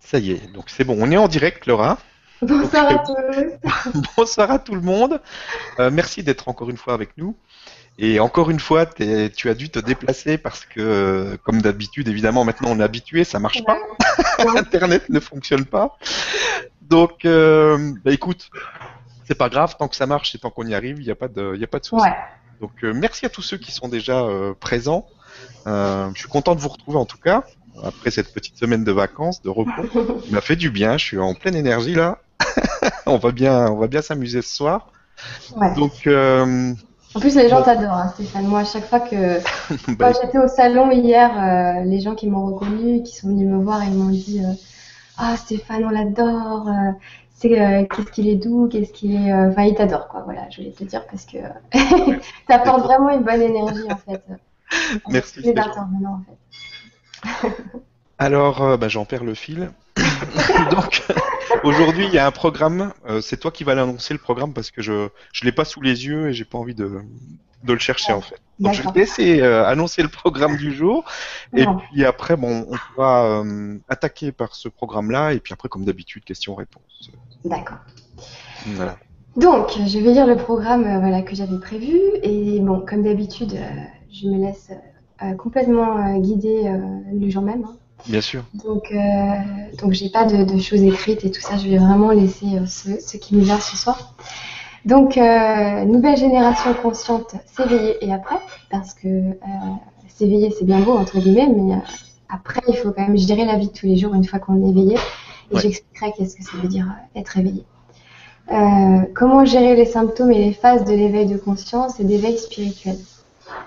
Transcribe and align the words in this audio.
Ça 0.00 0.18
y 0.18 0.32
est, 0.32 0.52
donc 0.52 0.66
c'est 0.68 0.84
bon, 0.84 0.96
on 0.98 1.10
est 1.10 1.16
en 1.16 1.28
direct, 1.28 1.66
Laura. 1.66 1.98
Bonsoir 2.40 2.86
à 2.88 2.98
tous. 2.98 4.00
Bonsoir 4.16 4.50
à 4.50 4.58
tout 4.58 4.74
le 4.74 4.80
monde. 4.80 5.20
Euh, 5.80 5.90
merci 5.92 6.22
d'être 6.22 6.48
encore 6.48 6.70
une 6.70 6.76
fois 6.76 6.94
avec 6.94 7.16
nous. 7.16 7.36
Et 7.98 8.20
encore 8.20 8.48
une 8.50 8.60
fois, 8.60 8.86
tu 8.86 9.50
as 9.50 9.54
dû 9.54 9.70
te 9.70 9.80
déplacer 9.80 10.38
parce 10.38 10.64
que, 10.64 11.36
comme 11.42 11.60
d'habitude, 11.60 12.06
évidemment, 12.06 12.44
maintenant 12.44 12.68
on 12.70 12.78
est 12.78 12.84
habitué, 12.84 13.24
ça 13.24 13.40
marche 13.40 13.64
pas. 13.64 13.76
Internet 14.56 15.08
ne 15.08 15.18
fonctionne 15.18 15.64
pas. 15.64 15.98
Donc, 16.80 17.24
euh, 17.24 17.92
bah, 18.04 18.12
écoute, 18.12 18.50
c'est 19.26 19.34
pas 19.34 19.48
grave, 19.48 19.74
tant 19.76 19.88
que 19.88 19.96
ça 19.96 20.06
marche 20.06 20.32
et 20.36 20.38
tant 20.38 20.50
qu'on 20.50 20.66
y 20.66 20.74
arrive, 20.74 21.00
il 21.00 21.04
n'y 21.04 21.10
a 21.10 21.16
pas 21.16 21.26
de, 21.26 21.60
a 21.60 21.66
pas 21.66 21.80
de 21.80 21.84
souci. 21.84 22.06
Donc, 22.60 22.70
euh, 22.84 22.92
merci 22.94 23.26
à 23.26 23.30
tous 23.30 23.42
ceux 23.42 23.56
qui 23.56 23.72
sont 23.72 23.88
déjà 23.88 24.24
présents. 24.60 25.08
je 25.66 26.12
suis 26.14 26.28
content 26.28 26.54
de 26.54 26.60
vous 26.60 26.68
retrouver 26.68 26.98
en 26.98 27.04
tout 27.04 27.18
cas 27.18 27.42
après 27.84 28.10
cette 28.10 28.32
petite 28.32 28.56
semaine 28.56 28.84
de 28.84 28.92
vacances, 28.92 29.42
de 29.42 29.50
repos. 29.50 30.20
Il 30.26 30.32
m'a 30.32 30.40
fait 30.40 30.56
du 30.56 30.70
bien, 30.70 30.96
je 30.96 31.04
suis 31.04 31.18
en 31.18 31.34
pleine 31.34 31.54
énergie 31.54 31.94
là. 31.94 32.18
on 33.06 33.18
va 33.18 33.32
bien, 33.32 33.70
on 33.70 33.76
va 33.76 33.86
bien 33.86 34.02
s'amuser 34.02 34.42
ce 34.42 34.54
soir. 34.54 34.92
Donc. 35.76 36.06
Euh, 36.06 36.72
en 37.14 37.20
plus, 37.20 37.34
les 37.36 37.48
gens 37.48 37.62
t'adorent, 37.62 37.94
hein, 37.94 38.12
Stéphane. 38.14 38.46
Moi, 38.46 38.60
à 38.60 38.64
chaque 38.64 38.84
fois 38.84 39.00
que 39.00 39.38
bah, 39.96 40.12
j'étais 40.12 40.38
au 40.38 40.46
salon 40.46 40.90
hier, 40.90 41.30
euh, 41.32 41.84
les 41.84 42.00
gens 42.00 42.14
qui 42.14 42.28
m'ont 42.28 42.46
reconnu, 42.46 43.02
qui 43.02 43.16
sont 43.16 43.28
venus 43.28 43.48
me 43.48 43.62
voir, 43.62 43.82
ils 43.84 43.94
m'ont 43.94 44.10
dit 44.10 44.40
euh, 44.44 44.52
Ah, 45.16 45.36
Stéphane, 45.36 45.84
on 45.84 45.90
l'adore. 45.90 46.68
c'est 47.34 47.48
qu'est-ce 47.48 48.10
qu'il 48.12 48.28
est 48.28 48.36
doux, 48.36 48.68
qu'est-ce 48.70 48.92
qu'il 48.92 49.14
est. 49.14 49.32
Enfin, 49.32 49.64
il 49.64 49.74
t'adore, 49.74 50.08
quoi. 50.08 50.22
Voilà, 50.24 50.48
je 50.50 50.58
voulais 50.58 50.72
te 50.72 50.84
dire 50.84 51.06
parce 51.06 51.24
que 51.24 51.38
ça 52.48 52.56
apporte 52.56 52.82
vraiment 52.82 53.10
une 53.10 53.22
bonne 53.22 53.42
énergie, 53.42 53.90
en 53.90 53.96
fait. 53.96 54.22
Merci. 55.08 55.40
en 55.40 55.52
fait. 55.52 56.38
Alors, 58.18 58.76
bah, 58.78 58.88
j'en 58.88 59.04
perds 59.04 59.24
le 59.24 59.34
fil. 59.34 59.70
Donc, 60.70 61.02
aujourd'hui, 61.64 62.06
il 62.06 62.12
y 62.12 62.18
a 62.18 62.26
un 62.26 62.30
programme. 62.30 62.92
Euh, 63.08 63.20
c'est 63.20 63.36
toi 63.36 63.50
qui 63.50 63.64
vas 63.64 63.74
l'annoncer 63.74 64.14
le 64.14 64.20
programme 64.20 64.52
parce 64.52 64.70
que 64.70 64.82
je 64.82 64.92
ne 64.92 65.08
l'ai 65.44 65.52
pas 65.52 65.64
sous 65.64 65.80
les 65.80 66.06
yeux 66.06 66.28
et 66.28 66.32
j'ai 66.32 66.44
pas 66.44 66.58
envie 66.58 66.74
de, 66.74 67.00
de 67.64 67.72
le 67.72 67.78
chercher 67.78 68.12
en 68.12 68.20
fait. 68.20 68.36
Donc, 68.58 68.74
je 68.74 68.82
vais 68.82 68.90
te 68.90 68.98
laisser 68.98 69.40
euh, 69.40 69.64
annoncer 69.64 70.02
le 70.02 70.08
programme 70.08 70.56
du 70.56 70.72
jour. 70.74 71.04
Et 71.56 71.64
puis 71.64 72.04
après, 72.04 72.36
bon, 72.36 72.66
on 72.68 72.76
pourra 72.76 73.42
euh, 73.42 73.78
attaquer 73.88 74.32
par 74.32 74.54
ce 74.54 74.68
programme-là. 74.68 75.32
Et 75.32 75.40
puis 75.40 75.52
après, 75.52 75.68
comme 75.68 75.84
d'habitude, 75.84 76.24
questions-réponses. 76.24 77.10
D'accord. 77.44 77.78
Voilà. 78.66 78.96
Donc, 79.36 79.70
je 79.86 79.98
vais 80.00 80.12
lire 80.12 80.26
le 80.26 80.36
programme 80.36 80.82
voilà, 80.82 81.22
que 81.22 81.36
j'avais 81.36 81.58
prévu. 81.58 81.96
Et 82.24 82.58
bon, 82.58 82.84
comme 82.84 83.04
d'habitude, 83.04 83.56
je 84.10 84.26
me 84.26 84.44
laisse 84.44 84.72
complètement 85.36 86.18
guider 86.18 86.70
le 87.12 87.28
jour 87.28 87.42
même. 87.42 87.64
Hein. 87.64 87.76
Bien 88.06 88.20
sûr. 88.20 88.44
Donc, 88.64 88.92
euh, 88.92 88.96
donc 89.78 89.92
j'ai 89.92 90.08
pas 90.08 90.24
de, 90.24 90.58
choses 90.58 90.82
écrites 90.82 91.24
et 91.24 91.30
tout 91.30 91.40
ça. 91.40 91.56
Je 91.56 91.68
vais 91.68 91.78
vraiment 91.78 92.10
laisser 92.10 92.46
euh, 92.54 92.66
ce, 92.66 93.16
qui 93.16 93.34
nous 93.34 93.42
vient 93.42 93.60
ce 93.60 93.76
soir. 93.76 94.14
Donc, 94.84 95.18
euh, 95.18 95.84
nouvelle 95.84 96.16
génération 96.16 96.72
consciente, 96.74 97.34
s'éveiller 97.46 97.96
et 98.04 98.12
après, 98.12 98.38
parce 98.70 98.94
que 98.94 99.08
euh, 99.08 99.34
s'éveiller 100.08 100.50
c'est 100.56 100.64
bien 100.64 100.80
beau 100.80 100.92
entre 100.92 101.18
guillemets, 101.18 101.48
mais 101.48 101.74
après 102.28 102.60
il 102.68 102.76
faut 102.76 102.92
quand 102.92 103.06
même 103.06 103.18
gérer 103.18 103.44
la 103.44 103.56
vie 103.56 103.68
de 103.68 103.72
tous 103.72 103.86
les 103.86 103.96
jours 103.96 104.14
une 104.14 104.24
fois 104.24 104.38
qu'on 104.38 104.64
est 104.64 104.70
éveillé. 104.70 104.96
Et 105.50 105.58
j'expliquerai 105.58 106.12
qu'est-ce 106.16 106.36
que 106.36 106.44
ça 106.44 106.56
veut 106.62 106.68
dire 106.68 106.86
être 107.16 107.36
éveillé. 107.38 107.64
comment 109.14 109.44
gérer 109.44 109.74
les 109.76 109.86
symptômes 109.86 110.30
et 110.30 110.38
les 110.38 110.52
phases 110.52 110.84
de 110.84 110.92
l'éveil 110.92 111.26
de 111.26 111.36
conscience 111.36 112.00
et 112.00 112.04
d'éveil 112.04 112.38
spirituel? 112.38 112.96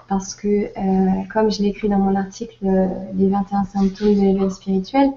Parce 0.07 0.35
que, 0.35 0.47
euh, 0.47 1.23
comme 1.33 1.51
je 1.51 1.61
l'ai 1.61 1.69
écrit 1.69 1.89
dans 1.89 1.97
mon 1.97 2.15
article, 2.15 2.57
euh, 2.65 2.87
les 3.15 3.29
21 3.29 3.63
symptômes 3.65 4.13
de 4.13 4.21
l'éveil 4.21 4.51
spirituel, 4.51 5.09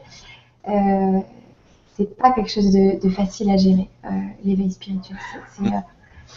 euh, 0.68 1.20
c'est 1.96 2.16
pas 2.16 2.32
quelque 2.32 2.50
chose 2.50 2.70
de, 2.72 3.08
facile 3.10 3.50
à 3.50 3.56
gérer, 3.56 3.88
euh, 4.04 4.08
l'éveil 4.44 4.70
spirituel. 4.70 5.16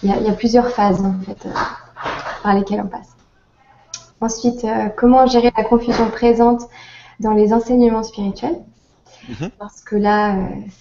Il 0.03 0.09
y, 0.09 0.11
a 0.11 0.33
plusieurs 0.33 0.69
phases, 0.69 1.01
en 1.01 1.19
fait, 1.21 1.47
par 2.43 2.53
lesquelles 2.53 2.81
on 2.81 2.87
passe. 2.87 3.15
Ensuite, 4.21 4.65
comment 4.95 5.25
gérer 5.25 5.51
la 5.55 5.63
confusion 5.63 6.09
présente 6.11 6.63
dans 7.19 7.33
les 7.33 7.53
enseignements 7.53 8.03
spirituels? 8.03 8.59
Mhm. 9.27 9.49
Parce 9.57 9.81
que 9.81 9.95
là, 9.95 10.35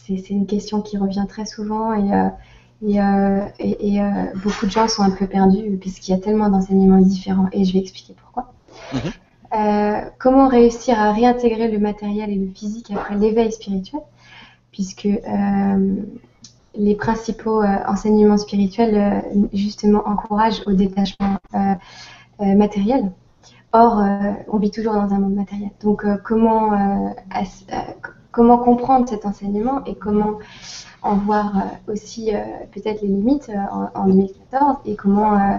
c'est 0.06 0.30
une 0.30 0.46
question 0.46 0.82
qui 0.82 0.98
revient 0.98 1.24
très 1.28 1.46
souvent 1.46 1.94
et 1.94 2.10
et, 2.82 3.00
euh, 3.00 3.40
et, 3.58 4.00
euh, 4.00 4.04
beaucoup 4.42 4.66
de 4.66 4.70
gens 4.70 4.88
sont 4.88 5.02
un 5.02 5.10
peu 5.10 5.26
perdus 5.26 5.76
puisqu'il 5.80 6.10
y 6.10 6.14
a 6.14 6.18
tellement 6.18 6.50
d'enseignements 6.50 6.98
différents 6.98 7.48
et 7.52 7.64
je 7.64 7.72
vais 7.72 7.78
expliquer 7.78 8.14
pourquoi. 8.20 8.52
Mhm. 8.92 9.00
Euh, 9.54 10.00
comment 10.18 10.48
réussir 10.48 10.98
à 10.98 11.12
réintégrer 11.12 11.70
le 11.70 11.78
matériel 11.78 12.30
et 12.30 12.34
le 12.34 12.48
physique 12.52 12.90
après 12.90 13.14
l'éveil 13.16 13.50
spirituel 13.52 14.00
puisque 14.72 15.08
les 16.74 16.94
principaux 16.96 17.62
enseignements 17.64 18.36
spirituels 18.36 19.24
justement 19.54 20.02
encouragent 20.06 20.62
au 20.66 20.72
détachement 20.72 21.38
matériel. 22.38 23.10
Or, 23.72 24.04
on 24.48 24.58
vit 24.58 24.70
toujours 24.70 24.92
dans 24.92 25.14
un 25.14 25.18
monde 25.18 25.34
matériel. 25.34 25.70
Donc, 25.80 26.04
comment, 26.24 27.14
comment 28.36 28.58
comprendre 28.58 29.08
cet 29.08 29.24
enseignement 29.24 29.82
et 29.86 29.94
comment 29.94 30.38
en 31.00 31.14
voir 31.16 31.56
euh, 31.56 31.92
aussi 31.92 32.34
euh, 32.34 32.40
peut-être 32.70 33.00
les 33.00 33.08
limites 33.08 33.48
euh, 33.48 33.88
en, 33.94 34.04
2014 34.08 34.76
et 34.84 34.94
comment, 34.94 35.58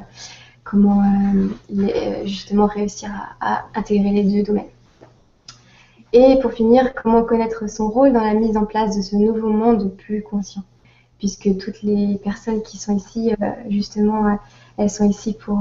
comment 0.64 1.02
justement 2.24 2.68
réussir 2.68 3.10
à, 3.42 3.66
intégrer 3.74 4.12
les 4.12 4.24
deux 4.24 4.44
domaines. 4.44 4.70
Et 6.14 6.38
pour 6.40 6.52
finir, 6.52 6.94
comment 6.94 7.24
connaître 7.24 7.68
son 7.68 7.90
rôle 7.90 8.14
dans 8.14 8.24
la 8.24 8.36
mise 8.36 8.58
en 8.58 8.66
place 8.66 8.96
de 8.96 9.02
ce 9.02 9.16
nouveau 9.16 9.50
monde 9.50 9.92
plus 9.98 10.22
conscient? 10.22 10.64
Puisque 11.18 11.58
toutes 11.58 11.82
les 11.82 12.20
personnes 12.24 12.62
qui 12.62 12.78
sont 12.78 12.96
ici, 12.96 13.34
justement, 13.70 14.38
elles 14.78 14.92
sont 14.92 15.10
ici 15.10 15.34
pour 15.34 15.60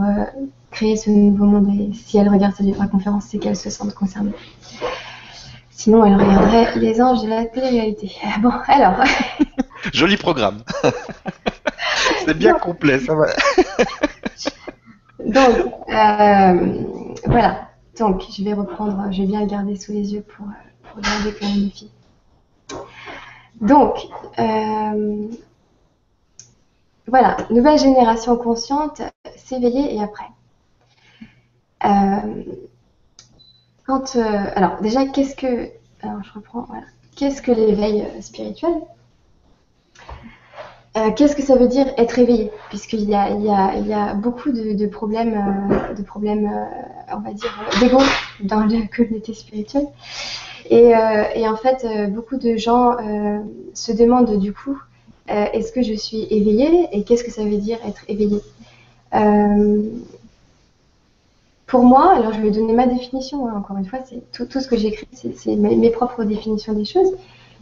créer 0.70 0.96
ce 0.96 1.08
nouveau 1.08 1.46
monde. 1.46 1.68
Et 1.80 1.94
si 1.94 2.18
elles 2.18 2.28
regardent 2.28 2.54
cette 2.54 2.90
conférence, 2.90 3.24
c'est 3.28 3.38
qu'elles 3.38 3.56
se 3.56 3.70
sentent 3.70 3.94
concernées. 3.94 4.34
Sinon, 5.76 6.06
elles 6.06 6.16
regarderaient 6.16 6.78
les 6.78 7.02
anges 7.02 7.22
de 7.22 7.28
la 7.28 7.44
télé-réalité. 7.44 8.10
Bon, 8.40 8.50
alors. 8.66 9.04
Joli 9.92 10.16
programme. 10.16 10.62
C'est 12.24 12.36
bien 12.36 12.54
complet, 12.54 12.98
ça 12.98 13.14
va. 13.14 13.26
Donc, 15.20 15.66
euh, 15.90 16.82
voilà. 17.26 17.68
Donc, 17.98 18.22
je 18.34 18.42
vais 18.42 18.54
reprendre, 18.54 19.12
je 19.12 19.20
vais 19.20 19.28
bien 19.28 19.40
le 19.42 19.46
garder 19.48 19.76
sous 19.76 19.92
les 19.92 20.14
yeux 20.14 20.22
pour, 20.22 20.46
pour 20.90 21.02
garder 21.02 21.34
quand 21.38 21.46
même 21.46 21.64
les 21.64 21.70
filles. 21.70 21.90
Donc, 23.60 23.98
euh, 24.38 25.28
voilà, 27.06 27.36
nouvelle 27.50 27.78
génération 27.78 28.36
consciente, 28.38 29.02
s'éveiller 29.36 29.94
et 29.94 30.02
après. 30.02 30.24
Euh, 31.84 32.42
quand, 33.86 34.16
alors 34.16 34.80
déjà, 34.80 35.06
qu'est-ce 35.06 35.36
que, 35.36 35.70
alors 36.02 36.22
je 36.22 36.32
reprends, 36.34 36.66
qu'est-ce 37.16 37.42
que 37.42 37.52
l'éveil 37.52 38.04
spirituel? 38.20 38.72
Euh, 40.96 41.10
qu'est-ce 41.10 41.36
que 41.36 41.42
ça 41.42 41.56
veut 41.56 41.68
dire 41.68 41.86
être 41.98 42.18
éveillé? 42.18 42.50
Puisqu'il 42.70 43.02
y 43.02 43.08
y, 43.08 43.12
a, 43.12 44.14
beaucoup 44.14 44.50
de, 44.50 44.86
problèmes, 44.86 45.34
euh, 45.34 45.94
de 45.94 46.02
problèmes 46.02 46.46
euh, 46.46 47.14
on 47.14 47.20
va 47.20 47.32
dire, 47.32 47.52
d'ego 47.80 47.98
dans 48.40 48.64
la 48.64 48.86
communauté 48.86 49.34
spirituelle. 49.34 49.88
Et, 50.70 50.92
et, 51.36 51.46
en 51.46 51.56
fait, 51.56 51.86
beaucoup 52.10 52.38
de 52.38 52.56
gens 52.56 52.96
se 53.72 53.92
demandent 53.92 54.36
du 54.40 54.52
coup, 54.52 54.76
est-ce 55.28 55.70
que 55.70 55.80
je 55.80 55.94
suis 55.94 56.26
éveillé 56.28 56.88
et 56.90 57.04
qu'est-ce 57.04 57.22
que 57.22 57.30
ça 57.30 57.44
veut 57.44 57.58
dire 57.58 57.78
être 57.86 58.02
éveillé 58.08 58.40
Pour 61.66 61.82
moi, 61.82 62.14
alors 62.14 62.32
je 62.32 62.40
vais 62.40 62.50
donner 62.50 62.72
ma 62.72 62.86
définition, 62.86 63.48
hein, 63.48 63.54
encore 63.56 63.76
une 63.76 63.86
fois, 63.86 63.98
c'est 64.04 64.22
tout, 64.32 64.60
ce 64.60 64.68
que 64.68 64.76
j'écris, 64.76 65.08
c'est 65.12 65.56
mes, 65.56 65.74
mes 65.74 65.90
propres 65.90 66.24
définitions 66.24 66.74
des 66.74 66.84
choses. 66.84 67.12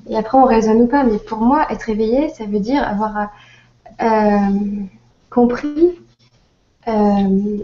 Et 0.09 0.17
après, 0.17 0.39
on 0.39 0.45
raisonne 0.45 0.83
ou 0.83 0.87
pas. 0.87 1.05
Mais 1.05 1.19
pour 1.19 1.39
moi, 1.39 1.67
être 1.71 1.89
éveillé, 1.89 2.29
ça 2.29 2.45
veut 2.45 2.61
dire 2.61 2.87
avoir 2.87 3.31
euh, 4.03 4.85
compris 5.31 5.99
euh, 6.89 7.59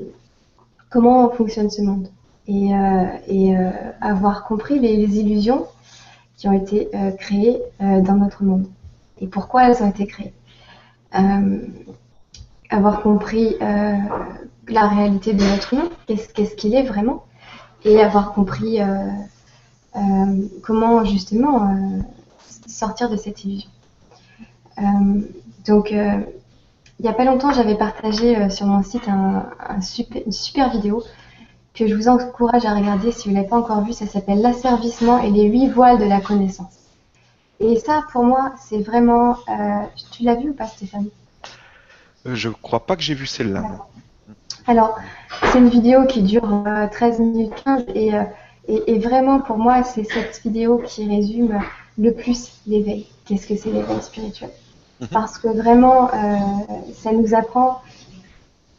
comment 0.89 1.31
fonctionne 1.31 1.71
ce 1.71 1.83
monde. 1.83 2.09
Et, 2.47 2.75
euh, 2.75 3.71
avoir 4.01 4.45
compris 4.45 4.79
les, 4.79 5.19
illusions 5.19 5.67
qui 6.37 6.49
ont 6.49 6.53
été 6.53 6.89
créées 7.19 7.61
dans 7.79 8.17
notre 8.17 8.43
monde. 8.45 8.67
Et 9.21 9.27
pourquoi 9.27 9.69
elles 9.69 9.83
ont 9.83 9.91
été 9.91 10.07
créées. 10.07 10.33
avoir 12.71 13.03
compris 13.03 13.57
la 14.71 14.89
réalité 14.89 15.33
de 15.33 15.45
notre 15.45 15.75
monde, 15.75 15.91
qu'est-ce 16.07 16.55
qu'il 16.55 16.75
est 16.75 16.83
vraiment. 16.83 17.25
Et 17.85 18.01
avoir 18.01 18.33
compris 18.33 18.79
comment 20.63 21.05
justement 21.05 21.75
sortir 22.71 23.11
de 23.11 23.17
cette 23.17 23.45
illusion. 23.45 23.71
Euh, 24.79 25.21
donc, 25.67 25.93
euh, 25.93 26.21
il 26.99 27.03
n'y 27.03 27.09
a 27.09 27.13
pas 27.13 27.25
longtemps, 27.25 27.53
j'avais 27.53 27.77
partagé 27.77 28.37
euh, 28.37 28.51
sur 28.51 28.67
mon 28.67 28.83
site 28.83 29.09
un, 29.09 29.81
super, 29.81 30.23
une 30.25 30.33
super 30.33 30.71
vidéo 30.71 31.03
que 31.75 31.87
je 31.87 31.95
vous 31.95 32.09
encourage 32.09 32.65
à 32.65 32.75
regarder 32.75 33.13
si 33.13 33.29
vous 33.29 33.31
ne 33.31 33.37
l'avez 33.37 33.49
pas 33.49 33.59
encore 33.59 33.85
vu. 33.85 33.93
Ça 33.93 34.07
s'appelle 34.07 34.41
L'asservissement 34.41 35.19
et 35.19 35.31
les 35.31 35.45
huit 35.45 35.69
voiles 35.69 35.99
de 35.99 36.05
la 36.05 36.21
connaissance. 36.21 36.75
Et 37.61 37.77
ça, 37.77 38.03
pour 38.13 38.25
moi, 38.25 38.53
c'est 38.59 38.81
vraiment. 38.81 39.37
tu 40.13 40.23
l'as 40.23 40.35
vu 40.35 40.51
ou 40.51 40.55
pas, 40.55 40.67
Stéphanie 40.67 41.11
Je 42.25 42.49
crois 42.49 42.87
pas 42.87 42.97
que 42.97 43.03
j'ai 43.03 43.15
vu 43.15 43.27
celle-là. 43.27 43.63
Alors, 44.67 44.99
c'est 45.53 45.59
une 45.59 45.69
vidéo 45.69 46.07
qui 46.07 46.23
dure 46.23 46.65
13 46.93 47.19
minutes 47.21 47.53
15 47.65 47.85
et, 47.95 48.11
et, 48.69 48.95
et 48.95 48.99
vraiment, 48.99 49.41
pour 49.41 49.59
moi, 49.59 49.83
c'est 49.83 50.05
cette 50.05 50.41
vidéo 50.43 50.79
qui 50.79 51.09
résume 51.09 51.61
le 51.99 52.13
plus 52.13 52.61
l'éveil. 52.67 53.07
Qu'est-ce 53.25 53.47
que 53.47 53.57
c'est 53.57 53.71
l'éveil 53.71 54.03
spirituel? 54.03 54.51
Mhm. 55.01 55.09
Parce 55.09 55.39
que 55.39 55.49
vraiment, 55.49 56.09
euh, 56.09 56.37
ça 56.95 57.13
nous 57.13 57.35
apprend 57.35 57.81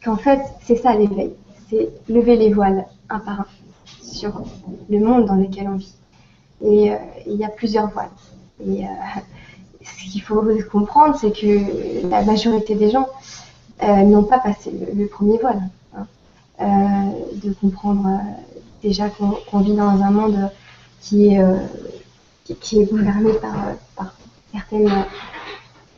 qu'en 0.04 0.16
fait, 0.16 0.40
c'est 0.62 0.76
ça 0.76 0.94
l'éveil. 0.94 1.32
C'est 1.70 1.88
lever 2.08 2.36
les 2.36 2.52
voiles 2.52 2.86
un 3.08 3.18
par 3.18 3.40
un 3.40 3.46
sur 4.02 4.42
le 4.88 4.98
monde 5.00 5.26
dans 5.26 5.34
lequel 5.34 5.68
on 5.68 5.76
vit. 5.76 5.94
Et 6.62 6.92
euh, 6.92 6.96
il 7.26 7.36
y 7.36 7.44
a 7.44 7.48
plusieurs 7.48 7.90
voiles. 7.90 8.10
Et 8.64 8.84
euh, 8.84 8.88
ce 9.82 10.10
qu'il 10.12 10.22
faut 10.22 10.42
comprendre, 10.70 11.16
c'est 11.16 11.32
que 11.32 12.08
la 12.08 12.22
majorité 12.22 12.74
des 12.74 12.90
gens 12.90 13.06
n'ont 13.80 14.24
pas 14.24 14.38
passé 14.38 14.72
le, 14.94 15.06
premier 15.06 15.38
voile. 15.38 15.60
Hein. 15.96 17.12
de 17.42 17.52
comprendre 17.52 18.20
déjà 18.82 19.08
qu'on 19.08 19.60
vit 19.60 19.74
dans 19.74 20.02
un 20.02 20.10
monde 20.10 20.50
qui 21.00 21.34
est 21.34 22.84
gouverné 22.84 23.32
par, 23.34 23.54
euh, 23.54 23.72
par 23.96 24.14
certaines, 24.52 24.88
euh, 24.88 25.02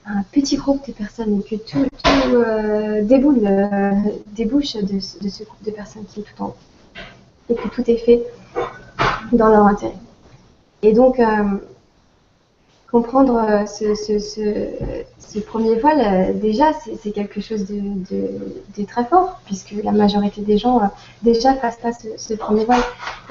un 0.06 0.22
petit 0.32 0.56
groupe 0.56 0.86
de 0.86 0.92
personnes 0.92 1.40
et 1.40 1.42
que 1.42 1.56
tout, 1.56 1.86
tout 2.02 2.34
euh, 2.34 3.02
déboule, 3.02 3.48
débouche 4.32 4.76
de, 4.76 5.00
ce 5.00 5.44
groupe 5.44 5.62
de 5.64 5.70
personnes 5.70 6.04
qui 6.06 6.20
est 6.20 6.22
tout 6.22 6.42
en 6.42 6.54
et 7.48 7.54
que 7.54 7.68
tout 7.68 7.82
est 7.90 7.96
fait 7.96 8.22
dans 9.32 9.48
leur 9.48 9.66
intérêt. 9.66 9.96
Et 10.82 10.92
donc, 10.92 11.20
comprendre 12.94 13.64
ce, 13.66 13.96
ce, 13.96 15.38
premier 15.40 15.74
voile, 15.80 16.38
déjà, 16.38 16.66
c'est 17.02 17.10
quelque 17.10 17.40
chose 17.40 17.66
de, 17.66 18.84
très 18.84 19.04
fort, 19.04 19.40
puisque 19.46 19.74
la 19.82 19.90
majorité 19.90 20.42
des 20.42 20.58
gens 20.58 20.80
déjà 21.22 21.54
passent 21.54 21.78
pas 21.78 21.90
ce, 21.92 22.34
premier 22.34 22.64
voile. 22.64 22.84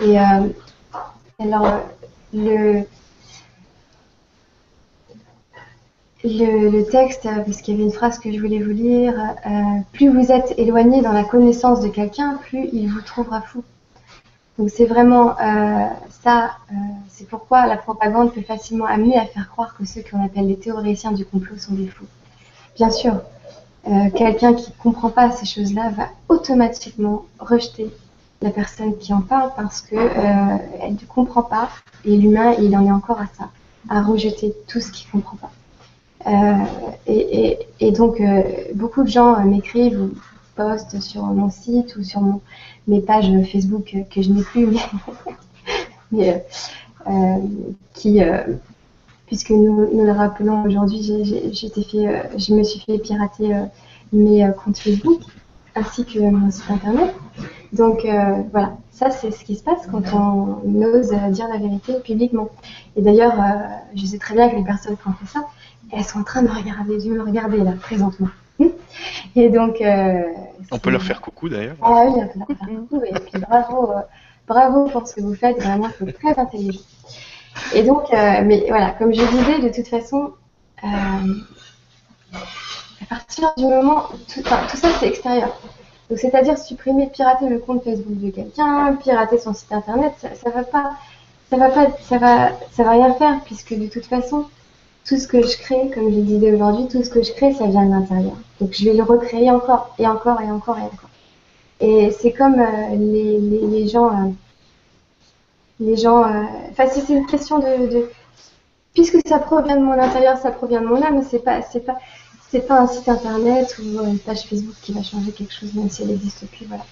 Et 0.05 0.17
alors, 1.39 1.79
le, 2.33 2.83
texte, 6.91 7.25
euh, 7.25 7.39
parce 7.45 7.61
qu'il 7.61 7.75
y 7.75 7.77
avait 7.77 7.85
une 7.85 7.93
phrase 7.93 8.19
que 8.19 8.33
je 8.33 8.39
voulais 8.41 8.59
vous 8.59 8.71
lire, 8.71 9.13
euh, 9.45 9.49
plus 9.93 10.09
vous 10.09 10.29
êtes 10.29 10.53
éloigné 10.57 11.01
dans 11.01 11.13
la 11.13 11.23
connaissance 11.23 11.79
de 11.79 11.87
quelqu'un, 11.87 12.37
plus 12.49 12.67
il 12.73 12.89
vous 12.89 13.01
trouvera 13.01 13.39
fou. 13.39 13.63
Donc 14.57 14.69
c'est 14.69 14.85
vraiment 14.85 15.31
euh, 15.39 15.87
ça, 16.23 16.51
c'est 17.09 17.27
pourquoi 17.27 17.65
la 17.65 17.77
propagande 17.77 18.33
peut 18.33 18.41
facilement 18.41 18.85
amener 18.85 19.17
à 19.17 19.25
faire 19.25 19.49
croire 19.49 19.75
que 19.75 19.85
ceux 19.85 20.01
qu'on 20.01 20.23
appelle 20.23 20.47
les 20.47 20.57
théoriciens 20.57 21.11
du 21.11 21.25
complot 21.25 21.57
sont 21.57 21.73
des 21.73 21.87
fous. 21.87 22.05
Bien 22.75 22.91
sûr, 22.91 23.13
quelqu'un 24.15 24.53
qui 24.53 24.69
ne 24.69 24.81
comprend 24.81 25.09
pas 25.09 25.31
ces 25.31 25.45
choses-là 25.45 25.89
va 25.89 26.07
automatiquement 26.29 27.25
rejeter 27.39 27.91
la 28.41 28.51
personne 28.51 28.97
qui 28.97 29.11
en 29.13 29.21
parle 29.21 29.51
parce 29.55 29.81
que 29.81 29.95
elle 29.95 30.93
ne 30.93 31.07
comprend 31.07 31.43
pas 31.43 31.69
et 32.05 32.15
l'humain 32.15 32.53
il 32.59 32.75
en 32.77 32.85
est 32.85 32.91
encore 32.91 33.19
à 33.19 33.27
ça, 33.37 33.49
à 33.89 34.01
rejeter 34.01 34.53
tout 34.67 34.79
ce 34.79 34.91
qu'il 34.91 35.07
ne 35.07 35.13
comprend 35.13 35.37
pas. 35.37 35.51
Euh, 36.27 36.55
et, 37.07 37.91
donc, 37.91 38.21
euh, 38.21 38.41
beaucoup 38.75 39.03
de 39.03 39.09
gens 39.09 39.35
euh, 39.35 39.43
m'écrivent 39.43 39.99
ou 39.99 40.11
postent 40.55 41.01
sur 41.01 41.23
mon 41.23 41.49
site 41.49 41.95
ou 41.95 42.03
sur 42.03 42.21
mes 42.87 43.01
pages 43.01 43.31
Facebook 43.51 43.95
que 44.09 44.21
je 44.21 44.29
n'ai 44.31 44.43
plus, 44.43 44.67
mais, 46.11 46.43
qui, 47.93 48.19
puisque 49.27 49.51
nous, 49.51 49.89
nous, 49.93 50.05
le 50.05 50.11
rappelons 50.11 50.63
aujourd'hui, 50.63 51.01
je 51.03 52.53
me 52.53 52.63
suis 52.63 52.79
fait 52.79 52.97
pirater 52.99 53.49
mes 54.11 54.47
comptes 54.63 54.77
Facebook 54.77 55.21
ainsi 55.75 56.05
que 56.05 56.19
mon 56.19 56.51
site 56.51 56.69
internet. 56.69 57.13
Donc 57.71 58.05
voilà, 58.51 58.77
ça 58.91 59.09
c'est 59.09 59.31
ce 59.31 59.43
qui 59.43 59.55
se 59.55 59.63
passe 59.63 59.87
quand 59.91 60.13
on 60.13 60.81
ose 60.83 61.11
dire 61.31 61.47
la 61.47 61.57
vérité 61.57 61.93
publiquement. 62.03 62.49
Et 62.95 63.01
d'ailleurs, 63.01 63.33
je 63.95 64.05
sais 64.05 64.19
très 64.19 64.35
bien 64.35 64.49
que 64.49 64.55
les 64.55 64.63
personnes 64.63 64.97
qui 64.97 65.07
ont 65.07 65.13
fait 65.13 65.31
ça, 65.31 65.45
elles 65.91 66.03
sont 66.03 66.19
en 66.19 66.23
train 66.23 66.43
de 66.43 66.49
regarder, 66.49 66.97
de 66.97 67.09
me 67.09 67.23
regarder 67.23 67.57
là, 67.57 67.73
présentement. 67.79 68.29
Et 69.35 69.49
donc. 69.49 69.81
Euh, 69.81 70.23
on 70.71 70.79
peut 70.79 70.89
leur 70.89 71.03
faire 71.03 71.21
coucou 71.21 71.49
d'ailleurs. 71.49 71.75
Ah 71.81 72.05
oui, 72.05 72.13
on 72.15 72.27
peut 72.27 72.39
leur 72.39 72.47
faire 72.47 72.67
coucou. 72.67 73.01
Et 73.05 73.13
puis 73.13 73.41
bravo, 73.41 73.91
euh, 73.91 74.01
bravo 74.47 74.85
pour 74.85 75.07
ce 75.07 75.15
que 75.15 75.21
vous 75.21 75.35
faites, 75.35 75.57
vraiment, 75.57 75.89
c'est 75.97 76.13
très 76.13 76.37
intelligent. 76.37 76.81
Et 77.73 77.83
donc, 77.83 78.11
euh, 78.13 78.41
mais 78.43 78.65
voilà, 78.67 78.91
comme 78.91 79.13
je 79.13 79.21
disais, 79.21 79.59
de 79.59 79.69
toute 79.73 79.87
façon, 79.87 80.33
à 80.81 81.21
partir 83.09 83.53
du 83.57 83.65
moment. 83.65 84.03
Tout, 84.33 84.41
tout 84.41 84.77
ça, 84.77 84.89
c'est 84.99 85.07
extérieur. 85.07 85.55
Donc, 86.09 86.19
c'est-à-dire 86.19 86.57
supprimer, 86.57 87.07
pirater 87.07 87.47
le 87.47 87.59
compte 87.59 87.83
Facebook 87.83 88.19
de 88.19 88.29
quelqu'un, 88.29 88.95
pirater 88.95 89.37
son 89.37 89.53
site 89.53 89.71
internet, 89.71 90.13
ça, 90.17 90.29
ça 90.35 90.49
va 90.49 90.63
pas. 90.63 90.93
Ça 91.49 91.57
va 91.57 91.69
pas, 91.69 91.87
ça 92.01 92.17
va, 92.17 92.49
ça 92.71 92.83
va 92.83 92.91
rien 92.91 93.13
faire 93.13 93.39
puisque 93.45 93.77
de 93.77 93.85
toute 93.85 94.05
façon, 94.05 94.47
tout 95.05 95.17
ce 95.17 95.27
que 95.27 95.41
je 95.41 95.57
crée, 95.57 95.89
comme 95.93 96.13
je 96.13 96.19
disais 96.21 96.53
aujourd'hui, 96.53 96.87
tout 96.87 97.03
ce 97.03 97.09
que 97.09 97.21
je 97.21 97.33
crée, 97.33 97.53
ça 97.53 97.67
vient 97.67 97.85
de 97.85 97.91
l'intérieur. 97.91 98.37
Donc 98.61 98.73
je 98.73 98.85
vais 98.85 98.93
le 98.93 99.03
recréer 99.03 99.51
encore 99.51 99.93
et 99.99 100.07
encore 100.07 100.41
et 100.41 100.49
encore 100.49 100.77
et 100.77 100.83
encore. 100.83 101.09
Et 101.81 102.11
c'est 102.11 102.31
comme 102.31 102.59
euh, 102.59 102.95
les, 102.95 103.87
gens, 103.87 104.07
euh, 104.07 104.29
les 105.81 105.97
gens. 105.97 106.23
Euh, 106.23 106.43
enfin, 106.71 106.85
c'est 106.89 107.09
une 107.09 107.25
question 107.25 107.59
de, 107.59 108.09
puisque 108.93 109.17
ça 109.27 109.39
provient 109.39 109.75
de 109.75 109.83
mon 109.83 109.91
intérieur, 109.91 110.37
ça 110.37 110.51
provient 110.51 110.79
de 110.79 110.87
mon 110.87 111.01
âme. 111.01 111.21
C'est 111.29 111.43
pas, 111.43 111.61
c'est 111.61 111.81
pas, 111.81 111.97
c'est 112.49 112.65
pas 112.65 112.79
un 112.79 112.87
site 112.87 113.09
internet 113.09 113.75
ou 113.79 114.05
une 114.05 114.19
page 114.19 114.43
Facebook 114.43 114.75
qui 114.81 114.93
va 114.93 115.03
changer 115.03 115.31
quelque 115.31 115.53
chose, 115.53 115.73
même 115.73 115.89
si 115.89 116.03
elle 116.03 116.11
existe 116.11 116.47
plus. 116.47 116.65
Voilà. 116.67 116.85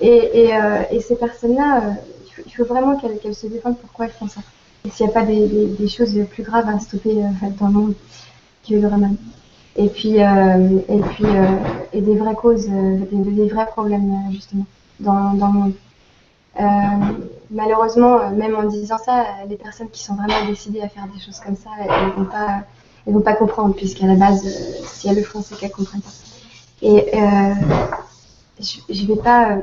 Et 0.00 1.00
ces 1.00 1.16
personnes-là, 1.16 1.96
il 2.46 2.52
faut 2.52 2.64
vraiment 2.64 2.96
qu'elles 2.96 3.34
se 3.34 3.46
défendent 3.46 3.78
pourquoi 3.78 4.06
elles 4.06 4.12
font 4.12 4.28
ça 4.28 4.40
s'il 4.90 5.06
n'y 5.06 5.12
a 5.12 5.14
pas 5.14 5.24
des, 5.24 5.88
choses 5.88 6.14
plus 6.30 6.42
graves 6.42 6.68
à 6.68 6.78
stopper 6.78 7.22
euh, 7.22 7.48
dans 7.58 7.68
le 7.68 7.72
monde 7.72 7.94
que 8.68 8.74
le 8.74 8.86
Raman. 8.86 9.16
Et 9.76 9.88
puis, 9.88 10.22
euh, 10.22 10.80
et 10.88 10.98
puis 10.98 11.24
euh, 11.24 11.46
et 11.92 12.00
des 12.00 12.16
vraies 12.16 12.34
causes, 12.34 12.66
des, 12.66 13.48
vrais 13.48 13.66
problèmes 13.66 14.12
justement 14.30 14.66
dans, 15.00 15.34
dans 15.34 15.46
le 15.46 15.52
monde. 15.52 15.72
malheureusement, 17.50 18.30
même 18.30 18.54
en 18.54 18.64
disant 18.64 18.98
ça, 18.98 19.24
les 19.48 19.56
personnes 19.56 19.88
qui 19.90 20.02
sont 20.02 20.14
vraiment 20.14 20.46
décidées 20.46 20.82
à 20.82 20.88
faire 20.88 21.06
des 21.14 21.20
choses 21.20 21.40
comme 21.40 21.56
ça, 21.56 21.70
elles 21.80 22.08
ne 22.08 22.12
vont 22.12 22.30
pas, 22.30 22.62
elles 23.06 23.14
vont 23.14 23.22
pas 23.22 23.34
comprendre, 23.34 23.74
puisqu'à 23.74 24.06
la 24.06 24.16
base, 24.16 24.42
si 24.84 25.08
elles 25.08 25.16
le 25.16 25.22
font, 25.22 25.42
c'est 25.42 25.56
qu'elles 25.56 25.70
ne 25.70 25.74
comprennent 25.74 26.02
pas. 26.02 26.10
Et 26.82 27.06
je 28.60 29.02
ne 29.02 29.06
vais 29.06 29.22
pas. 29.22 29.58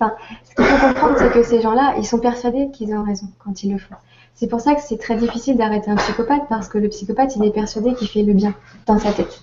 Enfin, 0.00 0.14
ce 0.48 0.54
qu'il 0.54 0.64
faut 0.64 0.86
comprendre, 0.86 1.16
c'est 1.18 1.32
que 1.32 1.42
ces 1.42 1.60
gens-là, 1.60 1.94
ils 1.98 2.06
sont 2.06 2.18
persuadés 2.18 2.70
qu'ils 2.70 2.94
ont 2.94 3.02
raison 3.02 3.26
quand 3.44 3.62
ils 3.62 3.72
le 3.72 3.78
font. 3.78 3.96
C'est 4.38 4.46
pour 4.46 4.60
ça 4.60 4.76
que 4.76 4.80
c'est 4.80 4.98
très 4.98 5.16
difficile 5.16 5.56
d'arrêter 5.56 5.90
un 5.90 5.96
psychopathe 5.96 6.42
parce 6.48 6.68
que 6.68 6.78
le 6.78 6.88
psychopathe, 6.88 7.34
il 7.34 7.44
est 7.44 7.50
persuadé 7.50 7.94
qu'il 7.94 8.06
fait 8.06 8.22
le 8.22 8.34
bien 8.34 8.54
dans 8.86 8.96
sa 8.96 9.10
tête. 9.10 9.42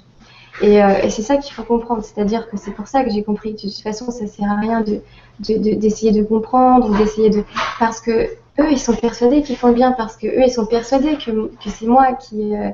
Et, 0.61 0.81
euh, 0.81 1.09
c'est 1.09 1.21
ça 1.21 1.35
qu'il 1.35 1.53
faut 1.53 1.63
comprendre. 1.63 2.01
C'est-à-dire 2.01 2.49
que 2.49 2.55
c'est 2.55 2.71
pour 2.71 2.87
ça 2.87 3.03
que 3.03 3.09
j'ai 3.09 3.21
compris 3.21 3.57
que 3.57 3.63
de 3.63 3.73
toute 3.73 3.81
façon, 3.81 4.09
ça 4.09 4.25
sert 4.25 4.49
à 4.49 4.55
rien 4.55 4.79
de, 4.79 5.01
d'essayer 5.39 6.13
de, 6.13 6.23
comprendre 6.23 6.89
ou 6.89 6.97
d'essayer 6.97 7.29
de. 7.29 7.43
Parce 7.77 7.99
que 7.99 8.11
eux, 8.57 8.71
ils 8.71 8.79
sont 8.79 8.95
persuadés 8.95 9.41
qu'ils 9.41 9.57
font 9.57 9.67
le 9.67 9.73
bien 9.73 9.91
parce 9.91 10.15
que 10.15 10.27
eux, 10.27 10.43
ils 10.45 10.51
sont 10.51 10.65
persuadés 10.65 11.17
que, 11.17 11.31
que 11.31 11.69
c'est 11.69 11.87
moi 11.87 12.13
qui, 12.13 12.55
euh, 12.55 12.69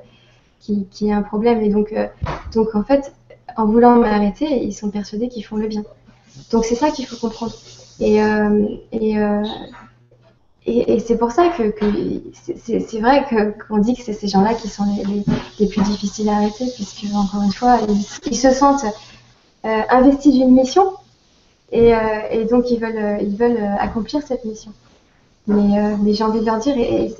qui, 0.60 0.86
qui 0.92 1.08
ai 1.08 1.14
un 1.14 1.24
problème. 1.24 1.64
Et 1.64 1.70
donc, 1.70 1.92
euh, 1.92 2.06
donc, 2.54 2.76
en 2.76 2.84
fait, 2.84 3.16
en 3.58 3.66
voulant 3.66 3.96
m'arrêter, 3.96 4.64
ils 4.64 4.74
sont 4.74 4.92
persuadés 4.92 5.28
qu'ils 5.28 5.44
font 5.44 5.58
le 5.58 5.68
bien. 5.68 5.82
Donc, 6.52 6.66
c'est 6.66 6.76
ça 6.76 6.92
qu'il 6.92 7.08
faut 7.08 7.18
comprendre. 7.18 7.54
Et 8.00 8.20
et, 10.68 11.00
c'est 11.00 11.18
pour 11.18 11.32
ça 11.32 11.50
que, 11.50 11.74
c'est 12.36 13.00
vrai 13.00 13.26
qu'on 13.68 13.80
dit 13.80 13.96
que 13.96 14.04
c'est 14.04 14.14
ces 14.14 14.28
gens-là 14.28 14.54
qui 14.54 14.68
sont 14.68 14.84
les, 15.60 15.68
plus 15.68 15.82
difficiles 15.82 16.30
à 16.30 16.36
arrêter, 16.36 16.66
puisque, 16.76 17.06
encore 17.16 17.42
une 17.42 17.52
fois, 17.52 17.80
ils, 18.26 18.36
se 18.36 18.52
sentent 18.52 18.86
euh, 19.66 19.82
investis 19.90 20.34
d'une 20.34 20.54
mission 20.54 20.92
et, 21.72 21.96
euh, 21.96 22.46
donc 22.50 22.70
ils 22.70 22.80
veulent, 22.80 23.22
ils 23.22 23.36
veulent 23.36 23.64
accomplir 23.80 24.22
cette 24.22 24.46
mission. 24.46 24.72
Mais, 25.48 25.98
mais 25.98 26.14
j'ai 26.14 26.24
envie 26.24 26.42
de 26.42 26.46
leur 26.46 26.60
dire, 26.60 26.78
et, 26.78 27.12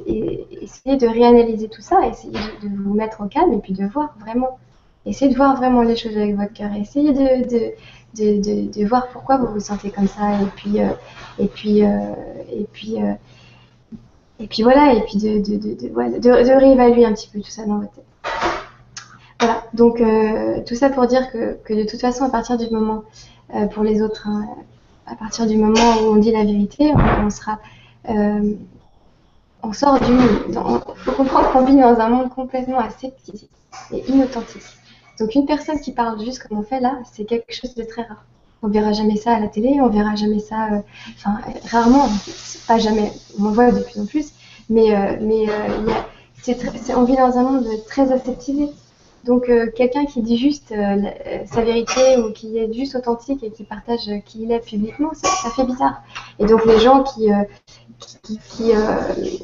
essayez 0.62 0.98
de 0.98 1.08
réanalyser 1.08 1.68
tout 1.68 1.82
ça, 1.82 2.06
essayez 2.08 2.34
de, 2.34 2.70
vous 2.84 2.94
mettre 2.94 3.22
au 3.22 3.26
calme 3.26 3.54
et 3.54 3.58
puis 3.60 3.74
de 3.74 3.86
voir 3.88 4.14
vraiment, 4.20 4.60
essayez 5.08 5.32
de 5.32 5.36
voir 5.36 5.58
vraiment 5.58 5.82
les 5.82 5.96
choses 5.96 6.16
avec 6.16 6.36
votre 6.36 6.54
cœur, 6.54 6.70
essayez 6.80 7.12
de, 7.12 7.74
de, 8.16 8.86
voir 8.88 9.08
pourquoi 9.10 9.38
vous 9.38 9.48
vous 9.48 9.60
sentez 9.60 9.90
comme 9.90 10.08
ça, 10.08 10.34
et 10.42 10.46
puis, 10.56 10.78
et 11.40 11.48
puis, 11.48 11.80
et 11.80 12.68
puis 12.72 12.98
et 14.42 14.48
puis 14.48 14.64
voilà, 14.64 14.94
et 14.94 15.02
puis 15.02 15.18
de, 15.18 15.38
de, 15.38 15.58
de, 15.58 16.20
de, 16.20 16.60
réévaluer 16.60 17.06
un 17.06 17.14
petit 17.14 17.30
peu 17.32 17.40
tout 17.40 17.52
ça 17.52 17.64
dans 17.64 17.78
votre 17.78 17.92
tête. 17.92 18.06
Voilà, 19.40 19.64
donc 19.74 20.02
euh, 20.02 20.62
tout 20.66 20.74
ça 20.74 20.90
pour 20.90 21.06
dire 21.06 21.32
que, 21.32 21.58
que, 21.64 21.74
de 21.74 21.88
toute 21.88 22.02
façon, 22.02 22.26
à 22.26 22.30
partir 22.30 22.58
du 22.58 22.68
moment, 22.72 23.04
euh, 23.54 23.68
pour 23.68 23.84
les 23.84 24.02
autres, 24.02 24.28
hein, 24.28 24.48
à 25.06 25.16
partir 25.16 25.46
du 25.46 25.58
moment 25.58 26.02
où 26.02 26.14
on 26.14 26.16
dit 26.16 26.32
la 26.32 26.44
vérité, 26.44 26.92
on, 27.24 27.30
sera. 27.30 27.60
Euh, 28.10 28.54
on 29.62 29.74
sort 29.74 30.00
du. 30.00 30.14
faut 30.96 31.12
comprendre 31.12 31.52
qu'on 31.52 31.64
vit 31.64 31.76
dans 31.76 32.00
un 32.00 32.10
monde 32.10 32.30
complètement 32.30 32.80
aseptisé 32.80 33.48
et 33.92 34.10
inauthentique. 34.10 34.64
Donc 35.20 35.36
une 35.36 35.46
personne 35.46 35.80
qui 35.80 35.92
parle 35.92 36.24
juste 36.24 36.44
comme 36.44 36.58
on 36.58 36.64
fait 36.64 36.80
là, 36.80 37.00
c'est 37.12 37.26
quelque 37.26 37.54
chose 37.54 37.76
de 37.76 37.84
très 37.84 38.04
rare. 38.04 38.26
On 38.64 38.68
verra 38.68 38.94
jamais 38.94 39.18
ça 39.18 39.34
à 39.34 39.40
la 39.40 39.48
télé, 39.48 39.80
on 39.82 39.90
verra 39.90 40.16
jamais 40.16 40.40
ça, 40.40 40.68
euh, 40.72 40.80
enfin 41.16 41.40
rarement, 41.70 42.08
pas 42.68 42.78
jamais, 42.78 43.12
on 43.40 43.46
en 43.46 43.52
voit 43.52 43.72
de 43.72 43.82
plus 43.82 44.00
en 44.00 44.06
plus, 44.06 44.34
mais, 44.70 44.96
euh, 44.96 45.18
mais 45.20 45.50
euh, 45.50 46.54
on 46.96 47.04
vit 47.04 47.16
dans 47.16 47.38
un 47.38 47.44
monde 47.44 47.68
très 47.88 48.12
aseptisé. 48.12 48.70
Donc 49.24 49.52
quelqu'un 49.76 50.06
qui 50.06 50.24
dit 50.24 50.36
juste 50.36 50.74
sa 51.46 51.62
vérité 51.62 52.18
ou 52.18 52.32
qui 52.32 52.58
est 52.58 52.74
juste 52.74 52.96
authentique 52.96 53.44
et 53.44 53.52
qui 53.52 53.64
partage 53.64 54.10
qui 54.26 54.42
il 54.42 54.52
est 54.52 54.60
publiquement, 54.60 55.12
ça, 55.14 55.28
ça 55.28 55.52
fait 55.52 55.64
bizarre. 55.64 56.02
Et 56.40 56.46
donc 56.46 56.66
les 56.66 56.80
gens 56.80 57.04
qui 57.04 57.30
qui, 58.00 58.40
qui, 58.40 58.72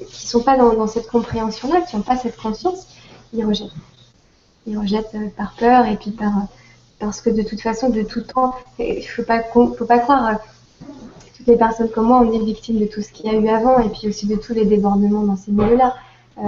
qui 0.09 0.27
sont 0.27 0.41
pas 0.41 0.57
dans, 0.57 0.73
dans 0.73 0.87
cette 0.87 1.07
compréhension-là, 1.07 1.81
qui 1.81 1.95
n'ont 1.95 2.01
pas 2.01 2.17
cette 2.17 2.37
conscience, 2.37 2.87
ils 3.33 3.45
rejettent 3.45 3.69
ils 4.67 4.77
rejettent 4.77 5.15
euh, 5.15 5.29
par 5.35 5.53
peur 5.53 5.85
et 5.85 5.95
puis 5.95 6.11
par 6.11 6.33
parce 6.99 7.21
que 7.21 7.29
de 7.29 7.43
toute 7.43 7.61
façon, 7.61 7.89
de 7.89 8.01
tout 8.01 8.21
temps, 8.21 8.55
il 8.79 9.03
faut 9.03 9.23
pas 9.23 9.41
faut 9.43 9.85
pas 9.85 9.99
croire. 9.99 10.27
Euh, 10.27 10.33
toutes 11.37 11.47
les 11.47 11.55
personnes 11.55 11.89
comme 11.89 12.07
moi, 12.07 12.21
on 12.21 12.31
est 12.31 12.43
victime 12.43 12.79
de 12.79 12.85
tout 12.85 13.01
ce 13.01 13.11
qu'il 13.11 13.27
y 13.27 13.29
a 13.29 13.33
eu 13.33 13.47
avant 13.47 13.79
et 13.79 13.89
puis 13.89 14.07
aussi 14.07 14.25
de 14.25 14.35
tous 14.35 14.53
les 14.53 14.65
débordements 14.65 15.21
dans 15.21 15.35
ces 15.35 15.51
milieux-là. 15.51 15.95
Euh, 16.39 16.43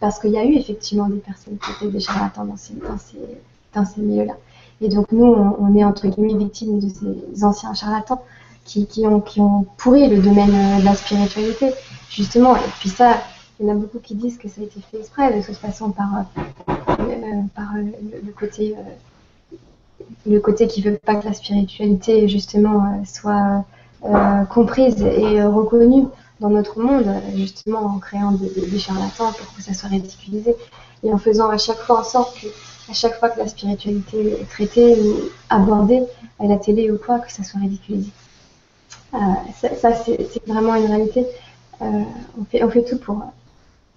parce 0.00 0.18
qu'il 0.18 0.30
y 0.30 0.38
a 0.38 0.44
eu 0.44 0.54
effectivement 0.54 1.08
des 1.08 1.18
personnes 1.18 1.58
qui 1.58 1.70
étaient 1.72 1.92
des 1.92 2.00
charlatans 2.00 2.44
dans 2.44 2.56
ces, 2.56 2.74
dans 3.74 3.84
ces, 3.84 4.00
milieux-là. 4.00 4.34
Et 4.80 4.88
donc 4.88 5.12
nous, 5.12 5.24
on, 5.24 5.76
est 5.76 5.84
entre 5.84 6.08
guillemets 6.08 6.34
victimes 6.34 6.80
de 6.80 6.88
ces 6.88 7.44
anciens 7.44 7.74
charlatans 7.74 8.22
qui, 8.64 8.86
qui, 8.86 9.06
ont, 9.06 9.20
qui 9.20 9.40
ont 9.40 9.66
pourri 9.76 10.08
le 10.08 10.20
domaine 10.20 10.80
de 10.80 10.84
la 10.84 10.94
spiritualité, 10.94 11.70
justement. 12.08 12.56
Et 12.56 12.70
puis 12.80 12.88
ça, 12.88 13.18
il 13.60 13.66
y 13.66 13.70
en 13.70 13.72
a 13.72 13.76
beaucoup 13.76 13.98
qui 13.98 14.14
disent 14.14 14.38
que 14.38 14.48
ça 14.48 14.62
a 14.62 14.64
été 14.64 14.80
fait 14.90 14.98
exprès, 14.98 15.36
de 15.36 15.44
toute 15.44 15.56
façon, 15.56 15.90
par, 15.90 16.24
euh, 16.68 17.42
par 17.54 17.74
le, 17.74 18.32
côté 18.32 18.74
euh, 18.76 19.56
le 20.26 20.40
côté 20.40 20.66
qui 20.66 20.80
veut 20.80 20.96
pas 20.96 21.16
que 21.16 21.26
la 21.26 21.34
spiritualité 21.34 22.26
justement 22.28 22.84
euh, 22.84 23.04
soit 23.04 23.64
comprise 24.48 25.02
et 25.02 25.42
reconnue 25.44 26.06
dans 26.40 26.48
notre 26.48 26.80
monde, 26.80 27.04
justement 27.36 27.80
en 27.80 27.98
créant 27.98 28.32
des, 28.32 28.78
charlatans 28.78 29.30
pour 29.30 29.54
que 29.54 29.62
ça 29.62 29.74
soit 29.74 29.90
ridiculisé 29.90 30.56
et 31.02 31.12
en 31.12 31.18
faisant 31.18 31.50
à 31.50 31.58
chaque 31.58 31.80
fois 31.80 32.00
en 32.00 32.04
sorte 32.04 32.40
que 32.40 32.46
à 32.90 32.94
chaque 32.94 33.18
fois 33.18 33.28
que 33.28 33.38
la 33.38 33.46
spiritualité 33.46 34.40
est 34.40 34.48
traitée 34.48 34.98
ou 34.98 35.28
abordée 35.50 36.02
à 36.38 36.46
la 36.46 36.56
télé 36.56 36.90
ou 36.90 36.96
quoi, 36.96 37.18
que 37.18 37.30
ça 37.30 37.44
soit 37.44 37.60
ridiculisé. 37.60 38.10
ça, 39.12 39.94
c'est 39.94 40.46
vraiment 40.46 40.74
une 40.76 40.86
réalité. 40.86 41.26
on, 41.80 42.44
fait, 42.50 42.64
on 42.64 42.70
fait 42.70 42.84
tout 42.84 42.98
pour, 42.98 43.22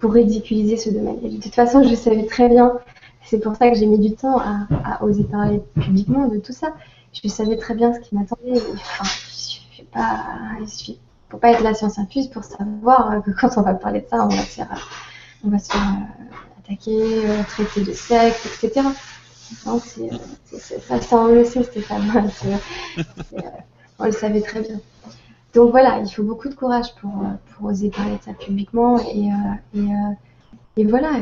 pour 0.04 0.12
ridiculiser 0.12 0.76
ce 0.76 0.90
domaine. 0.90 1.18
De 1.18 1.40
toute 1.40 1.54
façon, 1.54 1.82
je 1.82 1.94
savais 1.94 2.26
très 2.26 2.50
bien 2.50 2.78
c'est 3.24 3.38
pour 3.38 3.56
ça 3.56 3.70
que 3.70 3.74
j'ai 3.74 3.86
mis 3.86 3.98
du 3.98 4.14
temps 4.14 4.38
à, 4.38 5.02
oser 5.02 5.24
parler 5.24 5.62
publiquement 5.80 6.28
de 6.28 6.38
tout 6.38 6.52
ça. 6.52 6.74
Je 7.12 7.26
savais 7.28 7.56
très 7.56 7.74
bien 7.74 7.94
ce 7.94 8.00
qui 8.00 8.14
m'attendait. 8.14 8.60
Enfin, 8.74 9.04
je 9.04 9.80
ne 9.80 9.86
pas, 9.86 10.22
il 10.60 10.98
faut 11.30 11.38
pas 11.38 11.52
être 11.52 11.62
la 11.62 11.72
science 11.72 11.98
infuse 11.98 12.28
pour 12.28 12.44
savoir 12.44 13.22
que 13.24 13.30
quand 13.30 13.56
on 13.56 13.62
va 13.62 13.72
parler 13.72 14.02
de 14.02 14.06
ça, 14.10 14.26
on 14.26 14.28
va 14.28 14.42
se 14.42 14.56
faire, 14.56 14.88
on 15.42 15.48
va 15.48 15.58
se 15.58 15.72
euh, 15.72 16.60
attaquer, 16.62 17.26
euh, 17.26 17.42
traiter 17.48 17.82
de 17.82 17.92
secte, 17.94 18.46
etc. 18.46 18.86
Ça, 19.40 21.00
ça, 21.00 21.16
on 21.16 21.28
le 21.28 21.44
sait, 21.44 21.62
Stéphane. 21.62 22.30
on 23.98 24.04
le 24.04 24.12
savait 24.12 24.42
très 24.42 24.60
bien. 24.60 24.80
Donc 25.54 25.70
voilà, 25.70 26.00
il 26.00 26.08
faut 26.08 26.22
beaucoup 26.22 26.48
de 26.48 26.54
courage 26.54 26.94
pour, 27.00 27.12
pour 27.52 27.68
oser 27.68 27.90
parler 27.90 28.16
de 28.16 28.22
ça 28.22 28.32
publiquement 28.32 28.98
et, 28.98 29.30
euh, 29.30 29.80
et 29.80 29.86
et 30.76 30.84
voilà, 30.84 31.12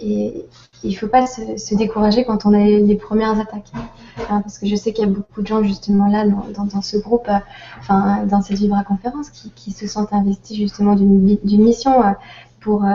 et, 0.00 0.44
il 0.82 0.90
ne 0.90 0.96
faut 0.96 1.06
pas 1.06 1.26
se, 1.26 1.74
décourager 1.76 2.24
quand 2.24 2.46
on 2.46 2.52
a 2.52 2.58
les, 2.58 2.96
premières 2.96 3.38
attaques. 3.38 3.70
Hein, 4.28 4.40
parce 4.42 4.58
que 4.58 4.66
je 4.66 4.74
sais 4.74 4.92
qu'il 4.92 5.04
y 5.04 5.08
a 5.08 5.10
beaucoup 5.10 5.42
de 5.42 5.46
gens 5.46 5.62
justement 5.62 6.08
là 6.08 6.24
dans, 6.26 6.82
ce 6.82 6.96
groupe, 6.96 7.28
euh, 7.28 7.38
enfin 7.78 8.24
dans 8.26 8.42
cette 8.42 8.58
Vibra 8.58 8.82
conférence, 8.82 9.30
qui, 9.30 9.70
se 9.70 9.86
sentent 9.86 10.12
investis 10.12 10.56
justement 10.56 10.96
d'une 10.96 11.62
mission 11.62 12.02
euh, 12.02 12.10
pour, 12.68 12.84
euh, 12.84 12.88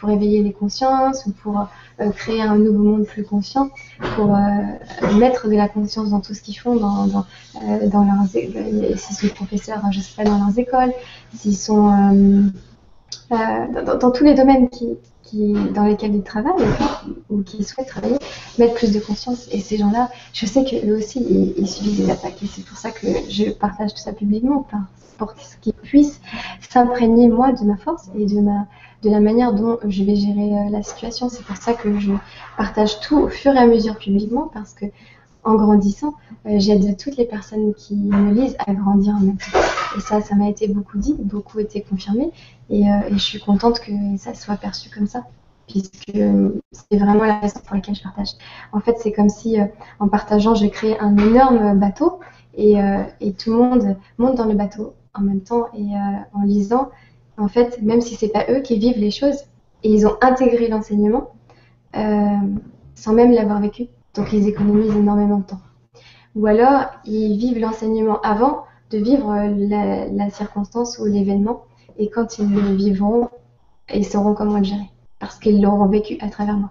pour 0.00 0.10
éveiller 0.10 0.42
les 0.42 0.52
consciences 0.52 1.24
ou 1.26 1.30
pour 1.30 1.68
créer 2.16 2.42
un 2.42 2.56
nouveau 2.56 2.82
monde 2.82 3.04
plus 3.04 3.22
conscient, 3.22 3.68
pour 4.16 4.34
mettre 5.18 5.48
de 5.48 5.54
la 5.54 5.68
conscience 5.68 6.10
dans 6.10 6.20
tout 6.20 6.32
ce 6.32 6.40
qu'ils 6.40 6.58
font, 6.58 6.74
dans, 6.74 7.06
dans, 7.06 7.26
dans 7.92 8.04
leurs, 8.04 8.26
s'ils 8.96 9.16
sont 9.16 9.34
professeurs, 9.34 9.82
je 9.92 10.00
sais 10.00 10.16
pas, 10.16 10.24
dans 10.24 10.38
leurs 10.38 10.58
écoles, 10.58 10.94
s'ils 11.36 11.58
sont 11.58 12.50
euh, 13.32 13.96
dans, 14.00 14.10
tous 14.10 14.24
les 14.24 14.34
domaines 14.34 14.68
qui, 14.68 14.96
dans 15.72 15.84
lesquels 15.84 16.14
ils 16.16 16.24
travaillent 16.24 16.66
ou 17.28 17.42
qui 17.42 17.62
souhaitent 17.62 17.86
travailler, 17.86 18.18
mettre 18.58 18.74
plus 18.74 18.92
de 18.92 18.98
conscience. 18.98 19.46
Et 19.52 19.60
ces 19.60 19.76
gens-là, 19.76 20.10
je 20.32 20.46
sais 20.46 20.64
qu'eux 20.64 20.96
aussi, 20.96 21.24
ils, 21.56 21.68
subissent 21.68 21.98
des 21.98 22.10
attaques. 22.10 22.42
Et 22.42 22.46
c'est 22.46 22.64
pour 22.64 22.76
ça 22.76 22.90
que 22.90 23.06
je 23.28 23.50
partage 23.50 23.94
tout 23.94 24.00
ça 24.00 24.12
publiquement, 24.12 24.66
pour 25.16 25.34
qu'ils 25.60 25.74
puissent 25.74 26.20
s'imprégner, 26.68 27.28
moi, 27.28 27.52
de 27.52 27.62
ma 27.62 27.76
force 27.76 28.10
et 28.16 28.26
de, 28.26 28.40
ma, 28.40 28.66
de 29.02 29.10
la 29.10 29.20
manière 29.20 29.54
dont 29.54 29.78
je 29.86 30.04
vais 30.04 30.16
gérer 30.16 30.52
euh, 30.52 30.70
la 30.70 30.82
situation. 30.82 31.28
C'est 31.28 31.44
pour 31.44 31.56
ça 31.56 31.74
que 31.74 31.98
je 31.98 32.12
partage 32.56 33.00
tout 33.00 33.18
au 33.18 33.28
fur 33.28 33.52
et 33.52 33.58
à 33.58 33.66
mesure 33.66 33.96
publiquement, 33.96 34.50
parce 34.52 34.74
que 34.74 34.86
en 35.42 35.54
grandissant, 35.54 36.14
euh, 36.46 36.56
j'aide 36.58 36.98
toutes 36.98 37.16
les 37.16 37.24
personnes 37.24 37.72
qui 37.74 37.96
me 37.96 38.32
lisent 38.32 38.56
à 38.66 38.74
grandir 38.74 39.14
en 39.14 39.20
même 39.20 39.38
temps. 39.38 39.58
Et 39.96 40.00
ça, 40.00 40.20
ça 40.20 40.34
m'a 40.34 40.48
été 40.48 40.68
beaucoup 40.68 40.98
dit, 40.98 41.16
beaucoup 41.18 41.58
été 41.60 41.80
confirmé. 41.80 42.30
Et, 42.68 42.90
euh, 42.90 43.08
et, 43.08 43.14
je 43.14 43.18
suis 43.18 43.40
contente 43.40 43.80
que 43.80 43.92
ça 44.18 44.34
soit 44.34 44.56
perçu 44.56 44.90
comme 44.90 45.06
ça, 45.06 45.24
puisque 45.66 46.12
c'est 46.72 46.98
vraiment 46.98 47.24
la 47.24 47.38
raison 47.38 47.60
pour 47.64 47.74
laquelle 47.74 47.94
je 47.94 48.02
partage. 48.02 48.32
En 48.72 48.80
fait, 48.80 48.96
c'est 49.00 49.12
comme 49.12 49.30
si, 49.30 49.56
en 49.98 50.08
partageant, 50.08 50.54
je 50.54 50.66
crée 50.66 50.98
un 50.98 51.16
énorme 51.16 51.78
bateau 51.78 52.20
et, 52.54 52.74
et, 53.20 53.32
tout 53.32 53.52
le 53.52 53.56
monde 53.56 53.96
monte 54.18 54.36
dans 54.36 54.44
le 54.44 54.54
bateau 54.54 54.92
en 55.14 55.22
même 55.22 55.40
temps. 55.40 55.66
Et 55.74 55.88
en 56.34 56.42
lisant, 56.42 56.90
en 57.40 57.48
fait, 57.48 57.80
même 57.82 58.00
si 58.00 58.14
c'est 58.14 58.28
pas 58.28 58.44
eux 58.50 58.60
qui 58.60 58.78
vivent 58.78 58.98
les 58.98 59.10
choses, 59.10 59.44
et 59.82 59.90
ils 59.90 60.06
ont 60.06 60.16
intégré 60.20 60.68
l'enseignement 60.68 61.32
sans 61.92 63.14
même 63.14 63.32
l'avoir 63.32 63.60
vécu. 63.60 63.88
Donc 64.14 64.32
ils 64.32 64.46
économisent 64.46 64.94
énormément 64.94 65.38
de 65.38 65.44
temps. 65.44 65.60
Ou 66.36 66.46
alors, 66.46 66.86
ils 67.04 67.36
vivent 67.38 67.58
l'enseignement 67.58 68.20
avant 68.20 68.64
de 68.90 68.98
vivre 68.98 69.34
la, 69.34 70.30
circonstance 70.30 70.98
ou 70.98 71.06
l'événement. 71.06 71.64
Et 71.98 72.08
quand 72.10 72.38
ils 72.38 72.48
le 72.48 72.74
vivront, 72.74 73.28
ils 73.92 74.04
sauront 74.06 74.34
comment 74.34 74.58
le 74.58 74.64
gérer. 74.64 74.90
Parce 75.18 75.38
qu'ils 75.38 75.60
l'auront 75.60 75.86
vécu 75.86 76.16
à 76.20 76.28
travers 76.28 76.56
moi. 76.56 76.70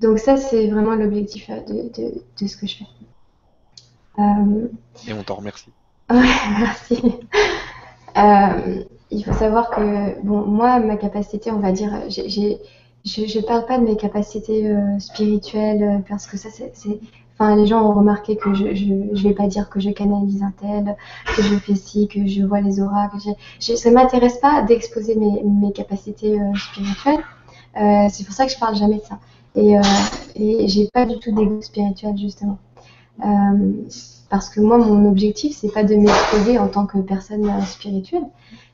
Donc 0.00 0.18
ça, 0.18 0.36
c'est 0.36 0.68
vraiment 0.68 0.94
l'objectif 0.94 1.48
de, 1.48 1.90
de, 2.38 2.46
ce 2.46 2.56
que 2.56 2.66
je 2.66 2.76
fais. 2.76 2.86
Euh, 4.18 4.68
Et 5.08 5.12
on 5.12 5.22
t'en 5.22 5.36
remercie. 5.36 5.70
Ouais, 6.08 6.22
merci. 6.60 7.02
Euh, 8.16 8.84
il 9.10 9.24
faut 9.24 9.32
savoir 9.32 9.70
que, 9.70 10.20
bon, 10.22 10.42
moi, 10.46 10.78
ma 10.80 10.96
capacité, 10.96 11.50
on 11.50 11.60
va 11.60 11.72
dire, 11.72 11.92
j'ai 12.08 12.58
je 13.06 13.38
ne 13.38 13.42
parle 13.42 13.64
pas 13.66 13.78
de 13.78 13.84
mes 13.84 13.96
capacités 13.96 14.68
euh, 14.68 14.98
spirituelles 14.98 15.82
euh, 15.82 15.98
parce 16.08 16.26
que 16.26 16.36
ça, 16.36 16.48
c'est. 16.50 16.98
Enfin, 17.38 17.54
les 17.54 17.66
gens 17.66 17.82
ont 17.82 17.92
remarqué 17.92 18.36
que 18.36 18.54
je 18.54 18.64
ne 18.64 19.22
vais 19.22 19.34
pas 19.34 19.46
dire 19.46 19.68
que 19.68 19.78
je 19.78 19.90
canalise 19.90 20.42
un 20.42 20.52
tel, 20.58 20.96
que 21.36 21.42
je 21.42 21.54
fais 21.56 21.74
ci, 21.74 22.08
que 22.08 22.26
je 22.26 22.42
vois 22.42 22.62
les 22.62 22.80
auras. 22.80 23.08
Que 23.08 23.18
je, 23.60 23.74
ça 23.76 23.90
ne 23.90 23.94
m'intéresse 23.94 24.38
pas 24.38 24.62
d'exposer 24.62 25.16
mes, 25.16 25.42
mes, 25.42 25.70
capacités 25.70 26.40
euh, 26.40 26.54
spirituelles. 26.54 27.22
c'est 28.10 28.24
pour 28.24 28.34
ça 28.34 28.46
que 28.46 28.52
je 28.52 28.58
parle 28.58 28.74
jamais 28.74 28.96
de 28.96 29.02
ça. 29.02 29.18
Et, 29.54 29.76
et 30.34 30.68
j'ai 30.68 30.88
pas 30.92 31.04
du 31.04 31.18
tout 31.18 31.30
d'ego 31.30 31.60
spirituel, 31.60 32.16
justement. 32.16 32.58
parce 34.30 34.48
que 34.48 34.60
moi, 34.60 34.78
mon 34.78 35.06
objectif, 35.06 35.54
c'est 35.54 35.72
pas 35.72 35.84
de 35.84 35.94
m'exposer 35.94 36.58
en 36.58 36.68
tant 36.68 36.86
que 36.86 36.98
personne 36.98 37.50
spirituelle, 37.66 38.24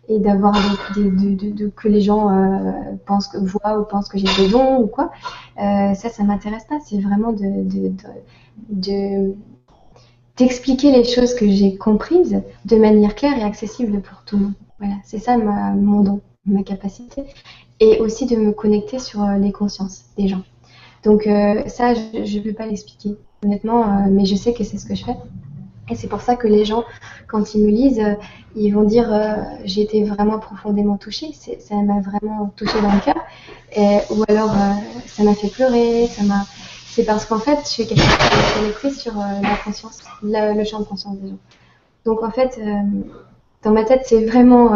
et 0.08 0.18
d'avoir 0.18 0.54
des, 0.94 1.10
de, 1.10 1.68
que 1.68 1.88
les 1.88 2.00
gens 2.00 2.28
euh, 2.28 2.72
pensent 3.06 3.34
voient 3.36 3.78
ou 3.78 3.84
pensent 3.84 4.08
que 4.08 4.18
j'ai 4.18 4.28
des 4.36 4.50
dons 4.50 4.78
ou 4.78 4.86
quoi. 4.86 5.12
Euh, 5.58 5.94
ça, 5.94 6.08
ça 6.08 6.24
m'intéresse 6.24 6.64
pas. 6.64 6.78
C'est 6.84 7.00
vraiment 7.00 7.32
de, 7.32 7.92
de, 8.68 9.34
d'expliquer 10.36 10.92
les 10.92 11.04
choses 11.04 11.34
que 11.34 11.48
j'ai 11.48 11.76
comprises 11.76 12.42
de 12.64 12.76
manière 12.76 13.14
claire 13.14 13.38
et 13.38 13.42
accessible 13.42 14.00
pour 14.00 14.24
tout 14.24 14.36
le 14.36 14.42
monde. 14.44 14.54
Voilà, 14.78 14.94
c'est 15.04 15.18
ça 15.18 15.36
ma, 15.36 15.70
mon 15.70 16.02
don, 16.02 16.20
ma 16.46 16.62
capacité, 16.64 17.22
et 17.78 18.00
aussi 18.00 18.26
de 18.26 18.36
me 18.36 18.52
connecter 18.52 18.98
sur 18.98 19.22
euh, 19.22 19.36
les 19.38 19.52
consciences 19.52 20.06
des 20.18 20.26
gens. 20.26 20.42
Donc 21.04 21.24
ça, 21.66 21.94
je 21.94 22.38
ne 22.38 22.42
peux 22.44 22.52
pas 22.52 22.66
l'expliquer 22.66 23.16
honnêtement, 23.44 24.08
mais 24.08 24.24
je 24.24 24.36
sais 24.36 24.54
que 24.54 24.62
c'est 24.62 24.78
ce 24.78 24.86
que 24.86 24.94
je 24.94 25.04
fais. 25.04 25.16
C'est 25.96 26.08
pour 26.08 26.20
ça 26.20 26.36
que 26.36 26.46
les 26.46 26.64
gens, 26.64 26.84
quand 27.26 27.54
ils 27.54 27.64
me 27.64 27.70
lisent, 27.70 28.00
euh, 28.00 28.14
ils 28.54 28.70
vont 28.70 28.84
dire 28.84 29.12
euh, 29.12 29.36
j'ai 29.64 29.82
été 29.82 30.04
vraiment 30.04 30.38
profondément 30.38 30.96
touchée, 30.96 31.32
ça 31.32 31.76
m'a 31.76 32.00
vraiment 32.00 32.52
touchée 32.56 32.80
dans 32.80 32.92
le 32.92 33.00
cœur, 33.00 34.06
ou 34.10 34.24
alors 34.28 34.52
euh, 34.52 34.72
ça 35.06 35.22
m'a 35.22 35.34
fait 35.34 35.48
pleurer, 35.48 36.06
ça 36.08 36.22
m'a. 36.24 36.44
C'est 36.86 37.04
parce 37.04 37.24
qu'en 37.24 37.38
fait, 37.38 37.58
je 37.62 37.68
suis 37.68 37.86
quelqu'un 37.86 38.04
qui 38.04 38.26
est 38.26 38.60
connecté 38.60 38.90
sur 38.90 39.14
la 39.16 39.56
conscience, 39.64 40.00
le 40.22 40.62
champ 40.64 40.80
de 40.80 40.84
conscience 40.84 41.16
des 41.20 41.30
gens. 41.30 41.38
Donc 42.04 42.22
en 42.22 42.30
fait, 42.30 42.60
dans 43.62 43.70
ma 43.70 43.84
tête, 43.84 44.02
c'est 44.04 44.26
vraiment, 44.26 44.68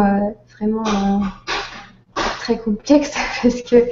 vraiment 0.57 1.21
très 2.15 2.57
complexe 2.57 3.13
parce 3.43 3.61
que 3.61 3.85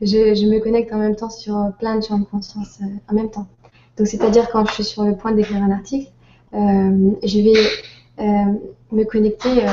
je, 0.00 0.46
me 0.46 0.60
connecte 0.60 0.92
en 0.92 0.98
même 0.98 1.16
temps 1.16 1.30
sur 1.30 1.72
plein 1.80 1.96
de 1.96 2.04
champs 2.04 2.20
de 2.20 2.24
conscience 2.24 2.78
en 3.08 3.14
même 3.14 3.30
temps. 3.30 3.48
Donc, 3.96 4.06
c'est-à-dire 4.06 4.48
quand 4.50 4.64
je 4.66 4.72
suis 4.72 4.84
sur 4.84 5.04
le 5.04 5.16
point 5.16 5.32
d'écrire 5.32 5.62
un 5.62 5.70
article, 5.70 6.10
je 6.52 7.40
vais 7.40 8.62
me 8.92 9.04
connecter 9.04 9.66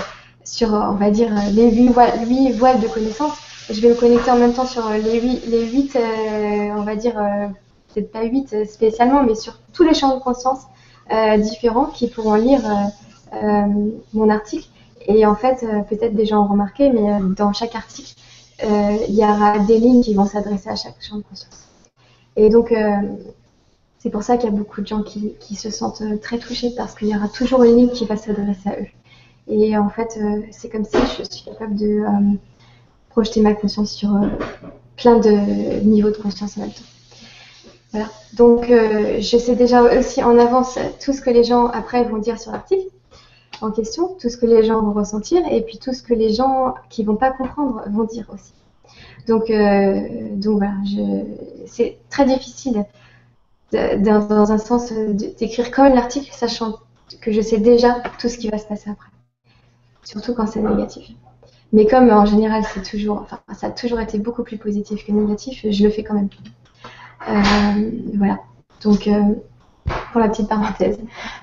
sur, 0.43 0.69
on 0.69 0.95
va 0.95 1.12
dire, 1.12 1.29
les 1.51 1.71
huit 1.71 1.89
voiles, 1.89 2.79
de 2.81 2.88
connaissances. 2.88 3.38
Je 3.69 3.79
vais 3.81 3.89
me 3.89 3.95
connecter 3.95 4.31
en 4.31 4.38
même 4.38 4.53
temps 4.53 4.65
sur 4.65 4.89
les 4.89 5.19
huit, 5.19 5.41
les 5.48 6.71
on 6.75 6.81
va 6.83 6.95
dire, 6.95 7.15
peut-être 7.93 8.12
pas 8.12 8.24
huit 8.24 8.65
spécialement, 8.65 9.24
mais 9.24 9.36
sur 9.36 9.59
tous 9.74 9.83
les 9.83 9.93
champs 9.93 10.15
de 10.15 10.21
conscience 10.21 10.62
différents 11.38 11.86
qui 11.86 12.07
pourront 12.07 12.36
lire 12.36 12.62
mon 14.13 14.29
article 14.29 14.69
et 15.09 15.25
en 15.25 15.36
fait, 15.36 15.63
euh, 15.63 15.81
peut-être 15.81 16.13
des 16.13 16.25
gens 16.25 16.43
ont 16.43 16.48
remarqué, 16.48 16.91
mais 16.91 17.12
euh, 17.12 17.19
dans 17.36 17.51
chaque 17.51 17.75
article, 17.75 18.13
euh, 18.63 18.98
il 19.07 19.15
y 19.15 19.24
aura 19.24 19.57
des 19.59 19.79
lignes 19.79 20.03
qui 20.03 20.13
vont 20.13 20.25
s'adresser 20.25 20.69
à 20.69 20.75
chaque 20.75 21.01
champ 21.01 21.17
de 21.17 21.24
conscience. 21.24 21.67
Et 22.36 22.50
donc, 22.50 22.74
c'est 24.00 24.10
pour 24.10 24.24
ça 24.24 24.38
qu'il 24.38 24.50
y 24.50 24.53
a 24.53 24.56
beaucoup 24.56 24.82
de 24.82 24.88
gens 24.88 25.03
qui, 25.03 25.56
se 25.56 25.70
sentent 25.70 26.03
très 26.22 26.39
touchés 26.39 26.72
parce 26.75 26.96
qu'il 26.96 27.10
y 27.10 27.15
aura 27.15 27.27
toujours 27.27 27.63
une 27.63 27.75
ligne 27.75 27.89
qui 27.89 28.06
va 28.06 28.18
s'adresser 28.18 28.70
à 28.70 28.79
eux. 28.79 28.88
Et 29.48 29.77
en 29.77 29.89
fait, 29.89 30.18
c'est 30.51 30.70
comme 30.70 30.86
si 30.86 30.98
je 31.18 31.24
suis 31.24 31.44
capable 31.44 31.75
de 31.75 32.06
projeter 33.10 33.41
ma 33.41 33.53
conscience 33.53 33.91
sur 33.91 34.12
plein 34.96 35.20
de 35.20 35.82
niveaux 35.82 36.12
de 36.12 36.18
conscience 36.18 36.58
en 36.58 36.62
même 36.62 36.72
temps. 36.72 36.84
Voilà. 37.91 38.08
Donc, 38.34 38.68
je 38.70 39.38
sais 39.38 39.56
déjà 39.56 39.82
aussi 39.82 40.24
en 40.24 40.38
avance 40.38 40.77
tout 41.03 41.12
ce 41.12 41.22
que 41.22 41.29
les 41.29 41.44
gens 41.44 41.68
après 41.68 42.03
vont 42.06 42.20
dire 42.20 42.39
sur 42.39 42.51
l'article 42.51 42.88
en 43.62 43.72
question, 43.72 44.15
tout 44.20 44.29
ce 44.29 44.38
que 44.38 44.46
les 44.46 44.63
gens 44.63 44.82
vont 44.82 44.94
ressentir 44.94 45.41
et 45.51 45.62
puis 45.62 45.77
tout 45.77 45.94
ce 45.94 46.03
que 46.03 46.13
les 46.13 46.34
gens 46.34 46.75
qui 46.89 47.03
vont 47.03 47.15
pas 47.15 47.32
comprendre 47.32 47.84
vont 47.89 48.06
dire 48.06 48.25
aussi. 48.34 48.53
Donc, 49.27 49.50
euh, 49.50 50.36
donc 50.36 50.58
voilà, 50.58 50.75
c'est 51.65 51.98
très 52.10 52.25
difficile 52.25 52.86
dans 53.72 54.52
un 54.52 54.58
sens 54.58 54.92
d'écrire 54.92 55.72
comme 55.72 55.94
l'article, 55.94 56.32
sachant 56.34 56.76
que 57.22 57.32
je 57.32 57.42
sais 57.42 57.58
déjà 57.58 58.02
tout 58.20 58.30
ce 58.30 58.38
qui 58.38 58.50
va 58.50 58.58
se 58.58 58.66
passer 58.66 58.90
après. 58.90 59.10
Surtout 60.04 60.34
quand 60.34 60.48
c'est 60.48 60.62
négatif. 60.62 61.12
Mais 61.72 61.86
comme 61.86 62.10
en 62.10 62.26
général, 62.26 62.64
c'est 62.74 62.82
toujours, 62.82 63.22
enfin, 63.22 63.40
ça 63.54 63.68
a 63.68 63.72
toujours 63.72 64.00
été 64.00 64.18
beaucoup 64.18 64.44
plus 64.44 64.58
positif 64.58 65.06
que 65.06 65.12
négatif, 65.12 65.66
je 65.70 65.84
le 65.84 65.90
fais 65.90 66.04
quand 66.04 66.16
même. 66.16 66.30
Euh, 67.30 67.92
voilà. 68.16 68.40
Donc, 68.82 69.08
euh, 69.08 69.22
pour 70.12 70.22
la 70.22 70.30
petite 70.30 70.48
parenthèse. 70.48 70.98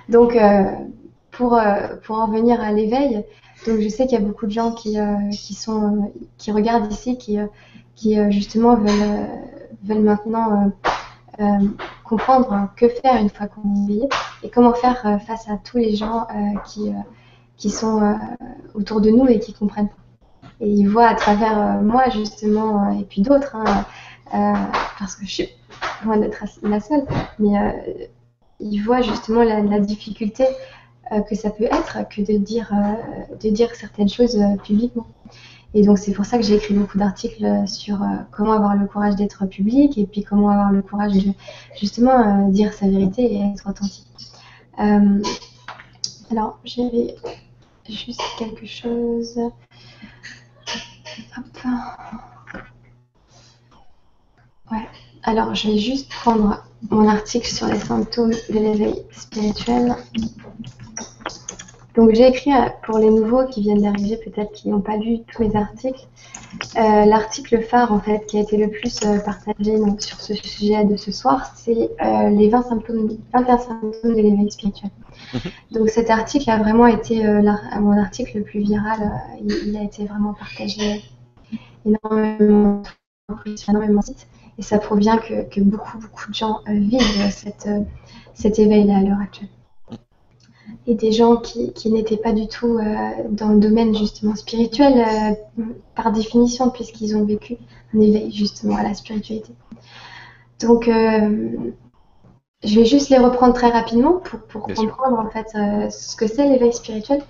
Donc, 0.08 0.36
pour, 1.36 1.54
euh, 1.54 1.96
pour 2.04 2.16
en 2.16 2.28
venir 2.28 2.60
à 2.60 2.72
l'éveil, 2.72 3.24
donc 3.66 3.80
je 3.80 3.88
sais 3.88 4.06
qu'il 4.06 4.18
y 4.18 4.22
a 4.22 4.24
beaucoup 4.24 4.46
de 4.46 4.50
gens 4.50 4.72
qui, 4.72 4.98
euh, 4.98 5.16
qui, 5.30 5.54
sont, 5.54 6.12
qui 6.38 6.50
regardent 6.50 6.90
ici, 6.90 7.18
qui, 7.18 7.38
euh, 7.38 7.46
qui 7.94 8.18
justement 8.30 8.76
veulent, 8.76 9.28
veulent 9.84 10.02
maintenant 10.02 10.70
comprendre 12.08 12.70
que 12.76 12.88
faire 12.88 13.16
une 13.16 13.30
fois 13.30 13.46
qu'on 13.46 13.62
est 13.62 13.84
éveillé 13.84 14.08
et 14.42 14.50
comment 14.50 14.74
faire 14.74 15.20
face 15.26 15.48
à 15.48 15.56
tous 15.56 15.78
les 15.78 15.96
gens 15.96 16.26
qui, 16.66 16.92
qui 17.56 17.70
sont 17.70 18.18
autour 18.74 19.00
de 19.00 19.10
nous 19.10 19.26
et 19.26 19.38
qui 19.38 19.52
comprennent 19.52 19.88
pas. 19.88 19.94
Et 20.60 20.70
ils 20.70 20.88
voient 20.88 21.08
à 21.08 21.14
travers 21.14 21.82
moi 21.82 22.08
justement 22.08 22.90
et 22.98 23.04
puis 23.04 23.22
d'autres, 23.22 23.56
hein, 23.56 24.54
parce 24.98 25.16
que 25.16 25.26
je 25.26 25.30
suis 25.30 25.48
loin 26.04 26.16
d'être 26.16 26.44
la 26.62 26.80
seule, 26.80 27.04
mais 27.38 27.52
ils 28.60 28.78
voient 28.78 29.02
justement 29.02 29.42
la, 29.42 29.60
la 29.60 29.80
difficulté 29.80 30.46
euh, 31.12 31.20
que 31.20 31.36
ça 31.36 31.50
peut 31.50 31.64
être 31.64 32.08
que 32.08 32.20
de 32.20 32.36
dire, 32.36 32.72
euh, 32.72 33.34
de 33.36 33.50
dire 33.50 33.72
certaines 33.76 34.08
choses 34.08 34.36
euh, 34.36 34.56
publiquement. 34.56 35.06
Et 35.74 35.82
donc 35.82 35.98
c'est 35.98 36.12
pour 36.12 36.24
ça 36.24 36.38
que 36.38 36.44
j'ai 36.44 36.54
écrit 36.54 36.74
beaucoup 36.74 36.96
d'articles 36.98 37.66
sur 37.66 37.98
comment 38.30 38.52
avoir 38.52 38.76
le 38.76 38.86
courage 38.86 39.16
d'être 39.16 39.44
public 39.46 39.98
et 39.98 40.06
puis 40.06 40.22
comment 40.24 40.48
avoir 40.48 40.72
le 40.72 40.80
courage 40.80 41.12
de 41.12 41.32
justement 41.78 42.48
dire 42.48 42.72
sa 42.72 42.88
vérité 42.88 43.34
et 43.34 43.40
être 43.52 43.68
authentique. 43.68 44.06
alors 44.78 46.58
j'avais 46.64 47.16
juste 47.88 48.22
quelque 48.38 48.66
chose. 48.66 49.38
Hop. 51.36 51.44
Ouais. 54.70 54.88
Alors 55.22 55.54
je 55.54 55.68
vais 55.68 55.78
juste 55.78 56.08
prendre 56.10 56.64
mon 56.90 57.08
article 57.08 57.46
sur 57.46 57.66
les 57.66 57.78
symptômes 57.78 58.30
de 58.30 58.54
l'éveil 58.58 58.94
spirituel. 59.10 59.96
Donc 61.96 62.14
j'ai 62.14 62.28
écrit 62.28 62.52
euh, 62.52 62.68
pour 62.84 62.98
les 62.98 63.10
nouveaux 63.10 63.46
qui 63.46 63.62
viennent 63.62 63.80
d'arriver, 63.80 64.18
peut-être 64.18 64.52
qui 64.52 64.68
n'ont 64.68 64.82
pas 64.82 64.96
lu 64.98 65.20
tous 65.32 65.42
mes 65.42 65.56
articles, 65.56 66.06
euh, 66.76 67.04
l'article 67.06 67.62
phare 67.62 67.90
en 67.90 68.00
fait 68.00 68.26
qui 68.26 68.36
a 68.36 68.42
été 68.42 68.58
le 68.58 68.68
plus 68.68 69.00
euh, 69.04 69.18
partagé 69.20 69.76
sur 69.98 70.20
ce 70.20 70.34
sujet 70.34 70.84
de 70.84 70.96
ce 70.96 71.10
soir, 71.10 71.52
c'est 71.56 71.90
les 72.30 72.48
20 72.50 72.62
symptômes, 72.62 73.16
21 73.32 73.58
symptômes 73.58 73.92
de 74.14 74.20
l'éveil 74.20 74.50
spirituel. 74.50 74.90
Mhm. 75.32 75.40
Donc 75.72 75.88
cet 75.88 76.10
article 76.10 76.50
a 76.50 76.58
vraiment 76.58 76.86
été 76.86 77.26
mon 77.80 77.98
article 77.98 78.38
le 78.38 78.44
plus 78.44 78.60
viral. 78.60 79.12
Il, 79.42 79.76
a 79.76 79.82
été 79.82 80.04
vraiment 80.04 80.34
partagé 80.34 81.02
énormément 81.86 82.82
sur 83.56 83.70
énormément 83.70 84.00
de 84.00 84.04
sites 84.04 84.28
et 84.58 84.62
ça 84.62 84.78
provient 84.78 85.16
que, 85.16 85.48
que 85.48 85.60
beaucoup 85.60 85.98
beaucoup 85.98 86.28
de 86.30 86.34
gens 86.34 86.60
vivent 86.68 87.30
cette, 87.30 87.68
cet 88.34 88.58
éveil-là 88.58 88.98
à 88.98 89.00
l'heure 89.00 89.20
actuelle 89.20 89.48
et 90.86 90.94
des 90.94 91.12
gens 91.12 91.36
qui, 91.36 91.72
qui 91.72 91.90
n'étaient 91.90 92.16
pas 92.16 92.32
du 92.32 92.46
tout 92.46 92.78
euh, 92.78 92.84
dans 93.30 93.48
le 93.48 93.58
domaine 93.58 93.94
justement 93.94 94.36
spirituel 94.36 95.04
euh, 95.58 95.62
par 95.94 96.12
définition 96.12 96.70
puisqu'ils 96.70 97.16
ont 97.16 97.24
vécu 97.24 97.56
un 97.94 98.00
éveil 98.00 98.30
justement 98.32 98.76
à 98.76 98.82
la 98.82 98.94
spiritualité. 98.94 99.52
Donc 100.60 100.86
euh, 100.86 101.72
je 102.64 102.74
vais 102.78 102.84
juste 102.84 103.10
les 103.10 103.18
reprendre 103.18 103.52
très 103.52 103.68
rapidement 103.68 104.14
pour, 104.18 104.40
pour 104.40 104.62
comprendre 104.62 105.18
en 105.18 105.28
fait 105.30 105.48
ce 105.90 106.16
que 106.16 106.26
c'est 106.26 106.48
l'éveil 106.48 106.72
spirituel. 106.72 107.22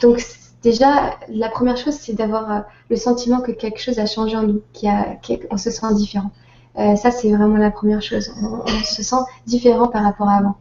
Donc 0.00 0.22
déjà 0.62 1.14
la 1.28 1.48
première 1.50 1.76
chose 1.76 1.94
c'est 1.94 2.14
d'avoir 2.14 2.64
le 2.88 2.96
sentiment 2.96 3.40
que 3.40 3.52
quelque 3.52 3.80
chose 3.80 3.98
a 3.98 4.06
changé 4.06 4.36
en 4.36 4.44
nous, 4.44 4.62
qu'on 4.80 5.58
se 5.58 5.70
sent 5.70 5.94
différent. 5.94 6.30
ça 6.74 7.10
c'est 7.10 7.30
vraiment 7.30 7.58
la 7.58 7.70
première 7.70 8.02
chose. 8.02 8.32
on 8.42 8.66
se 8.84 9.02
sent 9.02 9.22
différent 9.46 9.88
par 9.88 10.02
rapport 10.02 10.28
à 10.28 10.38
avant. 10.38 10.56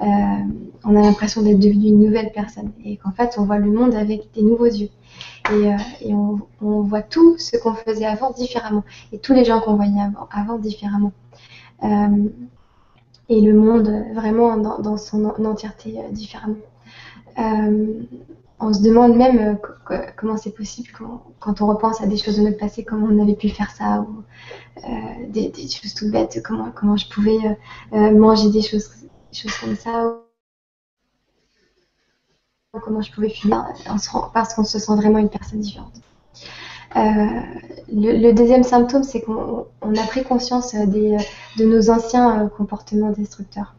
Euh, 0.00 0.04
on 0.84 0.94
a 0.94 1.00
l'impression 1.00 1.42
d'être 1.42 1.58
devenu 1.58 1.88
une 1.88 1.98
nouvelle 1.98 2.30
personne 2.32 2.70
et 2.84 2.98
qu'en 2.98 3.10
fait 3.10 3.34
on 3.36 3.44
voit 3.44 3.58
le 3.58 3.70
monde 3.70 3.94
avec 3.96 4.32
des 4.32 4.42
nouveaux 4.42 4.66
yeux 4.66 4.90
et, 5.50 5.72
euh, 5.72 6.16
on, 6.60 6.82
voit 6.82 7.02
tout 7.02 7.36
ce 7.38 7.56
qu'on 7.56 7.74
faisait 7.74 8.06
avant 8.06 8.30
différemment 8.30 8.84
et 9.10 9.18
tous 9.18 9.32
les 9.32 9.44
gens 9.44 9.60
qu'on 9.60 9.74
voyait 9.74 10.00
avant, 10.30 10.58
différemment 10.58 11.10
euh, 11.82 12.28
et 13.28 13.40
le 13.40 13.54
monde 13.54 13.92
vraiment 14.14 14.56
dans, 14.56 14.96
son 14.96 15.24
entièreté 15.24 15.98
différemment. 16.12 16.54
on 17.36 18.72
se 18.72 18.80
demande 18.80 19.16
même 19.16 19.58
comment 20.16 20.36
c'est 20.36 20.54
possible 20.54 20.90
quand, 21.40 21.60
on 21.60 21.66
repense 21.66 22.00
à 22.00 22.06
des 22.06 22.16
choses 22.16 22.38
de 22.38 22.42
notre 22.42 22.58
passé, 22.58 22.84
comment 22.84 23.08
on 23.10 23.20
avait 23.20 23.34
pu 23.34 23.48
faire 23.48 23.72
ça, 23.72 24.06
ou 24.08 24.22
des, 25.28 25.52
choses 25.68 25.94
toutes 25.94 26.12
bêtes, 26.12 26.40
comment, 26.44 26.70
comment 26.74 26.96
je 26.96 27.08
pouvais 27.10 27.58
manger 27.92 28.50
des 28.50 28.62
choses 28.62 28.88
choses 29.32 29.56
comme 29.58 29.76
ça. 29.76 30.14
Comment 32.82 33.00
je 33.00 33.10
pouvais 33.12 33.30
finir 33.30 33.66
parce 34.32 34.54
qu'on 34.54 34.64
se 34.64 34.78
sent 34.78 34.94
vraiment 34.96 35.18
une 35.18 35.30
personne 35.30 35.60
différente. 35.60 35.94
Euh, 36.96 37.00
le, 37.92 38.32
deuxième 38.32 38.62
symptôme, 38.62 39.02
c'est 39.02 39.20
qu'on 39.22 39.66
a 39.82 40.06
pris 40.06 40.22
conscience 40.22 40.74
des, 40.74 41.16
de 41.56 41.64
nos 41.64 41.90
anciens 41.90 42.44
euh, 42.44 42.48
comportements 42.48 43.10
destructeurs. 43.10 43.74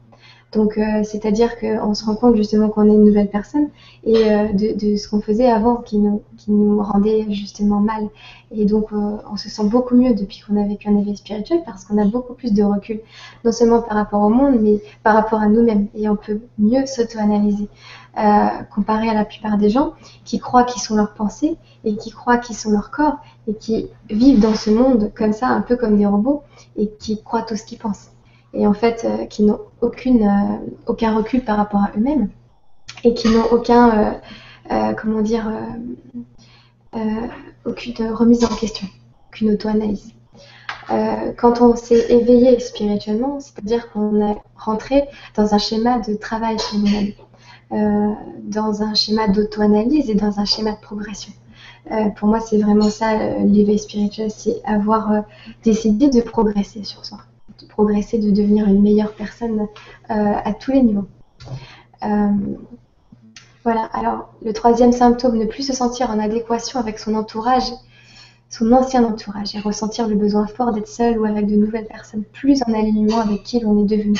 Donc, 0.51 0.79
euh, 0.79 1.03
c'est-à-dire 1.03 1.59
qu'on 1.59 1.93
se 1.93 2.03
rend 2.05 2.15
compte 2.15 2.35
justement 2.35 2.69
qu'on 2.69 2.89
est 2.89 2.93
une 2.93 3.05
nouvelle 3.05 3.29
personne 3.29 3.69
et 4.03 4.31
euh, 4.31 4.47
de, 4.53 4.95
ce 4.95 5.07
qu'on 5.07 5.21
faisait 5.21 5.49
avant 5.49 5.75
qui 5.75 5.99
nous, 5.99 6.23
qui 6.37 6.51
nous 6.51 6.81
rendait 6.81 7.27
justement 7.29 7.79
mal. 7.79 8.07
Et 8.51 8.65
donc, 8.65 8.91
euh, 8.91 9.17
on 9.31 9.37
se 9.37 9.47
sent 9.47 9.65
beaucoup 9.65 9.95
mieux 9.95 10.15
depuis 10.15 10.41
qu'on 10.41 10.59
a 10.59 10.67
vécu 10.67 10.89
un 10.89 10.97
éveil 10.97 11.15
spirituel 11.15 11.61
parce 11.65 11.85
qu'on 11.85 11.99
a 11.99 12.05
beaucoup 12.05 12.33
plus 12.33 12.51
de 12.51 12.63
recul, 12.63 12.99
non 13.45 13.51
seulement 13.51 13.83
par 13.83 13.95
rapport 13.95 14.23
au 14.23 14.29
monde, 14.29 14.57
mais 14.59 14.81
par 15.03 15.13
rapport 15.13 15.39
à 15.39 15.47
nous-mêmes. 15.47 15.87
Et 15.93 16.09
on 16.09 16.15
peut 16.15 16.41
mieux 16.57 16.83
s'auto-analyser, 16.87 17.69
comparé 18.73 19.07
à 19.07 19.13
la 19.13 19.25
plupart 19.25 19.57
des 19.59 19.69
gens 19.69 19.93
qui 20.25 20.39
croient 20.39 20.63
qu'ils 20.63 20.81
sont 20.81 20.95
leurs 20.95 21.13
pensées 21.13 21.57
et 21.83 21.95
qui 21.95 22.09
croient 22.09 22.37
qu'ils 22.37 22.55
sont 22.55 22.71
leur 22.71 22.89
corps 22.89 23.17
et 23.47 23.53
qui 23.53 23.89
vivent 24.09 24.39
dans 24.39 24.55
ce 24.55 24.71
monde 24.71 25.11
comme 25.15 25.31
ça, 25.31 25.47
un 25.47 25.61
peu 25.61 25.75
comme 25.77 25.95
des 25.95 26.07
robots 26.07 26.41
et 26.75 26.89
qui 26.99 27.21
croient 27.21 27.43
tout 27.43 27.55
ce 27.55 27.63
qu'ils 27.63 27.77
pensent 27.77 28.09
et 28.53 28.67
en 28.67 28.73
fait 28.73 29.05
euh, 29.05 29.25
qui 29.25 29.43
n'ont 29.43 29.59
aucune, 29.81 30.23
euh, 30.23 30.71
aucun 30.87 31.15
recul 31.15 31.43
par 31.43 31.57
rapport 31.57 31.81
à 31.81 31.91
eux-mêmes 31.97 32.29
et 33.03 33.13
qui 33.13 33.29
n'ont 33.29 33.45
aucun, 33.51 34.19
euh, 34.71 34.93
comment 34.93 35.21
dire, 35.21 35.49
aucune 37.65 38.07
remise 38.11 38.43
en 38.43 38.55
question, 38.55 38.87
aucune 39.29 39.51
auto-analyse. 39.51 40.13
quand 41.37 41.61
on 41.61 41.75
s'est 41.75 42.07
éveillé 42.09 42.59
spirituellement, 42.59 43.39
c'est-à-dire 43.39 43.89
qu'on 43.91 44.19
est 44.21 44.37
rentré 44.57 45.07
dans 45.35 45.53
un 45.53 45.59
schéma 45.59 45.99
de 45.99 46.15
travail 46.15 46.57
chez 46.59 46.77
nous-mêmes, 46.77 47.13
dans 48.43 48.81
un 48.81 48.95
schéma 48.95 49.27
d'auto-analyse 49.27 50.09
et 50.09 50.15
dans 50.15 50.39
un 50.39 50.45
schéma 50.45 50.71
de 50.71 50.81
progression. 50.81 51.31
pour 52.17 52.27
moi, 52.27 52.39
c'est 52.41 52.57
vraiment 52.57 52.89
ça, 52.89 53.15
l'éveil 53.43 53.79
spirituel, 53.79 54.29
c'est 54.31 54.61
avoir 54.65 55.23
décidé 55.63 56.09
de 56.09 56.21
progresser 56.21 56.83
sur 56.83 57.05
soi, 57.05 57.19
progresser, 57.79 58.19
de 58.19 58.31
devenir 58.31 58.67
une 58.67 58.81
meilleure 58.81 59.13
personne 59.13 59.67
à 60.09 60.53
tous 60.53 60.71
les 60.71 60.81
niveaux. 60.81 61.07
voilà, 63.63 63.83
alors 63.93 64.33
le 64.43 64.51
troisième 64.51 64.91
symptôme, 64.91 65.37
ne 65.37 65.45
plus 65.45 65.63
se 65.63 65.73
sentir 65.73 66.09
en 66.09 66.19
adéquation 66.19 66.79
avec 66.79 66.99
son 66.99 67.15
entourage, 67.15 67.71
son 68.49 68.71
ancien 68.73 69.03
entourage, 69.05 69.55
et 69.55 69.59
ressentir 69.59 70.07
le 70.07 70.15
besoin 70.15 70.47
fort 70.47 70.73
d'être 70.73 70.87
seul 70.87 71.19
ou 71.19 71.25
avec 71.25 71.47
de 71.47 71.55
nouvelles 71.55 71.87
personnes 71.87 72.23
plus 72.33 72.61
en 72.67 72.73
alignement 72.73 73.21
avec 73.21 73.43
qui 73.43 73.59
l'on 73.61 73.81
est 73.81 73.87
devenu. 73.87 74.19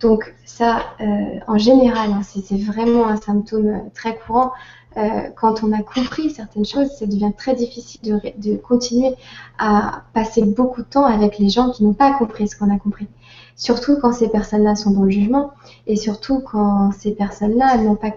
Donc 0.00 0.32
ça, 0.44 0.82
euh, 1.00 1.04
en 1.46 1.58
général, 1.58 2.10
hein, 2.12 2.22
c'est 2.22 2.60
vraiment 2.60 3.08
un 3.08 3.16
symptôme 3.16 3.68
euh, 3.68 3.78
très 3.94 4.16
courant. 4.16 4.52
Euh, 4.98 5.30
quand 5.36 5.62
on 5.62 5.72
a 5.72 5.80
compris 5.82 6.30
certaines 6.30 6.64
choses, 6.64 6.90
ça 6.90 7.06
devient 7.06 7.30
très 7.36 7.54
difficile 7.54 8.20
de, 8.36 8.56
continuer 8.56 9.14
à 9.58 10.02
passer 10.12 10.42
beaucoup 10.42 10.82
de 10.82 10.86
temps 10.86 11.04
avec 11.04 11.38
les 11.38 11.48
gens 11.50 11.70
qui 11.70 11.84
n'ont 11.84 11.92
pas 11.94 12.12
compris 12.18 12.48
ce 12.48 12.56
qu'on 12.56 12.74
a 12.74 12.78
compris. 12.78 13.06
Surtout 13.54 13.98
quand 14.00 14.12
ces 14.12 14.28
personnes-là 14.28 14.74
sont 14.74 14.90
dans 14.90 15.04
le 15.04 15.10
jugement 15.10 15.52
et 15.86 15.94
surtout 15.94 16.40
quand 16.40 16.90
ces 16.92 17.12
personnes-là 17.12 17.78
pas, 17.94 18.10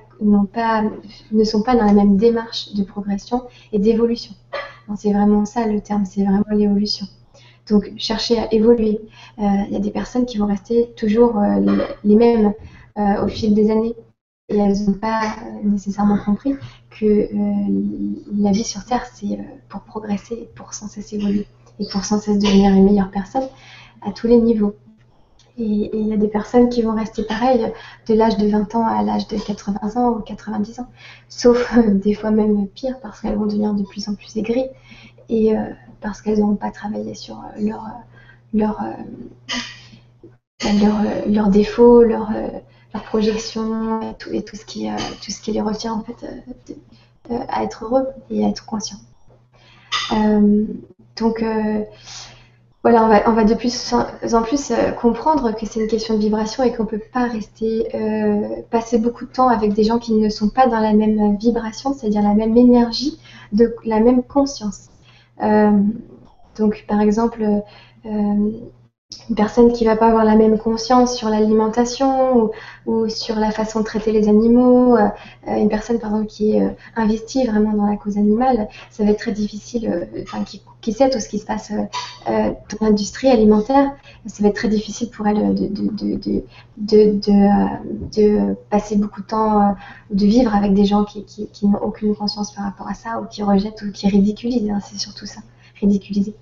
pas, 0.53 0.83
ne 1.31 1.43
sont 1.43 1.61
pas 1.61 1.75
dans 1.75 1.85
la 1.85 1.93
même 1.93 2.17
démarche 2.17 2.73
de 2.73 2.83
progression 2.83 3.43
et 3.71 3.79
d'évolution. 3.79 4.33
C'est 4.97 5.13
vraiment 5.13 5.45
ça 5.45 5.67
le 5.67 5.81
terme, 5.81 6.05
c'est 6.05 6.23
vraiment 6.23 6.43
l'évolution. 6.51 7.05
Donc, 7.69 7.91
chercher 7.97 8.39
à 8.39 8.51
évoluer. 8.53 8.99
Euh, 9.39 9.43
il 9.67 9.73
y 9.73 9.75
a 9.75 9.79
des 9.79 9.91
personnes 9.91 10.25
qui 10.25 10.37
vont 10.37 10.47
rester 10.47 10.91
toujours 10.97 11.39
euh, 11.39 11.59
les, 12.03 12.15
mêmes 12.15 12.53
au 12.97 13.27
fil 13.27 13.53
des 13.53 13.71
années. 13.71 13.95
Et 14.51 14.57
elles 14.57 14.85
n'ont 14.85 14.93
pas 14.93 15.35
nécessairement 15.63 16.17
compris 16.17 16.55
que 16.89 17.27
la 18.33 18.51
vie 18.51 18.63
sur 18.63 18.83
Terre, 18.85 19.05
c'est 19.13 19.39
pour 19.69 19.81
progresser, 19.81 20.49
pour 20.55 20.73
sans 20.73 20.87
cesse 20.87 21.13
évoluer 21.13 21.47
et 21.79 21.85
pour 21.91 22.03
sans 22.03 22.19
cesse 22.19 22.37
devenir 22.37 22.73
une 22.73 22.85
meilleure 22.85 23.11
personne 23.11 23.47
à 24.01 24.11
tous 24.11 24.27
les 24.27 24.37
niveaux. 24.37 24.75
Et 25.57 25.89
il 25.93 26.07
y 26.07 26.13
a 26.13 26.17
des 26.17 26.27
personnes 26.27 26.69
qui 26.69 26.81
vont 26.81 26.95
rester 26.95 27.23
pareilles 27.23 27.71
de 28.07 28.13
l'âge 28.13 28.37
de 28.37 28.47
20 28.47 28.75
ans 28.75 28.85
à 28.85 29.03
l'âge 29.03 29.27
de 29.27 29.37
80 29.37 29.95
ans 29.95 30.11
ou 30.11 30.19
90 30.19 30.79
ans. 30.79 30.87
Sauf 31.29 31.77
des 31.87 32.13
fois 32.13 32.31
même 32.31 32.67
pire 32.67 32.99
parce 33.01 33.21
qu'elles 33.21 33.35
vont 33.35 33.45
devenir 33.45 33.73
de 33.73 33.83
plus 33.83 34.09
en 34.09 34.15
plus 34.15 34.35
aigries. 34.37 34.67
Et 35.29 35.55
parce 36.01 36.21
qu'elles 36.21 36.39
n'ont 36.39 36.55
pas 36.55 36.71
travaillé 36.71 37.13
sur 37.13 37.37
euh, 37.37 37.61
leur, 37.61 37.85
euh, 37.85 37.89
leur, 38.53 38.81
euh, 38.81 38.93
leur, 41.27 41.49
défauts, 41.49 42.01
leur, 42.01 42.31
leur 42.93 43.03
projection 43.03 44.01
et 44.01 44.13
tout, 44.15 44.29
et 44.33 44.43
tout, 44.43 44.55
ce 44.55 44.65
qui, 44.65 44.89
tout 45.23 45.31
ce 45.31 45.41
qui 45.41 45.51
les 45.51 45.61
retient 45.61 45.93
en 45.93 46.03
fait 46.03 46.25
à 47.49 47.63
être 47.63 47.85
heureux 47.85 48.07
et 48.29 48.45
à 48.45 48.49
être 48.49 48.65
conscient. 48.65 48.97
donc 51.17 51.45
voilà, 52.83 53.05
on 53.05 53.07
va, 53.07 53.29
on 53.29 53.33
va, 53.33 53.43
de 53.43 53.53
plus 53.53 53.93
en 53.93 54.41
plus 54.41 54.73
comprendre 54.99 55.55
que 55.55 55.65
c'est 55.65 55.79
une 55.79 55.87
question 55.87 56.15
de 56.15 56.19
vibration 56.19 56.63
et 56.63 56.73
qu'on 56.73 56.83
ne 56.83 56.89
peut 56.89 57.01
pas 57.13 57.27
rester, 57.27 57.87
passer 58.69 58.97
beaucoup 58.97 59.25
de 59.25 59.31
temps 59.31 59.47
avec 59.47 59.73
des 59.73 59.83
gens 59.83 59.99
qui 59.99 60.13
ne 60.13 60.29
sont 60.29 60.49
pas 60.49 60.67
dans 60.67 60.79
la 60.79 60.93
même 60.93 61.37
vibration, 61.37 61.93
c'est-à-dire 61.93 62.23
la 62.23 62.33
même 62.33 62.57
énergie, 62.57 63.19
de 63.51 63.75
la 63.85 63.99
même 63.99 64.23
conscience. 64.23 64.89
Euh, 65.41 65.71
donc, 66.57 66.85
par 66.87 67.01
exemple, 67.01 67.43
euh, 68.05 68.51
une 69.29 69.35
personne 69.35 69.71
qui 69.71 69.85
va 69.85 69.95
pas 69.95 70.07
avoir 70.07 70.25
la 70.25 70.35
même 70.35 70.57
conscience 70.57 71.15
sur 71.15 71.29
l'alimentation 71.29 72.51
ou, 72.85 73.07
sur 73.09 73.35
la 73.35 73.51
façon 73.51 73.79
de 73.79 73.85
traiter 73.85 74.11
les 74.11 74.27
animaux, 74.27 74.97
euh, 74.97 75.09
une 75.47 75.69
personne 75.69 75.99
par 75.99 76.11
exemple 76.11 76.27
qui 76.27 76.57
est 76.57 76.75
investie 76.95 77.45
vraiment 77.45 77.73
dans 77.73 77.85
la 77.85 77.97
cause 77.97 78.17
animale, 78.17 78.67
ça 78.89 79.03
va 79.03 79.11
être 79.11 79.19
très 79.19 79.31
difficile, 79.31 80.07
qui, 80.81 80.93
sait 80.93 81.09
tout 81.09 81.19
ce 81.19 81.29
qui 81.29 81.39
se 81.39 81.45
passe 81.45 81.71
dans 82.25 82.55
l'industrie 82.81 83.29
alimentaire, 83.29 83.91
ça 84.25 84.43
va 84.43 84.49
être 84.49 84.55
très 84.55 84.69
difficile 84.69 85.09
pour 85.09 85.27
elle 85.27 85.55
de, 85.55 86.43
passer 88.69 88.95
beaucoup 88.95 89.21
de 89.21 89.27
temps, 89.27 89.75
de 90.09 90.25
vivre 90.25 90.55
avec 90.55 90.73
des 90.73 90.85
gens 90.85 91.05
qui, 91.05 91.47
n'ont 91.63 91.79
aucune 91.81 92.15
conscience 92.15 92.53
par 92.53 92.65
rapport 92.65 92.87
à 92.87 92.93
ça 92.93 93.21
ou 93.21 93.25
qui 93.25 93.43
rejettent 93.43 93.81
ou 93.83 93.91
qui 93.91 94.07
ridiculisent, 94.07 94.69
hein, 94.69 94.79
c'est 94.83 94.99
surtout 94.99 95.25
ça 95.25 95.41
ridiculisé. 95.79 96.35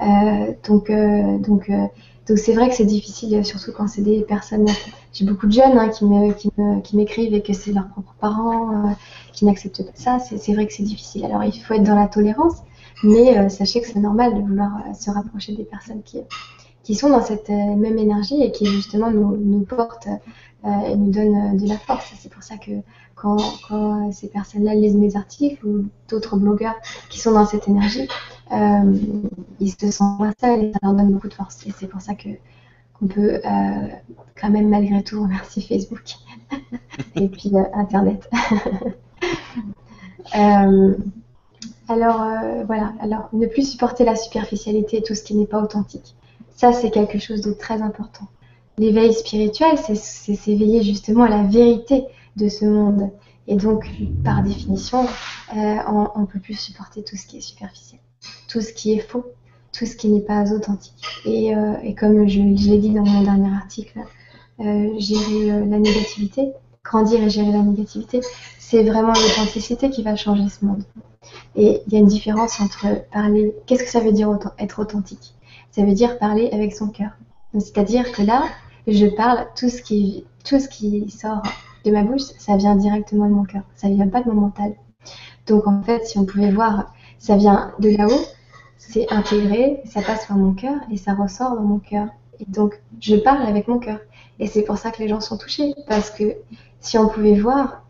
Euh, 0.00 0.52
donc, 0.66 0.90
euh, 0.90 1.38
donc, 1.38 1.68
euh, 1.70 1.86
donc 2.28 2.38
c'est 2.38 2.52
vrai 2.52 2.68
que 2.68 2.74
c'est 2.74 2.84
difficile, 2.84 3.44
surtout 3.44 3.72
quand 3.72 3.88
c'est 3.88 4.02
des 4.02 4.22
personnes. 4.22 4.66
J'ai 5.12 5.24
beaucoup 5.26 5.46
de 5.46 5.52
jeunes 5.52 5.78
hein, 5.78 5.90
qui 5.90 6.96
m'écrivent 6.96 7.34
et 7.34 7.42
que 7.42 7.52
c'est 7.52 7.72
leurs 7.72 7.88
propres 7.88 8.14
parents 8.18 8.94
qui 9.34 9.44
n'acceptent 9.44 9.82
pas 9.82 9.92
ça. 9.94 10.18
C'est 10.18 10.54
vrai 10.54 10.66
que 10.66 10.72
c'est 10.72 10.82
difficile. 10.84 11.26
Alors 11.26 11.44
il 11.44 11.52
faut 11.52 11.74
être 11.74 11.82
dans 11.82 11.96
la 11.96 12.06
tolérance, 12.06 12.54
mais 13.04 13.50
sachez 13.50 13.82
que 13.82 13.88
c'est 13.88 13.98
normal 13.98 14.34
de 14.34 14.40
vouloir 14.40 14.70
se 14.98 15.10
rapprocher 15.10 15.52
des 15.54 15.64
personnes 15.64 16.00
qui, 16.02 16.94
sont 16.94 17.10
dans 17.10 17.22
cette 17.22 17.50
même 17.50 17.98
énergie 17.98 18.42
et 18.42 18.52
qui 18.52 18.64
justement 18.64 19.10
nous, 19.10 19.66
portent 19.68 20.08
et 20.64 20.96
nous 20.96 21.10
donnent 21.10 21.58
de 21.58 21.68
la 21.68 21.76
force. 21.76 22.10
C'est 22.18 22.32
pour 22.32 22.42
ça 22.42 22.56
que 22.56 22.70
quand 23.14 23.36
ces 24.12 24.28
personnes-là 24.28 24.74
lisent 24.74 24.96
mes 24.96 25.14
articles 25.14 25.66
ou 25.66 25.84
d'autres 26.08 26.36
blogueurs 26.36 26.76
qui 27.10 27.18
sont 27.18 27.32
dans 27.32 27.44
cette 27.44 27.68
énergie, 27.68 28.08
euh, 28.50 28.98
ils 29.60 29.70
se 29.70 29.90
sentent 29.90 30.18
moins 30.18 30.32
seuls 30.38 30.64
et 30.64 30.72
ça 30.72 30.78
leur 30.82 30.94
donne 30.94 31.12
beaucoup 31.12 31.28
de 31.28 31.34
force. 31.34 31.66
Et 31.66 31.72
c'est 31.78 31.86
pour 31.86 32.00
ça 32.00 32.14
que 32.14 32.28
qu'on 32.98 33.06
peut 33.06 33.40
euh, 33.44 33.88
quand 34.40 34.50
même 34.50 34.68
malgré 34.68 35.02
tout 35.02 35.22
remercier 35.22 35.62
Facebook 35.68 36.14
et 37.16 37.28
puis 37.28 37.52
euh, 37.54 37.62
Internet. 37.74 38.28
alors 41.88 42.24
voilà, 42.66 42.92
alors 43.00 43.28
ne 43.32 43.46
plus 43.46 43.70
supporter 43.70 44.04
la 44.04 44.16
superficialité 44.16 44.98
et 44.98 45.02
tout 45.02 45.14
ce 45.14 45.22
qui 45.22 45.34
n'est 45.34 45.46
pas 45.46 45.62
authentique. 45.62 46.14
Ça, 46.56 46.72
c'est 46.72 46.90
quelque 46.90 47.18
chose 47.18 47.40
de 47.42 47.52
très 47.52 47.82
important. 47.82 48.26
L'éveil 48.78 49.12
spirituel, 49.12 49.76
c'est 49.78 49.96
s'éveiller 49.96 50.82
justement 50.82 51.24
à 51.24 51.28
la 51.28 51.42
vérité 51.42 52.04
de 52.36 52.48
ce 52.48 52.64
monde. 52.64 53.10
Et 53.46 53.56
donc, 53.56 53.90
par 54.24 54.42
définition, 54.42 55.06
on 55.54 56.20
ne 56.20 56.26
peut 56.26 56.38
plus 56.38 56.54
supporter 56.54 57.02
tout 57.02 57.16
ce 57.16 57.26
qui 57.26 57.38
est 57.38 57.42
superficiel 57.42 58.01
tout 58.52 58.60
ce 58.60 58.72
qui 58.72 58.92
est 58.92 59.00
faux, 59.00 59.24
tout 59.72 59.86
ce 59.86 59.96
qui 59.96 60.08
n'est 60.08 60.20
pas 60.20 60.52
authentique. 60.52 61.02
Et, 61.24 61.56
euh, 61.56 61.74
comme 61.98 62.28
je, 62.28 62.40
l'ai 62.40 62.78
dit 62.78 62.90
dans 62.90 63.04
mon 63.04 63.22
dernier 63.22 63.50
article, 63.54 64.00
euh, 64.60 64.90
gérer 64.98 65.50
euh, 65.50 65.64
la 65.64 65.78
négativité, 65.78 66.52
grandir 66.84 67.22
et 67.22 67.30
gérer 67.30 67.50
la 67.50 67.62
négativité, 67.62 68.20
c'est 68.58 68.82
vraiment 68.82 69.14
l'authenticité 69.14 69.88
qui 69.88 70.02
va 70.02 70.16
changer 70.16 70.48
ce 70.50 70.64
monde. 70.66 70.84
Et 71.56 71.80
il 71.86 71.92
y 71.92 71.96
a 71.96 72.00
une 72.00 72.06
différence 72.06 72.60
entre 72.60 72.86
parler. 73.10 73.54
Qu'est-ce 73.66 73.84
que 73.84 73.90
ça 73.90 74.00
veut 74.00 74.12
dire 74.12 74.28
être 74.58 74.80
authentique? 74.80 75.34
Ça 75.70 75.82
veut 75.82 75.94
dire 75.94 76.18
parler 76.18 76.50
avec 76.52 76.74
son 76.74 76.88
cœur. 76.88 77.10
C'est-à-dire 77.54 78.12
que 78.12 78.22
là, 78.22 78.44
je 78.86 79.06
parle, 79.06 79.46
tout 79.56 79.70
ce, 79.70 79.80
qui, 79.80 80.24
tout 80.44 80.58
ce 80.58 80.68
qui 80.68 81.08
sort 81.10 81.42
de 81.84 81.90
ma 81.90 82.02
bouche, 82.02 82.22
ça 82.38 82.56
vient 82.56 82.76
directement 82.76 83.26
de 83.26 83.32
mon 83.32 83.44
cœur. 83.44 83.62
Ça 83.76 83.88
ne 83.88 83.94
vient 83.94 84.08
pas 84.08 84.22
de 84.22 84.30
mon 84.30 84.42
mental. 84.42 84.74
Donc 85.46 85.66
en 85.66 85.82
fait, 85.82 86.06
si 86.06 86.18
on 86.18 86.24
pouvait 86.24 86.50
voir 86.50 86.92
ça 87.22 87.36
vient 87.36 87.72
de 87.78 87.88
là-haut, 87.96 88.26
c'est 88.88 89.10
intégré, 89.12 89.80
ça 89.84 90.02
passe 90.02 90.26
par 90.26 90.36
mon 90.36 90.52
cœur 90.54 90.74
et 90.90 90.96
ça 90.96 91.14
ressort 91.14 91.54
dans 91.54 91.62
mon 91.62 91.78
cœur. 91.78 92.08
Et 92.40 92.44
donc, 92.48 92.80
je 93.00 93.14
parle 93.14 93.46
avec 93.46 93.68
mon 93.68 93.78
cœur. 93.78 93.98
Et 94.40 94.46
c'est 94.48 94.62
pour 94.62 94.76
ça 94.76 94.90
que 94.90 95.00
les 95.00 95.08
gens 95.08 95.20
sont 95.20 95.38
touchés. 95.38 95.74
Parce 95.86 96.10
que 96.10 96.34
si 96.80 96.98
on 96.98 97.08
pouvait 97.08 97.38
voir 97.38 97.84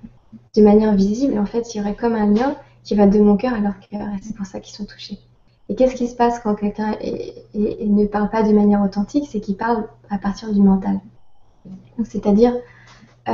de 0.55 0.63
manière 0.63 0.95
visible, 0.95 1.39
en 1.39 1.47
fait, 1.47 1.75
il 1.75 1.79
y 1.79 1.81
aurait 1.81 1.97
comme 1.97 2.15
un 2.15 2.27
lien 2.27 2.57
qui 2.85 2.95
va 2.95 3.07
de 3.07 3.19
mon 3.19 3.37
cœur 3.37 3.55
à 3.55 3.61
leur 3.61 3.79
cœur. 3.81 4.03
Et 4.03 4.23
c'est 4.23 4.37
pour 4.37 4.45
ça 4.45 4.61
qu'ils 4.61 4.77
sont 4.77 4.85
touchés. 4.85 5.19
Et 5.71 5.75
qu'est-ce 5.75 5.95
qui 5.95 6.07
se 6.07 6.15
passe 6.15 6.39
quand 6.41 6.55
quelqu'un 6.55 6.95
ne 7.55 8.07
parle 8.07 8.29
pas 8.29 8.43
de 8.43 8.53
manière 8.53 8.83
authentique? 8.83 9.25
C'est 9.31 9.41
qu'il 9.41 9.57
parle 9.57 9.89
à 10.11 10.19
partir 10.19 10.53
du 10.53 10.61
mental. 10.61 11.01
C'est-à-dire, 12.05 12.55
euh, 13.29 13.33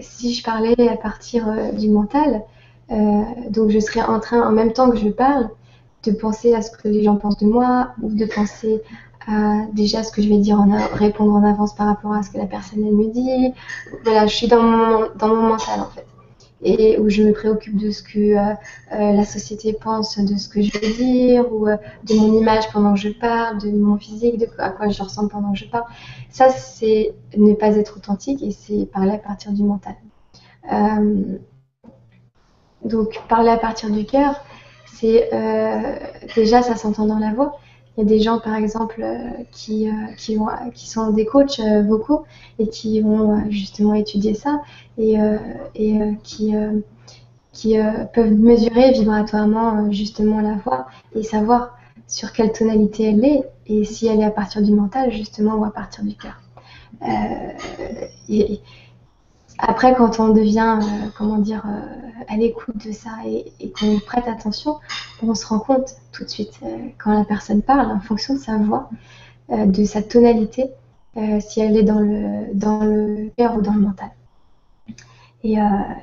si 0.00 0.34
je 0.34 0.42
parlais 0.42 0.88
à 0.88 0.96
partir 0.96 1.48
euh, 1.48 1.70
du 1.70 1.88
mental, 1.88 2.42
euh, 2.90 3.22
donc 3.50 3.70
je 3.70 3.78
serais 3.78 4.02
en 4.02 4.18
train, 4.18 4.46
en 4.46 4.50
même 4.50 4.72
temps 4.72 4.90
que 4.90 4.96
je 4.96 5.08
parle, 5.08 5.48
de 6.04 6.12
penser 6.12 6.54
à 6.54 6.62
ce 6.62 6.70
que 6.70 6.88
les 6.88 7.04
gens 7.04 7.16
pensent 7.16 7.38
de 7.38 7.46
moi 7.46 7.94
ou 8.02 8.12
de 8.12 8.24
penser 8.24 8.82
à 9.26 9.66
déjà 9.72 10.02
ce 10.02 10.10
que 10.10 10.20
je 10.20 10.28
vais 10.28 10.38
dire, 10.38 10.60
en 10.60 10.68
répondre 10.94 11.32
en 11.32 11.44
avance 11.44 11.74
par 11.74 11.86
rapport 11.86 12.12
à 12.12 12.22
ce 12.22 12.30
que 12.30 12.38
la 12.38 12.46
personne 12.46 12.80
me 12.80 13.12
dit. 13.12 13.52
Voilà, 14.02 14.26
je 14.26 14.34
suis 14.34 14.48
dans 14.48 14.62
mon, 14.62 15.10
dans 15.16 15.28
mon 15.28 15.42
mental 15.42 15.80
en 15.80 15.90
fait. 15.90 16.06
Et 16.64 16.96
où 16.98 17.08
je 17.08 17.24
me 17.24 17.32
préoccupe 17.32 17.76
de 17.76 17.90
ce 17.90 18.04
que 18.04 18.18
euh, 18.18 18.54
euh, 18.92 19.12
la 19.12 19.24
société 19.24 19.72
pense 19.72 20.16
de 20.18 20.36
ce 20.36 20.48
que 20.48 20.62
je 20.62 20.72
vais 20.78 20.92
dire, 20.92 21.52
ou 21.52 21.66
de 21.66 22.14
mon 22.14 22.38
image 22.38 22.70
pendant 22.72 22.94
que 22.94 23.00
je 23.00 23.08
parle, 23.08 23.58
de 23.60 23.70
mon 23.70 23.96
physique, 23.96 24.38
de 24.38 24.46
à 24.58 24.70
quoi 24.70 24.88
je 24.88 25.02
ressemble 25.02 25.28
pendant 25.28 25.52
que 25.52 25.58
je 25.58 25.66
parle. 25.66 25.84
Ça, 26.30 26.50
c'est 26.50 27.14
ne 27.36 27.52
pas 27.54 27.76
être 27.76 27.96
authentique 27.96 28.42
et 28.42 28.52
c'est 28.52 28.86
parler 28.86 29.12
à 29.12 29.18
partir 29.18 29.50
du 29.52 29.64
mental. 29.64 29.94
Donc 32.84 33.20
parler 33.28 33.50
à 33.50 33.56
partir 33.56 33.90
du 33.90 34.04
cœur, 34.04 34.44
euh, 35.04 35.96
déjà 36.34 36.62
ça 36.62 36.76
s'entend 36.76 37.06
dans 37.06 37.18
la 37.18 37.32
voix. 37.32 37.58
Il 37.96 38.04
y 38.04 38.06
a 38.06 38.08
des 38.08 38.20
gens 38.20 38.38
par 38.38 38.54
exemple 38.54 39.02
euh, 39.02 39.30
qui, 39.50 39.88
euh, 39.88 39.92
qui, 40.16 40.88
sont 40.88 41.10
des 41.10 41.26
coachs 41.26 41.60
vocaux 41.86 42.24
et 42.58 42.68
qui 42.68 43.00
vont 43.00 43.50
justement 43.50 43.94
étudier 43.94 44.34
ça 44.34 44.62
et, 44.96 45.16
et 45.74 45.98
qui, 46.22 46.54
qui 47.52 47.76
peuvent 48.14 48.32
mesurer 48.32 48.92
vibratoirement 48.92 49.90
justement 49.92 50.40
la 50.40 50.54
voix 50.54 50.86
et 51.14 51.22
savoir 51.22 51.76
sur 52.06 52.32
quelle 52.32 52.52
tonalité 52.52 53.10
elle 53.10 53.24
est 53.24 53.42
et 53.66 53.84
si 53.84 54.06
elle 54.06 54.20
est 54.20 54.24
à 54.24 54.30
partir 54.30 54.62
du 54.62 54.72
mental 54.72 55.12
justement 55.12 55.56
ou 55.56 55.64
à 55.64 55.72
partir 55.72 56.04
du 56.04 56.14
cœur. 56.16 56.40
Après, 59.64 59.94
quand 59.94 60.18
on 60.18 60.30
devient, 60.30 60.80
euh, 60.82 61.08
comment 61.16 61.38
dire, 61.38 61.62
euh, 61.66 62.24
à 62.28 62.36
l'écoute 62.36 62.84
de 62.84 62.90
ça 62.90 63.10
et, 63.24 63.70
qu'on 63.70 64.00
prête 64.00 64.26
attention, 64.26 64.78
on 65.22 65.36
se 65.36 65.46
rend 65.46 65.60
compte 65.60 65.94
tout 66.10 66.24
de 66.24 66.28
suite 66.28 66.58
euh, 66.64 66.88
quand 66.98 67.16
la 67.16 67.24
personne 67.24 67.62
parle, 67.62 67.92
en 67.92 68.00
fonction 68.00 68.34
de 68.34 68.40
sa 68.40 68.56
voix, 68.56 68.90
de 69.48 69.84
sa 69.84 70.02
tonalité, 70.02 70.70
si 71.40 71.60
elle 71.60 71.76
est 71.76 71.82
dans 71.82 72.00
le, 72.00 72.54
dans 72.54 72.84
le 72.84 73.30
cœur 73.36 73.56
ou 73.56 73.60
dans 73.60 73.74
le 73.74 73.80
mental. 73.80 74.08
Et, 75.44 75.56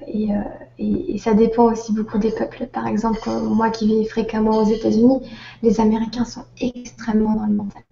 et, 0.08 0.30
et, 0.78 1.18
ça 1.18 1.34
dépend 1.34 1.72
aussi 1.72 1.94
beaucoup 1.94 2.18
des 2.18 2.32
peuples. 2.32 2.68
Par 2.68 2.88
exemple, 2.88 3.30
moi 3.30 3.70
qui 3.70 3.88
vis 3.88 4.06
fréquemment 4.06 4.58
aux 4.58 4.66
États-Unis, 4.66 5.22
les 5.64 5.80
Américains 5.80 6.26
sont 6.26 6.44
extrêmement 6.60 7.36
dans 7.36 7.46
le 7.46 7.54
mental 7.54 7.84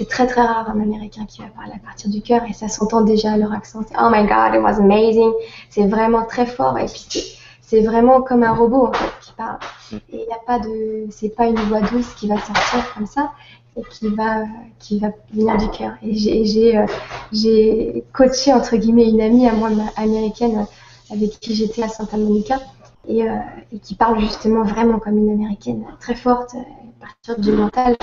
c'est 0.00 0.08
très 0.08 0.26
très 0.26 0.40
rare 0.40 0.70
un 0.70 0.80
Américain 0.80 1.26
qui 1.28 1.42
va 1.42 1.48
parler 1.48 1.72
à 1.74 1.78
partir 1.78 2.08
du 2.08 2.22
cœur 2.22 2.40
et 2.48 2.54
ça 2.54 2.68
s'entend 2.68 3.02
déjà 3.02 3.32
à 3.32 3.36
leur 3.36 3.52
accent. 3.52 3.80
oh 4.00 4.08
my 4.10 4.22
God, 4.26 4.54
it 4.54 4.62
was 4.62 4.80
amazing. 4.80 5.30
C'est 5.68 5.86
vraiment 5.86 6.24
très 6.24 6.46
fort 6.46 6.78
et 6.78 6.86
puis 6.86 7.36
c'est 7.60 7.82
vraiment 7.82 8.22
comme 8.22 8.42
un 8.42 8.54
robot 8.54 8.86
en 8.86 8.92
fait 8.94 9.12
qui 9.20 9.32
parle. 9.32 9.58
Et 9.92 10.00
il 10.10 10.26
n'y 10.26 10.32
a 10.32 10.40
pas 10.46 10.58
de, 10.58 11.06
c'est 11.10 11.28
pas 11.28 11.48
une 11.48 11.60
voix 11.68 11.82
douce 11.82 12.14
qui 12.14 12.28
va 12.28 12.36
sortir 12.36 12.94
comme 12.94 13.04
ça 13.04 13.32
et 13.76 13.82
qui 13.90 14.08
va 14.08 14.44
qui 14.78 15.00
va 15.00 15.08
venir 15.34 15.58
du 15.58 15.68
cœur. 15.68 15.92
Et 16.02 16.14
j'ai 16.14 16.78
euh, 16.78 16.86
j'ai 17.30 18.02
coaché 18.14 18.54
entre 18.54 18.76
guillemets 18.76 19.10
une 19.10 19.20
amie 19.20 19.46
à 19.46 19.52
moi 19.52 19.68
américaine 19.96 20.66
avec 21.10 21.40
qui 21.40 21.54
j'étais 21.54 21.82
à 21.82 21.88
Santa 21.88 22.16
Monica 22.16 22.60
et, 23.08 23.28
euh, 23.28 23.36
et, 23.72 23.78
qui 23.78 23.94
parle 23.94 24.20
justement 24.20 24.62
vraiment 24.62 24.98
comme 24.98 25.18
une 25.18 25.30
américaine 25.30 25.84
très 26.00 26.14
forte 26.14 26.54
à 26.54 27.04
partir 27.04 27.38
du 27.38 27.52
mental 27.52 27.96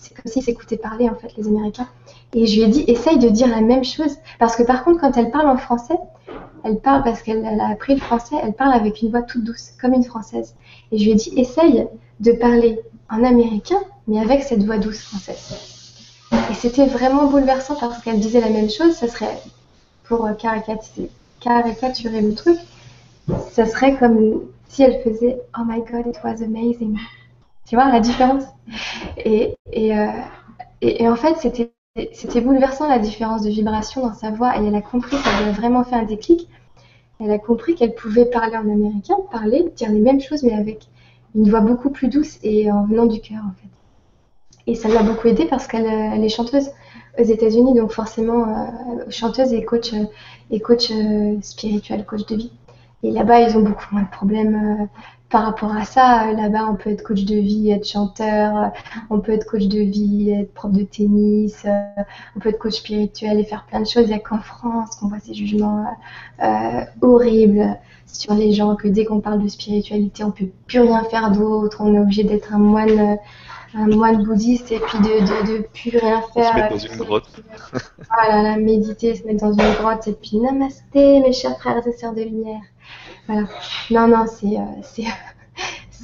c'est 0.00 0.14
comme 0.14 0.30
s'ils 0.30 0.42
s'écoutaient 0.42 0.76
parler 0.76 1.08
en 1.08 1.14
fait 1.14 1.34
les 1.36 1.48
Américains. 1.48 1.88
Et 2.32 2.46
je 2.46 2.56
lui 2.56 2.62
ai 2.62 2.68
dit, 2.68 2.84
essaye 2.86 3.18
de 3.18 3.28
dire 3.28 3.48
la 3.48 3.60
même 3.60 3.84
chose. 3.84 4.16
Parce 4.38 4.56
que 4.56 4.62
par 4.62 4.84
contre, 4.84 5.00
quand 5.00 5.16
elle 5.16 5.30
parle 5.30 5.48
en 5.48 5.56
français, 5.56 5.98
elle 6.64 6.78
parle 6.78 7.02
parce 7.02 7.22
qu'elle 7.22 7.44
a 7.44 7.68
appris 7.68 7.94
le 7.94 8.00
français, 8.00 8.36
elle 8.42 8.52
parle 8.52 8.72
avec 8.72 9.02
une 9.02 9.10
voix 9.10 9.22
toute 9.22 9.44
douce, 9.44 9.70
comme 9.80 9.92
une 9.92 10.04
française. 10.04 10.54
Et 10.92 10.98
je 10.98 11.04
lui 11.04 11.12
ai 11.12 11.14
dit, 11.14 11.32
essaye 11.36 11.86
de 12.20 12.32
parler 12.32 12.80
en 13.10 13.24
américain, 13.24 13.80
mais 14.06 14.20
avec 14.20 14.42
cette 14.42 14.64
voix 14.64 14.78
douce 14.78 15.00
française. 15.00 15.94
Et 16.50 16.54
c'était 16.54 16.86
vraiment 16.86 17.26
bouleversant 17.26 17.76
parce 17.76 18.02
qu'elle 18.02 18.20
disait 18.20 18.40
la 18.40 18.50
même 18.50 18.70
chose, 18.70 18.92
ça 18.92 19.08
serait, 19.08 19.38
pour 20.04 20.28
caricaturer, 20.38 21.10
caricaturer 21.40 22.20
le 22.20 22.34
truc, 22.34 22.58
ça 23.50 23.66
serait 23.66 23.96
comme 23.96 24.42
si 24.68 24.82
elle 24.82 25.00
faisait 25.02 25.40
Oh 25.58 25.62
my 25.66 25.80
god, 25.80 26.06
it 26.06 26.18
was 26.24 26.42
amazing. 26.42 26.98
Tu 27.66 27.74
vois 27.74 27.90
la 27.90 28.00
différence? 28.00 28.44
Et, 29.18 29.54
euh, 29.76 30.06
et, 30.80 31.02
et, 31.02 31.08
en 31.08 31.16
fait, 31.16 31.36
c'était, 31.36 32.40
bouleversant 32.40 32.88
la 32.88 32.98
différence 32.98 33.42
de 33.42 33.50
vibration 33.50 34.06
dans 34.06 34.14
sa 34.14 34.30
voix. 34.30 34.58
Et 34.58 34.66
elle 34.66 34.74
a 34.74 34.80
compris, 34.80 35.16
ça 35.16 35.42
lui 35.42 35.48
a 35.48 35.52
vraiment 35.52 35.84
fait 35.84 35.96
un 35.96 36.04
déclic. 36.04 36.48
Elle 37.20 37.30
a 37.30 37.38
compris 37.38 37.74
qu'elle 37.74 37.94
pouvait 37.94 38.26
parler 38.26 38.56
en 38.56 38.70
américain, 38.70 39.16
parler, 39.30 39.70
dire 39.76 39.90
les 39.90 40.00
mêmes 40.00 40.20
choses, 40.20 40.44
mais 40.44 40.54
avec 40.54 40.86
une 41.34 41.50
voix 41.50 41.60
beaucoup 41.60 41.90
plus 41.90 42.08
douce 42.08 42.38
et 42.42 42.70
en 42.70 42.84
venant 42.84 43.06
du 43.06 43.20
cœur, 43.20 43.42
en 43.44 43.52
fait. 43.60 43.68
Et 44.70 44.74
ça 44.74 44.88
l'a 44.88 45.02
beaucoup 45.02 45.26
aidé 45.28 45.46
parce 45.46 45.66
qu'elle 45.66 45.86
elle 45.86 46.24
est 46.24 46.28
chanteuse 46.28 46.70
aux 47.18 47.22
États-Unis, 47.24 47.74
donc 47.74 47.92
forcément 47.92 48.44
euh, 48.44 49.04
chanteuse 49.10 49.52
et 49.52 49.64
coach, 49.64 49.92
euh, 49.92 50.04
et 50.50 50.60
coach 50.60 50.92
spirituel, 51.42 52.04
coach 52.04 52.26
de 52.26 52.36
vie. 52.36 52.52
Et 53.02 53.10
là-bas, 53.10 53.40
ils 53.40 53.56
ont 53.56 53.62
beaucoup 53.62 53.86
moins 53.92 54.02
de 54.02 54.10
problèmes 54.10 54.88
par 55.30 55.44
rapport 55.44 55.76
à 55.76 55.84
ça, 55.84 56.32
là-bas, 56.32 56.66
on 56.70 56.76
peut 56.76 56.90
être 56.90 57.02
coach 57.02 57.24
de 57.24 57.34
vie, 57.34 57.70
être 57.70 57.86
chanteur, 57.86 58.72
on 59.10 59.20
peut 59.20 59.32
être 59.32 59.46
coach 59.46 59.66
de 59.66 59.80
vie, 59.80 60.30
être 60.30 60.54
prof 60.54 60.72
de 60.72 60.82
tennis, 60.82 61.64
euh, 61.66 61.82
on 62.34 62.40
peut 62.40 62.48
être 62.48 62.58
coach 62.58 62.76
spirituel 62.76 63.38
et 63.38 63.44
faire 63.44 63.66
plein 63.66 63.80
de 63.80 63.86
choses. 63.86 64.04
Il 64.04 64.08
n'y 64.08 64.14
a 64.14 64.18
qu'en 64.18 64.38
France 64.38 64.96
qu'on 64.96 65.08
voit 65.08 65.18
ces 65.18 65.34
jugements 65.34 65.84
euh, 66.42 66.80
horribles 67.02 67.78
sur 68.06 68.32
les 68.32 68.52
gens, 68.52 68.74
que 68.74 68.88
dès 68.88 69.04
qu'on 69.04 69.20
parle 69.20 69.42
de 69.42 69.48
spiritualité, 69.48 70.24
on 70.24 70.30
peut 70.30 70.48
plus 70.66 70.80
rien 70.80 71.04
faire 71.04 71.30
d'autre, 71.30 71.82
on 71.82 71.94
est 71.94 71.98
obligé 71.98 72.24
d'être 72.24 72.54
un 72.54 72.58
moine, 72.58 73.18
un 73.74 73.86
moine 73.88 74.24
bouddhiste 74.24 74.72
et 74.72 74.78
puis 74.78 74.98
de, 74.98 75.04
de, 75.04 75.58
de 75.58 75.66
plus 75.68 75.96
rien 75.98 76.22
faire. 76.34 76.52
Se 76.52 76.54
mettre 76.54 76.70
dans 76.70 76.78
une 76.78 76.96
grotte. 76.96 77.28
Voilà, 78.10 78.56
méditer, 78.56 79.14
se 79.14 79.26
mettre 79.26 79.44
dans 79.44 79.52
une 79.52 79.74
grotte 79.74 80.08
et 80.08 80.12
puis 80.12 80.38
namasté, 80.38 81.20
mes 81.20 81.32
chers 81.32 81.58
frères 81.58 81.86
et 81.86 81.92
sœurs 81.92 82.14
de 82.14 82.22
lumière. 82.22 82.62
Voilà. 83.26 83.46
Non, 83.90 84.08
non, 84.08 84.24
c'est 84.26 84.56
euh, 84.56 85.02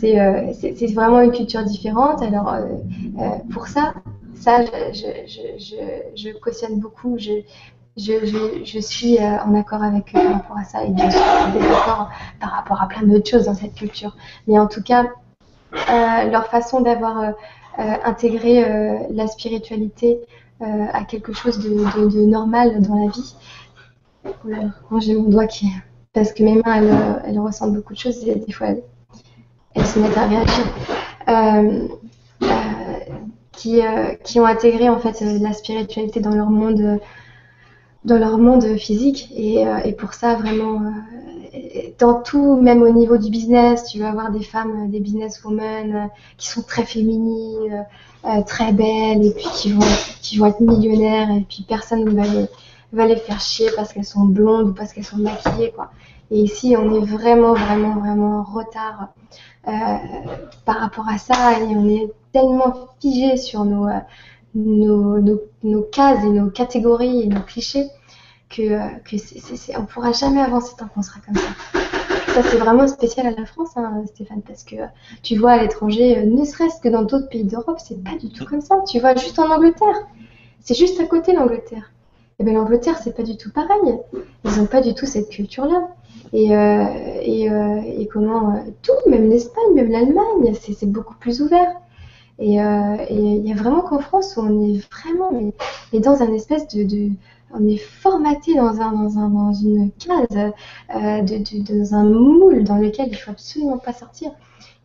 euh, 0.18 0.52
c'est 0.60 0.92
vraiment 0.92 1.20
une 1.20 1.32
culture 1.32 1.64
différente. 1.64 2.22
Alors, 2.22 2.52
euh, 2.52 3.28
pour 3.52 3.66
ça, 3.68 3.94
ça, 4.34 4.64
je, 4.64 5.06
je, 5.26 5.76
je, 6.14 6.30
cautionne 6.38 6.80
beaucoup. 6.80 7.16
Je, 7.18 7.40
je, 7.96 8.78
suis 8.80 9.18
en 9.18 9.54
accord 9.54 9.82
avec 9.82 10.10
eux 10.14 10.20
par 10.20 10.32
rapport 10.32 10.58
à 10.58 10.64
ça 10.64 10.84
et 10.84 10.88
je 10.88 11.10
suis 11.10 11.60
d'accord 11.60 12.10
par 12.40 12.50
rapport 12.50 12.82
à 12.82 12.88
plein 12.88 13.04
d'autres 13.04 13.30
choses 13.30 13.44
dans 13.44 13.54
cette 13.54 13.74
culture. 13.74 14.16
Mais 14.46 14.58
en 14.58 14.66
tout 14.66 14.82
cas, 14.82 15.06
leur 16.30 16.46
façon 16.46 16.80
d'avoir 16.80 17.34
intégré 17.78 18.64
la 19.10 19.26
spiritualité 19.26 20.20
à 20.60 21.04
quelque 21.04 21.32
chose 21.32 21.58
de, 21.58 22.24
normal 22.24 22.80
dans 22.80 23.04
la 23.04 23.10
vie. 23.10 23.34
Moi, 24.90 25.00
j'ai 25.00 25.14
mon 25.14 25.28
doigt 25.28 25.46
qui, 25.46 25.66
parce 26.12 26.32
que 26.32 26.42
mes 26.42 26.54
mains, 26.54 26.76
elles, 26.76 27.22
elles 27.26 27.40
ressentent 27.40 27.74
beaucoup 27.74 27.92
de 27.92 27.98
choses 27.98 28.26
et 28.26 28.34
des 28.36 28.52
fois, 28.52 28.68
elles, 29.74 29.86
se 29.86 29.98
mettent 29.98 30.16
à 30.16 30.26
réagir. 30.26 30.64
Euh, 31.28 31.88
euh, 32.42 32.46
qui, 33.52 33.80
euh, 33.80 34.14
qui, 34.24 34.40
ont 34.40 34.44
intégré 34.44 34.88
en 34.88 34.98
fait 34.98 35.20
la 35.20 35.52
spiritualité 35.52 36.20
dans 36.20 36.34
leur 36.34 36.50
monde, 36.50 37.00
dans 38.04 38.18
leur 38.18 38.36
monde 38.36 38.76
physique 38.76 39.30
et, 39.34 39.64
et 39.84 39.92
pour 39.92 40.12
ça 40.12 40.34
vraiment 40.34 40.82
dans 41.98 42.20
tout, 42.22 42.56
même 42.60 42.82
au 42.82 42.90
niveau 42.90 43.16
du 43.16 43.30
business, 43.30 43.84
tu 43.84 44.00
vas 44.00 44.10
avoir 44.10 44.30
des 44.30 44.42
femmes, 44.42 44.90
des 44.90 45.00
businesswomen 45.00 46.10
qui 46.36 46.48
sont 46.48 46.62
très 46.62 46.84
féminines, 46.84 47.86
très 48.46 48.72
belles 48.72 49.24
et 49.24 49.34
puis 49.34 49.46
qui 49.54 49.72
vont, 50.38 50.46
être 50.46 50.60
millionnaires 50.60 51.30
et 51.30 51.44
puis 51.48 51.64
personne 51.68 52.04
ne 52.04 52.46
va 52.92 53.06
les, 53.06 53.16
faire 53.16 53.40
chier 53.40 53.68
parce 53.76 53.92
qu'elles 53.92 54.04
sont 54.04 54.24
blondes 54.24 54.70
ou 54.70 54.72
parce 54.72 54.92
qu'elles 54.92 55.04
sont 55.04 55.18
maquillées, 55.18 55.72
quoi. 55.72 55.90
Et 56.30 56.40
ici, 56.40 56.74
on 56.76 56.94
est 56.94 57.04
vraiment, 57.04 57.54
vraiment, 57.54 58.00
vraiment 58.00 58.38
en 58.40 58.42
retard 58.42 59.08
euh, 59.68 59.70
par 60.64 60.76
rapport 60.76 61.08
à 61.08 61.16
ça 61.16 61.58
et 61.60 61.76
on 61.76 61.88
est 61.88 62.10
tellement 62.32 62.88
figé 63.00 63.36
sur 63.36 63.62
euh, 63.62 64.00
nos, 64.54 65.86
cases 65.92 66.24
et 66.24 66.30
nos 66.30 66.50
catégories 66.50 67.22
et 67.22 67.26
nos 67.28 67.40
clichés 67.40 67.86
que, 68.54 68.62
euh, 68.62 68.88
que 69.04 69.78
on 69.78 69.84
pourra 69.84 70.12
jamais 70.12 70.40
avancer 70.40 70.74
tant 70.78 70.86
qu'on 70.88 71.02
sera 71.02 71.20
comme 71.26 71.36
ça. 71.36 71.80
Ça, 72.34 72.42
c'est 72.42 72.56
vraiment 72.56 72.88
spécial 72.88 73.26
à 73.26 73.30
la 73.30 73.46
France, 73.46 73.76
hein, 73.76 74.02
Stéphane, 74.06 74.42
parce 74.42 74.64
que 74.64 74.76
tu 75.22 75.36
vois 75.36 75.52
à 75.52 75.62
l'étranger, 75.62 76.26
ne 76.26 76.44
serait-ce 76.44 76.80
que 76.80 76.88
dans 76.88 77.02
d'autres 77.02 77.28
pays 77.28 77.44
d'Europe, 77.44 77.78
c'est 77.78 78.02
pas 78.02 78.16
du 78.16 78.30
tout 78.30 78.44
comme 78.44 78.60
ça. 78.60 78.82
Tu 78.88 78.98
vois 78.98 79.14
juste 79.14 79.38
en 79.38 79.48
Angleterre. 79.50 80.08
C'est 80.60 80.74
juste 80.74 80.98
à 81.00 81.04
côté 81.04 81.32
l'Angleterre. 81.32 81.92
Et 82.36 82.42
eh 82.42 82.44
bien 82.44 82.54
l'Angleterre, 82.54 82.98
c'est 82.98 83.14
pas 83.14 83.22
du 83.22 83.36
tout 83.36 83.52
pareil. 83.52 84.00
Ils 84.44 84.56
n'ont 84.58 84.66
pas 84.66 84.80
du 84.80 84.94
tout 84.94 85.06
cette 85.06 85.28
culture-là. 85.28 85.88
Et, 86.32 86.56
euh, 86.56 86.86
et, 87.22 87.48
euh, 87.48 87.80
et, 87.96 88.08
comment 88.08 88.56
euh, 88.56 88.58
tout, 88.82 89.08
même 89.08 89.30
l'Espagne, 89.30 89.72
même 89.74 89.88
l'Allemagne, 89.88 90.52
c'est 90.60 90.90
beaucoup 90.90 91.14
plus 91.14 91.40
ouvert. 91.40 91.72
Et 92.40 92.54
il 92.54 93.46
y 93.46 93.52
a 93.52 93.54
vraiment 93.54 93.82
qu'en 93.82 94.00
France 94.00 94.36
où 94.36 94.40
on 94.40 94.68
est 94.68 94.78
vraiment 94.90 95.30
dans 95.92 96.22
un 96.22 96.32
espèce 96.34 96.66
de, 96.66 97.10
on 97.52 97.66
est 97.68 97.76
formaté 97.76 98.54
dans 98.54 98.80
un 98.80 98.92
dans 98.92 99.18
un 99.18 99.28
dans 99.28 99.52
une 99.52 99.90
case, 99.92 100.52
de, 100.90 101.78
dans 101.78 101.94
un 101.94 102.04
moule 102.04 102.64
dans 102.64 102.76
lequel 102.76 103.08
il 103.10 103.16
faut 103.16 103.30
absolument 103.30 103.78
pas 103.78 103.92
sortir. 103.92 104.32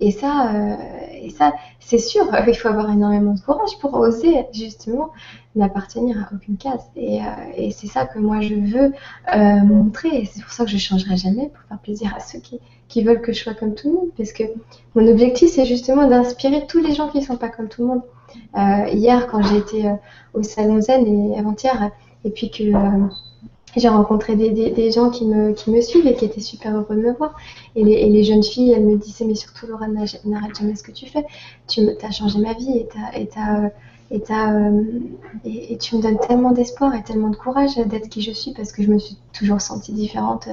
Et 0.02 0.12
ça, 0.12 0.54
euh, 0.54 0.76
et 1.22 1.30
ça, 1.30 1.54
c'est 1.80 1.98
sûr, 1.98 2.26
il 2.48 2.56
faut 2.56 2.70
avoir 2.70 2.90
énormément 2.92 3.34
de 3.34 3.40
courage 3.40 3.78
pour 3.82 3.94
oser 3.96 4.46
justement 4.54 5.10
n'appartenir 5.56 6.18
à 6.20 6.34
aucune 6.34 6.58
case. 6.58 6.84
Et, 6.96 7.20
euh, 7.22 7.70
c'est 7.72 7.88
ça 7.88 8.06
que 8.06 8.20
moi 8.20 8.40
je 8.40 8.56
veux 8.56 8.94
euh, 9.36 9.64
montrer. 9.64 10.30
C'est 10.32 10.42
pour 10.42 10.52
ça 10.52 10.64
que 10.64 10.70
je 10.70 10.76
ne 10.76 10.80
changerai 10.80 11.18
jamais 11.18 11.50
pour 11.50 11.62
faire 11.68 11.80
plaisir 11.80 12.14
à 12.16 12.22
ceux 12.22 12.40
qui, 12.40 12.60
qui 12.88 13.04
veulent 13.04 13.22
que 13.22 13.34
je 13.34 13.44
sois 13.44 13.54
comme 13.54 13.76
tout 13.76 13.90
le 13.90 13.96
monde. 13.96 14.10
Parce 14.16 14.32
que 14.32 14.44
mon 14.96 15.06
objectif, 15.08 15.50
c'est 15.50 15.66
justement 15.66 16.08
d'inspirer 16.08 16.66
tous 16.66 16.80
les 16.80 16.94
gens 16.94 17.10
qui 17.10 17.20
ne 17.20 17.26
sont 17.26 17.38
pas 17.38 17.50
comme 17.50 17.68
tout 17.68 17.82
le 17.82 17.88
monde. 17.88 18.94
hier, 18.94 19.28
quand 19.28 19.42
j'ai 19.42 19.58
été 19.58 19.92
au 20.34 20.44
Salon 20.44 20.82
Zen 20.82 21.34
et 21.34 21.38
avant-hier, 21.38 21.92
et 22.26 22.30
puis 22.30 22.52
que 22.52 22.64
j'ai 23.76 23.88
rencontré 23.88 24.36
des, 24.36 24.72
des, 24.72 24.92
gens 24.92 25.10
qui 25.10 25.26
me, 25.26 25.54
qui 25.54 25.70
me 25.72 25.82
suivent 25.82 26.08
et 26.08 26.16
qui 26.16 26.26
étaient 26.26 26.42
super 26.42 26.76
heureux 26.76 26.96
de 26.96 27.02
me 27.02 27.14
voir. 27.14 27.36
Et 27.76 27.84
les, 27.84 28.10
les 28.10 28.24
jeunes 28.24 28.44
filles, 28.44 28.72
elles 28.72 28.86
me 28.86 28.98
disaient, 28.98 29.26
mais 29.26 29.36
surtout 29.36 29.68
Laura, 29.68 29.88
n'arrête 29.88 30.56
jamais 30.60 30.76
ce 30.76 30.84
que 30.84 30.92
tu 30.92 31.06
fais. 31.06 31.26
Tu 31.68 31.82
as 32.02 32.12
changé 32.12 32.40
ma 32.40 32.54
vie 32.54 32.72
et, 32.72 32.90
et, 33.16 33.30
et, 34.12 34.22
euh, 34.32 34.84
et, 35.46 35.74
et, 35.74 35.78
tu 35.78 35.96
me 35.96 36.02
donnes 36.02 36.20
tellement 36.20 36.52
d'espoir 36.52 36.96
et 36.96 37.04
tellement 37.04 37.30
de 37.30 37.36
courage 37.36 37.76
d'être 37.76 38.10
qui 38.10 38.22
je 38.22 38.32
suis 38.32 38.54
parce 38.54 38.72
que 38.72 38.82
je 38.82 38.90
me 38.90 38.98
suis 38.98 39.18
toujours 39.34 39.62
sentie 39.62 39.94
différente 39.94 40.50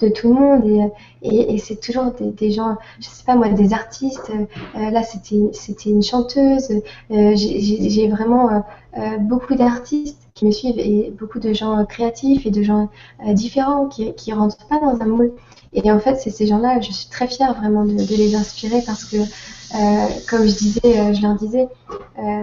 de 0.00 0.08
tout 0.08 0.28
le 0.28 0.34
monde 0.34 0.90
et, 1.22 1.54
et, 1.54 1.58
c'est 1.58 1.80
toujours 1.80 2.12
des, 2.18 2.50
gens, 2.50 2.76
je 3.00 3.08
sais 3.08 3.24
pas 3.24 3.36
moi, 3.36 3.48
des 3.50 3.72
artistes. 3.72 4.30
Euh, 4.76 4.90
là, 4.90 5.02
c'était 5.02 5.90
une 5.90 6.02
chanteuse. 6.02 6.70
Euh, 7.10 7.32
j'ai 7.36 8.08
vraiment 8.08 8.64
euh, 8.96 9.18
beaucoup 9.18 9.54
d'artistes 9.54 10.29
qui 10.40 10.46
me 10.46 10.52
suivent 10.52 10.78
et 10.78 11.12
beaucoup 11.18 11.38
de 11.38 11.52
gens 11.52 11.84
créatifs 11.84 12.46
et 12.46 12.50
de 12.50 12.62
gens 12.62 12.88
différents 13.26 13.88
qui 13.88 14.14
qui 14.14 14.32
rentrent 14.32 14.66
pas 14.68 14.80
dans 14.80 14.98
un 15.02 15.06
moule. 15.06 15.32
Et 15.74 15.92
en 15.92 16.00
fait, 16.00 16.16
c'est 16.16 16.30
ces 16.30 16.46
gens-là, 16.46 16.80
je 16.80 16.90
suis 16.92 17.10
très 17.10 17.28
fière 17.28 17.52
vraiment 17.54 17.84
de, 17.84 17.92
les 17.92 18.34
inspirer 18.34 18.80
parce 18.86 19.04
que, 19.04 19.18
comme 20.30 20.46
je 20.46 20.56
disais, 20.56 21.14
je 21.14 21.20
leur 21.20 21.34
disais, 21.34 21.68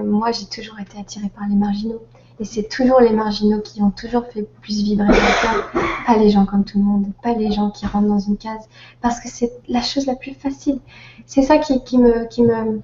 moi 0.06 0.32
j'ai 0.32 0.46
toujours 0.46 0.80
été 0.80 1.00
attirée 1.00 1.32
par 1.36 1.48
les 1.50 1.56
marginaux. 1.56 2.04
Et 2.40 2.46
c'est 2.46 2.70
toujours 2.70 3.00
les 3.00 3.14
marginaux 3.14 3.62
qui 3.62 3.82
ont 3.82 3.90
toujours 3.90 4.26
fait 4.28 4.44
plus 4.62 4.84
vibrer 4.84 5.08
le 5.08 6.06
pas 6.06 6.18
les 6.18 6.30
gens 6.30 6.46
comme 6.46 6.64
tout 6.66 6.78
le 6.78 6.84
monde, 6.84 7.08
pas 7.24 7.34
les 7.34 7.52
gens 7.52 7.72
qui 7.72 7.88
rentrent 7.88 8.08
dans 8.08 8.20
une 8.20 8.38
case, 8.38 8.70
parce 9.02 9.20
que 9.20 9.28
c'est 9.28 9.52
la 9.68 9.82
chose 9.82 10.06
la 10.06 10.16
plus 10.16 10.36
facile. 10.36 10.80
C'est 11.26 11.42
ça 11.42 11.58
qui, 11.58 11.74
me, 11.98 12.28
qui, 12.28 12.44
me, 12.44 12.80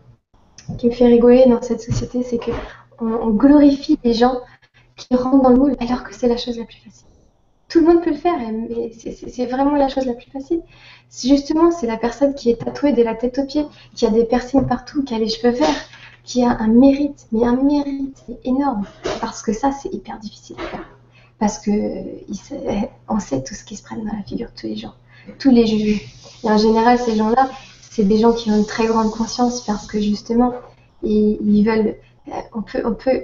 qui 0.79 0.87
me 0.87 0.91
fait 0.91 1.05
rigoler 1.05 1.45
dans 1.47 1.61
cette 1.61 1.81
société, 1.81 2.23
c'est 2.23 2.39
que 2.39 2.51
on, 2.99 3.29
glorifie 3.31 3.99
les 4.03 4.13
gens 4.13 4.39
qui 5.07 5.15
rentrent 5.15 5.41
dans 5.41 5.49
le 5.49 5.57
moule 5.57 5.75
alors 5.79 6.03
que 6.03 6.13
c'est 6.13 6.27
la 6.27 6.37
chose 6.37 6.57
la 6.57 6.65
plus 6.65 6.77
facile. 6.77 7.07
Tout 7.69 7.79
le 7.79 7.87
monde 7.87 8.03
peut 8.03 8.11
le 8.11 8.17
faire, 8.17 8.37
mais 8.37 8.91
c'est 8.99 9.45
vraiment 9.45 9.75
la 9.75 9.89
chose 9.89 10.05
la 10.05 10.13
plus 10.13 10.29
facile. 10.29 10.61
Justement, 11.23 11.71
c'est 11.71 11.87
la 11.87 11.97
personne 11.97 12.35
qui 12.35 12.51
est 12.51 12.63
tatouée 12.63 12.93
de 12.93 13.01
la 13.01 13.15
tête 13.15 13.39
aux 13.39 13.45
pieds, 13.45 13.65
qui 13.95 14.05
a 14.05 14.09
des 14.09 14.25
piercings 14.25 14.67
partout, 14.67 15.03
qui 15.03 15.15
a 15.15 15.19
les 15.19 15.29
cheveux 15.29 15.53
verts, 15.53 15.89
qui 16.23 16.43
a 16.43 16.51
un 16.51 16.67
mérite, 16.67 17.27
mais 17.31 17.45
un 17.45 17.55
mérite 17.55 18.23
énorme, 18.43 18.85
parce 19.21 19.41
que 19.41 19.53
ça, 19.53 19.71
c'est 19.71 19.93
hyper 19.93 20.19
difficile 20.19 20.55
à 20.59 20.67
faire. 20.67 20.89
Parce 21.39 21.59
que 21.59 21.71
on 23.09 23.19
sait 23.19 23.43
tout 23.43 23.53
ce 23.53 23.63
qui 23.63 23.75
se 23.75 23.83
prennent 23.83 24.05
dans 24.05 24.15
la 24.15 24.23
figure 24.23 24.49
tous 24.55 24.67
les 24.67 24.75
jours, 24.75 24.95
tous 25.39 25.49
les 25.49 25.65
jugements. 25.65 25.99
Et 26.43 26.49
en 26.49 26.57
général, 26.57 26.99
ces 26.99 27.15
gens-là, 27.15 27.49
c'est 27.81 28.05
des 28.05 28.17
gens 28.17 28.33
qui 28.33 28.51
ont 28.51 28.57
une 28.57 28.65
très 28.65 28.87
grande 28.87 29.11
conscience 29.11 29.65
parce 29.65 29.87
que 29.87 29.99
justement, 29.99 30.53
ils, 31.03 31.63
veulent, 31.63 31.95
on 32.53 32.61
peut, 32.61 32.81
on 32.85 32.93
peut, 32.93 33.23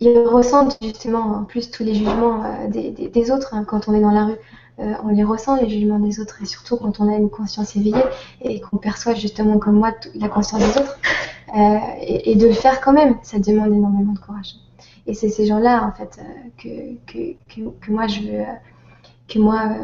ils 0.00 0.18
ressentent 0.18 0.78
justement 0.82 1.36
en 1.36 1.44
plus 1.44 1.70
tous 1.70 1.84
les 1.84 1.94
jugements 1.94 2.44
euh, 2.44 2.68
des, 2.68 3.30
autres 3.30 3.54
hein, 3.54 3.64
quand 3.64 3.88
on 3.88 3.94
est 3.94 4.00
dans 4.00 4.10
la 4.10 4.24
rue. 4.26 4.36
Euh, 4.78 4.94
on 5.04 5.08
les 5.08 5.22
ressent, 5.22 5.56
les 5.56 5.68
jugements 5.68 5.98
des 5.98 6.18
autres, 6.18 6.40
et 6.42 6.46
surtout 6.46 6.76
quand 6.76 6.98
on 7.00 7.08
a 7.12 7.16
une 7.16 7.28
conscience 7.30 7.76
éveillée 7.76 8.02
et 8.40 8.60
qu'on 8.60 8.78
perçoit 8.78 9.14
justement 9.14 9.58
comme 9.58 9.76
moi 9.76 9.92
la 10.14 10.28
conscience 10.28 10.60
des 10.60 10.80
autres, 10.80 10.98
euh, 11.56 11.78
et, 12.00 12.34
de 12.36 12.46
le 12.46 12.54
faire 12.54 12.80
quand 12.80 12.94
même, 12.94 13.16
ça 13.22 13.38
demande 13.38 13.72
énormément 13.72 14.14
de 14.14 14.18
courage. 14.18 14.54
Et 15.06 15.14
c'est 15.14 15.28
ces 15.28 15.46
gens-là, 15.46 15.84
en 15.84 15.92
fait, 15.92 16.18
que, 16.56 16.94
que, 17.06 17.36
que, 17.80 17.90
moi, 17.90 18.06
je 18.06 18.20
veux, 18.20 18.44
que 19.28 19.38
moi, 19.38 19.76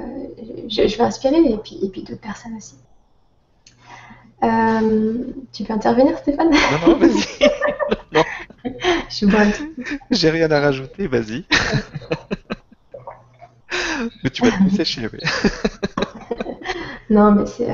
je, 0.69 0.97
veux 0.97 1.05
inspirer, 1.05 1.45
et 1.45 1.59
puis, 1.59 1.79
et 1.83 1.91
puis 1.91 2.03
d'autres 2.03 2.21
personnes 2.21 2.57
aussi. 2.57 2.77
tu 5.53 5.65
peux 5.65 5.73
intervenir, 5.73 6.17
Stéphane? 6.19 6.51
Non, 6.51 6.89
non, 6.89 6.97
vas-y. 6.97 8.25
Je 9.09 9.15
suis 9.15 9.27
bonne. 9.27 9.53
J'ai 10.11 10.31
rien 10.31 10.51
à 10.51 10.61
rajouter, 10.61 11.07
vas-y. 11.07 11.45
mais 14.23 14.31
tu 14.31 14.43
vas 14.43 14.51
te 14.51 14.75
sécher, 14.75 15.09
oui. 15.13 15.19
non, 17.11 17.33
mais 17.33 17.47
c'est. 17.47 17.71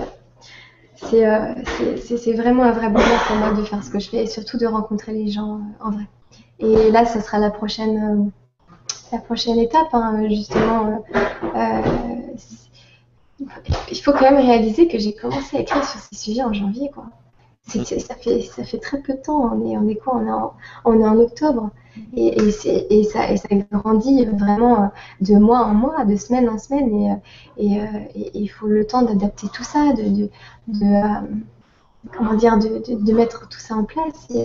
Euh, 1.13 1.55
c'est 1.99 2.33
vraiment 2.33 2.63
un 2.65 2.73
vrai 2.73 2.89
bonheur 2.89 3.23
pour 3.27 3.37
moi 3.37 3.53
de 3.53 3.63
faire 3.63 3.85
ce 3.85 3.91
que 3.91 3.99
je 3.99 4.09
fais 4.09 4.25
et 4.25 4.27
surtout 4.27 4.57
de 4.57 4.67
rencontrer 4.67 5.13
les 5.13 5.31
gens 5.31 5.57
euh, 5.57 5.85
en 5.85 5.91
vrai. 5.91 6.07
Et 6.61 6.91
là, 6.91 7.05
ce 7.05 7.21
sera 7.21 7.39
la 7.39 7.51
prochaine, 7.51 7.99
euh, 7.99 8.31
la 9.13 9.19
prochaine 9.19 9.59
étape, 9.59 9.93
hein, 9.93 10.27
justement. 10.31 11.05
il 13.91 14.01
faut 14.03 14.13
quand 14.13 14.23
même 14.31 14.37
réaliser 14.37 14.89
que 14.89 14.99
j'ai 14.99 15.15
commencé 15.15 15.59
à 15.59 15.61
écrire 15.61 15.85
sur 15.85 16.01
ces 16.01 16.17
sujets 16.17 16.43
en 16.43 16.55
janvier, 16.55 16.91
quoi 16.93 17.07
ça, 17.67 18.15
fait, 18.15 18.43
ça 18.43 18.65
fait 18.65 18.79
très 18.79 19.01
peu 19.01 19.15
de 19.15 19.19
temps. 19.19 19.51
On 19.53 19.71
est, 19.71 19.77
on 19.77 19.89
est 19.89 19.97
quoi? 19.97 20.17
On 20.17 20.27
est, 20.27 20.31
en, 20.31 20.53
on 20.85 21.01
est 21.01 21.07
en 21.07 21.19
octobre. 21.19 21.71
Et, 22.17 22.27
et, 22.27 22.99
et, 22.99 23.05
ça, 23.05 23.31
et 23.31 23.37
ça 23.37 23.49
grandit 23.73 24.25
vraiment 24.27 24.91
de 25.21 25.35
mois 25.37 25.65
en 25.65 25.75
mois, 25.75 26.05
de 26.05 26.17
semaine 26.17 26.49
en 26.49 26.59
semaine. 26.59 27.21
Et, 27.57 27.77
et 27.77 28.31
il 28.35 28.49
faut 28.49 28.67
le 28.67 28.87
temps 28.87 29.03
d'adapter 29.03 29.47
tout 29.53 29.65
ça, 29.65 29.93
de, 29.93 30.03
de, 30.03 30.31
de 30.69 30.85
euh, 30.85 31.21
comment 32.17 32.35
dire, 32.35 32.59
de, 32.59 32.83
de, 32.95 33.13
mettre 33.13 33.49
tout 33.49 33.61
ça 33.61 33.75
en 33.77 33.85
place. 33.85 34.29
Et, 34.31 34.45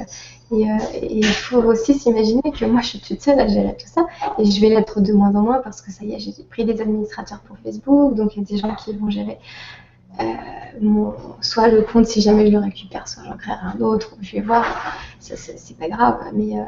il 0.51 1.25
faut 1.25 1.62
aussi 1.62 1.93
s'imaginer 1.93 2.41
que 2.58 2.65
moi, 2.65 2.82
je 2.82 2.88
suis 2.88 2.99
toute 2.99 3.21
seule 3.21 3.39
à 3.39 3.47
gérer 3.47 3.75
tout 3.77 3.88
ça. 3.88 4.08
Et 4.39 4.45
je 4.45 4.62
vais 4.62 4.69
l'être 4.69 5.01
de 5.01 5.13
moins 5.13 5.36
en 5.36 5.41
moins 5.41 5.60
parce 5.60 5.82
que 5.82 5.91
ça 5.91 6.03
y 6.05 6.13
est, 6.13 6.19
j'ai 6.19 6.43
pris 6.43 6.65
des 6.65 6.82
administrateurs 6.82 7.41
pour 7.41 7.58
Facebook. 7.60 8.15
Donc, 8.15 8.36
il 8.36 8.39
y 8.39 8.45
a 8.45 8.45
des 8.45 8.58
gens 8.58 8.75
qui 8.75 8.95
vont 8.95 9.10
gérer 9.10 9.38
euh, 10.21 11.12
soit 11.41 11.67
le 11.67 11.82
compte 11.82 12.05
si 12.05 12.21
jamais 12.21 12.47
je 12.47 12.51
le 12.51 12.60
récupère, 12.60 13.08
soit 13.08 13.23
j'en 13.25 13.38
créerai 13.38 13.60
un 13.77 13.82
autre, 13.82 14.15
je 14.21 14.34
vais 14.34 14.41
voir, 14.41 14.65
c'est 15.19 15.77
pas 15.77 15.89
grave, 15.89 16.19
mais 16.34 16.58
euh, 16.58 16.63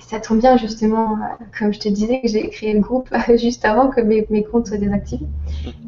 ça 0.00 0.20
tombe 0.20 0.38
bien 0.38 0.56
justement, 0.56 1.14
euh, 1.14 1.44
comme 1.58 1.72
je 1.72 1.78
te 1.80 1.88
disais, 1.88 2.20
que 2.20 2.28
j'ai 2.28 2.48
créé 2.50 2.72
le 2.72 2.80
groupe 2.80 3.08
juste 3.36 3.64
avant 3.64 3.88
que 3.88 4.00
mes, 4.00 4.44
comptes 4.44 4.68
soient 4.68 4.76
désactivés, 4.76 5.26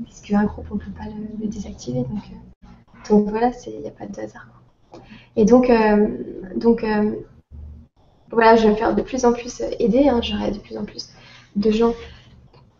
puisque 0.04 0.32
un 0.32 0.44
groupe 0.44 0.66
on 0.70 0.78
peut 0.78 0.90
pas 0.96 1.04
le, 1.40 1.46
désactiver, 1.46 2.00
donc, 2.00 2.22
donc 3.08 3.28
voilà, 3.30 3.50
il 3.66 3.80
n'y 3.80 3.88
a 3.88 3.92
pas 3.92 4.06
de 4.06 4.20
hasard. 4.20 4.46
Et 5.36 5.44
donc, 5.44 5.70
donc 6.56 6.84
voilà, 8.30 8.56
je 8.56 8.64
vais 8.64 8.70
me 8.70 8.76
faire 8.76 8.94
de 8.94 9.02
plus 9.02 9.24
en 9.24 9.32
plus 9.32 9.62
aider, 9.78 10.08
hein, 10.08 10.20
j'aurai 10.22 10.50
de 10.50 10.58
plus 10.58 10.76
en 10.76 10.84
plus 10.84 11.10
de 11.56 11.70
gens 11.70 11.94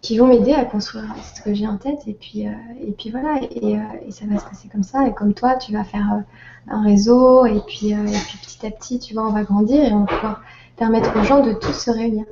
qui 0.02 0.18
vont 0.18 0.26
m'aider 0.26 0.52
à 0.52 0.64
construire 0.64 1.14
ce 1.32 1.40
que 1.40 1.54
j'ai 1.54 1.66
en 1.66 1.78
tête. 1.78 2.00
Et 2.06 2.12
puis, 2.12 2.46
euh, 2.46 2.52
et 2.80 2.90
puis 2.90 3.10
voilà, 3.10 3.40
et, 3.40 3.78
euh, 3.78 3.80
et, 4.06 4.10
ça 4.10 4.26
va 4.28 4.38
se 4.38 4.44
passer 4.44 4.68
comme 4.68 4.82
ça. 4.82 5.06
Et 5.06 5.14
comme 5.14 5.32
toi, 5.32 5.54
tu 5.54 5.72
vas 5.72 5.84
faire 5.84 6.06
euh, 6.12 6.72
un 6.72 6.82
réseau, 6.82 7.46
et 7.46 7.60
puis, 7.66 7.90
et 7.90 7.96
puis 7.96 8.38
petit 8.42 8.66
à 8.66 8.70
petit, 8.70 8.98
tu 8.98 9.14
vois, 9.14 9.26
on 9.26 9.32
va 9.32 9.44
grandir 9.44 9.82
et 9.82 9.92
on 9.92 10.00
va 10.00 10.06
pouvoir 10.06 10.42
permettre 10.76 11.16
aux 11.18 11.22
gens 11.22 11.44
de 11.44 11.52
tous 11.52 11.72
se 11.72 11.90
réunir 11.90 12.24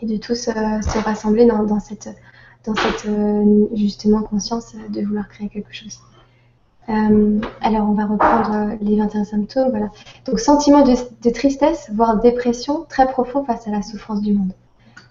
et 0.00 0.06
de 0.06 0.16
tous 0.16 0.34
se 0.34 0.98
rassembler 1.04 1.46
dans, 1.46 1.80
cette, 1.80 2.08
dans 2.64 2.74
cette 2.74 3.06
justement 3.74 4.22
conscience 4.22 4.74
de 4.88 5.02
vouloir 5.02 5.28
créer 5.28 5.48
quelque 5.48 5.74
chose. 5.74 5.98
alors, 6.86 7.88
on 7.90 7.92
va 7.92 8.06
reprendre 8.06 8.76
les 8.80 8.96
21 8.96 9.24
symptômes. 9.24 9.70
Voilà. 9.70 9.88
Donc, 10.26 10.38
sentiment 10.38 10.84
de 10.84 11.30
tristesse, 11.30 11.90
voire 11.92 12.20
dépression 12.20 12.86
très 12.88 13.06
profond 13.06 13.44
face 13.44 13.66
à 13.66 13.70
la 13.70 13.82
souffrance 13.82 14.22
du 14.22 14.32
monde. 14.32 14.52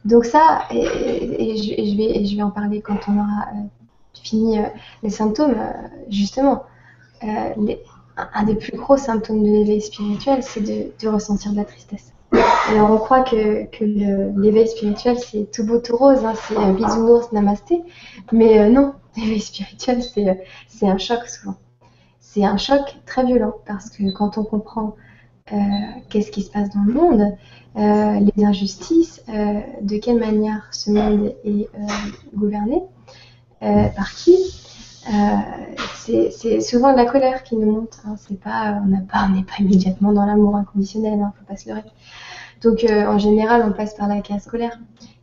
Donc 0.05 0.25
ça, 0.25 0.63
et, 0.71 1.57
je, 1.57 2.35
vais, 2.35 2.41
en 2.41 2.51
parler 2.51 2.81
quand 2.81 2.99
on 3.07 3.17
aura 3.17 3.47
euh, 3.53 3.67
fini 4.23 4.59
euh, 4.59 4.63
les 5.03 5.09
symptômes, 5.09 5.55
euh, 5.57 5.87
justement. 6.09 6.63
un 7.21 8.43
des 8.43 8.55
plus 8.55 8.77
gros 8.77 8.97
symptômes 8.97 9.43
de 9.43 9.49
l'éveil 9.49 9.81
spirituel, 9.81 10.41
c'est 10.41 10.61
de, 10.61 11.07
ressentir 11.07 11.51
de 11.51 11.57
la 11.57 11.65
tristesse. 11.65 12.13
Alors 12.69 12.91
on 12.91 12.97
croit 12.97 13.23
que, 13.23 13.67
l'éveil 14.39 14.67
spirituel, 14.67 15.17
c'est 15.17 15.51
tout 15.51 15.65
beau, 15.65 15.79
tout 15.79 15.97
rose, 15.97 16.23
hein, 16.23 16.33
c'est 16.47 16.55
un 16.55 16.73
bisounours, 16.73 17.31
namasté. 17.31 17.81
Mais 18.31 18.69
non, 18.69 18.93
l'éveil 19.17 19.41
spirituel, 19.41 20.01
c'est 20.01 20.87
un 20.87 20.97
choc 20.97 21.27
souvent. 21.27 21.55
C'est 22.21 22.45
un 22.45 22.57
choc 22.57 22.81
très 23.05 23.25
violent 23.25 23.55
parce 23.65 23.89
que 23.89 24.11
quand 24.11 24.37
on 24.37 24.43
comprend 24.43 24.95
qu'est-ce 26.09 26.31
qui 26.31 26.43
se 26.43 26.51
passe 26.51 26.69
dans 26.69 26.83
le 26.83 26.93
monde, 26.93 27.35
euh, 27.79 28.19
les 28.35 28.43
injustices, 28.43 29.23
euh, 29.29 29.61
de 29.81 29.97
quelle 29.99 30.19
manière 30.19 30.67
ce 30.71 30.91
monde 30.91 31.33
est 31.45 31.69
euh, 31.75 31.87
gouverné, 32.35 32.83
par 33.61 34.11
qui. 34.15 34.35
c'est 35.95 36.59
souvent 36.59 36.91
de 36.91 36.97
la 36.97 37.05
colère 37.05 37.43
qui 37.43 37.55
nous 37.55 37.71
monte. 37.71 37.99
Hein. 38.05 38.15
On 38.85 38.87
n'est 38.87 39.03
pas, 39.03 39.59
immédiatement 39.59 40.11
dans 40.11 40.25
l'amour 40.25 40.57
inconditionnel, 40.57 41.19
ne 41.19 41.23
hein, 41.23 41.33
faut 41.39 41.45
pas 41.45 41.55
se 41.55 41.69
leurrer. 41.69 41.83
Donc 42.61 42.85
en 42.89 43.17
général, 43.17 43.63
on 43.65 43.71
passe 43.71 43.95
par 43.95 44.09
la 44.09 44.19
case 44.19 44.45
colère 44.45 44.77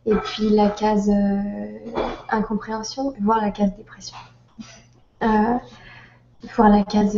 et 0.07 0.15
puis 0.15 0.49
la 0.49 0.69
case 0.69 1.11
incompréhension, 2.29 3.13
voire 3.21 3.39
la 3.39 3.51
case 3.51 3.75
dépression. 3.77 4.17
voire 5.21 6.69
la 6.69 6.83
case 6.83 7.17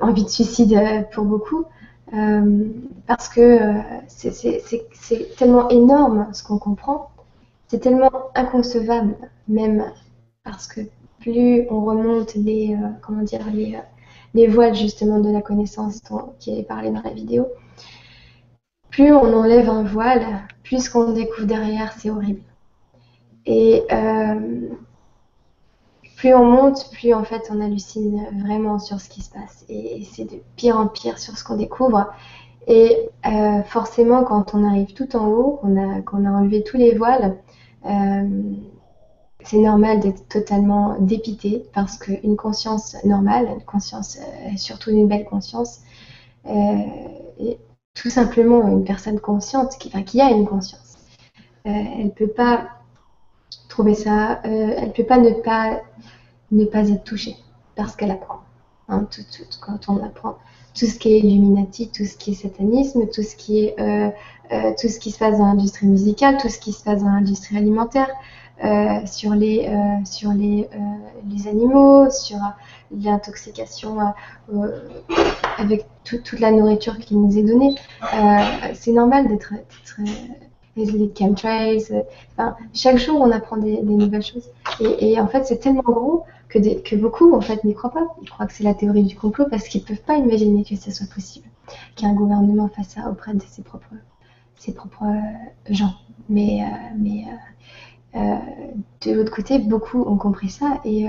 envie 0.00 0.24
de 0.24 0.30
suicide 0.30 1.06
pour 1.12 1.24
beaucoup. 1.24 1.66
Euh, 2.12 2.68
parce 3.06 3.28
que 3.28 3.40
euh, 3.40 3.82
c'est 4.08 5.36
tellement 5.36 5.68
énorme 5.68 6.28
ce 6.32 6.42
qu'on 6.42 6.58
comprend, 6.58 7.10
c'est 7.68 7.78
tellement 7.78 8.10
inconcevable 8.34 9.16
même 9.46 9.84
parce 10.42 10.66
que 10.66 10.80
plus 11.20 11.66
on 11.70 11.84
remonte 11.84 12.34
les 12.34 12.74
euh, 12.74 12.88
comment 13.00 13.22
dire 13.22 13.46
les, 13.52 13.78
les, 14.34 14.48
voiles 14.48 14.74
justement 14.74 15.20
de 15.20 15.30
la 15.30 15.40
connaissance 15.40 16.00
qui 16.40 16.58
est 16.58 16.64
parlé 16.64 16.90
dans 16.90 17.02
la 17.02 17.10
vidéo, 17.10 17.46
plus 18.90 19.12
on 19.12 19.32
enlève 19.32 19.68
un 19.68 19.84
voile, 19.84 20.26
plus 20.64 20.86
ce 20.86 20.90
qu'on 20.90 21.12
découvre 21.12 21.46
derrière 21.46 21.92
c'est 21.92 22.10
horrible. 22.10 22.42
Et 23.46 23.84
plus 26.20 26.34
on 26.34 26.44
monte, 26.44 26.90
plus 26.92 27.14
en 27.14 27.24
fait 27.24 27.50
on 27.50 27.62
hallucine 27.62 28.26
vraiment 28.44 28.78
sur 28.78 29.00
ce 29.00 29.08
qui 29.08 29.22
se 29.22 29.30
passe. 29.30 29.64
Et, 29.70 30.06
c'est 30.12 30.30
de 30.30 30.36
pire 30.54 30.76
en 30.76 30.86
pire 30.86 31.18
sur 31.18 31.38
ce 31.38 31.42
qu'on 31.42 31.56
découvre. 31.56 32.12
Et 32.66 33.08
euh, 33.26 33.62
forcément, 33.62 34.22
quand 34.22 34.54
on 34.54 34.62
arrive 34.68 34.92
tout 34.92 35.16
en 35.16 35.28
haut, 35.28 35.60
qu'on 35.62 36.26
a, 36.26 36.30
enlevé 36.30 36.62
tous 36.62 36.76
les 36.76 36.94
voiles, 36.94 37.38
euh, 37.86 38.52
c'est 39.44 39.56
normal 39.56 40.00
d'être 40.00 40.28
totalement 40.28 40.94
dépité 41.00 41.64
parce 41.72 41.96
qu'une 41.96 42.36
conscience 42.36 43.02
normale, 43.02 43.48
une 43.54 43.64
conscience, 43.64 44.18
surtout 44.58 44.90
une 44.90 45.08
belle 45.08 45.24
conscience, 45.24 45.80
est 46.44 47.58
tout 47.94 48.10
simplement 48.10 48.68
une 48.68 48.84
personne 48.84 49.20
consciente 49.20 49.78
qui, 49.78 49.88
qui 50.04 50.20
a 50.20 50.28
une 50.28 50.46
conscience. 50.46 50.98
elle 51.64 52.04
ne 52.04 52.10
peut 52.10 52.28
pas 52.28 52.68
trouver 53.80 53.94
ça, 53.94 54.40
elle 54.44 54.88
ne 54.88 54.92
peut 54.92 55.04
pas 55.04 55.16
ne 55.16 55.30
pas 55.30 55.80
ne 56.50 56.66
pas 56.66 56.86
être 56.90 57.02
touchée 57.02 57.36
parce 57.76 57.96
qu'elle 57.96 58.10
apprend. 58.10 58.40
Hein, 58.88 59.06
tout, 59.10 59.22
quand 59.62 59.88
on 59.88 60.04
apprend 60.04 60.36
tout 60.74 60.84
ce 60.84 60.98
qui 60.98 61.14
est 61.14 61.20
Illuminati, 61.20 61.88
tout 61.88 62.04
ce 62.04 62.14
qui 62.18 62.32
est 62.32 62.34
satanisme, 62.34 63.06
tout 63.06 63.22
ce 63.22 63.34
qui 63.36 63.64
est 63.64 63.80
euh, 63.80 64.10
euh, 64.52 64.72
tout 64.78 64.88
ce 64.88 64.98
qui 64.98 65.12
se 65.12 65.18
passe 65.18 65.38
dans 65.38 65.46
l'industrie 65.46 65.86
musicale, 65.86 66.36
tout 66.38 66.50
ce 66.50 66.58
qui 66.58 66.72
se 66.72 66.82
passe 66.84 67.00
dans 67.02 67.08
l'industrie 67.08 67.56
alimentaire, 67.56 68.08
euh, 68.64 69.06
sur 69.06 69.32
les 69.32 69.66
sur 70.04 70.32
les, 70.32 70.68
les 71.30 71.48
animaux, 71.48 72.10
sur 72.10 72.38
l'intoxication 72.90 73.96
avec 75.56 75.86
toute 76.04 76.38
la 76.38 76.50
nourriture 76.50 76.98
qui 76.98 77.16
nous 77.16 77.38
est 77.38 77.44
donnée. 77.44 77.76
c'est 78.74 78.92
normal 78.92 79.28
d'être 79.28 79.54
les 80.76 81.10
chemtrails. 81.16 81.84
Enfin, 82.36 82.56
chaque 82.72 82.98
jour, 82.98 83.20
on 83.20 83.30
apprend 83.30 83.56
des, 83.56 83.82
nouvelles 83.82 84.22
choses. 84.22 84.48
Et, 84.80 85.12
et 85.12 85.20
en 85.20 85.26
fait, 85.26 85.44
c'est 85.44 85.58
tellement 85.58 85.82
gros 85.82 86.24
que, 86.50 86.80
que 86.80 86.96
beaucoup 86.96 87.34
en 87.34 87.40
fait 87.40 87.64
n'y 87.64 87.74
croient 87.74 87.92
pas. 87.92 88.06
Ils 88.20 88.28
croient 88.28 88.46
que 88.46 88.52
c'est 88.52 88.64
la 88.64 88.74
théorie 88.74 89.04
du 89.04 89.16
complot 89.16 89.46
parce 89.50 89.68
qu'ils 89.68 89.82
ne 89.82 89.86
peuvent 89.86 90.02
pas 90.02 90.16
imaginer 90.16 90.64
que 90.64 90.76
ça 90.76 90.90
soit 90.90 91.10
possible, 91.12 91.48
qu'un 91.96 92.12
gouvernement 92.12 92.68
fasse 92.68 92.88
ça 92.88 93.08
auprès 93.08 93.32
de 93.32 93.42
ses 93.42 93.62
propres, 93.62 93.94
ses 94.56 94.74
propres 94.74 95.04
euh, 95.04 95.74
gens. 95.74 95.94
Mais, 96.28 96.62
euh, 96.62 96.94
mais 96.98 97.24
euh, 98.14 98.36
de 99.02 99.12
l'autre 99.12 99.32
côté, 99.32 99.58
beaucoup 99.58 100.02
ont 100.02 100.16
compris 100.16 100.50
ça 100.50 100.80
et, 100.84 101.06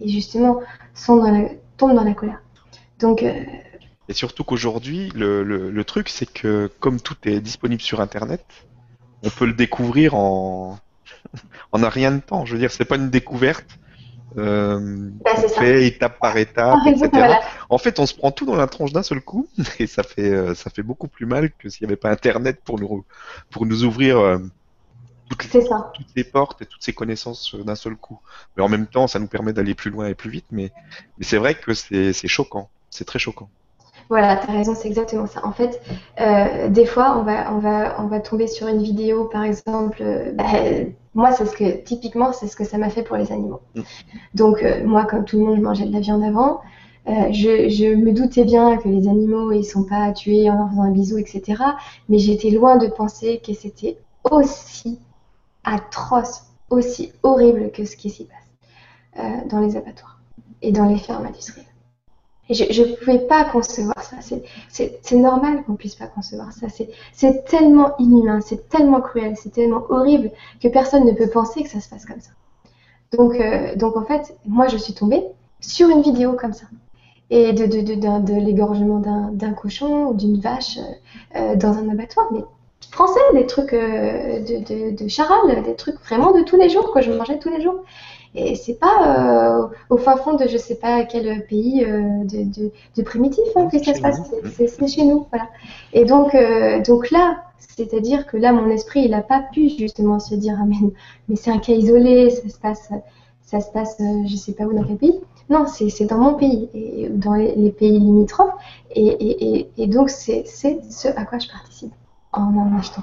et 0.00 0.08
justement 0.08 0.60
tombent 1.06 1.94
dans 1.94 2.04
la 2.04 2.14
colère. 2.14 2.42
Donc 3.00 3.24
et 4.08 4.14
surtout 4.14 4.44
qu'aujourd'hui, 4.44 5.10
le, 5.14 5.42
le, 5.42 5.84
truc, 5.84 6.08
c'est 6.08 6.30
que 6.30 6.70
comme 6.80 7.00
tout 7.00 7.16
est 7.24 7.40
disponible 7.40 7.80
sur 7.80 8.00
Internet, 8.00 8.44
on 9.22 9.30
peut 9.30 9.46
le 9.46 9.54
découvrir 9.54 10.14
en 10.14 10.78
en 11.72 11.82
un 11.82 11.88
rien 11.88 12.12
de 12.12 12.20
temps. 12.20 12.44
Je 12.44 12.52
veux 12.52 12.58
dire, 12.58 12.70
c'est 12.70 12.84
pas 12.84 12.96
une 12.96 13.10
découverte 13.10 13.78
euh, 14.38 15.10
bah, 15.24 15.36
fait 15.36 15.86
étape 15.86 16.18
par 16.18 16.36
étape, 16.36 16.78
etc. 16.86 17.36
En 17.68 17.78
fait, 17.78 17.98
on 17.98 18.06
se 18.06 18.14
prend 18.14 18.30
tout 18.30 18.46
dans 18.46 18.56
la 18.56 18.66
tronche 18.66 18.92
d'un 18.92 19.02
seul 19.02 19.20
coup, 19.20 19.46
et 19.78 19.86
ça 19.86 20.02
fait 20.02 20.30
euh, 20.30 20.54
ça 20.54 20.70
fait 20.70 20.82
beaucoup 20.82 21.08
plus 21.08 21.26
mal 21.26 21.50
que 21.52 21.68
s'il 21.68 21.86
n'y 21.86 21.90
avait 21.90 22.00
pas 22.00 22.10
Internet 22.10 22.60
pour 22.64 22.78
nous 22.78 23.04
pour 23.50 23.66
nous 23.66 23.84
ouvrir 23.84 24.18
euh, 24.18 24.38
toutes, 25.28 26.14
les, 26.16 26.24
portes 26.24 26.62
et 26.62 26.66
toutes 26.66 26.82
ces 26.82 26.92
connaissances 26.92 27.54
euh, 27.54 27.62
d'un 27.62 27.74
seul 27.74 27.96
coup. 27.96 28.18
Mais 28.56 28.62
en 28.62 28.68
même 28.68 28.86
temps, 28.86 29.06
ça 29.06 29.18
nous 29.18 29.26
permet 29.26 29.52
d'aller 29.52 29.74
plus 29.74 29.90
loin 29.90 30.08
et 30.08 30.14
plus 30.14 30.30
vite. 30.30 30.46
Mais, 30.50 30.72
mais 31.18 31.24
c'est 31.24 31.38
vrai 31.38 31.54
que 31.54 31.74
c'est 31.74 32.28
choquant, 32.28 32.68
c'est 32.90 33.04
très 33.04 33.18
choquant. 33.18 33.48
Voilà, 34.08 34.36
tu 34.36 34.50
as 34.50 34.52
raison, 34.52 34.74
c'est 34.74 34.88
exactement 34.88 35.26
ça. 35.26 35.44
En 35.44 35.52
fait, 35.52 35.80
euh, 36.20 36.68
des 36.68 36.86
fois, 36.86 37.16
on 37.18 37.22
va, 37.22 37.52
on, 37.54 37.58
va, 37.58 37.96
on 38.00 38.06
va 38.06 38.20
tomber 38.20 38.46
sur 38.46 38.66
une 38.68 38.82
vidéo, 38.82 39.24
par 39.24 39.44
exemple. 39.44 39.98
Euh, 40.00 40.32
bah, 40.32 40.44
moi, 41.14 41.32
c'est 41.32 41.46
ce 41.46 41.56
que, 41.56 41.82
typiquement, 41.82 42.32
c'est 42.32 42.46
ce 42.46 42.56
que 42.56 42.64
ça 42.64 42.78
m'a 42.78 42.90
fait 42.90 43.02
pour 43.02 43.16
les 43.16 43.32
animaux. 43.32 43.60
Mm. 43.74 43.80
Donc, 44.34 44.62
euh, 44.62 44.84
moi, 44.84 45.04
comme 45.04 45.24
tout 45.24 45.38
le 45.38 45.46
monde, 45.46 45.56
je 45.56 45.62
mangeais 45.62 45.86
de 45.86 45.92
la 45.92 46.00
viande 46.00 46.22
avant. 46.22 46.60
Je, 47.06 47.68
je, 47.68 47.94
me 47.96 48.12
doutais 48.12 48.44
bien 48.44 48.76
que 48.76 48.88
les 48.88 49.08
animaux, 49.08 49.50
ils 49.50 49.64
sont 49.64 49.82
pas 49.82 50.12
tués 50.12 50.48
en 50.48 50.56
leur 50.56 50.70
faisant 50.70 50.82
un 50.82 50.92
bisou, 50.92 51.18
etc. 51.18 51.60
Mais 52.08 52.18
j'étais 52.18 52.50
loin 52.50 52.76
de 52.76 52.86
penser 52.86 53.42
que 53.44 53.52
c'était 53.52 53.98
aussi 54.30 55.00
atroce, 55.64 56.44
aussi 56.70 57.12
horrible 57.24 57.72
que 57.72 57.84
ce 57.84 57.96
qui 57.96 58.08
s'y 58.08 58.26
passe 58.26 59.48
dans 59.48 59.58
les 59.58 59.76
abattoirs 59.76 60.20
et 60.62 60.70
dans 60.70 60.84
les 60.84 60.96
fermes 60.96 61.26
industrielles 61.26 61.71
je 62.52 62.82
ne 62.82 62.94
pouvais 62.94 63.18
pas 63.20 63.44
concevoir 63.44 64.02
ça. 64.02 64.16
C'est 64.70 65.16
normal 65.16 65.64
qu'on 65.64 65.74
puisse 65.74 65.94
pas 65.94 66.06
concevoir 66.06 66.52
ça. 66.52 66.66
C'est 67.12 67.44
tellement 67.44 67.96
inhumain, 67.98 68.40
c'est 68.40 68.68
tellement 68.68 69.00
cruel, 69.00 69.34
c'est 69.36 69.52
tellement 69.52 69.84
horrible 69.88 70.30
que 70.60 70.68
personne 70.68 71.04
ne 71.04 71.12
peut 71.12 71.28
penser 71.28 71.62
que 71.62 71.68
ça 71.68 71.80
se 71.80 71.88
passe 71.88 72.06
comme 72.06 72.20
ça. 72.20 72.30
Donc, 73.12 73.34
euh, 73.34 73.76
donc 73.76 73.96
en 73.96 74.04
fait, 74.04 74.34
moi, 74.46 74.68
je 74.68 74.76
suis 74.76 74.94
tombée 74.94 75.22
sur 75.60 75.88
une 75.88 76.02
vidéo 76.02 76.32
comme 76.32 76.52
ça. 76.52 76.66
Et 77.30 77.52
de, 77.52 77.64
de, 77.66 77.80
de, 77.80 77.94
de 77.94 78.40
l'égorgement 78.40 78.98
d'un 78.98 79.52
cochon 79.52 80.08
ou 80.08 80.14
d'une 80.14 80.38
vache 80.38 80.78
euh, 80.78 81.38
euh, 81.38 81.56
dans 81.56 81.78
un 81.78 81.88
abattoir. 81.88 82.26
Mais 82.32 82.40
français, 82.90 83.20
des 83.32 83.46
trucs 83.46 83.72
de, 83.72 84.90
de, 84.90 85.08
charal, 85.08 85.62
des 85.62 85.74
trucs 85.76 85.98
vraiment 86.00 86.32
de 86.32 86.42
tous 86.42 86.56
les 86.56 86.68
jours, 86.68 86.92
que 86.92 87.00
je 87.00 87.10
mangeais 87.10 87.38
tous 87.38 87.50
les 87.50 87.62
jours. 87.62 87.84
Et 88.34 88.54
c'est 88.54 88.74
pas 88.74 89.60
euh, 89.60 89.68
au 89.90 89.98
fin 89.98 90.16
fond 90.16 90.34
de 90.34 90.48
je 90.48 90.56
sais 90.56 90.76
pas 90.76 91.04
quel 91.04 91.44
pays 91.46 91.84
euh, 91.84 92.24
de, 92.24 92.70
de, 92.96 93.02
primitif 93.02 93.44
hein, 93.56 93.68
que 93.70 93.78
ça 93.78 93.92
se 93.92 94.00
passe, 94.00 94.20
c'est 94.56 94.88
chez 94.88 95.04
nous, 95.04 95.26
voilà. 95.30 95.48
Et 95.92 96.06
donc, 96.06 96.34
euh, 96.34 96.80
donc 96.80 97.10
là, 97.10 97.42
c'est-à-dire 97.58 98.26
que 98.26 98.38
là, 98.38 98.52
mon 98.52 98.70
esprit, 98.70 99.02
il 99.02 99.10
n'a 99.10 99.20
pas 99.20 99.42
pu 99.52 99.68
justement 99.68 100.18
se 100.18 100.34
dire 100.34 100.56
ah, 100.58 100.64
mais, 100.66 100.76
mais 101.28 101.36
c'est 101.36 101.50
un 101.50 101.58
cas 101.58 101.74
isolé, 101.74 102.30
ça 102.30 102.48
se 102.48 102.58
passe, 102.58 102.90
ça 103.42 103.60
se 103.60 103.70
passe, 103.70 103.98
je 104.26 104.36
sais 104.36 104.52
pas 104.52 104.64
où 104.64 104.72
dans 104.72 104.84
quel 104.84 104.96
pays. 104.96 105.20
Non, 105.50 105.66
c'est 105.66 106.06
dans 106.06 106.18
mon 106.18 106.34
pays 106.34 106.70
et 106.72 107.10
dans 107.10 107.34
les, 107.34 107.70
pays 107.70 107.98
limitrophes. 107.98 108.54
Et, 108.94 109.08
et, 109.08 109.70
et, 109.76 109.86
donc, 109.86 110.08
c'est 110.08 110.44
ce 110.46 111.08
à 111.08 111.24
quoi 111.26 111.38
je 111.38 111.48
participe 111.48 111.92
en 112.32 112.56
en 112.56 112.78
achetant. 112.78 113.02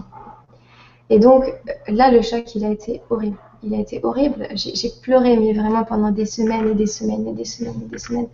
Et 1.11 1.19
donc, 1.19 1.43
là, 1.87 2.09
le 2.09 2.23
choc, 2.23 2.55
il 2.55 2.65
a 2.65 2.69
été 2.69 3.01
horrible 3.11 3.37
il 3.63 3.73
a 3.73 3.79
été 3.79 3.99
horrible. 4.03 4.47
J'ai 4.55 4.89
pleuré, 5.01 5.37
mais 5.37 5.53
vraiment 5.53 5.83
pendant 5.83 6.11
des 6.11 6.25
semaines 6.25 6.69
et 6.69 6.75
des 6.75 6.87
semaines 6.87 7.27
et 7.27 7.33
des 7.33 7.45
semaines 7.45 7.81
et 7.85 7.89
des 7.89 7.99
semaines. 7.99 8.27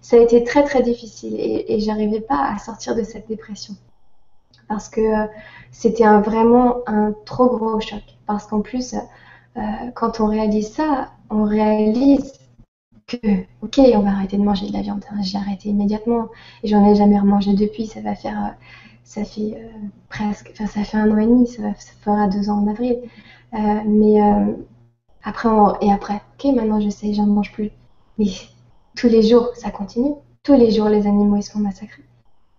Ça 0.00 0.16
a 0.16 0.20
été 0.20 0.44
très 0.44 0.64
très 0.64 0.82
difficile 0.82 1.34
et, 1.38 1.74
et 1.74 1.80
j'arrivais 1.80 2.20
pas 2.20 2.52
à 2.54 2.58
sortir 2.58 2.94
de 2.94 3.02
cette 3.02 3.28
dépression 3.28 3.74
parce 4.68 4.88
que 4.88 5.00
euh, 5.00 5.26
c'était 5.70 6.06
vraiment 6.20 6.78
un 6.86 7.14
trop 7.24 7.48
gros 7.48 7.80
choc. 7.80 8.02
Parce 8.26 8.46
qu'en 8.46 8.60
plus, 8.60 8.94
euh, 9.56 9.60
quand 9.94 10.20
on 10.20 10.26
réalise 10.26 10.72
ça, 10.72 11.10
on 11.30 11.44
réalise 11.44 12.32
que, 13.06 13.16
ok, 13.62 13.78
on 13.94 14.00
va 14.00 14.10
arrêter 14.10 14.36
de 14.36 14.42
manger 14.42 14.68
de 14.68 14.72
la 14.72 14.82
viande. 14.82 15.04
Hein. 15.10 15.22
J'ai 15.22 15.38
arrêté 15.38 15.68
immédiatement 15.68 16.28
et 16.62 16.68
j'en 16.68 16.84
ai 16.84 16.94
jamais 16.94 17.18
remangé 17.18 17.54
depuis. 17.54 17.86
Ça 17.86 18.00
va 18.00 18.14
faire, 18.14 18.38
euh, 18.38 18.50
ça 19.04 19.24
fait 19.24 19.56
presque, 20.08 20.50
enfin 20.52 20.66
ça 20.66 20.82
fait 20.82 20.96
un 20.96 21.10
an 21.10 21.18
et 21.18 21.26
demi. 21.26 21.46
Ça, 21.46 21.62
ça 21.78 21.92
fera 22.00 22.26
deux 22.26 22.50
ans 22.50 22.62
en 22.64 22.68
avril. 22.68 22.98
Euh, 23.54 23.80
mais 23.86 24.22
euh, 24.22 24.52
après, 25.22 25.48
et 25.80 25.92
après, 25.92 26.20
ok, 26.38 26.54
maintenant 26.54 26.80
je 26.80 26.90
sais, 26.90 27.12
j'en 27.14 27.26
mange 27.26 27.52
plus. 27.52 27.70
Mais 28.18 28.26
tous 28.96 29.08
les 29.08 29.22
jours, 29.22 29.50
ça 29.54 29.70
continue. 29.70 30.14
Tous 30.42 30.54
les 30.54 30.70
jours, 30.70 30.88
les 30.88 31.06
animaux, 31.06 31.36
ils 31.36 31.42
sont 31.42 31.58
massacrés. 31.58 32.04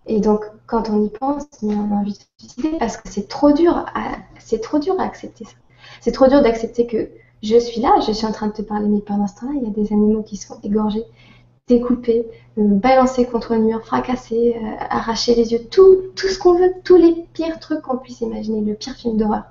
Et 0.06 0.20
donc, 0.20 0.44
quand 0.66 0.88
on 0.90 1.04
y 1.04 1.10
pense, 1.10 1.44
on 1.62 1.92
a 1.92 1.94
envie 1.94 2.12
de 2.12 2.16
se 2.16 2.24
suicider 2.38 2.78
parce 2.78 2.96
que 2.96 3.08
c'est 3.08 3.28
trop 3.28 3.52
dur 3.52 3.72
à, 3.94 4.16
c'est 4.38 4.60
trop 4.60 4.78
dur 4.78 4.98
à 4.98 5.04
accepter 5.04 5.44
ça. 5.44 5.52
C'est 6.00 6.12
trop 6.12 6.26
dur 6.28 6.42
d'accepter 6.42 6.86
que 6.86 7.10
je 7.42 7.58
suis 7.58 7.80
là, 7.80 7.90
je 8.06 8.12
suis 8.12 8.26
en 8.26 8.32
train 8.32 8.48
de 8.48 8.52
te 8.52 8.62
parler, 8.62 8.88
mais 8.88 9.00
pendant 9.00 9.26
ce 9.26 9.36
temps-là, 9.40 9.52
il 9.56 9.64
y 9.64 9.66
a 9.66 9.70
des 9.70 9.92
animaux 9.92 10.22
qui 10.22 10.36
sont 10.36 10.58
égorgés, 10.62 11.04
découpés, 11.68 12.26
euh, 12.58 12.62
balancés 12.64 13.26
contre 13.26 13.54
le 13.54 13.60
mur, 13.60 13.84
fracassés, 13.84 14.56
arrachés 14.90 15.34
les 15.34 15.52
yeux, 15.52 15.60
tout, 15.70 15.96
tout 16.16 16.28
ce 16.28 16.38
qu'on 16.38 16.54
veut, 16.54 16.72
tous 16.84 16.96
les 16.96 17.26
pires 17.34 17.58
trucs 17.60 17.82
qu'on 17.82 17.98
puisse 17.98 18.20
imaginer, 18.22 18.60
le 18.62 18.74
pire 18.74 18.94
film 18.94 19.16
d'horreur 19.16 19.44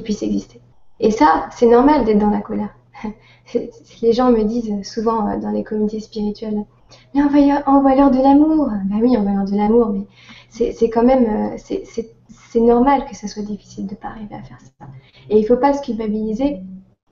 puisse 0.00 0.22
exister. 0.22 0.60
Et 1.00 1.10
ça, 1.10 1.48
c'est 1.50 1.66
normal 1.66 2.04
d'être 2.04 2.18
dans 2.18 2.30
la 2.30 2.40
colère. 2.40 2.74
les 4.02 4.12
gens 4.12 4.30
me 4.30 4.44
disent 4.44 4.88
souvent 4.88 5.28
euh, 5.28 5.38
dans 5.38 5.50
les 5.50 5.64
communautés 5.64 6.00
spirituelles, 6.00 6.64
mais 7.14 7.22
envoie-leur 7.66 8.10
de 8.10 8.18
l'amour. 8.18 8.68
Ben 8.86 9.00
oui, 9.00 9.16
envoie-leur 9.16 9.44
de 9.44 9.56
l'amour, 9.56 9.88
mais 9.88 10.06
c'est 10.50 10.90
quand 10.90 11.02
même, 11.02 11.54
euh, 11.54 11.56
c'est 11.56 12.60
normal 12.60 13.04
que 13.06 13.16
ça 13.16 13.28
soit 13.28 13.42
difficile 13.42 13.86
de 13.86 13.92
ne 13.92 13.96
pas 13.96 14.08
arriver 14.08 14.34
à 14.34 14.42
faire 14.42 14.58
ça. 14.60 14.86
Et 15.30 15.38
il 15.38 15.42
ne 15.42 15.46
faut 15.46 15.56
pas 15.56 15.72
se 15.72 15.82
culpabiliser 15.82 16.60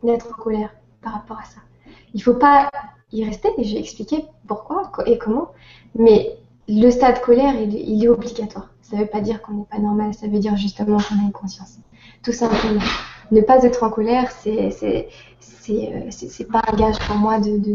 d'être 0.02 0.28
en 0.30 0.42
colère 0.42 0.74
par 1.02 1.14
rapport 1.14 1.38
à 1.38 1.44
ça. 1.44 1.60
Il 2.14 2.18
ne 2.18 2.22
faut 2.22 2.34
pas 2.34 2.70
y 3.12 3.24
rester, 3.24 3.48
et 3.58 3.64
je 3.64 3.74
vais 3.74 3.80
expliquer 3.80 4.24
pourquoi 4.46 4.90
et 5.06 5.18
comment, 5.18 5.48
mais 5.94 6.36
le 6.68 6.90
stade 6.90 7.20
colère, 7.20 7.54
il 7.60 8.04
est 8.04 8.08
obligatoire. 8.08 8.72
Ça 8.82 8.96
ne 8.96 9.02
veut 9.02 9.08
pas 9.08 9.20
dire 9.20 9.42
qu'on 9.42 9.52
n'est 9.52 9.64
pas 9.64 9.78
normal, 9.78 10.14
ça 10.14 10.28
veut 10.28 10.38
dire 10.38 10.56
justement 10.56 10.98
qu'on 10.98 11.16
a 11.16 11.22
une 11.22 11.32
conscience 11.32 11.78
tout 12.22 12.32
simplement. 12.32 12.80
Ne 13.30 13.40
pas 13.40 13.62
être 13.62 13.82
en 13.82 13.90
colère, 13.90 14.30
c'est 14.30 14.70
c'est 14.70 16.44
pas 16.50 16.62
un 16.66 16.76
gage 16.76 16.98
pour 17.06 17.16
moi 17.16 17.38
de, 17.38 17.58
de, 17.58 17.74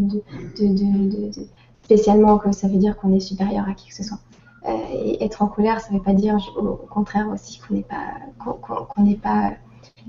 de, 0.59 1.29
de, 1.29 1.47
spécialement 1.83 2.37
que 2.37 2.51
ça 2.51 2.67
veut 2.67 2.77
dire 2.77 2.97
qu'on 2.97 3.13
est 3.13 3.19
supérieur 3.19 3.65
à 3.69 3.73
qui 3.73 3.89
que 3.89 3.95
ce 3.95 4.03
soit. 4.03 4.19
Euh, 4.67 4.73
et 4.91 5.23
être 5.23 5.41
en 5.43 5.47
colère, 5.47 5.79
ça 5.79 5.91
ne 5.91 5.97
veut 5.97 6.03
pas 6.03 6.13
dire 6.13 6.37
au, 6.57 6.75
contraire 6.87 7.27
aussi 7.31 7.59
qu'on 7.59 7.75
n'est 7.75 7.83
pas 7.83 8.47
qu'on 8.61 9.03
n'est 9.03 9.15
pas 9.15 9.51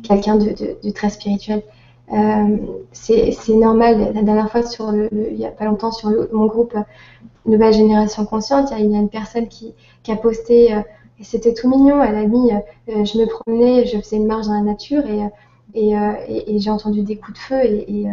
quelqu'un 0.02 0.36
de, 0.36 0.90
très 0.90 1.10
spirituel. 1.10 1.62
Euh, 2.12 2.56
c'est 2.92 3.54
normal. 3.54 4.12
La 4.14 4.22
dernière 4.22 4.50
fois, 4.50 4.64
sur 4.64 4.92
le, 4.92 5.08
il 5.12 5.36
n'y 5.36 5.46
a 5.46 5.50
pas 5.50 5.64
longtemps, 5.66 5.92
sur 5.92 6.10
mon 6.32 6.46
groupe 6.46 6.74
Nouvelle 7.44 7.72
Génération 7.72 8.24
Consciente, 8.24 8.70
il 8.72 8.90
y 8.90 8.96
a, 8.96 8.98
une 8.98 9.08
personne 9.08 9.48
qui, 9.48 9.74
qui 10.02 10.12
a 10.12 10.16
posté 10.16 10.74
euh, 10.74 10.80
c'était 11.22 11.54
tout 11.54 11.68
mignon. 11.68 12.02
Elle 12.02 12.16
a 12.16 12.26
mis, 12.26 12.52
euh, 12.52 13.04
je 13.04 13.18
me 13.18 13.26
promenais, 13.26 13.86
je 13.86 13.98
faisais 13.98 14.16
une 14.16 14.26
marche 14.26 14.46
dans 14.46 14.54
la 14.54 14.62
nature 14.62 15.04
et, 15.06 15.20
et, 15.74 16.58
j'ai 16.58 16.70
entendu 16.70 17.02
des 17.02 17.16
coups 17.16 17.38
de 17.38 17.42
feu 17.42 17.64
et, 17.64 18.06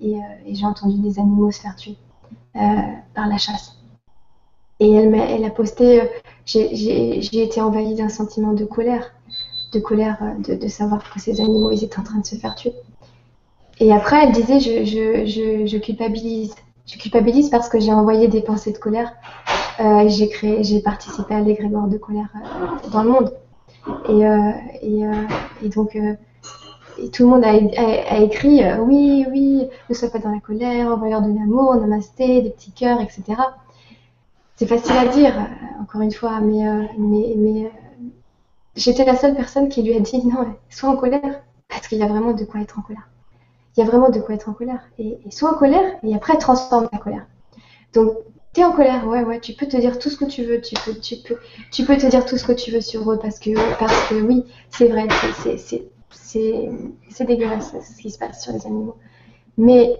et 0.00 0.54
j'ai 0.54 0.66
entendu 0.66 0.98
des 0.98 1.18
animaux 1.18 1.50
se 1.50 1.60
faire 1.60 1.76
tuer 1.76 1.96
par 2.54 3.28
la 3.28 3.38
chasse. 3.38 3.76
Et 4.82 4.90
elle, 4.90 5.44
a, 5.44 5.50
posté, 5.50 6.02
j'ai 6.44 7.42
été 7.42 7.60
envahie 7.60 7.94
d'un 7.94 8.08
sentiment 8.08 8.52
de 8.52 8.64
colère, 8.64 9.12
de 9.72 9.78
colère 9.78 10.18
de, 10.40 10.68
savoir 10.68 11.08
que 11.12 11.20
ces 11.20 11.40
animaux, 11.40 11.70
étaient 11.70 12.00
en 12.00 12.02
train 12.02 12.18
de 12.18 12.26
se 12.26 12.34
faire 12.34 12.56
tuer. 12.56 12.72
Et 13.78 13.92
après, 13.92 14.24
elle 14.24 14.32
disait, 14.32 14.58
je, 14.58 15.78
culpabilise. 15.78 16.56
Je 16.92 16.98
culpabilise 16.98 17.48
parce 17.48 17.70
que 17.70 17.80
j'ai 17.80 17.92
envoyé 17.92 18.28
des 18.28 18.42
pensées 18.42 18.70
de 18.70 18.76
colère. 18.76 19.14
Euh, 19.80 20.06
j'ai 20.08 20.80
participé 20.80 21.34
à 21.34 21.40
l'égrégore 21.40 21.88
de 21.88 21.96
colère 21.96 22.28
euh, 22.36 22.90
dans 22.90 23.02
le 23.02 23.08
monde. 23.08 23.32
Et, 24.10 24.26
euh, 24.26 24.50
euh, 24.84 25.68
donc, 25.74 25.96
tout 27.12 27.22
le 27.22 27.28
monde 27.30 27.44
a, 27.44 28.18
écrit, 28.18 28.62
oui, 28.80 29.24
oui, 29.30 29.68
ne 29.88 29.94
sois 29.94 30.10
pas 30.10 30.18
dans 30.18 30.30
la 30.30 30.40
colère, 30.40 30.88
envoyeur 30.88 31.22
de 31.22 31.28
l'amour, 31.28 31.76
namasté, 31.76 32.42
des 32.42 32.50
petits 32.50 32.72
cœurs, 32.72 33.00
etc. 33.00 33.40
C'est 34.56 34.66
facile 34.66 34.96
à 34.98 35.06
dire, 35.06 35.34
encore 35.80 36.02
une 36.02 36.12
fois, 36.12 36.40
mais, 36.40 36.62
mais, 36.98 37.34
mais 37.38 37.72
j'étais 38.76 39.06
la 39.06 39.16
seule 39.16 39.34
personne 39.34 39.70
qui 39.70 39.82
lui 39.82 39.96
a 39.96 40.00
dit, 40.00 40.26
non, 40.26 40.46
sois 40.68 40.90
en 40.90 40.96
colère, 40.96 41.40
parce 41.70 41.88
qu'il 41.88 41.98
y 41.98 42.02
a 42.02 42.06
vraiment 42.06 42.32
de 42.32 42.44
quoi 42.44 42.60
être 42.60 42.78
en 42.78 42.82
colère 42.82 43.08
il 43.76 43.80
y 43.80 43.82
a 43.82 43.86
vraiment 43.86 44.10
de 44.10 44.20
quoi 44.20 44.34
être 44.34 44.48
en 44.48 44.52
colère. 44.52 44.80
Et, 44.98 45.18
sois 45.30 45.52
en 45.52 45.54
colère 45.54 45.98
et 46.02 46.14
après 46.14 46.36
transforme 46.36 46.88
ta 46.88 46.98
colère. 46.98 47.26
Donc, 47.94 48.16
tu 48.54 48.60
es 48.60 48.64
en 48.64 48.72
colère, 48.72 49.06
ouais, 49.06 49.24
ouais, 49.24 49.40
tu 49.40 49.54
peux 49.54 49.66
te 49.66 49.76
dire 49.78 49.98
tout 49.98 50.10
ce 50.10 50.16
que 50.16 50.26
tu 50.26 50.44
veux, 50.44 50.60
tu 50.60 50.74
peux, 50.84 50.94
tu 50.94 51.16
peux, 51.16 51.36
tu 51.70 51.84
peux 51.84 51.96
te 51.96 52.06
dire 52.06 52.26
tout 52.26 52.36
ce 52.36 52.44
que 52.44 52.52
tu 52.52 52.70
veux 52.70 52.82
sur 52.82 53.10
eux 53.10 53.18
parce 53.18 53.38
que, 53.38 53.50
parce 53.78 54.08
que 54.08 54.14
oui, 54.16 54.44
c'est 54.68 54.88
vrai, 54.88 55.08
c'est 56.10 57.24
dégueulasse 57.24 57.74
ce 57.96 58.02
qui 58.02 58.10
se 58.10 58.18
passe 58.18 58.42
sur 58.42 58.52
les 58.52 58.66
animaux. 58.66 58.96
Mais 59.56 59.96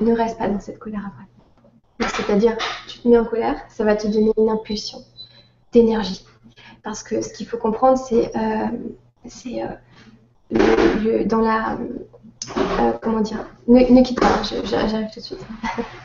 ne 0.00 0.14
reste 0.14 0.38
pas 0.38 0.48
dans 0.48 0.60
cette 0.60 0.78
colère 0.78 1.06
après. 1.06 2.08
C'est-à-dire, 2.08 2.56
tu 2.88 2.98
te 2.98 3.08
mets 3.08 3.18
en 3.18 3.24
colère, 3.24 3.60
ça 3.68 3.84
va 3.84 3.96
te 3.96 4.06
donner 4.06 4.32
une 4.36 4.50
impulsion 4.50 4.98
d'énergie. 5.72 6.26
Parce 6.82 7.02
que 7.02 7.22
ce 7.22 7.32
qu'il 7.32 7.46
faut 7.46 7.58
comprendre, 7.58 7.96
c'est 7.98 8.36
euh, 8.36 8.66
euh, 10.66 11.24
dans 11.24 11.40
la 11.40 11.78
comment 13.00 13.20
dire? 13.20 13.44
Ne, 13.68 13.80
ne 13.80 14.02
quitte 14.02 14.20
pas, 14.20 14.42
j'arrive 14.42 15.08
tout 15.12 15.20
de 15.20 15.24
suite. 15.24 15.46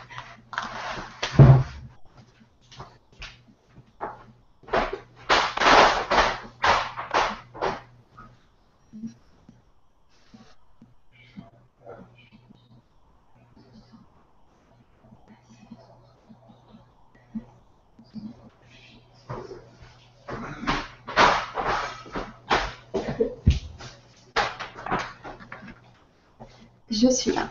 je 26.99 27.09
suis 27.09 27.31
là. 27.31 27.49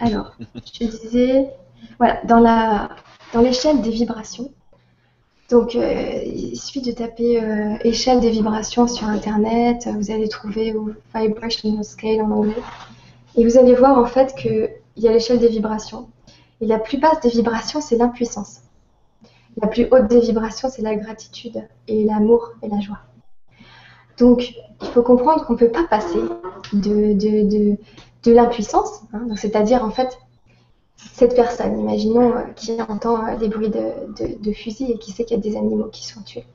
Alors, 0.00 0.36
je 0.72 0.86
disais, 0.86 1.50
voilà, 1.98 2.20
dans 2.24 3.40
l'échelle 3.40 3.80
des 3.80 3.90
vibrations. 3.90 4.52
Donc, 5.50 5.76
euh, 5.76 6.22
il 6.26 6.58
suffit 6.58 6.82
de 6.82 6.92
taper 6.92 7.42
euh, 7.42 7.78
échelle 7.82 8.20
des 8.20 8.30
vibrations 8.30 8.86
sur 8.86 9.08
Internet. 9.08 9.88
Vous 9.98 10.10
allez 10.10 10.28
trouver 10.28 10.74
ou 10.74 10.92
scale 11.82 12.20
en 12.20 12.30
anglais. 12.30 12.62
Et 13.34 13.44
vous 13.44 13.56
allez 13.56 13.74
voir 13.74 13.98
en 13.98 14.04
fait 14.04 14.34
qu'il 14.34 14.70
y 14.96 15.08
a 15.08 15.12
l'échelle 15.12 15.38
des 15.38 15.48
vibrations. 15.48 16.08
Et 16.60 16.66
la 16.66 16.78
plus 16.78 16.98
basse 16.98 17.20
des 17.20 17.30
vibrations, 17.30 17.80
c'est 17.80 17.96
l'impuissance. 17.96 18.60
La 19.60 19.68
plus 19.68 19.88
haute 19.90 20.08
des 20.08 20.20
vibrations, 20.20 20.68
c'est 20.70 20.82
la 20.82 20.96
gratitude 20.96 21.66
et 21.86 22.04
l'amour 22.04 22.52
et 22.62 22.68
la 22.68 22.80
joie. 22.80 22.98
Donc, 24.18 24.54
il 24.82 24.88
faut 24.88 25.02
comprendre 25.02 25.46
qu'on 25.46 25.54
ne 25.54 25.58
peut 25.58 25.70
pas 25.70 25.84
passer 25.84 26.18
de 26.72 27.76
l'impuissance, 28.26 29.02
hein, 29.12 29.26
c'est-à-dire 29.36 29.84
en 29.84 29.90
fait 29.90 30.18
cette 30.98 31.34
personne, 31.34 31.78
imaginons, 31.78 32.32
euh, 32.34 32.42
qui 32.56 32.80
entend 32.82 33.24
euh, 33.24 33.36
des 33.36 33.48
bruits 33.48 33.70
de, 33.70 34.36
de, 34.40 34.52
fusil 34.52 34.92
et 34.92 34.98
qui 34.98 35.12
sait 35.12 35.24
qu'il 35.24 35.36
y 35.36 35.40
a 35.40 35.42
des 35.42 35.56
animaux 35.56 35.88
qui 35.92 36.06
sont 36.06 36.22
tués. 36.22 36.46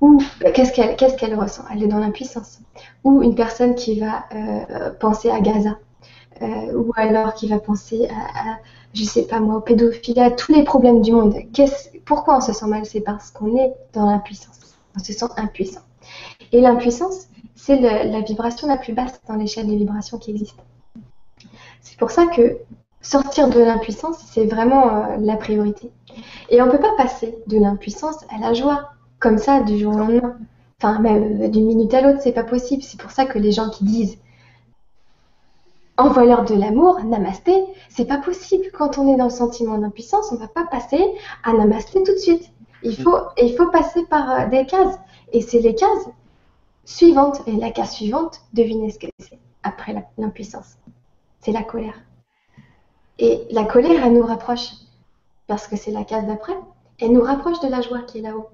Ou 0.00 0.22
bah, 0.40 0.50
qu'est-ce 0.52 0.72
qu'elle 1.16 1.34
ressent? 1.38 1.64
Elle 1.72 1.82
est 1.82 1.88
dans 1.88 1.98
l'impuissance. 1.98 2.60
Ou 3.04 3.22
une 3.22 3.34
personne 3.34 3.74
qui 3.74 3.98
va 3.98 4.24
euh, 4.34 4.90
penser 4.98 5.30
à 5.30 5.40
Gaza. 5.40 5.78
ou 6.40 6.92
alors 6.94 7.34
qui 7.34 7.48
va 7.48 7.58
penser 7.58 8.08
à, 8.08 8.52
à, 8.52 8.58
je 8.94 9.04
sais 9.04 9.26
pas 9.26 9.40
moi, 9.40 9.56
au 9.56 9.60
pédophilie, 9.60 10.20
à 10.20 10.30
tous 10.30 10.54
les 10.54 10.62
problèmes 10.62 11.02
du 11.02 11.12
monde. 11.12 11.34
pourquoi 12.04 12.38
on 12.38 12.40
se 12.40 12.52
sent 12.52 12.66
mal? 12.66 12.86
C'est 12.86 13.00
parce 13.00 13.30
qu'on 13.30 13.56
est 13.56 13.72
dans 13.92 14.06
l'impuissance. 14.06 14.76
On 14.96 15.00
se 15.00 15.12
sent 15.12 15.26
impuissant. 15.36 15.82
Et 16.52 16.60
l'impuissance, 16.60 17.26
c'est 17.56 17.80
la 17.80 18.20
vibration 18.20 18.68
la 18.68 18.76
plus 18.76 18.92
basse 18.94 19.20
dans 19.28 19.34
l'échelle 19.34 19.66
des 19.66 19.76
vibrations 19.76 20.18
qui 20.18 20.30
existent. 20.30 20.62
C'est 21.88 21.98
pour 21.98 22.10
ça 22.10 22.26
que 22.26 22.58
sortir 23.00 23.48
de 23.48 23.60
l'impuissance, 23.60 24.18
c'est 24.30 24.44
vraiment 24.44 24.88
euh, 24.88 25.16
la 25.20 25.36
priorité. 25.36 25.90
Et 26.50 26.60
on 26.60 26.66
ne 26.66 26.70
peut 26.70 26.80
pas 26.80 26.94
passer 26.98 27.38
de 27.46 27.58
l'impuissance 27.58 28.16
à 28.28 28.38
la 28.38 28.52
joie, 28.52 28.90
comme 29.18 29.38
ça, 29.38 29.62
du 29.62 29.78
jour 29.78 29.94
au 29.94 29.98
lendemain. 29.98 30.36
Enfin, 30.80 30.98
même 30.98 31.42
euh, 31.42 31.48
d'une 31.48 31.66
minute 31.66 31.94
à 31.94 32.02
l'autre, 32.02 32.20
c'est 32.20 32.32
pas 32.32 32.44
possible. 32.44 32.82
C'est 32.82 33.00
pour 33.00 33.10
ça 33.10 33.24
que 33.24 33.38
les 33.38 33.52
gens 33.52 33.70
qui 33.70 33.84
disent 33.84 34.18
envoie-leur 35.96 36.44
de 36.44 36.54
l'amour, 36.54 37.02
namasté, 37.04 37.54
c'est 37.88 38.04
pas 38.04 38.18
possible. 38.18 38.66
Quand 38.72 38.98
on 38.98 39.12
est 39.12 39.16
dans 39.16 39.24
le 39.24 39.30
sentiment 39.30 39.78
d'impuissance, 39.78 40.30
on 40.30 40.34
ne 40.34 40.40
va 40.40 40.48
pas 40.48 40.66
passer 40.66 41.02
à 41.42 41.54
namasté 41.54 42.02
tout 42.02 42.12
de 42.12 42.18
suite. 42.18 42.50
Il 42.82 42.96
faut, 42.96 43.16
il 43.42 43.56
faut 43.56 43.70
passer 43.70 44.04
par 44.04 44.30
euh, 44.30 44.46
des 44.46 44.66
cases. 44.66 44.98
Et 45.32 45.40
c'est 45.40 45.60
les 45.60 45.74
cases 45.74 46.06
suivantes. 46.84 47.40
Et 47.46 47.52
la 47.52 47.70
case 47.70 47.92
suivante, 47.92 48.42
devinez 48.52 48.90
ce 48.90 48.98
que 48.98 49.06
c'est 49.18 49.38
après 49.62 49.94
l'impuissance 50.18 50.76
c'est 51.48 51.54
la 51.54 51.62
colère. 51.62 51.94
Et 53.18 53.40
la 53.50 53.64
colère, 53.64 54.04
elle 54.04 54.12
nous 54.12 54.22
rapproche, 54.22 54.72
parce 55.46 55.66
que 55.66 55.76
c'est 55.76 55.90
la 55.90 56.04
case 56.04 56.26
d'après, 56.26 56.52
elle 57.00 57.12
nous 57.12 57.22
rapproche 57.22 57.58
de 57.60 57.68
la 57.68 57.80
joie 57.80 58.00
qui 58.00 58.18
est 58.18 58.20
là-haut. 58.20 58.48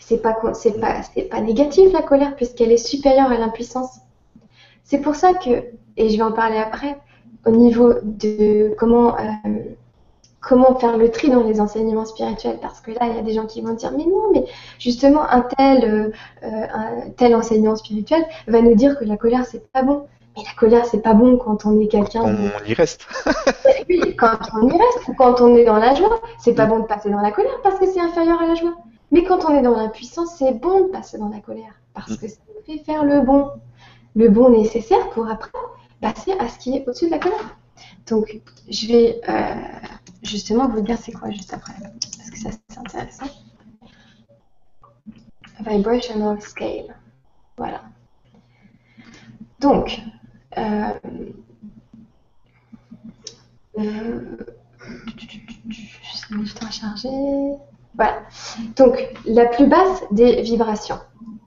C'est 0.00 0.20
pas, 0.20 0.36
c'est 0.52 0.80
pas, 1.28 1.40
négatif 1.40 1.92
la 1.92 2.02
colère, 2.02 2.34
puisqu'elle 2.34 2.72
est 2.72 2.76
supérieure 2.76 3.30
à 3.30 3.38
l'impuissance. 3.38 4.00
C'est 4.82 4.98
pour 4.98 5.14
ça 5.14 5.32
que, 5.34 5.64
et 5.96 6.08
je 6.08 6.16
vais 6.16 6.24
en 6.24 6.32
parler 6.32 6.56
après, 6.56 6.98
au 7.46 7.52
niveau 7.52 7.94
de 8.02 8.74
comment, 8.78 9.16
euh, 9.16 9.60
comment 10.40 10.74
faire 10.74 10.96
le 10.96 11.08
tri 11.12 11.30
dans 11.30 11.44
les 11.44 11.60
enseignements 11.60 12.04
spirituels, 12.04 12.58
parce 12.60 12.80
que 12.80 12.90
là, 12.90 13.06
il 13.06 13.14
y 13.14 13.18
a 13.18 13.22
des 13.22 13.32
gens 13.32 13.46
qui 13.46 13.60
vont 13.60 13.74
dire, 13.74 13.92
mais 13.96 14.06
non, 14.06 14.32
mais 14.32 14.44
justement, 14.80 15.22
un 15.22 15.42
tel, 15.42 15.84
euh, 15.84 16.10
euh, 16.42 16.66
un 16.74 17.10
tel 17.16 17.36
enseignement 17.36 17.76
spirituel 17.76 18.24
va 18.48 18.60
nous 18.60 18.74
dire 18.74 18.98
que 18.98 19.04
la 19.04 19.16
colère, 19.16 19.46
c'est 19.46 19.70
pas 19.70 19.84
bon. 19.84 20.08
Mais 20.36 20.42
la 20.44 20.52
colère, 20.56 20.86
c'est 20.86 21.02
pas 21.02 21.14
bon 21.14 21.36
quand 21.36 21.66
on 21.66 21.78
est 21.80 21.88
quelqu'un. 21.88 22.22
On 22.22 22.64
y 22.64 22.74
reste. 22.74 23.06
oui, 23.88 24.16
quand 24.16 24.38
on 24.54 24.68
y 24.68 24.72
reste, 24.72 25.08
ou 25.08 25.14
quand 25.14 25.40
on 25.40 25.54
est 25.56 25.64
dans 25.64 25.76
la 25.76 25.94
joie, 25.94 26.20
c'est 26.38 26.54
pas 26.54 26.66
bon 26.66 26.80
de 26.80 26.86
passer 26.86 27.10
dans 27.10 27.20
la 27.20 27.32
colère 27.32 27.60
parce 27.62 27.78
que 27.78 27.86
c'est 27.86 28.00
inférieur 28.00 28.40
à 28.40 28.46
la 28.46 28.54
joie. 28.54 28.74
Mais 29.10 29.24
quand 29.24 29.44
on 29.44 29.54
est 29.54 29.62
dans 29.62 29.76
l'impuissance, 29.76 30.36
c'est 30.38 30.52
bon 30.52 30.86
de 30.86 30.88
passer 30.88 31.18
dans 31.18 31.28
la 31.28 31.40
colère 31.40 31.74
parce 31.92 32.16
que 32.16 32.28
ça 32.28 32.38
nous 32.48 32.64
fait 32.64 32.82
faire 32.82 33.04
le 33.04 33.20
bon, 33.20 33.50
le 34.16 34.28
bon 34.30 34.48
nécessaire 34.48 35.10
pour 35.10 35.28
après 35.28 35.50
passer 36.00 36.32
à 36.38 36.48
ce 36.48 36.58
qui 36.58 36.76
est 36.76 36.88
au-dessus 36.88 37.06
de 37.06 37.10
la 37.10 37.18
colère. 37.18 37.56
Donc, 38.08 38.40
je 38.68 38.86
vais 38.86 39.20
euh, 39.28 39.54
justement 40.22 40.68
vous 40.68 40.80
dire 40.80 40.98
c'est 40.98 41.12
quoi 41.12 41.30
juste 41.30 41.52
après, 41.52 41.74
parce 42.18 42.30
que 42.30 42.38
ça 42.38 42.50
c'est 42.68 42.78
intéressant. 42.78 43.26
Vibrational 45.60 46.40
scale. 46.40 46.96
Voilà. 47.56 47.82
Donc, 49.60 50.00
euh, 50.58 50.92
euh, 53.78 54.36
à 56.60 56.70
charger. 56.70 57.08
Voilà. 57.94 58.22
Donc, 58.76 58.98
la 59.26 59.46
plus 59.46 59.66
basse 59.66 60.02
des 60.10 60.42
vibrations 60.42 60.98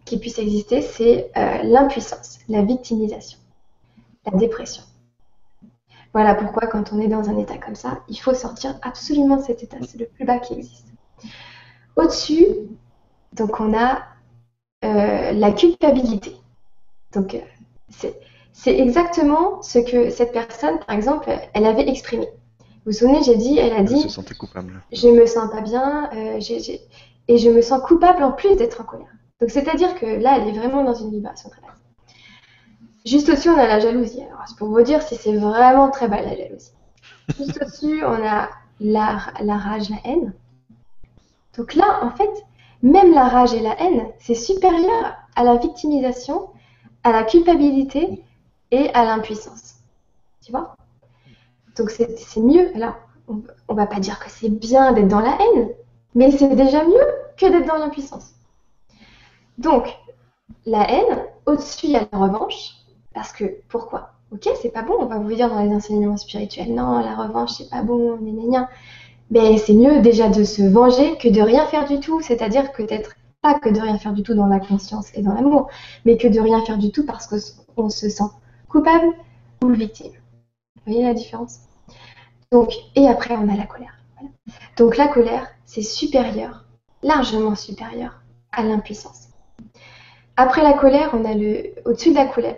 qui 0.06 0.20
puissent 0.20 0.40
exister, 0.40 0.82
c'est 0.82 1.32
euh, 1.36 1.64
l'impuissance, 1.64 2.40
la 2.48 2.62
victimisation, 2.62 3.40
la 4.26 4.38
dépression. 4.38 4.84
Voilà 6.14 6.36
pourquoi, 6.36 6.68
quand 6.68 6.94
on 6.94 7.00
est 7.00 7.08
dans 7.08 7.30
un 7.30 7.38
état 7.38 7.58
comme 7.58 7.76
ça, 7.76 8.02
il 8.08 8.18
faut 8.18 8.34
sortir 8.34 8.80
absolument 8.84 9.38
de 9.38 9.42
cet 9.42 9.64
état. 9.64 9.78
C'est 9.82 9.98
le 9.98 10.06
plus 10.06 10.26
bas 10.26 10.40
qui 10.40 10.54
existe. 10.54 10.86
Au-dessus, 11.96 12.46
donc, 13.34 13.60
on 13.60 13.74
a 13.78 14.04
euh, 14.86 15.32
la 15.32 15.52
culpabilité. 15.52 16.36
Donc, 17.12 17.42
c'est 17.90 18.20
c'est 18.58 18.80
exactement 18.80 19.62
ce 19.62 19.80
que 19.80 20.10
cette 20.10 20.32
personne, 20.32 20.80
par 20.80 20.96
exemple, 20.96 21.30
elle 21.54 21.66
avait 21.66 21.88
exprimé. 21.90 22.26
Vous 22.58 22.92
vous 22.92 22.94
souvenez, 22.94 23.22
j'ai 23.22 23.36
dit, 23.36 23.60
elle 23.60 23.74
a 23.74 23.84
dit, 23.84 24.04
je, 24.04 24.08
se 24.08 24.34
coupable. 24.34 24.82
je 24.94 25.10
me 25.10 25.26
sens 25.26 25.52
pas 25.52 25.60
bien, 25.60 26.10
euh, 26.14 26.40
et 27.28 27.38
je 27.38 27.50
me 27.50 27.62
sens 27.62 27.82
coupable 27.86 28.24
en 28.24 28.32
plus 28.32 28.56
d'être 28.56 28.80
en 28.80 28.86
colère. 28.86 29.12
Donc 29.42 29.50
c'est-à-dire 29.50 29.94
que 29.96 30.06
là, 30.06 30.38
elle 30.38 30.48
est 30.48 30.58
vraiment 30.58 30.84
dans 30.86 30.94
une 30.94 31.12
vibration 31.12 31.50
très 31.50 31.62
basse. 31.62 31.82
Juste 33.06 33.28
au-dessus, 33.28 33.50
on 33.50 33.58
a 33.58 33.68
la 33.68 33.82
jalousie. 33.82 34.22
Alors, 34.22 34.44
c'est 34.48 34.58
pour 34.58 34.70
vous 34.70 34.82
dire 34.82 35.02
si 35.02 35.16
c'est 35.16 35.36
vraiment 35.36 35.90
très 35.90 36.08
bas 36.08 36.22
la 36.22 36.36
jalousie. 36.36 36.72
Juste 37.38 37.62
au-dessus, 37.62 38.06
on 38.06 38.26
a 38.26 38.50
la, 38.80 39.18
la 39.42 39.58
rage, 39.58 39.90
la 39.90 39.98
haine. 40.06 40.34
Donc 41.58 41.76
là, 41.76 42.00
en 42.04 42.12
fait, 42.12 42.32
même 42.82 43.14
la 43.14 43.28
rage 43.28 43.54
et 43.54 43.60
la 43.60 43.80
haine, 43.82 44.08
c'est 44.20 44.34
supérieur 44.34 45.18
à 45.36 45.44
la 45.44 45.58
victimisation, 45.58 46.48
à 47.04 47.12
la 47.12 47.26
culpabilité 47.26 48.24
et 48.72 48.90
à 48.94 49.06
l'impuissance. 49.06 49.76
Tu 50.44 50.52
vois? 50.52 50.76
Donc 51.78 51.90
c'est 51.90 52.40
mieux. 52.40 52.72
Alors, 52.76 52.96
on, 53.28 53.42
on 53.68 53.74
va 53.74 53.88
pas 53.88 54.00
dire 54.00 54.20
que 54.20 54.30
c'est 54.30 54.50
bien 54.50 54.92
d'être 54.94 55.08
dans 55.08 55.20
la 55.20 55.38
haine, 55.40 55.70
mais 56.14 56.32
c'est 56.32 56.56
déjà 56.56 56.84
mieux 56.84 57.06
que 57.38 57.46
d'être 57.46 57.68
dans 57.68 57.78
l'impuissance. 57.78 58.32
Donc, 59.58 59.88
la 60.66 60.90
haine, 60.90 61.26
au-dessus, 61.46 61.88
il 61.88 61.92
y 61.92 61.98
a 61.98 62.08
la 62.12 62.18
revanche. 62.18 62.76
Parce 63.14 63.32
que, 63.32 63.46
pourquoi? 63.70 64.12
Ok, 64.32 64.50
c'est 64.62 64.72
pas 64.72 64.82
bon, 64.82 64.96
on 65.00 65.06
va 65.06 65.18
vous 65.18 65.34
dire 65.34 65.50
dans 65.50 65.62
les 65.62 65.74
enseignements 65.74 66.18
spirituels, 66.18 66.74
non, 66.74 67.00
la 67.00 67.16
revanche, 67.16 67.52
c'est 67.58 67.70
pas 67.70 67.84
bon, 67.84 68.18
gna, 68.18 68.32
gna, 68.32 68.48
gna. 68.48 68.70
Mais 69.32 69.58
c'est 69.58 69.74
mieux 69.74 70.02
déjà 70.02 70.30
de 70.30 70.44
se 70.44 70.62
venger 70.62 71.18
que 71.18 71.30
de 71.30 71.42
rien 71.42 71.66
faire 71.68 71.86
du 71.86 72.00
tout. 72.00 72.22
C'est-à-dire 72.22 72.72
que 72.74 72.84
d'être, 72.84 73.16
pas 73.42 73.58
que 73.58 73.70
de 73.70 73.80
rien 73.80 73.98
faire 73.98 74.14
du 74.14 74.24
tout 74.24 74.34
dans 74.34 74.48
la 74.48 74.60
conscience 74.60 75.10
et 75.16 75.22
dans 75.22 75.34
l'amour, 75.34 75.70
mais 76.04 76.18
que 76.18 76.28
de 76.28 76.40
rien 76.40 76.64
faire 76.66 76.78
du 76.78 76.92
tout 76.92 77.06
parce 77.06 77.28
qu'on 77.28 77.90
se 77.90 78.10
sent 78.10 78.24
coupable 78.70 79.08
ou 79.64 79.70
victime. 79.70 80.12
Vous 80.12 80.94
voyez 80.94 81.04
la 81.04 81.14
différence? 81.14 81.60
Donc, 82.52 82.72
et 82.96 83.08
après, 83.08 83.36
on 83.36 83.50
a 83.50 83.56
la 83.56 83.66
colère. 83.66 83.98
Donc 84.78 84.98
la 84.98 85.08
colère, 85.08 85.48
c'est 85.66 85.82
supérieur, 85.82 86.66
largement 87.02 87.56
supérieur 87.56 88.22
à 88.52 88.64
l'impuissance. 88.64 89.30
Après 90.38 90.64
la 90.64 90.74
colère, 90.74 91.12
on 91.14 91.24
a 91.26 91.34
le. 91.34 91.74
Au-dessus 91.86 92.12
de 92.12 92.16
la 92.16 92.26
colère, 92.26 92.58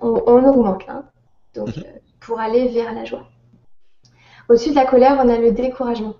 on, 0.00 0.08
augmente 0.08 0.86
là. 0.86 1.04
Donc, 1.54 1.76
mhm. 1.76 1.84
euh, 1.86 1.98
pour 2.20 2.40
aller 2.40 2.68
vers 2.68 2.92
la 2.94 3.04
joie. 3.04 3.28
Au-dessus 4.48 4.70
de 4.70 4.74
la 4.74 4.86
colère, 4.86 5.18
on 5.22 5.28
a 5.28 5.36
le 5.38 5.52
découragement. 5.52 6.14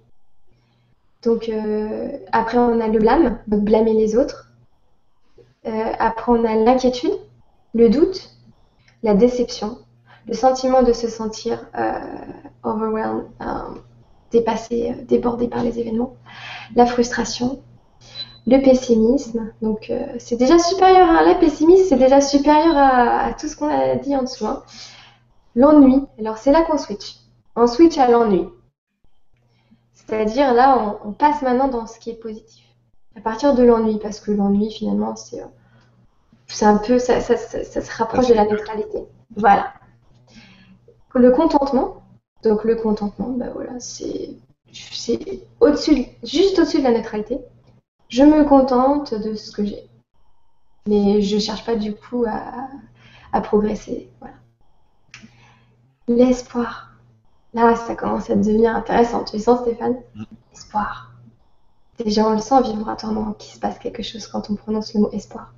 Donc, 1.22 1.48
euh, 1.48 2.18
après, 2.32 2.58
on 2.58 2.80
a 2.80 2.88
le 2.88 2.98
blâme, 2.98 3.38
donc 3.46 3.64
blâmer 3.64 3.94
les 3.94 4.16
autres. 4.16 4.52
Euh, 5.66 5.92
après, 5.98 6.30
on 6.30 6.44
a 6.44 6.54
l'inquiétude, 6.54 7.18
le 7.74 7.88
doute, 7.88 8.30
la 9.02 9.14
déception, 9.14 9.78
le 10.26 10.34
sentiment 10.34 10.82
de 10.82 10.92
se 10.92 11.08
sentir 11.08 11.66
overwhelmed, 12.62 13.24
dépassé, 14.30 14.94
débordé 15.06 15.48
par 15.48 15.62
les 15.62 15.78
événements, 15.78 16.14
la 16.74 16.86
frustration, 16.86 17.62
le 18.46 18.62
pessimisme. 18.62 19.52
Donc, 19.62 19.90
euh, 19.90 20.06
c'est 20.18 20.36
déjà 20.36 20.58
supérieur 20.58 21.10
à 21.10 21.22
la 21.22 21.34
pessimisme, 21.34 21.84
c'est 21.88 21.96
déjà 21.96 22.20
supérieur 22.20 22.76
à, 22.76 23.32
tout 23.34 23.48
ce 23.48 23.56
qu'on 23.56 23.68
a 23.68 23.96
dit 23.96 24.16
en 24.16 24.22
dessous. 24.22 24.46
Hein. 24.46 24.62
L'ennui. 25.54 26.02
Alors, 26.18 26.38
c'est 26.38 26.52
là 26.52 26.62
qu'on 26.62 26.78
switch. 26.78 27.16
On 27.56 27.66
switch 27.66 27.98
à 27.98 28.08
l'ennui. 28.08 28.46
C'est-à-dire, 29.92 30.54
là, 30.54 30.98
on, 31.04 31.12
passe 31.12 31.42
maintenant 31.42 31.68
dans 31.68 31.86
ce 31.86 31.98
qui 31.98 32.10
est 32.10 32.20
positif. 32.20 32.64
À 33.16 33.20
partir 33.20 33.54
de 33.54 33.62
l'ennui, 33.62 33.98
parce 33.98 34.20
que 34.20 34.30
l'ennui, 34.30 34.70
finalement, 34.70 35.16
c'est 35.16 35.42
euh, 36.50 36.66
un 36.66 36.78
peu, 36.78 36.98
ça, 36.98 37.20
ça, 37.20 37.36
se 37.36 37.96
rapproche 37.96 38.28
de 38.28 38.34
la 38.34 38.44
neutralité. 38.44 39.04
Voilà. 39.36 39.72
Le 41.14 41.30
contentement. 41.30 42.02
Donc, 42.42 42.64
le 42.64 42.76
contentement, 42.76 43.30
ben 43.30 43.50
voilà, 43.52 43.80
c'est 43.80 44.30
au-dessus, 45.60 46.06
juste 46.22 46.58
au-dessus 46.58 46.78
de 46.78 46.84
la 46.84 46.92
neutralité 46.92 47.40
je 48.08 48.22
me 48.22 48.44
contente 48.44 49.14
de 49.14 49.34
ce 49.34 49.52
que 49.52 49.64
j'ai. 49.64 49.88
Mais 50.86 51.20
je 51.20 51.36
ne 51.36 51.40
cherche 51.40 51.64
pas 51.64 51.76
du 51.76 51.94
coup 51.94 52.24
à, 52.26 53.40
progresser. 53.40 54.10
Voilà. 54.20 54.36
L'espoir. 56.08 56.92
Là, 57.54 57.76
ça 57.76 57.94
commence 57.94 58.30
à 58.30 58.36
devenir 58.36 58.74
intéressant. 58.74 59.24
Tu 59.24 59.38
sens, 59.38 59.60
Stéphane? 59.60 59.96
Mm. 60.14 60.24
Espoir. 60.52 61.12
Déjà, 61.98 62.26
on 62.26 62.32
le 62.32 62.40
sent 62.40 62.62
vibratoirement 62.62 63.32
qu'il 63.34 63.54
se 63.54 63.60
passe 63.60 63.78
quelque 63.78 64.02
chose 64.02 64.26
quand 64.26 64.50
on 64.50 64.54
prononce 64.54 64.94
le 64.94 65.00
mot 65.00 65.10
espoir. 65.12 65.52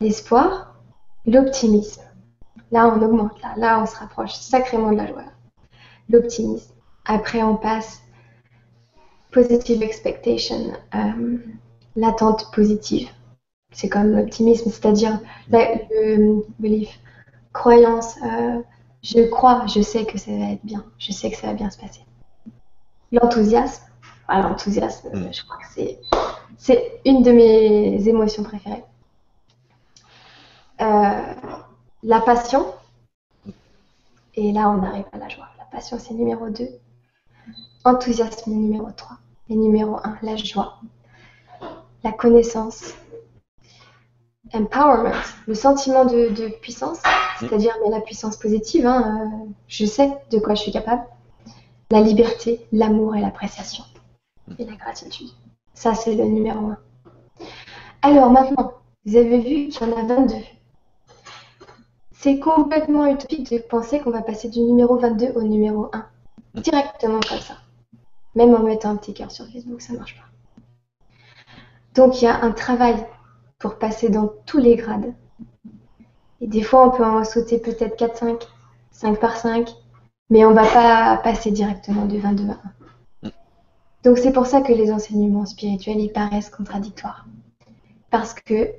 L'espoir, 0.00 0.74
l'optimisme. 1.26 2.02
Là, 2.70 2.94
on 2.94 3.02
augmente. 3.02 3.40
Là, 3.42 3.54
là, 3.56 3.82
on 3.82 3.86
se 3.86 3.96
rapproche 3.96 4.34
sacrément 4.34 4.92
de 4.92 4.96
la 4.96 5.06
joie. 5.06 5.24
L'optimisme. 6.08 6.72
Après, 7.04 7.42
on 7.42 7.56
passe 7.56 8.02
positive 9.32 9.82
expectation, 9.82 10.72
euh, 10.94 11.38
l'attente 11.96 12.50
positive. 12.52 13.08
C'est 13.72 13.88
comme 13.88 14.16
l'optimisme, 14.16 14.70
c'est-à-dire 14.70 15.20
le 15.50 16.44
belief, 16.58 16.98
croyance. 17.52 18.16
Euh, 18.22 18.60
je 19.02 19.28
crois, 19.28 19.66
je 19.66 19.80
sais 19.80 20.04
que 20.04 20.18
ça 20.18 20.30
va 20.32 20.52
être 20.52 20.64
bien, 20.64 20.84
je 20.98 21.12
sais 21.12 21.30
que 21.30 21.36
ça 21.36 21.48
va 21.48 21.52
bien 21.54 21.70
se 21.70 21.78
passer. 21.78 22.00
L'enthousiasme, 23.12 23.84
l'enthousiasme, 24.28 25.08
mm. 25.12 25.32
je 25.32 25.44
crois 25.44 25.58
que 25.58 25.98
c'est 26.56 27.00
une 27.04 27.22
de 27.22 27.30
mes 27.30 28.08
émotions 28.08 28.42
préférées. 28.42 28.84
Euh, 30.80 31.34
la 32.04 32.20
passion, 32.20 32.66
et 34.34 34.52
là 34.52 34.70
on 34.70 34.82
arrive 34.82 35.06
à 35.12 35.18
la 35.18 35.28
joie. 35.28 35.48
La 35.58 35.64
passion 35.64 35.98
c'est 35.98 36.14
numéro 36.14 36.48
2. 36.48 36.68
Enthousiasme 37.84 38.52
numéro 38.52 38.90
3. 38.90 39.16
Et 39.50 39.56
numéro 39.56 39.96
1, 40.04 40.18
la 40.22 40.36
joie. 40.36 40.80
La 42.04 42.12
connaissance. 42.12 42.94
Empowerment, 44.52 45.12
le 45.46 45.54
sentiment 45.54 46.04
de, 46.04 46.48
puissance, 46.60 46.98
c'est-à-dire 47.38 47.74
mais 47.84 47.90
la 47.90 48.00
puissance 48.00 48.36
positive, 48.36 48.86
hein, 48.86 49.30
euh, 49.30 49.50
je 49.66 49.84
sais 49.84 50.10
de 50.30 50.38
quoi 50.38 50.54
je 50.54 50.62
suis 50.62 50.72
capable. 50.72 51.02
La 51.90 52.00
liberté, 52.00 52.66
l'amour 52.72 53.16
et 53.16 53.20
l'appréciation. 53.20 53.84
Et 54.58 54.64
la 54.64 54.74
gratitude. 54.74 55.28
Ça, 55.74 55.94
c'est 55.94 56.14
le 56.14 56.24
numéro 56.24 56.66
1. 56.66 56.78
Alors 58.02 58.30
maintenant, 58.30 58.72
vous 59.04 59.16
avez 59.16 59.38
vu 59.38 59.68
qu'il 59.68 59.86
y 59.86 59.92
en 59.92 59.96
a 59.96 60.02
22. 60.02 60.34
C'est 62.20 62.40
complètement 62.40 63.06
utopique 63.06 63.48
de 63.52 63.58
penser 63.58 64.00
qu'on 64.00 64.10
va 64.10 64.22
passer 64.22 64.48
du 64.48 64.58
numéro 64.58 64.96
22 64.96 65.34
au 65.36 65.42
numéro 65.42 65.88
1. 65.92 66.04
Directement 66.62 67.20
comme 67.20 67.38
ça. 67.38 67.54
Même 68.34 68.56
en 68.56 68.64
mettant 68.64 68.90
un 68.90 68.96
petit 68.96 69.14
cœur 69.14 69.30
sur 69.30 69.46
Facebook, 69.46 69.80
ça 69.80 69.92
ne 69.92 69.98
marche 69.98 70.16
pas. 70.16 70.24
Donc 71.94 72.20
il 72.20 72.24
y 72.24 72.28
a 72.28 72.42
un 72.42 72.50
travail 72.50 73.06
pour 73.60 73.78
passer 73.78 74.08
dans 74.08 74.32
tous 74.46 74.58
les 74.58 74.74
grades. 74.74 75.14
Et 76.40 76.48
des 76.48 76.62
fois, 76.62 76.88
on 76.88 76.90
peut 76.90 77.04
en 77.04 77.22
sauter 77.22 77.58
peut-être 77.58 77.96
4-5, 77.96 78.48
5 78.90 79.20
par 79.20 79.36
5, 79.36 79.72
mais 80.28 80.44
on 80.44 80.50
ne 80.50 80.56
va 80.56 80.66
pas 80.66 81.18
passer 81.18 81.52
directement 81.52 82.06
de 82.06 82.18
22 82.18 82.50
à 82.50 83.28
1. 83.28 83.30
Donc 84.02 84.18
c'est 84.18 84.32
pour 84.32 84.46
ça 84.46 84.60
que 84.60 84.72
les 84.72 84.90
enseignements 84.90 85.46
spirituels, 85.46 86.00
ils 86.00 86.12
paraissent 86.12 86.50
contradictoires. 86.50 87.26
Parce 88.10 88.34
que 88.34 88.72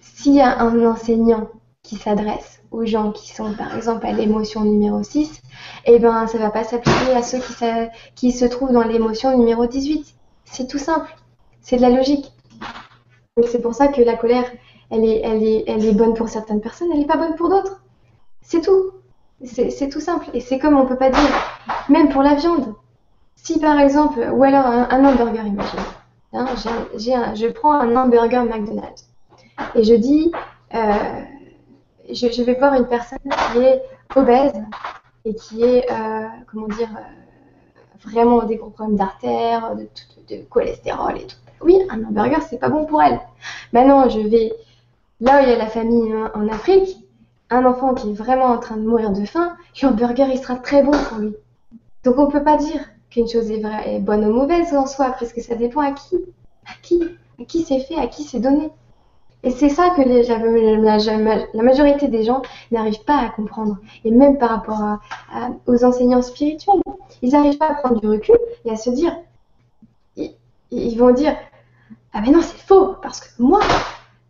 s'il 0.00 0.32
y 0.32 0.40
a 0.40 0.58
un 0.60 0.86
enseignant 0.86 1.50
qui 1.84 1.96
s'adresse 1.96 2.62
aux 2.72 2.84
gens 2.84 3.12
qui 3.12 3.32
sont 3.32 3.54
par 3.54 3.76
exemple 3.76 4.06
à 4.06 4.12
l'émotion 4.12 4.64
numéro 4.64 5.02
6, 5.02 5.42
eh 5.84 5.98
ben 6.00 6.26
ça 6.26 6.38
va 6.38 6.50
pas 6.50 6.64
s'appliquer 6.64 7.12
à 7.14 7.22
ceux 7.22 7.38
qui, 8.16 8.32
se 8.32 8.44
trouvent 8.46 8.72
dans 8.72 8.82
l'émotion 8.82 9.36
numéro 9.38 9.66
18. 9.66 10.14
C'est 10.44 10.66
tout 10.66 10.78
simple. 10.78 11.14
C'est 11.60 11.76
de 11.76 11.82
la 11.82 11.90
logique. 11.90 12.32
C'est 13.46 13.60
pour 13.60 13.74
ça 13.74 13.88
que 13.88 14.00
la 14.00 14.16
colère, 14.16 14.50
elle 14.90 15.04
est, 15.04 15.20
elle 15.22 15.42
est, 15.42 15.64
elle 15.68 15.84
est 15.84 15.92
bonne 15.92 16.14
pour 16.14 16.28
certaines 16.28 16.60
personnes, 16.60 16.88
elle 16.92 17.00
n'est 17.00 17.06
pas 17.06 17.16
bonne 17.16 17.36
pour 17.36 17.50
d'autres. 17.50 17.80
C'est 18.40 18.62
tout. 18.62 18.90
C'est 19.44 19.88
tout 19.88 20.00
simple. 20.00 20.30
Et 20.32 20.40
c'est 20.40 20.58
comme 20.58 20.76
on 20.76 20.86
peut 20.86 20.96
pas 20.96 21.10
dire, 21.10 21.30
même 21.88 22.08
pour 22.08 22.22
la 22.22 22.34
viande. 22.34 22.74
Si 23.36 23.60
par 23.60 23.78
exemple, 23.78 24.26
ou 24.32 24.42
alors 24.42 24.66
un, 24.66 25.04
hamburger, 25.04 25.46
imagine. 25.46 25.80
Hein, 26.32 26.46
je 26.96 27.48
prends 27.48 27.74
un 27.74 27.94
hamburger 27.94 28.44
McDonald's 28.44 29.08
et 29.74 29.84
je 29.84 29.94
dis, 29.94 30.32
euh, 30.74 31.22
je, 32.12 32.42
vais 32.42 32.54
voir 32.54 32.74
une 32.74 32.86
personne 32.86 33.18
qui 33.52 33.58
est 33.58 33.82
obèse 34.14 34.52
et 35.24 35.34
qui 35.34 35.62
est, 35.62 35.90
euh, 35.90 36.26
comment 36.50 36.68
dire, 36.68 36.88
euh, 36.96 38.08
vraiment 38.08 38.42
des 38.42 38.56
gros 38.56 38.70
problèmes 38.70 38.96
d'artère, 38.96 39.74
de, 39.76 40.36
cholestérol 40.50 41.18
et 41.18 41.26
tout. 41.26 41.36
Oui, 41.62 41.78
un 41.90 42.04
hamburger, 42.04 42.42
c'est 42.42 42.58
pas 42.58 42.68
bon 42.68 42.84
pour 42.84 43.02
elle. 43.02 43.20
Maintenant, 43.72 44.08
je 44.08 44.20
vais 44.20 44.52
là 45.20 45.40
où 45.40 45.44
il 45.44 45.50
y 45.50 45.52
a 45.52 45.56
la 45.56 45.66
famille 45.66 46.12
en, 46.34 46.48
Afrique, 46.48 46.98
un 47.50 47.64
enfant 47.64 47.94
qui 47.94 48.10
est 48.10 48.14
vraiment 48.14 48.46
en 48.46 48.58
train 48.58 48.76
de 48.76 48.86
mourir 48.86 49.10
de 49.10 49.24
faim, 49.24 49.56
hamburger, 49.82 50.28
il 50.30 50.38
sera 50.38 50.56
très 50.56 50.82
bon 50.82 50.92
pour 51.08 51.18
lui. 51.18 51.34
Donc 52.04 52.18
on 52.18 52.26
peut 52.26 52.42
pas 52.42 52.56
dire 52.56 52.80
qu'une 53.10 53.28
chose 53.28 53.50
est, 53.50 53.60
vraie, 53.60 53.94
est 53.94 54.00
bonne 54.00 54.24
ou 54.24 54.32
mauvaise 54.32 54.74
en 54.74 54.86
soi, 54.86 55.14
parce 55.18 55.32
que 55.32 55.40
ça 55.40 55.54
dépend 55.54 55.80
à 55.80 55.92
qui. 55.92 56.16
À 56.66 56.72
qui 56.82 57.02
À 57.40 57.44
qui 57.44 57.62
c'est 57.62 57.80
fait, 57.80 57.96
à 57.96 58.06
qui 58.06 58.24
c'est 58.24 58.40
donné. 58.40 58.70
Et 59.44 59.50
c'est 59.50 59.68
ça 59.68 59.90
que 59.90 60.00
la, 61.54 61.62
majorité 61.62 62.08
des 62.08 62.24
gens 62.24 62.40
n'arrivent 62.70 63.04
pas 63.04 63.18
à 63.18 63.28
comprendre. 63.28 63.76
Et 64.04 64.10
même 64.10 64.38
par 64.38 64.48
rapport 64.48 64.98
aux 65.66 65.84
enseignants 65.84 66.22
spirituels, 66.22 66.80
ils 67.20 67.32
n'arrivent 67.32 67.58
pas 67.58 67.68
à 67.68 67.74
prendre 67.74 68.00
du 68.00 68.08
recul 68.08 68.38
et 68.64 68.70
à 68.70 68.76
se 68.76 68.88
dire, 68.88 69.14
ils, 70.70 70.96
vont 70.96 71.12
dire, 71.12 71.36
ah 72.14 72.22
mais 72.22 72.30
non, 72.30 72.40
c'est 72.40 72.56
faux, 72.56 72.94
parce 73.02 73.20
que 73.20 73.42
moi, 73.42 73.60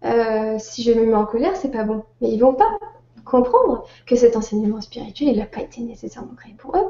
euh, 0.04 0.56
si 0.58 0.82
je 0.82 0.92
me 0.92 1.06
mets 1.06 1.14
en 1.14 1.26
colère, 1.26 1.54
c'est 1.54 1.70
pas 1.70 1.84
bon. 1.84 2.02
Mais 2.20 2.30
ils 2.30 2.40
vont 2.40 2.54
pas 2.54 2.76
comprendre 3.24 3.84
que 4.06 4.16
cet 4.16 4.36
enseignement 4.36 4.80
spirituel, 4.80 5.28
il 5.28 5.38
n'a 5.38 5.46
pas 5.46 5.60
été 5.60 5.80
nécessairement 5.80 6.34
créé 6.34 6.54
pour 6.58 6.76
eux. 6.76 6.86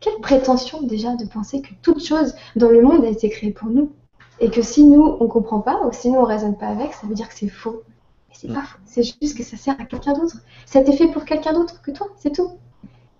Quelle 0.00 0.18
prétention 0.20 0.82
déjà 0.82 1.14
de 1.14 1.26
penser 1.26 1.60
que 1.60 1.74
toute 1.82 2.02
chose 2.02 2.34
dans 2.56 2.70
le 2.70 2.80
monde 2.80 3.04
a 3.04 3.08
été 3.08 3.28
créée 3.28 3.52
pour 3.52 3.68
nous? 3.68 3.92
Et 4.40 4.50
que 4.50 4.62
si 4.62 4.84
nous 4.84 5.16
on 5.20 5.28
comprend 5.28 5.60
pas 5.60 5.80
ou 5.86 5.92
si 5.92 6.10
nous 6.10 6.18
on 6.18 6.24
raisonne 6.24 6.56
pas 6.56 6.68
avec, 6.68 6.92
ça 6.92 7.06
veut 7.06 7.14
dire 7.14 7.28
que 7.28 7.34
c'est 7.34 7.48
faux. 7.48 7.82
Mais 8.28 8.34
c'est 8.34 8.52
pas 8.52 8.62
faux, 8.62 8.78
c'est 8.84 9.02
juste 9.02 9.36
que 9.36 9.42
ça 9.42 9.56
sert 9.56 9.74
à 9.80 9.84
quelqu'un 9.84 10.12
d'autre. 10.12 10.36
Ça 10.66 10.78
a 10.78 10.82
été 10.82 10.92
fait 10.92 11.08
pour 11.08 11.24
quelqu'un 11.24 11.52
d'autre 11.52 11.80
que 11.82 11.90
toi, 11.90 12.08
c'est 12.16 12.32
tout. 12.32 12.52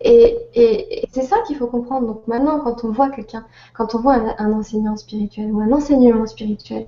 Et, 0.00 0.36
et, 0.54 1.08
c'est 1.12 1.22
ça 1.22 1.36
qu'il 1.46 1.56
faut 1.56 1.66
comprendre. 1.66 2.06
Donc 2.06 2.26
maintenant, 2.26 2.60
quand 2.60 2.84
on 2.84 2.90
voit 2.90 3.10
quelqu'un, 3.10 3.46
quand 3.72 3.94
on 3.94 4.00
voit 4.00 4.18
un, 4.38 4.52
enseignant 4.52 4.96
spirituel 4.96 5.50
ou 5.52 5.60
un 5.60 5.72
enseignement 5.72 6.26
spirituel, 6.26 6.86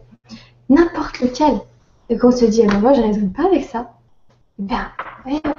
n'importe 0.68 1.20
lequel, 1.20 1.60
et 2.10 2.18
qu'on 2.18 2.30
se 2.30 2.44
dit, 2.44 2.62
ah 2.62 2.66
ben 2.70 2.80
moi 2.80 2.92
je 2.92 3.00
raisonne 3.00 3.32
pas 3.32 3.46
avec 3.46 3.64
ça, 3.64 3.92
ben, 4.58 4.88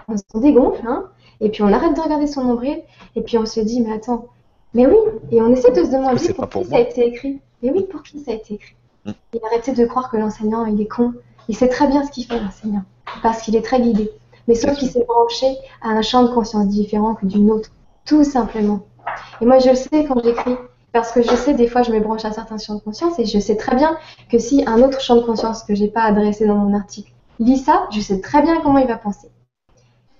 on 0.07 0.17
se 0.17 0.39
dégonfle, 0.39 0.85
hein, 0.85 1.05
et 1.41 1.49
puis 1.49 1.63
on 1.63 1.71
arrête 1.71 1.95
de 1.95 2.01
regarder 2.01 2.27
son 2.27 2.43
nombril, 2.43 2.81
et 3.15 3.21
puis 3.21 3.37
on 3.37 3.45
se 3.45 3.59
dit, 3.59 3.81
mais 3.81 3.93
attends, 3.93 4.27
mais 4.73 4.85
oui, 4.85 4.97
et 5.31 5.41
on 5.41 5.51
essaie 5.51 5.71
de 5.71 5.83
se 5.83 5.89
demander 5.89 6.33
pour 6.33 6.49
qui 6.49 6.65
ça 6.65 6.75
a 6.75 6.79
été 6.79 7.07
écrit. 7.07 7.41
Mais 7.61 7.71
oui, 7.71 7.85
pour 7.89 8.03
qui 8.03 8.19
ça 8.19 8.31
a 8.31 8.35
été 8.35 8.55
écrit 8.55 8.75
mm. 9.05 9.11
Et 9.33 9.41
arrêtez 9.45 9.73
de 9.73 9.85
croire 9.85 10.09
que 10.09 10.17
l'enseignant, 10.17 10.65
il 10.65 10.79
est 10.81 10.87
con. 10.87 11.13
Il 11.47 11.55
sait 11.55 11.69
très 11.69 11.87
bien 11.87 12.05
ce 12.05 12.11
qu'il 12.11 12.25
fait, 12.25 12.39
l'enseignant, 12.39 12.83
parce 13.23 13.41
qu'il 13.41 13.55
est 13.55 13.61
très 13.61 13.81
guidé. 13.81 14.11
Mais 14.47 14.55
sauf 14.55 14.77
qu'il 14.77 14.89
s'est 14.89 15.05
branché 15.05 15.57
à 15.81 15.89
un 15.89 16.01
champ 16.01 16.23
de 16.23 16.29
conscience 16.29 16.67
différent 16.67 17.15
que 17.15 17.25
d'une 17.25 17.51
autre, 17.51 17.69
tout 18.05 18.23
simplement. 18.23 18.81
Et 19.41 19.45
moi, 19.45 19.59
je 19.59 19.69
le 19.69 19.75
sais 19.75 20.05
quand 20.05 20.23
j'écris, 20.23 20.55
parce 20.91 21.11
que 21.11 21.21
je 21.21 21.35
sais, 21.35 21.53
des 21.53 21.67
fois, 21.67 21.83
je 21.83 21.91
me 21.91 21.99
branche 21.99 22.25
à 22.25 22.31
certains 22.31 22.57
champs 22.57 22.75
de 22.75 22.81
conscience, 22.81 23.17
et 23.19 23.25
je 23.25 23.39
sais 23.39 23.55
très 23.55 23.75
bien 23.75 23.97
que 24.29 24.37
si 24.37 24.63
un 24.65 24.81
autre 24.81 25.01
champ 25.01 25.15
de 25.15 25.21
conscience 25.21 25.63
que 25.63 25.75
j'ai 25.75 25.87
pas 25.87 26.03
adressé 26.03 26.45
dans 26.45 26.55
mon 26.55 26.75
article 26.75 27.11
lit 27.39 27.57
ça, 27.57 27.87
je 27.91 28.01
sais 28.01 28.19
très 28.21 28.41
bien 28.41 28.61
comment 28.61 28.79
il 28.79 28.87
va 28.87 28.97
penser. 28.97 29.29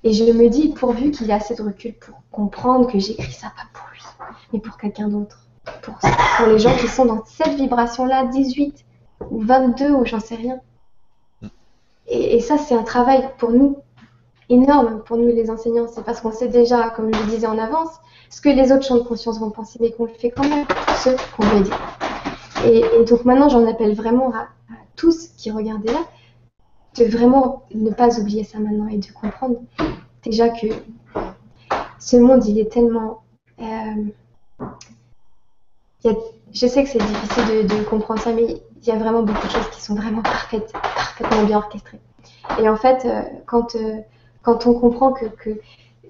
Et 0.03 0.13
je 0.13 0.23
me 0.23 0.47
dis, 0.47 0.69
pourvu 0.69 1.11
qu'il 1.11 1.29
ait 1.29 1.33
assez 1.33 1.55
de 1.55 1.61
recul 1.61 1.93
pour 1.93 2.15
comprendre 2.31 2.89
que 2.89 2.99
j'écris 2.99 3.33
ça 3.33 3.47
pas 3.47 3.63
pour 3.73 3.87
lui, 3.91 4.01
mais 4.53 4.59
pour 4.59 4.77
quelqu'un 4.77 5.09
d'autre. 5.09 5.48
Pour, 5.81 5.95
pour, 6.37 6.47
les 6.47 6.59
gens 6.59 6.75
qui 6.75 6.87
sont 6.87 7.05
dans 7.05 7.23
cette 7.25 7.55
vibration-là, 7.55 8.25
18 8.25 8.85
ou 9.31 9.41
22 9.41 9.91
ou 9.91 10.05
j'en 10.05 10.19
sais 10.19 10.35
rien. 10.35 10.59
Et, 12.07 12.39
ça, 12.39 12.57
c'est 12.57 12.75
un 12.75 12.83
travail 12.83 13.29
pour 13.37 13.51
nous 13.51 13.77
énorme, 14.49 15.03
pour 15.03 15.17
nous 15.17 15.27
les 15.27 15.51
enseignants. 15.51 15.87
C'est 15.87 16.03
parce 16.03 16.21
qu'on 16.21 16.31
sait 16.31 16.47
déjà, 16.47 16.89
comme 16.89 17.13
je 17.13 17.19
le 17.19 17.25
disais 17.27 17.47
en 17.47 17.57
avance, 17.57 17.89
ce 18.29 18.41
que 18.41 18.49
les 18.49 18.71
autres 18.71 18.83
champs 18.83 18.97
de 18.97 19.03
conscience 19.03 19.39
vont 19.39 19.51
penser, 19.51 19.77
mais 19.81 19.91
qu'on 19.91 20.05
le 20.05 20.13
fait 20.13 20.31
quand 20.31 20.47
même 20.47 20.65
ceux 21.03 21.15
qu'on 21.35 21.43
veut 21.43 21.61
aider. 21.61 21.71
Et, 22.65 23.05
donc 23.05 23.25
maintenant, 23.25 23.49
j'en 23.49 23.67
appelle 23.67 23.93
vraiment 23.93 24.33
à, 24.33 24.39
à 24.39 24.77
tous 24.95 25.29
qui 25.37 25.51
regardaient 25.51 25.93
là, 25.93 26.03
de 26.97 27.05
vraiment 27.05 27.63
ne 27.73 27.91
pas 27.91 28.19
oublier 28.19 28.43
ça 28.43 28.59
maintenant 28.59 28.87
et 28.87 28.97
de 28.97 29.11
comprendre 29.11 29.57
déjà 30.23 30.49
que 30.49 30.67
ce 31.99 32.17
monde, 32.17 32.45
il 32.45 32.59
est 32.59 32.71
tellement... 32.71 33.21
Euh, 33.61 34.65
je 36.03 36.67
sais 36.67 36.83
que 36.83 36.89
c'est 36.89 36.99
difficile 36.99 37.67
de, 37.67 37.83
comprendre 37.83 38.21
ça, 38.21 38.31
mais 38.31 38.45
il 38.81 38.87
y 38.87 38.91
a 38.91 38.95
vraiment 38.95 39.23
beaucoup 39.23 39.45
de 39.45 39.51
choses 39.51 39.69
qui 39.71 39.81
sont 39.81 39.95
vraiment 39.95 40.21
parfaites, 40.21 40.71
parfaitement 40.71 41.43
bien 41.43 41.57
orchestrées. 41.57 41.99
Et 42.61 42.69
en 42.69 42.77
fait, 42.77 43.05
euh, 43.05 43.21
quand, 43.45 43.75
euh, 43.75 43.97
quand 44.41 44.65
on 44.65 44.73
comprend 44.73 45.13
que, 45.13 45.25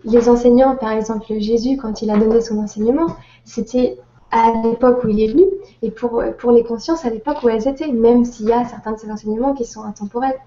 les 0.05 0.29
enseignants, 0.29 0.77
par 0.77 0.91
exemple 0.91 1.25
Jésus, 1.39 1.75
quand 1.75 2.01
il 2.01 2.09
a 2.09 2.17
donné 2.17 2.39
son 2.39 2.57
enseignement, 2.59 3.17
c'était 3.43 3.97
à 4.31 4.53
l'époque 4.63 5.03
où 5.03 5.09
il 5.09 5.19
est 5.21 5.27
venu, 5.27 5.43
et 5.81 5.91
pour, 5.91 6.23
pour 6.37 6.51
les 6.51 6.63
consciences 6.63 7.03
à 7.03 7.09
l'époque 7.09 7.43
où 7.43 7.49
elles 7.49 7.67
étaient, 7.67 7.91
même 7.91 8.23
s'il 8.23 8.45
y 8.45 8.53
a 8.53 8.63
certains 8.63 8.93
de 8.93 8.97
ces 8.97 9.11
enseignements 9.11 9.53
qui 9.53 9.65
sont 9.65 9.83
intemporels. 9.83 10.39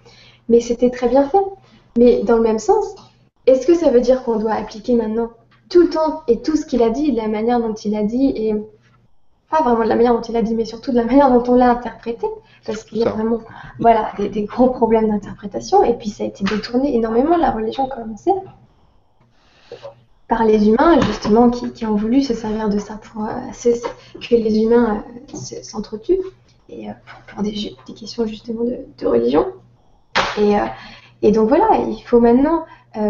Mais 0.49 0.61
c'était 0.61 0.89
très 0.89 1.09
bien 1.09 1.29
fait. 1.29 1.45
Mais 1.99 2.23
dans 2.23 2.37
le 2.37 2.43
même 2.43 2.59
sens, 2.59 2.95
est-ce 3.47 3.67
que 3.67 3.75
ça 3.75 3.91
veut 3.91 4.01
dire 4.01 4.23
qu'on 4.23 4.37
doit 4.37 4.53
appliquer 4.53 4.95
maintenant 4.95 5.31
tout 5.69 5.83
le 5.83 5.91
temps 5.91 6.23
et 6.29 6.41
tout 6.41 6.57
ce 6.57 6.65
qu'il 6.65 6.83
a 6.83 6.91
dit, 6.91 7.13
de 7.13 7.17
la 7.17 7.29
manière 7.29 7.61
dont 7.61 7.75
il 7.75 7.95
a 7.97 8.05
dit, 8.05 8.33
et 8.37 8.55
pas 9.53 9.61
vraiment 9.63 9.85
de 9.85 9.89
la 9.91 9.97
manière 9.97 10.15
dont 10.15 10.23
il 10.23 10.35
a 10.35 10.41
dit, 10.41 10.55
mais 10.55 10.65
surtout 10.65 10.93
de 10.93 10.97
la 10.97 11.05
manière 11.05 11.31
dont 11.31 11.45
on 11.53 11.55
l'a 11.55 11.71
interprété, 11.71 12.27
parce 12.65 12.85
qu'il 12.85 12.99
y 12.99 13.05
a 13.05 13.11
vraiment 13.11 13.41
voilà, 13.79 14.11
des, 14.19 14.45
gros 14.45 14.71
problèmes 14.71 15.11
d'interprétation, 15.11 15.85
et 15.85 15.93
puis 15.93 16.09
ça 16.09 16.25
a 16.25 16.27
été 16.27 16.43
détourné 16.43 16.97
énormément, 16.97 17.37
la 17.37 17.51
religion, 17.51 17.87
comme 17.87 18.13
on 18.13 18.17
sait, 18.17 18.33
par 20.27 20.45
les 20.45 20.69
humains, 20.69 20.99
justement, 21.03 21.51
qui, 21.51 21.85
ont 21.85 21.97
voulu 21.97 22.23
se 22.23 22.33
servir 22.33 22.71
de 22.71 22.79
ça 22.79 22.95
pour 22.95 23.27
euh, 23.27 23.29
que 24.21 24.35
les 24.35 24.63
humains 24.63 25.05
euh, 25.35 25.63
s'entretuent, 25.63 26.21
et 26.71 26.89
euh, 26.89 26.95
pour, 27.27 27.43
des, 27.43 27.75
questions 27.95 28.27
justement 28.27 28.65
de, 28.65 29.07
religion. 29.07 29.49
Et, 30.39 30.55
et 31.21 31.31
donc 31.31 31.51
voilà, 31.51 31.77
il 31.77 32.03
faut 32.05 32.21
maintenant 32.21 32.65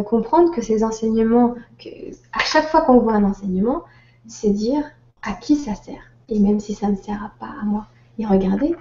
comprendre 0.07 0.53
que 0.53 0.61
ces 0.61 0.83
enseignements, 0.83 1.55
que, 1.79 1.89
à 2.33 2.41
chaque 2.41 2.69
fois 2.69 2.81
qu'on 2.83 2.99
voit 2.99 3.15
un 3.15 3.25
enseignement, 3.25 3.83
c'est 4.27 4.51
dire 4.51 4.83
à 5.23 5.35
qui 5.35 5.55
ça 5.55 5.77
sert. 5.77 6.12
Et 6.33 6.39
même 6.39 6.61
si 6.61 6.75
ça 6.75 6.89
ne 6.89 6.97
sert 6.97 7.31
pas 7.39 7.55
à 7.61 7.65
moi. 7.65 7.87
Et 8.19 8.25
regardez, 8.25 8.75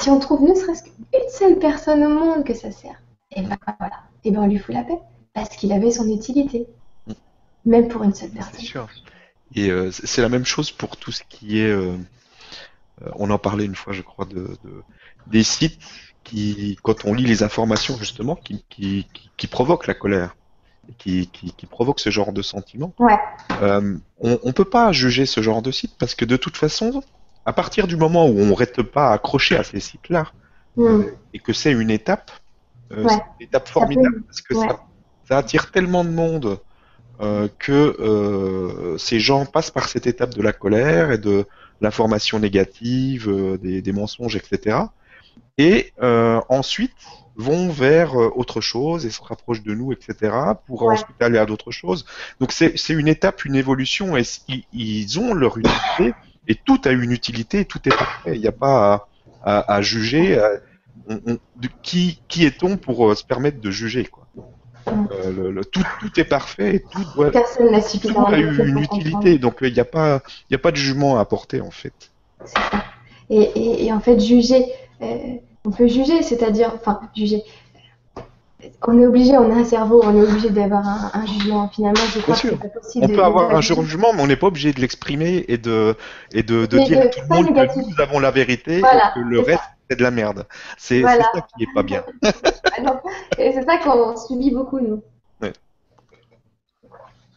si 0.00 0.08
on 0.08 0.18
trouve 0.18 0.42
ne 0.42 0.54
serait-ce 0.54 0.84
qu'une 0.84 1.28
seule 1.28 1.58
personne 1.58 2.02
au 2.02 2.08
monde 2.08 2.44
que 2.44 2.54
ça 2.54 2.70
sert, 2.70 2.98
et 3.30 3.42
ben 3.42 3.58
voilà, 3.78 4.00
et 4.24 4.30
ben 4.30 4.40
on 4.40 4.46
lui 4.46 4.58
fout 4.58 4.74
la 4.74 4.84
paix. 4.84 4.98
Parce 5.34 5.50
qu'il 5.50 5.70
avait 5.72 5.90
son 5.90 6.08
utilité. 6.08 6.66
Même 7.66 7.88
pour 7.88 8.04
une 8.04 8.14
seule 8.14 8.30
personne. 8.30 8.54
C'est 8.54 8.64
sûr. 8.64 8.88
Et 9.54 9.70
euh, 9.70 9.90
c'est 9.90 10.22
la 10.22 10.30
même 10.30 10.46
chose 10.46 10.70
pour 10.70 10.96
tout 10.96 11.12
ce 11.12 11.22
qui 11.28 11.58
est. 11.58 11.70
Euh, 11.70 11.94
on 13.16 13.30
en 13.30 13.38
parlait 13.38 13.66
une 13.66 13.74
fois, 13.74 13.92
je 13.92 14.00
crois, 14.00 14.24
de, 14.24 14.56
des 15.26 15.42
sites 15.42 15.78
qui, 16.22 16.78
quand 16.82 17.04
on 17.04 17.12
lit 17.12 17.26
les 17.26 17.42
informations 17.42 17.98
justement, 17.98 18.36
qui, 18.36 18.64
qui, 18.70 19.06
qui 19.36 19.46
provoquent 19.46 19.88
la 19.88 19.94
colère 19.94 20.36
qui, 20.98 21.28
qui, 21.28 21.66
provoque 21.66 22.00
ce 22.00 22.10
genre 22.10 22.32
de 22.32 22.42
sentiment. 22.42 22.92
Euh, 23.62 23.96
on 24.20 24.38
ne 24.44 24.52
peut 24.52 24.64
pas 24.64 24.92
juger 24.92 25.26
ce 25.26 25.42
genre 25.42 25.62
de 25.62 25.70
site 25.70 25.94
parce 25.98 26.14
que 26.14 26.24
de 26.24 26.36
toute 26.36 26.56
façon, 26.56 27.02
à 27.46 27.52
partir 27.52 27.86
du 27.86 27.96
moment 27.96 28.26
où 28.26 28.38
on 28.38 28.46
ne 28.46 28.52
reste 28.52 28.82
pas 28.82 29.12
accroché 29.12 29.56
à 29.56 29.64
ces 29.64 29.80
sites-là 29.80 30.26
mm. 30.76 30.82
euh, 30.82 31.16
et 31.32 31.38
que 31.38 31.52
c'est 31.52 31.72
une 31.72 31.90
étape, 31.90 32.30
euh, 32.92 33.06
c'est 33.08 33.22
une 33.40 33.46
étape 33.46 33.68
formidable 33.68 34.22
parce 34.22 34.40
que 34.40 34.54
ça, 34.54 35.38
attire 35.38 35.70
tellement 35.70 36.04
de 36.04 36.10
monde 36.10 36.58
que 37.58 38.96
ces 38.98 39.20
gens 39.20 39.46
passent 39.46 39.70
par 39.70 39.88
cette 39.88 40.06
étape 40.06 40.34
de 40.34 40.42
la 40.42 40.52
colère 40.52 41.12
et 41.12 41.18
de 41.18 41.46
l'information 41.80 42.38
négative, 42.38 43.58
des, 43.62 43.80
des, 43.80 43.92
mensonges, 43.92 44.36
etc. 44.36 44.78
Et 45.56 45.92
ensuite, 46.00 46.92
vont 47.36 47.68
vers 47.68 48.20
euh, 48.20 48.30
autre 48.34 48.60
chose 48.60 49.06
et 49.06 49.10
se 49.10 49.22
rapprochent 49.22 49.62
de 49.62 49.74
nous, 49.74 49.92
etc., 49.92 50.34
pour 50.66 50.84
ensuite 50.84 51.20
aller 51.20 51.38
à 51.38 51.46
d'autres 51.46 51.70
choses. 51.70 52.04
Donc 52.40 52.52
c'est 52.52 52.74
une 52.90 53.08
étape, 53.08 53.44
une 53.44 53.56
évolution, 53.56 54.16
et 54.16 54.22
ils, 54.72 55.18
ont 55.18 55.34
leur 55.34 55.58
utilité, 55.58 56.14
et 56.48 56.54
tout 56.54 56.80
a 56.84 56.90
une 56.90 57.12
utilité, 57.12 57.64
tout 57.64 57.80
est 57.86 57.96
parfait. 57.96 58.34
Il 58.34 58.40
n'y 58.40 58.46
a 58.46 58.52
pas 58.52 59.08
à, 59.42 59.82
juger. 59.82 60.40
de 61.08 61.68
qui, 61.82 62.20
qui 62.28 62.46
est-on 62.46 62.76
pour 62.76 63.10
euh, 63.10 63.14
se 63.14 63.24
permettre 63.24 63.60
de 63.60 63.70
juger 63.70 64.06
quoi 64.06 64.26
euh, 64.86 65.50
le, 65.50 65.64
tout, 65.64 65.82
tout, 66.00 66.20
est 66.20 66.24
parfait 66.24 66.76
et 66.76 66.80
tout 66.80 67.02
doit 67.14 67.30
Personne 67.30 67.70
n'a 67.70 67.80
tout 67.80 68.26
a 68.26 68.38
eu 68.38 68.68
une 68.68 68.78
utilité, 68.78 69.38
donc 69.38 69.58
il 69.62 69.72
n'y 69.72 69.80
a 69.80 69.84
pas 69.84 70.20
a 70.52 70.58
pas 70.58 70.70
de 70.70 70.76
jugement 70.76 71.16
à 71.16 71.20
apporter 71.20 71.62
en 71.62 71.70
fait. 71.70 71.94
Ça. 72.44 72.60
Et, 73.30 73.86
et, 73.86 73.92
en 73.92 74.00
fait 74.00 74.20
juger 74.20 74.66
on 75.64 75.70
peut 75.70 75.88
juger, 75.88 76.22
c'est-à-dire, 76.22 76.72
enfin, 76.74 77.00
juger. 77.16 77.42
On 78.86 78.98
est 78.98 79.06
obligé, 79.06 79.36
on 79.36 79.50
a 79.50 79.60
un 79.60 79.64
cerveau, 79.64 80.02
on 80.04 80.16
est 80.16 80.22
obligé 80.22 80.48
d'avoir 80.50 81.14
un, 81.14 81.26
jugement. 81.26 81.68
Finalement, 81.68 82.00
je 82.14 82.20
crois 82.20 82.34
que 82.34 82.40
c'est 82.40 82.56
pas 82.56 82.68
possible. 82.68 83.06
On 83.06 83.08
peut 83.08 83.24
avoir 83.24 83.54
un 83.54 83.60
jugement, 83.60 84.12
mais 84.14 84.22
on 84.22 84.26
n'est 84.26 84.36
pas 84.36 84.46
obligé 84.46 84.72
de 84.72 84.80
l'exprimer 84.80 85.44
et 85.48 85.58
de, 85.58 85.96
et 86.32 86.42
de, 86.42 86.64
dire 86.66 87.00
à 87.00 87.06
tout 87.08 87.20
le 87.28 87.34
monde 87.34 87.54
que 87.54 87.78
nous 87.78 88.00
avons 88.00 88.20
la 88.20 88.30
vérité 88.30 88.78
et 88.78 88.82
que 88.82 89.20
le 89.20 89.40
reste, 89.40 89.62
c'est 89.90 89.96
de 89.96 90.02
la 90.02 90.10
merde. 90.10 90.46
C'est 90.78 91.02
ça 91.02 91.18
qui 91.56 91.64
est 91.64 91.74
pas 91.74 91.82
bien. 91.82 92.04
et 93.38 93.52
c'est 93.52 93.64
ça 93.64 93.78
qu'on 93.78 94.16
subit 94.16 94.50
beaucoup, 94.50 94.80
nous. 94.80 95.02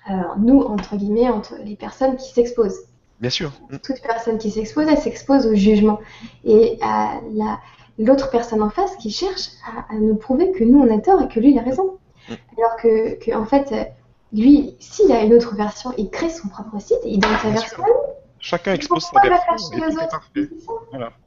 Alors, 0.10 0.38
nous, 0.40 0.62
entre 0.62 0.96
guillemets, 0.96 1.28
entre 1.28 1.56
les 1.66 1.76
personnes 1.76 2.16
qui 2.16 2.32
s'exposent. 2.32 2.86
Bien 3.20 3.30
sûr. 3.30 3.52
Toute 3.84 4.02
personne 4.02 4.38
qui 4.38 4.52
s'expose, 4.52 4.88
elle 4.88 4.98
s'expose 4.98 5.46
au 5.48 5.56
jugement. 5.56 6.00
Et 6.46 6.78
à 6.82 7.20
la, 7.34 7.60
l'autre 8.00 8.30
personne 8.30 8.62
en 8.62 8.70
face 8.70 8.96
qui 8.98 9.10
cherche 9.10 9.50
à, 9.90 9.96
nous 9.96 10.16
prouver 10.16 10.52
que 10.52 10.64
nous 10.64 10.80
on 10.80 10.96
a 10.96 11.00
tort 11.00 11.22
et 11.22 11.28
que 11.28 11.40
lui 11.40 11.52
il 11.52 11.60
a 11.60 11.64
raison. 11.64 11.98
Mm. 12.30 12.34
Alors 12.58 12.76
que, 12.78 13.36
en 13.36 13.46
fait, 13.46 13.94
lui, 14.34 14.76
s'il 14.80 15.12
a 15.12 15.22
une 15.22 15.34
autre 15.34 15.56
version, 15.56 15.94
il 15.98 16.10
crée 16.10 16.30
son 16.30 16.48
propre 16.50 16.80
site 16.80 17.00
et 17.04 17.10
il 17.10 17.20
donne 17.20 17.38
sa 17.42 17.50
version 17.50 17.84
Chacun 18.40 18.74
expose 18.74 19.04
sa 19.04 19.20
version. 19.22 19.80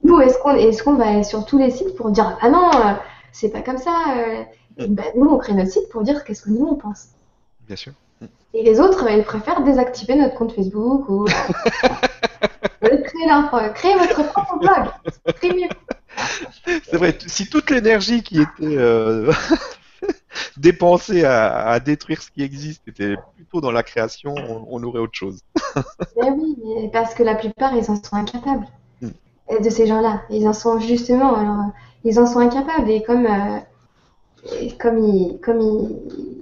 Nous, 0.04 0.20
est-ce 0.20 0.38
qu'on 0.38 0.54
est 0.54 0.82
qu'on 0.82 0.94
va 0.94 1.22
sur 1.22 1.44
tous 1.44 1.58
les 1.58 1.70
sites 1.70 1.96
pour 1.96 2.10
dire 2.10 2.38
ah 2.40 2.48
non, 2.48 2.70
euh, 2.72 2.94
c'est 3.32 3.50
pas 3.50 3.62
comme 3.62 3.78
ça. 3.78 4.04
Euh, 4.16 4.42
mm. 4.78 4.94
ben, 4.94 5.04
nous, 5.16 5.28
on 5.28 5.38
crée 5.38 5.54
notre 5.54 5.70
site 5.70 5.88
pour 5.90 6.02
dire 6.02 6.24
qu'est-ce 6.24 6.42
que 6.42 6.50
nous 6.50 6.66
on 6.66 6.76
pense. 6.76 7.08
Bien 7.66 7.76
sûr. 7.76 7.92
Mm. 8.20 8.26
Et 8.54 8.62
les 8.62 8.80
autres, 8.80 9.10
ils 9.10 9.24
préfèrent 9.24 9.62
désactiver 9.62 10.14
notre 10.14 10.34
compte 10.34 10.52
Facebook 10.52 11.08
ou 11.08 11.24
créer, 12.80 13.72
créer 13.74 13.94
votre 13.96 14.22
propre 14.32 14.58
blog. 14.58 14.90
C'est 15.40 15.54
mieux. 15.54 15.68
C'est 16.66 16.96
vrai, 16.96 17.16
si 17.26 17.48
toute 17.48 17.70
l'énergie 17.70 18.22
qui 18.22 18.40
était 18.40 18.76
euh, 18.76 19.32
dépensée 20.56 21.24
à, 21.24 21.78
détruire 21.80 22.22
ce 22.22 22.30
qui 22.30 22.42
existe 22.42 22.86
était 22.88 23.16
plutôt 23.36 23.60
dans 23.60 23.70
la 23.70 23.82
création, 23.82 24.34
on, 24.68 24.82
aurait 24.82 25.00
autre 25.00 25.14
chose. 25.14 25.40
Mais 26.20 26.30
oui, 26.36 26.56
parce 26.92 27.14
que 27.14 27.22
la 27.22 27.34
plupart, 27.34 27.74
ils 27.74 27.90
en 27.90 28.02
sont 28.02 28.16
incapables. 28.16 28.66
Hmm. 29.00 29.10
De 29.62 29.70
ces 29.70 29.86
gens-là. 29.86 30.22
Ils 30.30 30.46
en 30.46 30.52
sont 30.52 30.80
justement, 30.80 31.34
alors, 31.34 31.72
ils 32.04 32.18
en 32.18 32.26
sont 32.26 32.38
incapables. 32.38 32.90
Et 32.90 33.02
comme, 33.02 33.26
euh, 33.26 33.58
comme, 34.78 34.98
ils, 34.98 35.38
comme 35.40 35.60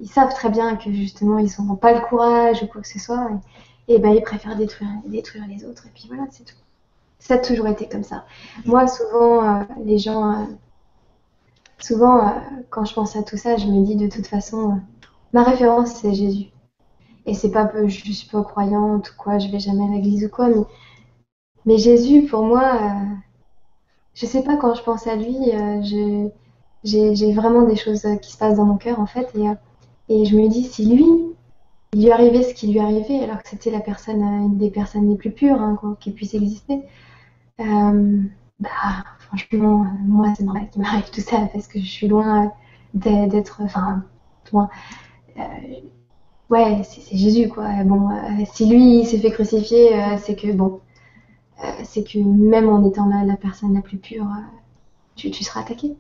ils, 0.01 0.09
savent 0.09 0.35
très 0.35 0.51
bien 0.51 0.77
que 0.77 0.93
justement, 0.93 1.39
ils 1.39 1.51
n'ont 1.59 1.77
pas 1.77 1.93
le 1.93 2.01
courage 2.01 2.63
ou 2.63 2.67
quoi 2.67 2.81
que 2.81 2.89
ce 2.89 2.99
soit, 2.99 3.29
et, 3.89 3.99
ben, 3.99 4.11
ils 4.11 4.23
préfèrent 4.23 4.57
détruire, 4.57 4.91
détruire 5.07 5.45
les 5.49 5.65
autres. 5.65 5.87
Et 5.87 5.91
puis 5.95 6.05
voilà, 6.09 6.25
c'est 6.31 6.45
tout. 6.45 6.55
Ça 7.19 7.35
a 7.35 7.39
toujours 7.39 7.67
été 7.67 7.89
comme 7.89 8.05
ça. 8.05 8.25
Moi, 8.65 8.87
souvent, 8.87 9.43
euh, 9.45 9.63
les 9.85 9.99
gens. 9.99 10.33
Euh, 10.33 10.45
souvent, 11.79 12.27
euh, 12.27 12.31
quand 12.71 12.85
je 12.85 12.95
pense 12.95 13.17
à 13.17 13.23
tout 13.23 13.37
ça, 13.37 13.57
je 13.57 13.67
me 13.67 13.85
dis 13.85 13.97
de 13.97 14.09
toute 14.09 14.27
façon, 14.27 14.81
ma 15.33 15.43
référence, 15.43 15.93
c'est 15.93 16.15
Jésus. 16.15 16.47
Et 17.27 17.35
c'est 17.35 17.51
pas 17.51 17.67
que 17.67 17.89
je 17.89 18.13
suis 18.13 18.29
pas 18.29 18.43
croyante 18.43 19.11
ou 19.11 19.13
quoi, 19.19 19.39
je 19.39 19.49
vais 19.49 19.59
jamais 19.61 19.85
à 19.85 19.89
l'église 19.89 20.25
ou 20.25 20.29
quoi, 20.29 20.49
mais, 20.49 20.63
mais 21.67 21.77
Jésus, 21.77 22.25
pour 22.27 22.43
moi, 22.43 22.81
je 24.15 24.25
sais 24.25 24.43
pas, 24.43 24.57
quand 24.57 24.75
je 24.75 24.83
pense 24.83 25.07
à 25.07 25.15
lui, 25.15 25.37
j'ai 26.85 27.33
vraiment 27.35 27.63
des 27.63 27.77
choses 27.77 28.07
qui 28.23 28.33
se 28.33 28.39
passent 28.39 28.57
dans 28.57 28.65
mon 28.65 28.79
cœur, 28.79 28.99
en 28.99 29.07
fait. 29.07 29.29
Et, 29.37 29.45
et 30.09 30.25
je 30.25 30.37
me 30.37 30.49
dis, 30.49 30.65
si 30.65 30.87
lui, 30.87 31.05
il 31.93 32.05
lui 32.05 32.11
arrivait 32.11 32.43
ce 32.43 32.55
qui 32.55 32.69
lui 32.69 32.81
arrivait, 32.81 33.23
alors 33.23 33.43
que 33.43 33.49
c'était 33.49 33.71
la 33.71 33.81
personne, 33.81 34.23
une 34.23 34.57
des 34.59 34.71
personnes 34.71 35.09
les 35.09 35.17
plus 35.17 35.31
pures 35.31 35.61
hein, 35.61 35.79
qui 36.01 36.11
puisse 36.11 36.35
exister, 36.35 36.83
bah, 37.59 39.05
franchement, 39.19 39.83
euh, 39.83 40.07
moi, 40.07 40.33
c'est 40.37 40.45
normal 40.45 40.69
qu'il 40.71 40.83
m'arrive 40.83 41.11
tout 41.11 41.21
ça 41.21 41.49
parce 41.53 41.67
que 41.69 41.79
je 41.79 41.87
suis 41.87 42.09
loin 42.09 42.53
d'être. 42.95 43.61
Enfin, 43.63 44.05
loin. 44.53 44.69
Euh, 45.39 45.43
ouais, 46.51 46.83
c'est 46.85 47.17
Jésus, 47.17 47.49
quoi. 47.49 47.85
Bon, 47.85 48.11
si 48.53 48.69
lui 48.69 49.05
s'est 49.05 49.19
fait 49.19 49.31
crucifier, 49.31 50.17
c'est 50.19 50.37
que, 50.37 50.53
bon, 50.53 50.81
c'est 51.85 52.05
que 52.05 52.19
même 52.19 52.69
en 52.69 52.89
étant 52.89 53.07
la, 53.07 53.25
la 53.25 53.37
personne 53.37 53.75
la 53.75 53.83
plus 53.83 53.99
pure, 53.99 54.27
tu, 55.17 55.31
tu, 55.31 55.45
seras 55.45 55.61
attaqué. 55.61 55.97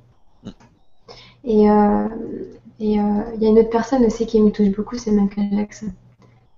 Et 1.45 1.65
il 1.65 2.91
y 2.91 2.99
a 2.99 3.49
une 3.49 3.59
autre 3.59 3.71
personne 3.71 4.05
aussi 4.05 4.27
qui 4.27 4.41
me 4.41 4.51
touche 4.51 4.71
beaucoup, 4.71 4.97
c'est 4.97 5.13
Michael 5.13 5.51
Jackson 5.53 5.93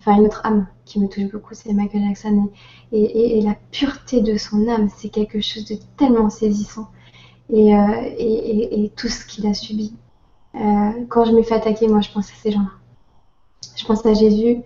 enfin 0.01 0.17
une 0.17 0.27
autre 0.27 0.41
âme 0.45 0.67
qui 0.85 0.99
me 0.99 1.09
touche 1.09 1.31
beaucoup, 1.31 1.55
c'est 1.55 1.73
Michael 1.73 2.03
Jackson. 2.09 2.51
Et, 2.93 3.41
la 3.43 3.55
pureté 3.71 4.21
de 4.21 4.37
son 4.37 4.67
âme, 4.69 4.89
c'est 4.97 5.09
quelque 5.09 5.41
chose 5.41 5.65
de 5.67 5.77
tellement 5.97 6.31
saisissant. 6.31 6.89
Et, 7.51 7.75
euh, 7.75 8.89
tout 8.97 9.09
ce 9.09 9.25
qu'il 9.27 9.47
a 9.47 9.55
subi. 9.55 9.95
Euh, 10.55 10.91
quand 11.09 11.25
je 11.25 11.33
me 11.33 11.43
fais 11.43 11.55
attaquer, 11.55 11.87
moi, 11.89 12.01
je 12.01 12.11
pense 12.11 12.31
à 12.31 12.35
ces 12.35 12.51
gens-là. 12.51 12.71
Je 13.77 13.85
pense 13.85 14.05
à 14.05 14.15
Jésus, 14.15 14.63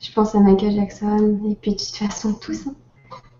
je 0.00 0.12
pense 0.12 0.34
à 0.34 0.40
Michael 0.40 0.72
Jackson, 0.72 1.40
et 1.48 1.54
puis 1.54 1.72
de 1.72 1.76
toute 1.76 1.96
façon, 1.96 2.34
tous. 2.34 2.66
Hein. 2.66 2.74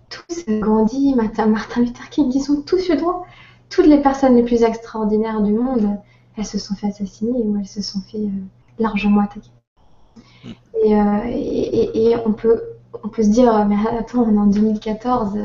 Tous, 0.08 0.44
Gandhi, 0.48 1.14
Martin, 1.14 1.46
Luther 1.76 2.08
King, 2.10 2.30
ils 2.32 2.40
sont 2.40 2.62
tous 2.62 2.90
droit. 2.92 3.26
Toutes 3.68 3.86
les 3.86 4.00
personnes 4.00 4.36
les 4.36 4.44
plus 4.44 4.62
extraordinaires 4.62 5.42
du 5.42 5.52
monde, 5.52 5.98
elles 6.36 6.46
se 6.46 6.58
sont 6.58 6.74
fait 6.74 6.88
assassiner 6.88 7.32
ou 7.32 7.56
elles 7.58 7.66
se 7.66 7.82
sont 7.82 8.00
fait 8.00 8.18
euh, 8.18 8.30
largement 8.78 9.20
attaquer. 9.20 9.50
Euh, 10.46 11.20
et, 11.26 12.14
on, 12.26 12.32
peut, 12.32 12.62
on 13.02 13.08
peut 13.08 13.22
se 13.22 13.30
dire, 13.30 13.66
mais 13.66 13.76
attends, 13.98 14.22
on 14.22 14.34
est 14.34 14.38
en 14.38 14.46
2014, 14.46 15.38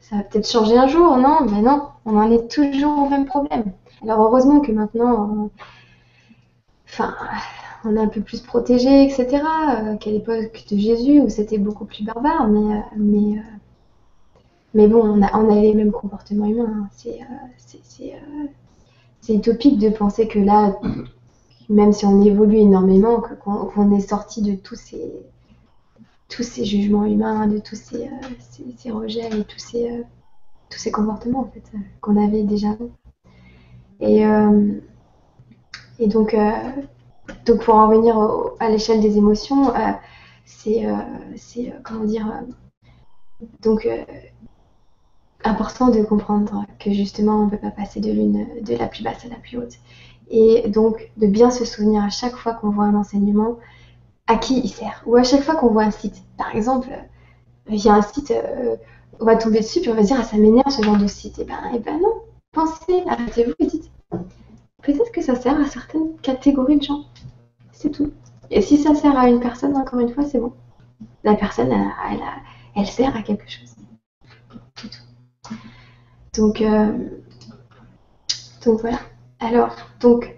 ça 0.00 0.16
va 0.16 0.22
peut-être 0.22 0.48
changer 0.48 0.76
un 0.78 0.88
jour, 0.88 1.16
non? 1.16 1.38
Mais 1.50 1.60
non, 1.62 1.88
on 2.04 2.16
en 2.16 2.30
est 2.30 2.50
toujours 2.50 2.98
au 3.04 3.08
même 3.08 3.26
problème. 3.26 3.64
Alors 4.02 4.20
heureusement 4.20 4.60
que 4.60 4.72
maintenant, 4.72 5.50
enfin, 6.88 7.14
on 7.84 7.96
est 7.96 8.00
un 8.00 8.08
peu 8.08 8.20
plus 8.20 8.40
protégé, 8.40 9.04
etc. 9.04 9.42
Euh, 9.70 9.96
qu'à 9.96 10.10
l'époque 10.10 10.64
de 10.70 10.76
Jésus 10.76 11.20
où 11.20 11.28
c'était 11.28 11.58
beaucoup 11.58 11.84
plus 11.84 12.04
barbare, 12.04 12.48
mais, 12.48 12.76
euh, 12.76 12.80
mais, 12.96 13.42
mais 14.74 14.88
bon, 14.88 15.02
on 15.02 15.22
a, 15.22 15.38
on 15.38 15.54
les 15.54 15.74
mêmes 15.74 15.92
comportements 15.92 16.46
humains. 16.46 16.88
Hein. 17.04 17.14
C'est 19.20 19.34
utopique 19.34 19.78
de 19.78 19.90
penser 19.90 20.26
que 20.26 20.38
là, 20.38 20.76
même 21.72 21.92
si 21.92 22.04
on 22.04 22.22
évolue 22.22 22.58
énormément, 22.58 23.22
qu'on 23.42 23.96
est 23.96 24.00
sorti 24.00 24.42
de 24.42 24.54
tous 24.54 24.76
ces, 24.76 25.10
tous 26.28 26.42
ces 26.42 26.64
jugements 26.64 27.06
humains, 27.06 27.46
de 27.46 27.58
tous 27.58 27.76
ces, 27.76 28.08
euh, 28.08 28.94
rejets 28.94 29.28
et 29.38 29.44
tous 29.44 29.58
ces, 29.58 29.90
euh, 29.90 30.02
tous 30.70 30.78
ces 30.78 30.92
comportements 30.92 31.40
en 31.40 31.50
fait, 31.50 31.62
qu'on 32.00 32.22
avait 32.22 32.42
déjà 32.42 32.70
avant. 32.70 32.90
Et, 34.00 34.26
euh, 34.26 34.72
et 35.98 36.08
donc, 36.08 36.36
donc, 37.46 37.64
pour 37.64 37.74
en 37.74 37.88
revenir 37.88 38.18
à 38.60 38.68
l'échelle 38.68 39.00
des 39.00 39.16
émotions, 39.16 39.72
c'est, 40.44 40.84
comment 41.84 42.04
dire, 42.04 42.26
donc 43.62 43.88
important 45.44 45.88
de 45.88 46.02
comprendre 46.02 46.64
que 46.80 46.92
justement 46.92 47.42
on 47.42 47.46
ne 47.46 47.50
peut 47.50 47.58
pas 47.58 47.70
passer 47.70 48.00
de 48.00 48.76
la 48.76 48.86
plus 48.88 49.04
basse 49.04 49.24
à 49.24 49.28
la 49.28 49.36
plus 49.36 49.58
haute 49.58 49.78
et 50.32 50.68
donc 50.68 51.10
de 51.18 51.26
bien 51.26 51.50
se 51.50 51.64
souvenir 51.64 52.02
à 52.02 52.08
chaque 52.08 52.34
fois 52.34 52.54
qu'on 52.54 52.70
voit 52.70 52.84
un 52.84 52.94
enseignement 52.94 53.58
à 54.26 54.36
qui 54.36 54.58
il 54.58 54.68
sert. 54.68 55.02
Ou 55.06 55.16
à 55.16 55.22
chaque 55.22 55.42
fois 55.42 55.54
qu'on 55.54 55.68
voit 55.68 55.84
un 55.84 55.90
site. 55.90 56.22
Par 56.38 56.56
exemple, 56.56 56.88
il 57.68 57.84
y 57.84 57.88
a 57.88 57.94
un 57.94 58.02
site, 58.02 58.30
euh, 58.30 58.76
on 59.20 59.26
va 59.26 59.36
tomber 59.36 59.60
dessus, 59.60 59.80
puis 59.80 59.90
on 59.90 59.94
va 59.94 60.02
dire, 60.02 60.16
ah, 60.18 60.24
ça 60.24 60.38
m'énerve 60.38 60.70
ce 60.70 60.82
genre 60.82 60.96
de 60.96 61.06
site. 61.06 61.38
Et 61.38 61.42
eh 61.42 61.44
ben, 61.44 61.58
et 61.72 61.76
eh 61.76 61.78
ben 61.78 62.00
non, 62.00 62.22
pensez, 62.52 63.04
arrêtez-vous 63.06 63.52
et 63.58 63.66
dites, 63.66 63.90
peut-être 64.82 65.12
que 65.12 65.20
ça 65.20 65.34
sert 65.34 65.60
à 65.60 65.66
certaines 65.66 66.16
catégories 66.22 66.78
de 66.78 66.82
gens. 66.82 67.04
C'est 67.72 67.90
tout. 67.90 68.10
Et 68.50 68.62
si 68.62 68.78
ça 68.78 68.94
sert 68.94 69.18
à 69.18 69.28
une 69.28 69.40
personne, 69.40 69.76
encore 69.76 70.00
une 70.00 70.12
fois, 70.12 70.24
c'est 70.24 70.38
bon. 70.38 70.52
La 71.24 71.34
personne, 71.34 71.70
elle, 71.72 72.20
elle, 72.74 72.86
sert 72.86 73.14
à 73.14 73.22
quelque 73.22 73.48
chose. 73.48 73.74
C'est 74.76 74.88
tout. 74.88 75.54
Donc, 76.34 76.60
euh, 76.62 76.92
donc 78.64 78.80
voilà. 78.80 78.98
Alors, 79.44 79.74
donc, 80.00 80.36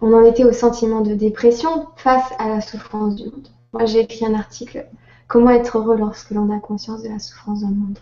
on 0.00 0.14
en 0.14 0.24
était 0.24 0.44
au 0.44 0.52
sentiment 0.52 1.02
de 1.02 1.14
dépression 1.14 1.88
face 1.96 2.24
à 2.38 2.48
la 2.48 2.60
souffrance 2.62 3.16
du 3.16 3.24
monde. 3.24 3.48
Moi, 3.74 3.84
j'ai 3.84 4.00
écrit 4.00 4.24
un 4.24 4.34
article 4.34 4.86
Comment 5.28 5.50
être 5.50 5.78
heureux 5.78 5.96
lorsque 5.96 6.30
l'on 6.30 6.50
a 6.50 6.58
conscience 6.58 7.02
de 7.02 7.08
la 7.08 7.18
souffrance 7.18 7.60
dans 7.60 7.68
le 7.68 7.74
monde. 7.74 7.98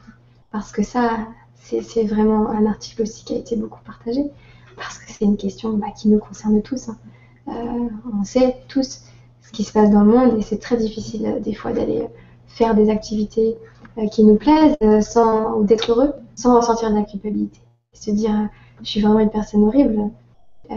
Parce 0.53 0.71
que 0.71 0.83
ça, 0.83 1.19
c'est 1.57 2.05
vraiment 2.05 2.51
un 2.51 2.67
article 2.67 3.03
aussi 3.03 3.25
qui 3.25 3.35
a 3.35 3.39
été 3.39 3.57
beaucoup 3.57 3.81
partagé. 3.85 4.31
Parce 4.77 4.99
que 4.99 5.11
c'est 5.11 5.25
une 5.25 5.37
question 5.37 5.75
bah, 5.75 5.89
qui 5.97 6.09
nous 6.09 6.19
concerne 6.19 6.63
tous. 6.63 6.89
Hein. 6.89 6.97
Euh, 7.49 7.89
on 8.19 8.25
sait 8.25 8.59
tous 8.69 9.03
ce 9.43 9.53
qui 9.53 9.65
se 9.65 9.73
passe 9.73 9.91
dans 9.91 10.03
le 10.03 10.13
monde 10.13 10.39
et 10.39 10.43
c'est 10.43 10.59
très 10.59 10.77
difficile 10.77 11.27
euh, 11.27 11.41
des 11.41 11.55
fois 11.55 11.73
d'aller 11.73 12.07
faire 12.47 12.75
des 12.75 12.91
activités 12.91 13.57
euh, 13.99 14.07
qui 14.07 14.23
nous 14.23 14.37
plaisent 14.37 14.77
sans, 15.01 15.55
ou 15.55 15.65
d'être 15.65 15.91
heureux 15.91 16.13
sans 16.37 16.57
ressentir 16.57 16.91
de 16.91 16.97
la 16.97 17.03
culpabilité. 17.03 17.61
Se 17.93 18.11
dire 18.11 18.49
je 18.83 18.89
suis 18.89 19.01
vraiment 19.01 19.21
une 19.21 19.31
personne 19.31 19.65
horrible. 19.65 20.11
Euh, 20.71 20.75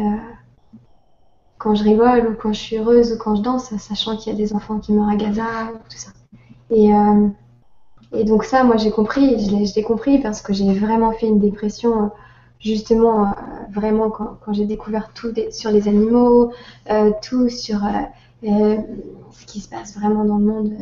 quand 1.57 1.75
je 1.75 1.83
rigole 1.83 2.27
ou 2.27 2.35
quand 2.35 2.51
je 2.51 2.59
suis 2.59 2.77
heureuse 2.77 3.13
ou 3.13 3.17
quand 3.17 3.35
je 3.35 3.41
danse, 3.41 3.75
sachant 3.77 4.17
qu'il 4.17 4.33
y 4.33 4.35
a 4.35 4.37
des 4.37 4.53
enfants 4.53 4.79
qui 4.79 4.91
meurent 4.91 5.09
à 5.09 5.15
Gaza, 5.15 5.71
tout 5.89 5.97
ça. 5.97 6.11
Et, 6.69 6.93
euh, 6.93 7.27
et 8.11 8.23
donc 8.23 8.43
ça, 8.43 8.63
moi 8.63 8.77
j'ai 8.77 8.91
compris, 8.91 9.39
je 9.39 9.75
l'ai 9.75 9.83
compris 9.83 10.19
parce 10.19 10.41
que 10.41 10.53
j'ai 10.53 10.73
vraiment 10.73 11.11
fait 11.13 11.27
une 11.27 11.39
dépression, 11.39 12.11
justement, 12.59 13.27
euh, 13.27 13.31
vraiment 13.71 14.09
quand, 14.09 14.37
quand 14.43 14.53
j'ai 14.53 14.65
découvert 14.65 15.13
tout 15.13 15.33
sur 15.51 15.71
les 15.71 15.87
animaux, 15.87 16.51
tout 17.21 17.47
sur 17.49 17.79
ce 18.41 19.45
qui 19.45 19.61
se 19.61 19.69
passe 19.69 19.97
vraiment 19.97 20.25
dans 20.25 20.37
le 20.37 20.45
monde, 20.45 20.73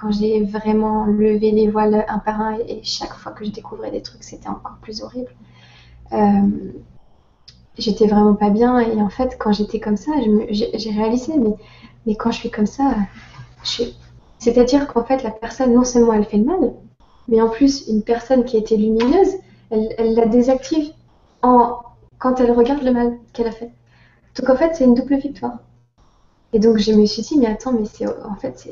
quand 0.00 0.12
j'ai 0.12 0.44
vraiment 0.44 1.06
levé 1.06 1.50
les 1.50 1.68
voiles 1.68 2.04
un 2.08 2.18
par 2.18 2.40
un 2.40 2.58
et 2.58 2.80
chaque 2.84 3.14
fois 3.14 3.32
que 3.32 3.44
je 3.44 3.50
découvrais 3.50 3.90
des 3.90 4.02
trucs, 4.02 4.22
c'était 4.22 4.48
encore 4.48 4.76
plus 4.80 5.02
horrible. 5.02 5.30
Euh, 6.12 6.48
j'étais 7.76 8.06
vraiment 8.06 8.34
pas 8.34 8.50
bien. 8.50 8.80
Et 8.80 9.00
en 9.00 9.08
fait, 9.08 9.36
quand 9.38 9.52
j'étais 9.52 9.80
comme 9.80 9.96
ça, 9.96 10.12
j'ai 10.50 10.90
réalisé, 10.90 11.34
mais, 12.06 12.16
quand 12.16 12.30
je 12.30 12.38
suis 12.38 12.50
comme 12.50 12.66
ça, 12.66 12.94
c'est-à-dire 14.38 14.86
qu'en 14.88 15.04
fait, 15.04 15.22
la 15.22 15.30
personne, 15.30 15.74
non 15.74 15.84
seulement 15.84 16.12
elle 16.12 16.24
fait 16.24 16.38
le 16.38 16.44
mal, 16.44 16.74
mais 17.28 17.40
en 17.40 17.48
plus, 17.48 17.86
une 17.88 18.02
personne 18.02 18.44
qui 18.44 18.56
était 18.56 18.76
lumineuse, 18.76 19.34
elle, 19.70 20.14
la 20.14 20.26
désactive 20.26 20.92
quand 21.40 22.40
elle 22.40 22.50
regarde 22.52 22.82
le 22.82 22.92
mal 22.92 23.18
qu'elle 23.32 23.46
a 23.46 23.52
fait. 23.52 23.70
Donc 24.38 24.50
en 24.50 24.56
fait, 24.56 24.74
c'est 24.74 24.84
une 24.84 24.94
double 24.94 25.16
victoire. 25.16 25.58
Et 26.54 26.58
donc 26.58 26.78
je 26.78 26.92
me 26.92 27.04
suis 27.04 27.22
dit, 27.22 27.38
mais 27.38 27.46
attends, 27.46 27.72
mais 27.72 27.84
c'est 27.84 28.06
en 28.06 28.34
fait, 28.36 28.66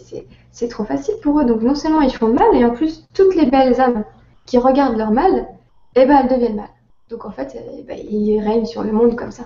c'est 0.50 0.68
trop 0.68 0.84
facile 0.84 1.14
pour 1.22 1.38
eux. 1.38 1.44
Donc 1.44 1.60
non 1.60 1.74
seulement 1.74 2.00
ils 2.00 2.14
font 2.14 2.32
mal, 2.32 2.54
et 2.54 2.64
en 2.64 2.70
plus, 2.70 3.04
toutes 3.12 3.34
les 3.34 3.46
belles 3.46 3.80
âmes 3.80 4.04
qui 4.46 4.56
regardent 4.58 4.96
leur 4.96 5.10
mal, 5.10 5.48
eh 5.94 6.06
ben, 6.06 6.20
elles 6.22 6.28
deviennent 6.28 6.56
mal. 6.56 6.68
Donc 7.10 7.24
en 7.24 7.30
fait, 7.30 7.56
euh, 7.56 7.82
bah, 7.86 7.94
il 7.94 8.40
règne 8.40 8.64
sur 8.64 8.82
le 8.82 8.92
monde 8.92 9.16
comme 9.16 9.30
ça. 9.30 9.44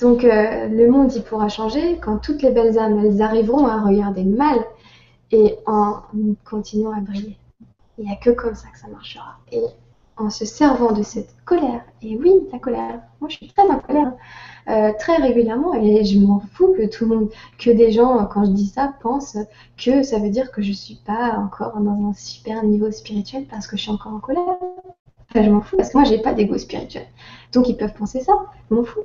Donc 0.00 0.24
euh, 0.24 0.68
le 0.68 0.90
monde, 0.90 1.12
il 1.14 1.22
pourra 1.22 1.48
changer 1.48 1.98
quand 1.98 2.18
toutes 2.18 2.42
les 2.42 2.50
belles 2.50 2.78
âmes, 2.78 2.98
elles 3.04 3.22
arriveront 3.22 3.66
à 3.66 3.80
regarder 3.80 4.24
le 4.24 4.36
mal 4.36 4.58
et 5.30 5.56
en 5.66 6.02
continuant 6.44 6.92
à 6.92 7.00
briller. 7.00 7.38
Il 7.98 8.06
n'y 8.06 8.12
a 8.12 8.16
que 8.16 8.30
comme 8.30 8.54
ça 8.54 8.68
que 8.72 8.78
ça 8.78 8.88
marchera. 8.88 9.36
Et 9.50 9.62
en 10.16 10.28
se 10.28 10.44
servant 10.44 10.92
de 10.92 11.02
cette 11.02 11.34
colère, 11.44 11.82
et 12.02 12.16
oui, 12.16 12.32
la 12.52 12.58
colère, 12.58 13.00
moi 13.20 13.30
je 13.30 13.36
suis 13.36 13.48
très 13.48 13.62
en 13.62 13.78
colère, 13.78 14.12
euh, 14.68 14.92
très 14.98 15.16
régulièrement, 15.16 15.74
et 15.74 16.04
je 16.04 16.18
m'en 16.18 16.40
fous 16.40 16.74
que 16.76 16.86
tout 16.86 17.04
le 17.04 17.16
monde, 17.16 17.30
que 17.58 17.70
des 17.70 17.92
gens, 17.92 18.26
quand 18.26 18.44
je 18.44 18.50
dis 18.50 18.66
ça, 18.66 18.92
pensent 19.00 19.38
que 19.82 20.02
ça 20.02 20.18
veut 20.18 20.30
dire 20.30 20.52
que 20.52 20.62
je 20.62 20.72
suis 20.72 21.00
pas 21.06 21.38
encore 21.38 21.78
dans 21.80 22.08
un 22.08 22.12
super 22.12 22.62
niveau 22.62 22.90
spirituel 22.90 23.46
parce 23.50 23.66
que 23.66 23.76
je 23.76 23.82
suis 23.82 23.90
encore 23.90 24.12
en 24.12 24.20
colère. 24.20 24.58
Je 25.34 25.50
m'en 25.50 25.60
fous, 25.60 25.76
parce 25.76 25.90
que 25.90 25.98
moi 25.98 26.04
j'ai 26.04 26.18
pas 26.18 26.34
d'ego 26.34 26.58
spirituel. 26.58 27.06
Donc 27.52 27.68
ils 27.68 27.76
peuvent 27.76 27.94
penser 27.94 28.20
ça, 28.20 28.32
je 28.70 28.74
m'en 28.74 28.84
fous. 28.84 29.00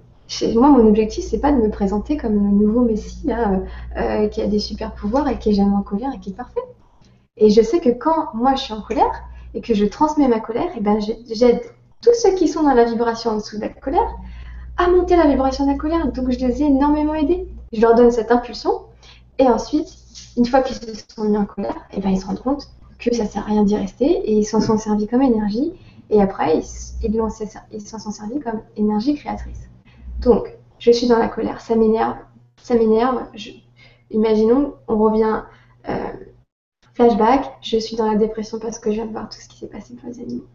Moi, 0.55 0.69
mon 0.69 0.85
objectif, 0.85 1.23
c'est 1.23 1.39
pas 1.39 1.53
de 1.53 1.57
me 1.57 1.69
présenter 1.69 2.17
comme 2.17 2.33
le 2.33 2.65
nouveau 2.65 2.81
Messie 2.81 3.27
là, 3.27 3.61
euh, 3.95 4.27
qui 4.27 4.41
a 4.41 4.47
des 4.47 4.59
super 4.59 4.93
pouvoirs 4.93 5.29
et 5.29 5.39
qui 5.39 5.51
est 5.51 5.53
jamais 5.53 5.75
en 5.75 5.83
colère 5.83 6.11
et 6.13 6.19
qui 6.19 6.31
est 6.31 6.35
parfait. 6.35 6.59
Et 7.37 7.49
je 7.49 7.61
sais 7.61 7.79
que 7.79 7.89
quand 7.89 8.33
moi 8.33 8.55
je 8.55 8.63
suis 8.63 8.73
en 8.73 8.81
colère, 8.81 9.23
et 9.53 9.61
que 9.61 9.73
je 9.73 9.85
transmets 9.85 10.27
ma 10.27 10.39
colère, 10.39 10.69
et 10.75 10.81
ben 10.81 10.99
j'aide 11.31 11.61
tous 12.01 12.13
ceux 12.13 12.35
qui 12.35 12.47
sont 12.47 12.63
dans 12.63 12.73
la 12.73 12.83
vibration 12.83 13.31
en 13.31 13.37
dessous 13.37 13.55
de 13.55 13.61
la 13.61 13.69
colère 13.69 14.15
à 14.77 14.89
monter 14.89 15.15
la 15.15 15.27
vibration 15.27 15.65
de 15.65 15.71
la 15.71 15.77
colère. 15.77 16.11
Donc 16.11 16.29
je 16.31 16.45
les 16.45 16.61
ai 16.61 16.65
énormément 16.65 17.15
aidés. 17.15 17.47
Je 17.71 17.81
leur 17.81 17.95
donne 17.95 18.11
cette 18.11 18.31
impulsion 18.31 18.81
et 19.39 19.47
ensuite, 19.47 19.87
une 20.35 20.45
fois 20.45 20.61
qu'ils 20.61 20.75
se 20.75 21.03
sont 21.15 21.23
mis 21.23 21.37
en 21.37 21.45
colère, 21.45 21.75
et 21.91 22.01
ben 22.01 22.09
ils 22.09 22.19
se 22.19 22.25
rendent 22.25 22.41
compte 22.41 22.67
que 22.99 23.13
ça 23.15 23.25
sert 23.25 23.43
à 23.43 23.45
rien 23.45 23.63
d'y 23.63 23.77
rester 23.77 24.05
et 24.05 24.33
ils 24.33 24.45
s'en 24.45 24.59
sont 24.59 24.77
servis 24.77 25.07
comme 25.07 25.21
énergie 25.21 25.71
et 26.09 26.21
après 26.21 26.61
ils 27.71 27.81
s'en 27.81 27.99
sont 27.99 28.11
servis 28.11 28.39
comme 28.39 28.61
énergie 28.75 29.15
créatrice. 29.15 29.69
Donc 30.21 30.57
je 30.79 30.91
suis 30.91 31.07
dans 31.07 31.17
la 31.17 31.27
colère, 31.27 31.61
ça 31.61 31.75
m'énerve, 31.75 32.17
ça 32.61 32.75
m'énerve. 32.75 33.23
Imaginons, 34.11 34.75
on 34.87 34.97
revient 34.97 35.43
euh, 35.89 36.13
Flashback, 36.93 37.51
je 37.61 37.77
suis 37.77 37.95
dans 37.95 38.09
la 38.09 38.17
dépression 38.17 38.59
parce 38.59 38.79
que 38.79 38.89
je 38.89 38.95
viens 38.95 39.05
de 39.05 39.11
voir 39.11 39.29
tout 39.29 39.39
ce 39.39 39.47
qui 39.47 39.59
s'est 39.59 39.67
passé 39.67 39.95
pour 39.95 40.09
les 40.09 40.19
animaux. 40.19 40.47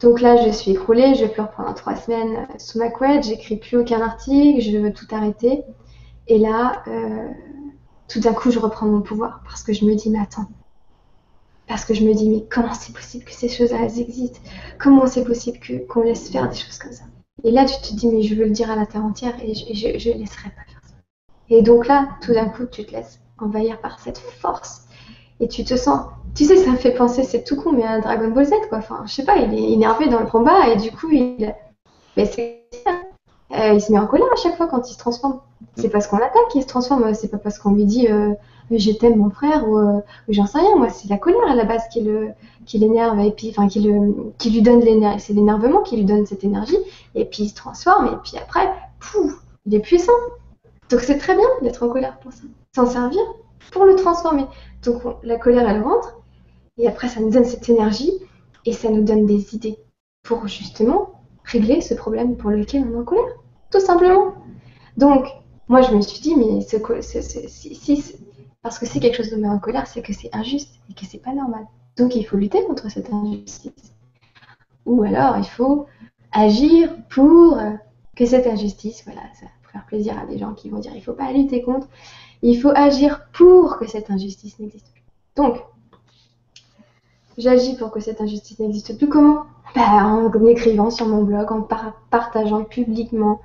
Donc 0.00 0.20
là, 0.20 0.44
je 0.44 0.50
suis 0.50 0.70
écroulée, 0.70 1.14
je 1.14 1.26
pleure 1.26 1.50
pendant 1.50 1.74
trois 1.74 1.94
semaines 1.94 2.48
sous 2.58 2.78
ma 2.78 2.88
couette, 2.88 3.24
j'écris 3.24 3.56
plus 3.56 3.76
aucun 3.76 4.00
article, 4.00 4.60
je 4.60 4.78
veux 4.78 4.92
tout 4.92 5.06
arrêter. 5.10 5.62
Et 6.26 6.38
là, 6.38 6.82
euh, 6.86 7.28
tout 8.08 8.20
d'un 8.20 8.32
coup, 8.32 8.50
je 8.50 8.58
reprends 8.58 8.86
mon 8.86 9.02
pouvoir 9.02 9.42
parce 9.44 9.62
que 9.62 9.72
je 9.72 9.84
me 9.84 9.94
dis, 9.94 10.10
mais 10.10 10.20
attends. 10.20 10.48
Parce 11.70 11.84
que 11.84 11.94
je 11.94 12.02
me 12.02 12.12
dis, 12.12 12.28
mais 12.28 12.44
comment 12.50 12.74
c'est 12.74 12.92
possible 12.92 13.24
que 13.24 13.30
ces 13.30 13.48
choses-là 13.48 13.84
existent? 13.84 14.40
Comment 14.80 15.06
c'est 15.06 15.22
possible 15.22 15.60
qu'on 15.88 16.02
laisse 16.02 16.28
faire 16.28 16.48
des 16.48 16.56
choses 16.56 16.78
comme 16.78 16.90
ça? 16.90 17.04
Et 17.44 17.52
là, 17.52 17.64
tu 17.64 17.80
te 17.80 17.94
dis, 17.94 18.08
mais 18.08 18.22
je 18.22 18.34
veux 18.34 18.42
le 18.42 18.50
dire 18.50 18.72
à 18.72 18.74
la 18.74 18.86
terre 18.86 19.04
entière 19.04 19.34
et 19.40 19.54
je 19.54 19.86
ne 19.86 20.18
laisserai 20.18 20.48
pas 20.48 20.64
faire 20.66 20.80
ça. 20.82 20.94
Et 21.48 21.62
donc 21.62 21.86
là, 21.86 22.08
tout 22.22 22.32
d'un 22.32 22.46
coup, 22.46 22.64
tu 22.68 22.84
te 22.84 22.90
laisses 22.90 23.20
envahir 23.38 23.80
par 23.80 24.00
cette 24.00 24.18
force 24.18 24.88
et 25.38 25.46
tu 25.46 25.62
te 25.62 25.76
sens. 25.76 26.06
Tu 26.34 26.44
sais, 26.44 26.56
ça 26.56 26.72
me 26.72 26.76
fait 26.76 26.90
penser, 26.90 27.22
c'est 27.22 27.44
tout 27.44 27.54
con, 27.54 27.70
mais 27.70 27.84
à 27.84 28.00
Dragon 28.00 28.32
Ball 28.32 28.46
Z, 28.46 28.54
quoi. 28.68 28.78
Enfin, 28.78 29.04
je 29.06 29.12
sais 29.12 29.24
pas, 29.24 29.36
il 29.36 29.54
est 29.54 29.70
énervé 29.70 30.08
dans 30.08 30.18
le 30.18 30.26
combat 30.26 30.70
et 30.70 30.76
du 30.76 30.90
coup, 30.90 31.08
il. 31.12 31.54
Mais 32.16 32.26
c'est 32.26 32.64
euh, 33.52 33.74
il 33.74 33.80
se 33.80 33.92
met 33.92 33.98
en 33.98 34.08
colère 34.08 34.32
à 34.32 34.36
chaque 34.36 34.56
fois 34.56 34.66
quand 34.66 34.90
il 34.90 34.94
se 34.94 34.98
transforme. 34.98 35.38
C'est 35.76 35.88
parce 35.88 36.08
qu'on 36.08 36.18
l'attaque 36.18 36.48
qu'il 36.50 36.62
se 36.62 36.66
transforme, 36.66 37.14
c'est 37.14 37.28
pas 37.28 37.38
parce 37.38 37.60
qu'on 37.60 37.74
lui 37.74 37.84
dit 37.84 38.08
euh, 38.08 38.34
je 38.78 38.92
t'aime 38.92 39.16
mon 39.16 39.30
frère 39.30 39.64
euh, 39.64 39.98
ou, 40.28 40.32
j'en 40.32 40.46
sais 40.46 40.58
rien. 40.58 40.76
Moi, 40.76 40.90
c'est 40.90 41.08
la 41.08 41.18
colère 41.18 41.48
à 41.48 41.54
la 41.54 41.64
base 41.64 41.82
qui 41.88 42.78
l'énerve 42.78 43.18
et 43.20 43.32
puis 43.32 43.50
enfin 43.50 43.68
qui 43.68 43.80
lui 43.80 44.62
donne 44.62 44.80
l'énergie. 44.80 45.20
C'est 45.20 45.32
l'énervement 45.32 45.82
qui 45.82 45.96
lui 45.96 46.04
donne 46.04 46.26
cette 46.26 46.44
énergie 46.44 46.78
et 47.14 47.24
puis 47.24 47.44
il 47.44 47.48
se 47.48 47.54
transforme 47.54 48.06
et 48.06 48.16
puis 48.22 48.38
après, 48.38 48.72
pouf, 48.98 49.32
il 49.66 49.74
est 49.74 49.80
puissant. 49.80 50.12
Donc 50.88 51.00
c'est 51.00 51.18
très 51.18 51.34
bien 51.34 51.46
d'être 51.62 51.82
en 51.82 51.88
colère 51.88 52.18
pour 52.18 52.32
ça, 52.32 52.42
s'en 52.74 52.86
servir 52.86 53.22
pour 53.72 53.84
le 53.84 53.94
transformer. 53.96 54.46
Donc 54.82 55.02
la 55.22 55.36
colère, 55.36 55.68
elle 55.68 55.82
rentre, 55.82 56.20
et 56.78 56.88
après, 56.88 57.08
ça 57.08 57.20
nous 57.20 57.30
donne 57.30 57.44
cette 57.44 57.68
énergie, 57.68 58.12
et 58.64 58.72
ça 58.72 58.90
nous 58.90 59.02
donne 59.02 59.26
des 59.26 59.54
idées 59.54 59.78
pour 60.22 60.48
justement 60.48 61.10
régler 61.44 61.80
ce 61.80 61.94
problème 61.94 62.36
pour 62.36 62.50
lequel 62.50 62.86
on 62.88 62.94
est 62.94 63.00
en 63.00 63.04
colère, 63.04 63.36
tout 63.70 63.80
simplement. 63.80 64.34
Donc, 64.96 65.26
moi, 65.68 65.82
je 65.82 65.94
me 65.94 66.00
suis 66.00 66.20
dit, 66.20 66.34
mais 66.36 66.60
ce, 66.62 66.78
si, 67.48 68.04
parce 68.62 68.78
que 68.78 68.86
c'est 68.86 69.00
quelque 69.00 69.16
chose 69.16 69.30
de 69.30 69.36
met 69.36 69.48
en 69.48 69.58
colère, 69.58 69.86
c'est 69.86 70.02
que 70.02 70.12
c'est 70.12 70.34
injuste 70.34 70.74
et 70.90 70.94
que 70.94 71.06
c'est 71.06 71.18
pas 71.18 71.32
normal. 71.32 71.66
Donc, 71.96 72.14
il 72.14 72.24
faut 72.24 72.36
lutter 72.36 72.62
contre 72.64 72.90
cette 72.90 73.12
injustice. 73.12 73.92
Ou 74.86 75.02
alors, 75.02 75.38
il 75.38 75.46
faut 75.46 75.86
agir 76.32 76.94
pour 77.08 77.58
que 78.16 78.26
cette 78.26 78.46
injustice, 78.46 79.02
voilà, 79.04 79.22
ça 79.34 79.46
va 79.46 79.70
faire 79.72 79.86
plaisir 79.86 80.18
à 80.18 80.26
des 80.26 80.38
gens 80.38 80.54
qui 80.54 80.68
vont 80.68 80.78
dire, 80.78 80.92
il 80.94 81.02
faut 81.02 81.12
pas 81.12 81.32
lutter 81.32 81.62
contre, 81.62 81.88
il 82.42 82.60
faut 82.60 82.72
agir 82.74 83.26
pour 83.32 83.78
que 83.78 83.86
cette 83.86 84.10
injustice 84.10 84.58
n'existe 84.58 84.90
plus. 84.92 85.02
Donc, 85.36 85.62
j'agis 87.38 87.76
pour 87.76 87.90
que 87.90 88.00
cette 88.00 88.20
injustice 88.20 88.58
n'existe 88.58 88.96
plus. 88.96 89.08
Comment? 89.08 89.44
Bah, 89.74 90.04
En 90.04 90.46
écrivant 90.46 90.90
sur 90.90 91.06
mon 91.06 91.22
blog, 91.22 91.52
en 91.52 91.66
partageant 92.10 92.64
publiquement. 92.64 93.40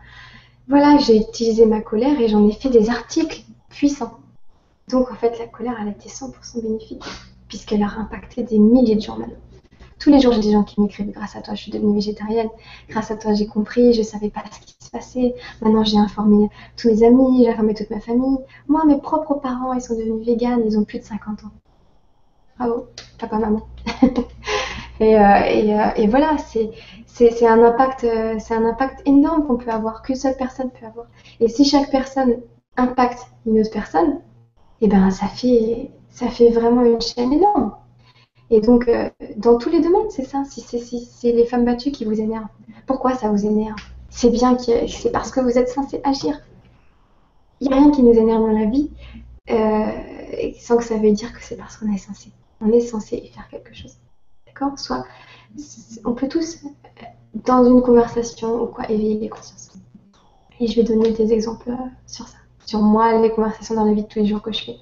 Voilà, 0.67 0.97
j'ai 0.97 1.17
utilisé 1.17 1.65
ma 1.65 1.81
colère 1.81 2.19
et 2.19 2.27
j'en 2.27 2.47
ai 2.47 2.51
fait 2.51 2.69
des 2.69 2.89
articles 2.89 3.43
puissants. 3.69 4.17
Donc, 4.89 5.11
en 5.11 5.15
fait, 5.15 5.37
la 5.39 5.47
colère, 5.47 5.77
elle 5.81 5.87
a 5.87 5.91
été 5.91 6.09
100% 6.09 6.61
bénéfique, 6.61 7.03
puisqu'elle 7.47 7.83
a 7.83 7.89
impacté 7.97 8.43
des 8.43 8.59
milliers 8.59 8.95
de 8.95 9.01
gens 9.01 9.17
maintenant. 9.17 9.37
Tous 9.99 10.09
les 10.11 10.19
jours, 10.19 10.33
j'ai 10.33 10.41
des 10.41 10.51
gens 10.51 10.63
qui 10.63 10.79
m'écrivent 10.81 11.11
grâce 11.11 11.35
à 11.35 11.41
toi, 11.41 11.55
je 11.55 11.63
suis 11.63 11.71
devenue 11.71 11.95
végétarienne. 11.95 12.49
Grâce 12.89 13.11
à 13.11 13.15
toi, 13.15 13.33
j'ai 13.33 13.47
compris, 13.47 13.93
je 13.93 13.99
ne 13.99 14.03
savais 14.03 14.29
pas 14.29 14.43
ce 14.51 14.59
qui 14.59 14.75
se 14.79 14.91
passait. 14.91 15.35
Maintenant, 15.61 15.83
j'ai 15.83 15.97
informé 15.97 16.49
tous 16.75 16.89
mes 16.89 17.03
amis, 17.03 17.43
j'ai 17.43 17.49
informé 17.49 17.73
toute 17.73 17.89
ma 17.89 17.99
famille. 17.99 18.37
Moi, 18.67 18.83
mes 18.85 18.97
propres 18.97 19.35
parents, 19.35 19.73
ils 19.73 19.81
sont 19.81 19.95
devenus 19.95 20.25
véganes, 20.25 20.61
ils 20.65 20.77
ont 20.77 20.83
plus 20.83 20.99
de 20.99 21.05
50 21.05 21.45
ans. 21.45 21.51
Bravo, 22.57 22.87
papa, 23.17 23.37
maman. 23.37 23.61
et, 24.99 25.17
euh, 25.17 25.21
euh, 25.21 25.89
et, 25.95 26.07
voilà, 26.07 26.37
c'est 27.07 27.47
un 27.47 27.63
impact, 27.63 28.03
euh, 28.03 28.35
c'est 28.39 28.53
un 28.53 28.65
impact 28.65 29.01
énorme 29.05 29.47
qu'on 29.47 29.57
peut 29.57 29.71
avoir, 29.71 30.01
qu'une 30.03 30.15
seule 30.15 30.37
personne 30.37 30.69
peut 30.71 30.85
avoir. 30.85 31.07
Et 31.39 31.47
si 31.47 31.65
chaque 31.65 31.89
personne 31.89 32.41
impacte 32.77 33.27
une 33.45 33.59
autre 33.59 33.71
personne, 33.71 34.19
et 34.81 34.85
eh 34.85 34.87
ben 34.87 35.09
ça 35.09 35.27
fait, 35.27 35.89
ça 36.09 36.27
fait 36.27 36.49
vraiment 36.49 36.83
une 36.83 36.99
chaîne 37.01 37.31
énorme. 37.31 37.73
Et 38.49 38.61
donc, 38.61 38.87
euh, 38.87 39.09
dans 39.37 39.57
tous 39.57 39.69
les 39.69 39.81
domaines, 39.81 40.09
c'est 40.09 40.25
ça. 40.25 40.43
Si 40.45 40.61
c'est 40.61 41.31
les 41.31 41.45
femmes 41.45 41.65
battues 41.65 41.91
qui 41.91 42.05
vous 42.05 42.19
énervent, 42.19 42.47
pourquoi 42.85 43.15
ça 43.15 43.29
vous 43.29 43.45
énerve? 43.45 43.77
C'est 44.09 44.29
bien 44.29 44.55
que 44.55 44.87
c'est 44.87 45.11
parce 45.11 45.31
que 45.31 45.39
vous 45.39 45.57
êtes 45.57 45.69
censé 45.69 45.99
agir. 46.03 46.39
Il 47.59 47.69
n'y 47.69 47.73
a 47.73 47.77
rien 47.77 47.91
qui 47.91 48.03
nous 48.03 48.13
énerve 48.13 48.41
dans 48.41 48.57
la 48.57 48.65
vie 48.65 48.91
euh, 49.49 50.51
sans 50.59 50.77
que 50.77 50.83
ça 50.83 50.97
veuille 50.97 51.13
dire 51.13 51.33
que 51.33 51.41
c'est 51.41 51.55
parce 51.55 51.77
qu'on 51.77 51.91
est 51.91 51.97
censé. 51.97 52.31
On 52.61 52.71
est 52.71 52.81
censé 52.81 53.31
faire 53.33 53.47
quelque 53.49 53.73
chose. 53.73 53.97
D'accord? 54.45 54.77
Soit, 54.77 55.05
on 56.03 56.13
peut 56.13 56.27
tous, 56.27 56.59
dans 57.33 57.63
une 57.65 57.81
conversation 57.81 58.61
ou 58.61 58.67
quoi, 58.67 58.89
éveiller 58.89 59.19
les 59.19 59.29
consciences. 59.29 59.71
Et 60.59 60.67
je 60.67 60.75
vais 60.75 60.83
donner 60.83 61.11
des 61.11 61.33
exemples 61.33 61.71
euh, 61.71 61.87
sur 62.07 62.27
ça. 62.27 62.37
Sur 62.65 62.81
moi, 62.81 63.19
les 63.21 63.29
conversations 63.29 63.75
dans 63.75 63.85
la 63.85 63.93
vie 63.93 64.03
de 64.03 64.07
tous 64.07 64.19
les 64.19 64.25
jours 64.25 64.41
que 64.41 64.51
je 64.51 64.63
fais. 64.63 64.77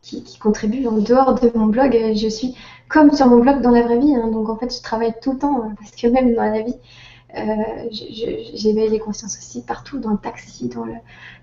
Qui, 0.00 0.22
qui 0.22 0.38
contribuent 0.38 0.86
en 0.86 0.98
dehors 0.98 1.34
de 1.34 1.50
mon 1.54 1.66
blog. 1.66 1.92
Je 2.14 2.28
suis 2.28 2.54
comme 2.88 3.12
sur 3.12 3.26
mon 3.26 3.38
blog 3.38 3.60
dans 3.60 3.70
la 3.70 3.82
vraie 3.82 3.98
vie. 3.98 4.14
Hein. 4.14 4.28
donc 4.28 4.48
en 4.48 4.56
fait, 4.56 4.74
je 4.74 4.82
travaille 4.82 5.14
tout 5.20 5.32
le 5.32 5.38
temps 5.38 5.62
hein, 5.62 5.74
parce 5.78 5.90
que 5.90 6.06
même 6.06 6.34
dans 6.34 6.42
la 6.42 6.62
vie, 6.62 6.76
euh, 7.36 7.88
j'éveille 7.90 8.88
les 8.90 8.98
consciences 8.98 9.36
aussi 9.36 9.62
partout, 9.62 9.98
dans 9.98 10.10
le 10.10 10.18
taxi, 10.18 10.68
dans, 10.68 10.84
le, 10.84 10.94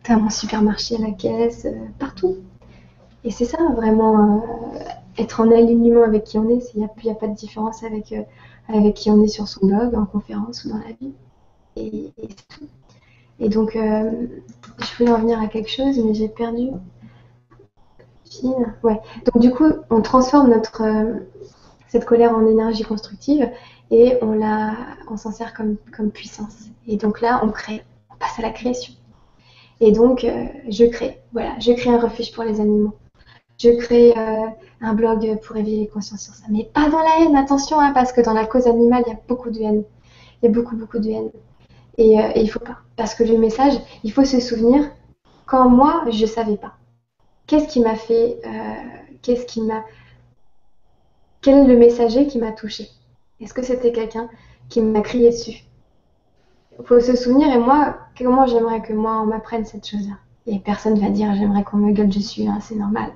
dans 0.08 0.20
mon 0.20 0.30
supermarché, 0.30 0.96
à 0.96 1.00
la 1.00 1.12
caisse, 1.12 1.66
euh, 1.66 1.86
partout. 2.00 2.38
Et 3.24 3.32
c'est 3.32 3.46
ça 3.46 3.58
vraiment 3.76 4.44
euh, 4.76 4.80
être 5.18 5.42
en 5.42 5.52
alignement 5.52 6.04
avec 6.04 6.24
qui 6.24 6.38
on 6.38 6.50
est. 6.50 6.72
Il 6.74 6.80
n'y 6.80 6.86
a, 6.86 7.12
a, 7.12 7.16
pas 7.16 7.28
de 7.28 7.36
différence 7.36 7.84
avec, 7.84 8.12
euh, 8.12 8.24
avec 8.68 8.96
qui 8.96 9.12
on 9.12 9.22
est 9.24 9.28
sur 9.28 9.48
son 9.48 9.68
blog, 9.68 9.96
en 9.96 10.06
conférence 10.06 10.66
ou 10.66 10.70
dans 10.70 10.78
la 10.78 10.94
vie. 11.00 11.14
Et 11.76 12.12
c'est 12.18 12.48
tout. 12.48 12.66
Et 13.40 13.50
donc, 13.50 13.74
je 13.74 14.98
voulais 14.98 15.12
en 15.12 15.20
venir 15.20 15.40
à 15.40 15.48
quelque 15.48 15.70
chose, 15.70 16.00
mais 16.00 16.14
j'ai 16.14 16.30
perdu. 16.30 16.70
Ouais. 18.84 19.00
Donc 19.26 19.40
du 19.42 19.52
coup, 19.52 19.72
on 19.90 20.02
transforme 20.02 20.50
notre, 20.50 20.84
cette 21.88 22.06
colère 22.06 22.36
en 22.36 22.46
énergie 22.46 22.84
constructive 22.84 23.50
et 23.92 24.18
on, 24.22 24.34
la, 24.34 24.76
on 25.10 25.18
s'en 25.18 25.32
sert 25.32 25.54
comme, 25.54 25.78
comme 25.96 26.12
puissance. 26.12 26.66
Et 26.88 26.98
donc 26.98 27.22
là, 27.22 27.42
on 27.44 27.50
crée, 27.50 27.84
on 28.12 28.16
passe 28.16 28.38
à 28.40 28.42
la 28.42 28.50
création. 28.50 28.94
Et 29.80 29.92
donc, 29.92 30.24
euh, 30.24 30.46
je 30.70 30.86
crée, 30.86 31.22
voilà, 31.34 31.58
je 31.60 31.72
crée 31.74 31.90
un 31.90 32.00
refuge 32.00 32.32
pour 32.34 32.44
les 32.44 32.60
animaux. 32.62 32.94
Je 33.58 33.70
crée 33.70 34.14
euh, 34.18 34.48
un 34.82 34.94
blog 34.94 35.40
pour 35.46 35.56
éveiller 35.56 35.82
les 35.82 35.88
consciences 35.88 36.24
sur 36.24 36.34
ça. 36.34 36.46
Mais 36.50 36.70
pas 36.74 36.90
dans 36.90 37.00
la 37.00 37.20
haine, 37.22 37.36
attention, 37.36 37.80
hein, 37.80 37.92
parce 37.94 38.12
que 38.12 38.22
dans 38.22 38.34
la 38.34 38.46
cause 38.46 38.68
animale, 38.68 39.04
il 39.06 39.12
y 39.12 39.14
a 39.14 39.20
beaucoup 39.28 39.50
de 39.50 39.60
haine. 39.60 39.84
Il 40.42 40.46
y 40.46 40.50
a 40.50 40.52
beaucoup, 40.52 40.76
beaucoup 40.76 41.00
de 41.00 41.10
haine. 41.10 41.32
Et, 41.98 42.20
euh, 42.20 42.32
et 42.36 42.42
il 42.42 42.50
faut 42.50 42.60
pas. 42.60 42.80
Parce 42.98 43.16
que 43.16 43.24
le 43.24 43.38
message, 43.38 43.74
il 44.04 44.12
faut 44.12 44.26
se 44.26 44.40
souvenir, 44.40 44.90
quand 45.46 45.70
moi, 45.70 46.06
je 46.12 46.22
ne 46.22 46.28
savais 46.28 46.58
pas. 46.58 46.74
Qu'est-ce 47.48 47.68
qui 47.68 47.80
m'a 47.80 47.96
fait, 47.96 48.40
qu'est-ce 49.22 49.46
qui 49.46 49.62
m'a 49.62 49.84
quel 51.46 51.60
est 51.60 51.68
le 51.68 51.78
messager 51.78 52.26
qui 52.26 52.40
m'a 52.40 52.52
touché? 52.52 52.90
Est-ce 53.40 53.54
que 53.54 53.62
c'était 53.62 53.92
quelqu'un 53.92 54.30
qui 54.68 54.82
m'a 54.82 55.02
crié 55.02 55.30
dessus? 55.30 55.64
Il 56.80 56.86
faut 56.88 57.00
se 57.00 57.16
souvenir, 57.16 57.56
et 57.56 57.60
moi, 57.60 57.98
comment 58.18 58.48
j'aimerais 58.48 58.82
que 58.82 58.94
moi, 58.94 59.22
on 59.22 59.28
m'apprenne 59.28 59.64
cette 59.64 59.88
chose-là? 59.88 60.16
Et 60.48 60.58
personne 60.58 60.98
va 60.98 61.10
dire 61.10 61.36
j'aimerais 61.36 61.64
qu'on 61.64 61.78
me 61.78 61.92
gueule 61.92 62.10
dessus, 62.10 62.48
hein, 62.48 62.58
c'est 62.62 62.74
normal. 62.74 63.12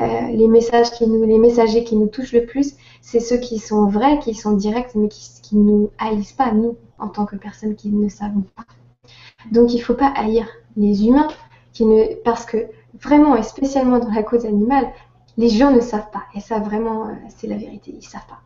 Euh, 0.00 0.32
les 0.32 0.48
messagers 0.48 1.84
qui 1.84 1.94
nous 1.94 2.08
touchent 2.08 2.32
le 2.32 2.44
plus, 2.44 2.74
c'est 3.02 3.20
ceux 3.20 3.38
qui 3.38 3.60
sont 3.60 3.86
vrais, 3.86 4.18
qui 4.18 4.34
sont 4.34 4.56
directs, 4.56 4.96
mais 4.96 5.06
qui, 5.06 5.30
qui 5.40 5.54
nous 5.54 5.90
haïssent 6.00 6.32
pas 6.32 6.50
nous 6.50 6.76
en 6.98 7.06
tant 7.06 7.24
que 7.24 7.36
personnes 7.36 7.76
qui 7.76 7.90
ne 7.90 8.08
savent 8.08 8.42
pas. 8.56 8.64
Donc 9.50 9.72
il 9.72 9.78
ne 9.78 9.82
faut 9.82 9.94
pas 9.94 10.12
haïr 10.16 10.46
les 10.76 11.06
humains 11.06 11.28
ne, 11.80 12.14
parce 12.22 12.44
que 12.44 12.68
vraiment 12.94 13.36
et 13.36 13.42
spécialement 13.42 13.98
dans 13.98 14.10
la 14.10 14.22
cause 14.22 14.44
animale, 14.44 14.90
les 15.36 15.48
gens 15.48 15.70
ne 15.70 15.80
savent 15.80 16.10
pas. 16.10 16.24
Et 16.34 16.40
ça 16.40 16.58
vraiment, 16.58 17.08
euh, 17.08 17.12
c'est 17.28 17.46
la 17.46 17.56
vérité, 17.56 17.94
ils 17.96 18.02
savent 18.02 18.26
pas. 18.26 18.40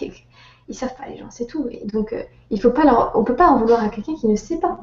Ils 0.68 0.74
savent 0.74 0.96
pas 0.96 1.06
les 1.06 1.16
gens, 1.16 1.30
c'est 1.30 1.46
tout. 1.46 1.68
Et 1.70 1.84
donc 1.86 2.12
euh, 2.12 2.24
il 2.50 2.60
faut 2.60 2.72
on 3.14 3.22
peut 3.22 3.36
pas 3.36 3.46
en 3.46 3.58
vouloir 3.58 3.84
à 3.84 3.88
quelqu'un 3.88 4.16
qui 4.16 4.26
ne 4.26 4.34
sait 4.34 4.58
pas. 4.58 4.80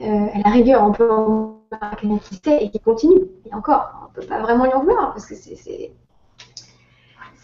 Euh, 0.00 0.26
à 0.32 0.38
la 0.38 0.50
rigueur, 0.50 0.82
on 0.82 0.92
peut 0.92 1.12
en 1.12 1.24
vouloir 1.24 1.92
à 1.92 1.94
quelqu'un 1.96 2.16
qui 2.16 2.40
sait 2.42 2.64
et 2.64 2.70
qui 2.70 2.80
continue. 2.80 3.20
Et 3.44 3.54
encore, 3.54 4.08
on 4.08 4.14
peut 4.14 4.26
pas 4.26 4.40
vraiment 4.40 4.64
lui 4.64 4.72
en 4.72 4.80
vouloir 4.80 5.12
parce 5.12 5.26
que 5.26 5.34
c'est 5.34 5.92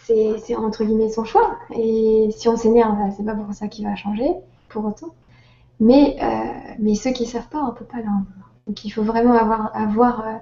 c'est 0.06 0.56
entre 0.56 0.84
guillemets 0.84 1.10
son 1.10 1.24
choix. 1.24 1.58
Et 1.74 2.30
si 2.34 2.48
on 2.48 2.56
s'énerve, 2.56 2.96
c'est 3.14 3.24
pas 3.24 3.34
pour 3.34 3.52
ça 3.52 3.68
qu'il 3.68 3.84
va 3.84 3.94
changer, 3.94 4.32
pour 4.70 4.84
autant. 4.86 5.14
Mais, 5.80 6.16
euh, 6.22 6.74
mais 6.78 6.94
ceux 6.94 7.12
qui 7.12 7.26
savent 7.26 7.48
pas, 7.48 7.62
on 7.64 7.72
peut 7.72 7.84
pas 7.84 7.98
leur 7.98 8.10
en. 8.12 8.22
Donc 8.66 8.84
il 8.84 8.90
faut 8.90 9.02
vraiment 9.02 9.34
avoir, 9.34 9.74
avoir 9.74 10.20
euh, 10.26 10.34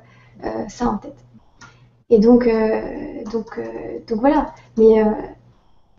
euh, 0.45 0.69
ça 0.69 0.89
en 0.89 0.99
tête. 0.99 1.25
Et 2.11 2.19
donc, 2.19 2.49
donc, 3.33 3.61
donc 4.09 4.21
voilà. 4.21 4.55
Mais 4.79 5.03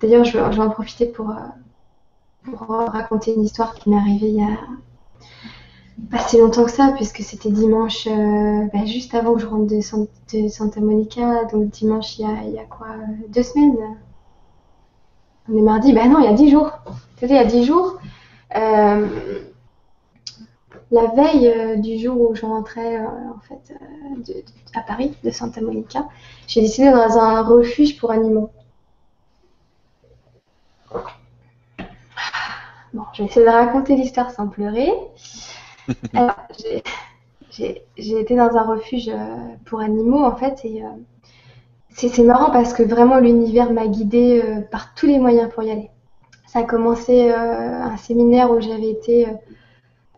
d'ailleurs, 0.01 0.25
je, 0.25 0.37
vais- 0.37 0.59
en 0.59 0.69
profiter 0.69 1.05
pour, 1.07 1.33
pour 2.43 2.59
raconter 2.67 3.33
une 3.33 3.43
histoire 3.43 3.73
qui 3.73 3.89
m'est 3.89 3.95
arrivée 3.97 4.27
il 4.27 4.35
y 4.35 4.43
a 4.43 4.57
pas 6.11 6.19
si 6.19 6.37
longtemps 6.37 6.65
que 6.65 6.71
ça, 6.71 6.91
puisque 6.95 7.21
c'était 7.21 7.49
dimanche, 7.51 8.05
bah, 8.07 8.85
juste 8.85 9.13
avant 9.13 9.33
que 9.33 9.41
je 9.41 9.45
rentre 9.45 9.67
de, 9.67 9.81
San- 9.81 10.07
de 10.33 10.47
Santa 10.47 10.79
Monica. 10.81 11.45
Donc 11.45 11.69
dimanche, 11.69 12.17
il 12.17 12.21
y 12.23 12.25
a, 12.25 12.43
il 12.45 12.53
y 12.53 12.59
a 12.59 12.65
quoi 12.65 12.87
Deux 13.29 13.43
semaines? 13.43 13.75
On 15.51 15.57
est 15.57 15.61
mardi? 15.61 15.91
Ben 15.93 16.09
non, 16.09 16.19
il 16.19 16.25
y 16.25 16.27
a 16.27 16.33
dix 16.33 16.49
jours. 16.49 16.71
C'était 17.19 17.33
il 17.33 17.37
y 17.37 17.39
a 17.39 17.45
dix 17.45 17.63
jours. 17.65 17.97
Euh, 18.55 19.07
la 20.91 21.07
veille 21.07 21.47
euh, 21.47 21.75
du 21.77 21.97
jour 21.99 22.19
où 22.29 22.35
je 22.35 22.45
rentrais 22.45 22.97
euh, 22.97 23.05
en 23.35 23.39
fait 23.41 23.73
de- 24.27 24.33
de- 24.33 24.43
à 24.75 24.81
Paris, 24.81 25.15
de 25.23 25.31
Santa 25.31 25.61
Monica, 25.61 26.07
j'ai 26.47 26.61
décidé 26.61 26.91
dans 26.91 27.17
un 27.17 27.41
refuge 27.41 27.97
pour 27.99 28.11
animaux. 28.11 28.51
Bon, 32.93 33.03
je 33.13 33.21
vais 33.23 33.29
essayer 33.29 33.45
de 33.45 33.51
raconter 33.51 33.95
l'histoire 33.95 34.31
sans 34.31 34.47
pleurer. 34.47 34.91
Alors, 36.13 36.35
j'ai- 36.59 36.83
j'ai 37.51 37.83
j'ai 37.97 38.19
été 38.21 38.35
dans 38.35 38.55
un 38.57 38.63
refuge 38.63 39.11
pour 39.65 39.79
animaux 39.81 40.23
en 40.25 40.35
fait 40.35 40.63
et 40.65 40.83
c'est 41.91 42.09
c'est 42.09 42.23
marrant 42.23 42.49
parce 42.51 42.73
que 42.73 42.81
vraiment 42.81 43.19
l'univers 43.19 43.71
m'a 43.71 43.85
guidée 43.87 44.41
par 44.71 44.95
tous 44.95 45.05
les 45.05 45.19
moyens 45.19 45.51
pour 45.53 45.61
y 45.63 45.69
aller. 45.71 45.91
Ça 46.51 46.59
a 46.59 46.63
commencé 46.63 47.29
euh, 47.29 47.83
un 47.83 47.95
séminaire 47.97 48.49
où 48.49 48.59
j'avais 48.59 48.89
été 48.89 49.27
euh, 49.27 49.31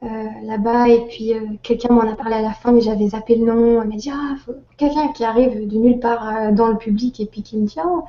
euh, 0.03 0.27
là-bas 0.45 0.87
et 0.87 1.01
puis 1.07 1.33
quelqu'un 1.61 1.93
m'en 1.93 2.09
a 2.09 2.15
parlé 2.15 2.35
à 2.35 2.41
la 2.41 2.53
fin 2.53 2.71
mais 2.71 2.79
j'avais 2.79 3.09
zappé 3.09 3.35
le 3.35 3.45
nom. 3.45 3.81
Elle 3.81 3.89
m'a 3.89 3.95
dit 3.97 4.11
ah 4.13 4.35
quelqu'un 4.77 5.09
qui 5.09 5.25
arrive 5.25 5.67
de 5.67 5.77
nulle 5.77 5.99
part 5.99 6.53
dans 6.53 6.67
le 6.67 6.77
public 6.77 7.19
et 7.19 7.25
puis 7.25 7.43
qui 7.43 7.57
me 7.57 7.65
dit 7.67 7.75
ah 7.79 8.05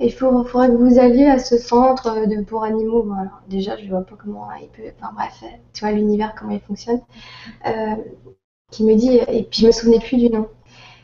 il 0.00 0.10
faut, 0.10 0.44
faudrait 0.44 0.68
que 0.68 0.76
vous 0.76 0.98
alliez 0.98 1.26
à 1.26 1.38
ce 1.38 1.58
centre 1.58 2.26
de 2.26 2.42
pour 2.42 2.64
animaux. 2.64 3.02
Bon, 3.02 3.16
déjà 3.50 3.76
je 3.76 3.86
vois 3.86 4.00
pas 4.00 4.16
comment 4.16 4.48
il 4.62 4.68
peut. 4.68 4.90
Enfin 4.98 5.12
bref, 5.14 5.44
tu 5.74 5.84
vois 5.84 5.92
l'univers 5.92 6.34
comment 6.38 6.52
il 6.52 6.60
fonctionne. 6.60 7.02
Qui 8.70 8.84
me 8.84 8.94
dit 8.94 9.18
et 9.28 9.42
puis 9.42 9.60
je 9.60 9.66
me 9.66 9.72
souvenais 9.72 10.00
plus 10.00 10.16
du 10.16 10.30
nom. 10.30 10.48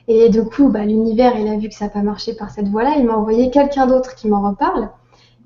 Et 0.09 0.31
du 0.31 0.43
coup 0.45 0.71
bah, 0.71 0.87
l'univers 0.87 1.39
il 1.39 1.47
a 1.47 1.59
vu 1.59 1.69
que 1.69 1.75
ça 1.75 1.85
n'a 1.87 1.91
pas 1.91 2.01
marché 2.01 2.35
par 2.35 2.51
cette 2.51 2.69
voie-là. 2.69 2.95
Il 2.97 3.05
m'a 3.05 3.19
envoyé 3.19 3.51
quelqu'un 3.51 3.87
d'autre 3.87 4.15
qui 4.15 4.29
m'en 4.29 4.49
reparle 4.49 4.89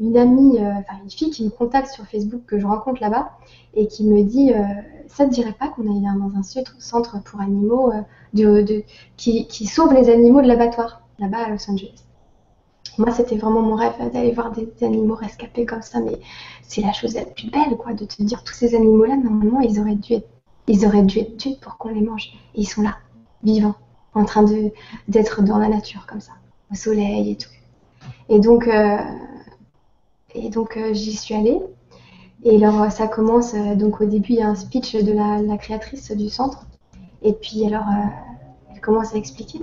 une 0.00 0.16
amie, 0.16 0.58
euh, 0.58 0.72
enfin 0.78 0.94
une 1.02 1.10
fille 1.10 1.30
qui 1.30 1.44
me 1.44 1.50
contacte 1.50 1.92
sur 1.92 2.06
Facebook 2.06 2.42
que 2.46 2.58
je 2.58 2.66
rencontre 2.66 3.00
là-bas 3.00 3.30
et 3.74 3.86
qui 3.86 4.04
me 4.04 4.22
dit 4.22 4.52
euh, 4.52 4.62
ça 5.08 5.26
te 5.26 5.30
dirait 5.30 5.52
pas 5.52 5.68
qu'on 5.68 5.90
aille 5.90 6.02
dans 6.18 6.36
un 6.36 6.42
centre- 6.42 7.22
pour 7.22 7.40
animaux 7.40 7.92
euh, 7.92 8.62
de, 8.62 8.84
qui, 9.16 9.66
sauve 9.66 9.92
les 9.94 10.08
animaux 10.08 10.40
de 10.40 10.46
l'abattoir 10.46 11.02
là-bas 11.18 11.38
à 11.38 11.48
Los 11.50 11.70
Angeles. 11.70 12.04
Moi, 12.98 13.12
c'était 13.12 13.36
vraiment 13.36 13.62
mon 13.62 13.74
rêve 13.76 13.92
d'aller 14.12 14.32
voir 14.32 14.50
des, 14.50 14.68
animaux 14.82 15.14
rescapés 15.14 15.64
comme 15.64 15.82
ça, 15.82 16.00
mais 16.00 16.18
c'est 16.62 16.80
la 16.80 16.92
chose 16.92 17.14
la 17.14 17.24
plus 17.24 17.48
belle, 17.48 17.76
quoi, 17.76 17.92
de 17.92 18.04
te 18.04 18.22
dire 18.22 18.42
tous 18.42 18.54
ces 18.54 18.74
animaux-là, 18.74 19.16
normalement, 19.16 19.60
ils 19.60 19.78
auraient 19.78 19.94
dû 19.94 20.14
être, 20.14 20.26
ils 20.66 20.84
auraient 20.84 21.04
dû 21.04 21.20
être 21.20 21.36
tués 21.36 21.56
pour 21.60 21.76
qu'on 21.76 21.90
les 21.90 22.00
mange. 22.00 22.32
Et 22.56 22.62
ils 22.62 22.66
sont 22.66 22.82
là, 22.82 22.96
vivants, 23.44 23.76
en 24.14 24.24
train 24.24 24.44
d'être 25.06 25.42
dans 25.42 25.58
la 25.58 25.68
nature 25.68 26.06
comme 26.06 26.20
ça, 26.20 26.32
au 26.72 26.74
soleil 26.74 27.30
et 27.30 27.36
tout. 27.36 27.50
Et 28.28 28.40
donc, 28.40 28.68
et 30.34 30.50
donc 30.50 30.76
euh, 30.76 30.92
j'y 30.92 31.16
suis 31.16 31.34
allée. 31.34 31.58
Et 32.44 32.56
alors 32.56 32.82
euh, 32.82 32.90
ça 32.90 33.08
commence, 33.08 33.54
euh, 33.54 33.74
donc 33.74 34.00
au 34.00 34.04
début 34.04 34.34
il 34.34 34.38
y 34.38 34.42
a 34.42 34.48
un 34.48 34.54
speech 34.54 34.94
de 34.94 35.12
la, 35.12 35.56
créatrice 35.56 36.10
du 36.12 36.28
centre. 36.28 36.66
Et 37.22 37.32
puis 37.32 37.64
alors 37.66 37.86
elle 38.72 38.80
commence 38.80 39.14
à 39.14 39.16
expliquer 39.16 39.60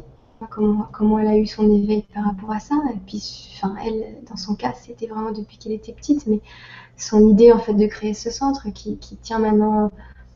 comment, 0.49 1.19
elle 1.19 1.27
a 1.27 1.37
eu 1.37 1.47
son 1.47 1.71
éveil 1.71 2.05
par 2.13 2.25
rapport 2.25 2.51
à 2.51 2.59
ça. 2.59 2.75
Et 2.93 2.99
puis 3.05 3.53
enfin 3.55 3.75
elle, 3.85 4.23
dans 4.29 4.35
son 4.35 4.55
cas, 4.55 4.73
c'était 4.73 5.07
vraiment 5.07 5.31
depuis 5.31 5.57
qu'elle 5.57 5.71
était 5.71 5.93
petite, 5.93 6.27
mais 6.27 6.41
son 6.97 7.27
idée 7.29 7.51
en 7.51 7.59
fait 7.59 7.73
de 7.73 7.85
créer 7.87 8.13
ce 8.13 8.29
centre 8.29 8.69
qui, 8.73 8.97
tient 9.21 9.39
maintenant 9.39 9.91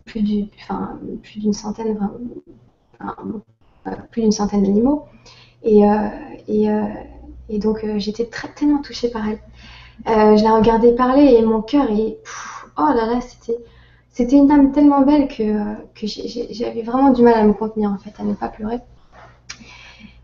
plus 0.06 0.22
du, 0.22 0.46
enfin, 0.62 1.00
d'une 1.36 1.54
centaine, 1.54 1.98
enfin, 3.00 3.16
plus 4.12 4.22
d'une 4.22 4.32
centaine 4.32 4.64
d'animaux. 4.64 5.06
Et, 5.64 5.82
et, 6.48 7.60
donc 7.60 7.86
j'étais 7.98 8.30
tellement 8.56 8.82
touchée 8.82 9.10
par 9.10 9.28
elle. 9.28 9.40
Euh, 10.08 10.38
je 10.38 10.44
la 10.44 10.56
regardais 10.56 10.94
parler 10.96 11.24
et 11.24 11.42
mon 11.42 11.62
cœur, 11.62 11.88
pff, 11.88 12.66
oh 12.78 12.88
là 12.96 13.06
là, 13.06 13.20
c'était, 13.22 14.38
une 14.38 14.52
âme 14.52 14.72
tellement 14.72 15.02
belle 15.02 15.28
que, 15.28 15.44
euh, 15.44 16.48
j'avais 16.52 16.82
vraiment 16.82 17.12
du 17.12 17.22
mal 17.22 17.34
à 17.36 17.44
me 17.44 17.54
contenir 17.54 17.92
en 17.92 17.98
fait, 17.98 18.14
à 18.20 18.24
ne 18.24 18.34
pas 18.34 18.50
pleurer. 18.50 18.80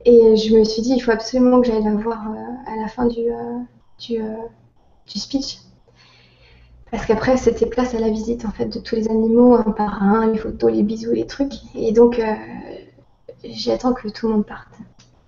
Et 0.06 0.36
je 0.38 0.56
me 0.56 0.64
suis 0.64 0.82
dit, 0.82 0.94
il 0.96 1.00
faut 1.00 1.12
absolument 1.12 1.62
que 1.62 1.68
j'aille 1.68 1.84
la 1.84 1.96
voir 1.96 2.30
euh, 2.30 2.72
à 2.72 2.82
la 2.82 2.88
fin 2.88 3.06
du, 3.08 3.26
du, 4.00 5.20
speech. 5.20 5.60
Parce 6.92 7.06
qu'après, 7.06 7.38
c'était 7.38 7.66
place 7.66 7.96
à 7.96 8.00
la 8.00 8.10
visite 8.10 8.46
en 8.46 8.52
fait 8.52 8.68
de 8.68 8.80
tous 8.80 8.96
les 8.96 9.10
animaux, 9.10 9.56
un 9.56 9.72
par 9.72 10.02
un, 10.02 10.32
les 10.32 10.38
photos, 10.38 10.72
les 10.72 10.84
bisous, 10.84 11.12
les 11.12 11.26
trucs. 11.26 11.54
Et 11.74 11.92
donc, 11.92 12.22
j'attends 13.44 13.94
que 13.94 14.08
tout 14.08 14.28
le 14.28 14.36
monde 14.36 14.46
parte. 14.46 14.70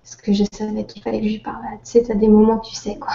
Parce 0.02 0.16
que 0.16 0.32
je 0.32 0.44
savais 0.52 0.84
qu'il 0.86 1.02
fallait 1.02 1.20
que 1.20 1.26
je 1.26 1.32
lui 1.32 1.38
parle. 1.40 1.62
Tu 1.84 1.90
sais, 1.90 2.02
t'as 2.04 2.14
des 2.14 2.28
moments, 2.28 2.60
tu 2.60 2.74
sais 2.74 2.96
quoi. 2.96 3.12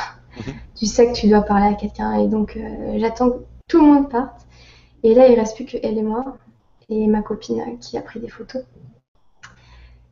Tu 0.75 0.85
sais 0.85 1.07
que 1.07 1.13
tu 1.13 1.27
dois 1.27 1.41
parler 1.41 1.67
à 1.67 1.73
quelqu'un. 1.73 2.13
Et 2.19 2.27
donc, 2.27 2.57
euh, 2.57 2.97
j'attends 2.97 3.29
que 3.29 3.43
tout 3.67 3.79
le 3.79 3.87
monde 3.87 4.09
parte. 4.09 4.45
Et 5.03 5.13
là, 5.13 5.27
il 5.27 5.39
reste 5.39 5.55
plus 5.55 5.65
que 5.65 5.77
elle 5.83 5.97
et 5.97 6.03
moi. 6.03 6.37
Et 6.89 7.07
ma 7.07 7.21
copine 7.21 7.61
euh, 7.61 7.75
qui 7.79 7.97
a 7.97 8.01
pris 8.01 8.19
des 8.19 8.29
photos. 8.29 8.63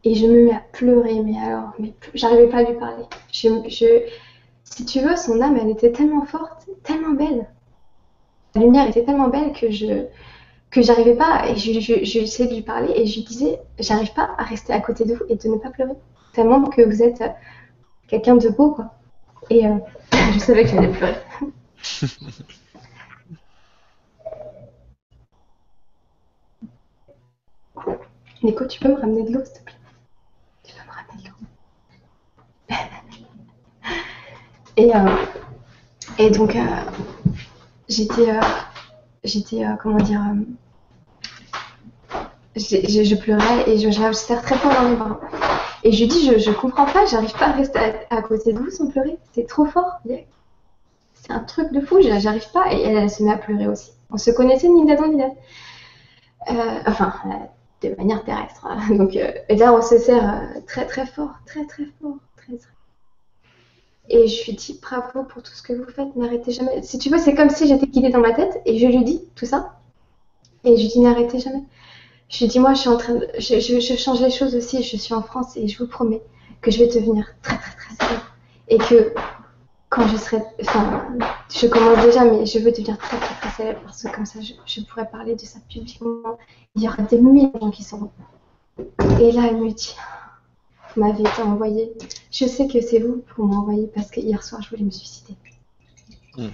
Et 0.03 0.15
je 0.15 0.25
me 0.25 0.45
mets 0.45 0.53
à 0.53 0.63
pleurer, 0.71 1.21
mais 1.21 1.37
alors, 1.37 1.73
mais 1.77 1.93
j'arrivais 2.15 2.47
pas 2.47 2.57
à 2.57 2.63
lui 2.63 2.77
parler. 2.77 3.03
Je, 3.31 3.49
je, 3.69 3.85
si 4.63 4.85
tu 4.85 4.99
veux, 4.99 5.15
son 5.15 5.39
âme, 5.41 5.57
elle 5.61 5.69
était 5.69 5.91
tellement 5.91 6.25
forte, 6.25 6.67
tellement 6.83 7.13
belle. 7.13 7.47
La 8.55 8.61
lumière 8.61 8.87
était 8.87 9.03
tellement 9.03 9.27
belle 9.29 9.53
que 9.53 9.69
je 9.69 10.05
que 10.71 10.81
j'arrivais 10.81 11.15
pas, 11.15 11.49
et 11.49 11.57
je, 11.57 11.79
je, 11.81 12.05
je 12.05 12.43
de 12.47 12.55
lui 12.55 12.61
parler, 12.61 12.93
et 12.95 13.05
je 13.05 13.17
lui 13.17 13.25
disais, 13.25 13.59
j'arrive 13.77 14.13
pas 14.13 14.31
à 14.37 14.43
rester 14.43 14.71
à 14.71 14.79
côté 14.79 15.03
de 15.03 15.15
vous 15.15 15.25
et 15.27 15.35
de 15.35 15.49
ne 15.49 15.57
pas 15.57 15.69
pleurer. 15.69 15.95
Tellement 16.33 16.63
que 16.63 16.81
vous 16.81 17.03
êtes 17.03 17.19
euh, 17.19 17.27
quelqu'un 18.07 18.37
de 18.37 18.47
beau, 18.47 18.71
quoi. 18.71 18.93
Et 19.49 19.67
je 20.11 20.39
savais 20.39 20.63
que 20.63 20.69
j'allais 20.69 20.87
pleurer. 20.89 21.15
Nico, 28.43 28.65
tu 28.65 28.79
peux 28.79 28.89
me 28.89 28.95
ramener 28.99 29.23
de 29.23 29.33
l'eau, 29.33 29.43
s'il 29.45 29.53
te 29.53 29.63
plaît? 29.63 29.75
Tu 30.63 30.73
peux 30.73 30.81
me 30.87 30.91
ramener 30.91 31.23
de 31.23 31.27
l'eau 31.29 31.35
Et, 34.77 34.95
euh, 34.95 35.25
et 36.17 36.31
donc, 36.31 36.55
euh, 36.55 36.65
j'étais, 37.87 38.31
euh, 38.31 38.41
j'étais, 39.23 39.63
euh, 39.63 39.75
comment 39.81 39.97
dire, 39.97 40.21
je 42.55 43.15
pleurais 43.15 43.69
et 43.69 43.77
je, 43.77 43.89
je 43.91 44.01
très 44.41 44.55
fort 44.57 44.73
dans 44.73 44.89
les 44.89 44.95
bras. 44.95 45.19
Et 45.83 45.91
je 45.91 45.99
lui 46.01 46.07
dis, 46.07 46.25
je, 46.27 46.37
je 46.39 46.51
comprends 46.51 46.85
pas, 46.85 47.05
j'arrive 47.05 47.33
pas 47.33 47.47
à 47.47 47.51
rester 47.53 47.79
à, 48.09 48.21
côté 48.21 48.53
de 48.53 48.59
vous 48.59 48.69
sans 48.69 48.87
pleurer. 48.87 49.17
C'est 49.33 49.47
trop 49.47 49.65
fort. 49.65 49.99
C'est 51.13 51.31
un 51.31 51.39
truc 51.39 51.71
de 51.71 51.81
fou, 51.81 52.01
j'a- 52.01 52.19
j'arrive 52.19 52.51
pas. 52.51 52.71
Et 52.73 52.81
elle, 52.81 53.09
se 53.09 53.23
met 53.23 53.31
à 53.31 53.37
pleurer 53.37 53.67
aussi. 53.67 53.91
On 54.11 54.17
se 54.17 54.31
connaissait 54.31 54.67
ni 54.69 54.85
d'Adam 54.85 55.07
ni 55.07 55.17
d'Ève. 55.17 55.31
Euh, 56.49 56.79
enfin, 56.87 57.13
euh, 57.25 57.87
de 57.89 57.95
manière 57.95 58.23
terrestre. 58.23 58.65
hein. 58.67 58.79
Donc, 58.95 59.15
euh, 59.15 59.31
et 59.49 59.55
là, 59.55 59.73
on 59.73 59.81
se 59.81 59.97
serre 59.97 60.41
très 60.67 60.85
très 60.85 61.05
fort, 61.05 61.33
très 61.45 61.65
très 61.65 61.85
fort, 62.01 62.17
très 62.37 62.57
très. 62.57 62.69
Et 64.09 64.27
je 64.27 64.45
lui 64.45 64.53
dis 64.57 64.79
bravo 64.81 65.23
pour 65.23 65.41
tout 65.41 65.53
ce 65.53 65.61
que 65.63 65.73
vous 65.73 65.89
faites, 65.89 66.15
n'arrêtez 66.15 66.51
jamais. 66.51 66.83
Si 66.83 66.97
tu 66.99 67.09
veux, 67.09 67.17
c'est 67.17 67.33
comme 67.35 67.49
si 67.49 67.67
j'étais 67.67 67.87
guidée 67.87 68.09
dans 68.09 68.19
ma 68.19 68.33
tête 68.33 68.61
et 68.65 68.77
je 68.77 68.85
lui 68.87 69.03
dis 69.03 69.23
tout 69.35 69.45
ça. 69.45 69.79
Et 70.65 70.75
je 70.77 70.81
lui 70.83 70.89
dis 70.89 70.99
n'arrêtez 71.01 71.39
jamais. 71.39 71.63
Je 72.31 72.45
lui 72.45 72.47
dis, 72.47 72.59
moi, 72.59 72.73
je 72.73 72.79
suis 72.79 72.89
en 72.89 72.97
train 72.97 73.15
de. 73.15 73.27
Je, 73.37 73.59
je, 73.59 73.95
change 73.97 74.21
les 74.21 74.31
choses 74.31 74.55
aussi. 74.55 74.81
Je 74.83 74.95
suis 74.95 75.13
en 75.13 75.21
France 75.21 75.57
et 75.57 75.67
je 75.67 75.77
vous 75.77 75.87
promets 75.87 76.21
que 76.61 76.71
je 76.71 76.79
vais 76.79 76.87
devenir 76.87 77.25
très, 77.41 77.57
très, 77.57 77.75
très 77.75 77.93
célèbre. 77.95 78.35
Et 78.69 78.77
que 78.77 79.13
quand 79.89 80.07
je 80.07 80.15
serai. 80.15 80.37
Enfin, 80.61 81.09
je 81.53 81.67
commence 81.67 82.05
déjà, 82.05 82.23
mais 82.23 82.45
je 82.45 82.59
veux 82.59 82.71
devenir 82.71 82.97
très, 82.97 83.17
très, 83.17 83.35
très 83.35 83.49
célèbre 83.51 83.81
parce 83.83 84.01
que 84.01 84.15
comme 84.15 84.25
ça, 84.25 84.39
je, 84.39 84.81
pourrais 84.81 85.09
parler 85.09 85.35
de 85.35 85.41
ça 85.41 85.59
publiquement. 85.69 86.37
Il 86.75 86.83
y 86.83 86.87
aura 86.87 87.03
des 87.03 87.19
milliers 87.19 87.51
de 87.53 87.59
gens 87.59 87.69
qui 87.69 87.83
seront. 87.83 88.11
Et 89.19 89.33
là, 89.33 89.47
elle 89.49 89.57
me 89.57 89.69
dit, 89.69 89.95
vous 90.95 91.01
m'avez 91.01 91.23
été 91.23 91.41
envoyé. 91.41 91.91
Je 92.31 92.45
sais 92.45 92.67
que 92.67 92.79
c'est 92.79 92.99
vous 92.99 93.23
pour 93.35 93.43
m'envoyer 93.43 93.87
parce 93.93 94.09
que 94.09 94.21
hier 94.21 94.41
soir, 94.41 94.61
je 94.61 94.69
voulais 94.69 94.85
me 94.85 94.91
suicider. 94.91 95.35
Hmm. 96.37 96.47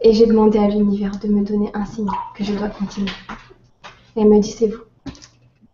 Et 0.00 0.14
j'ai 0.14 0.24
demandé 0.24 0.58
à 0.58 0.66
l'univers 0.66 1.18
de 1.18 1.28
me 1.28 1.44
donner 1.44 1.70
un 1.74 1.84
signe 1.84 2.08
que 2.34 2.42
je 2.42 2.54
dois 2.54 2.70
continuer. 2.70 3.10
Et 4.16 4.22
elle 4.22 4.30
me 4.30 4.40
dit, 4.40 4.50
c'est 4.50 4.68
vous. 4.68 4.80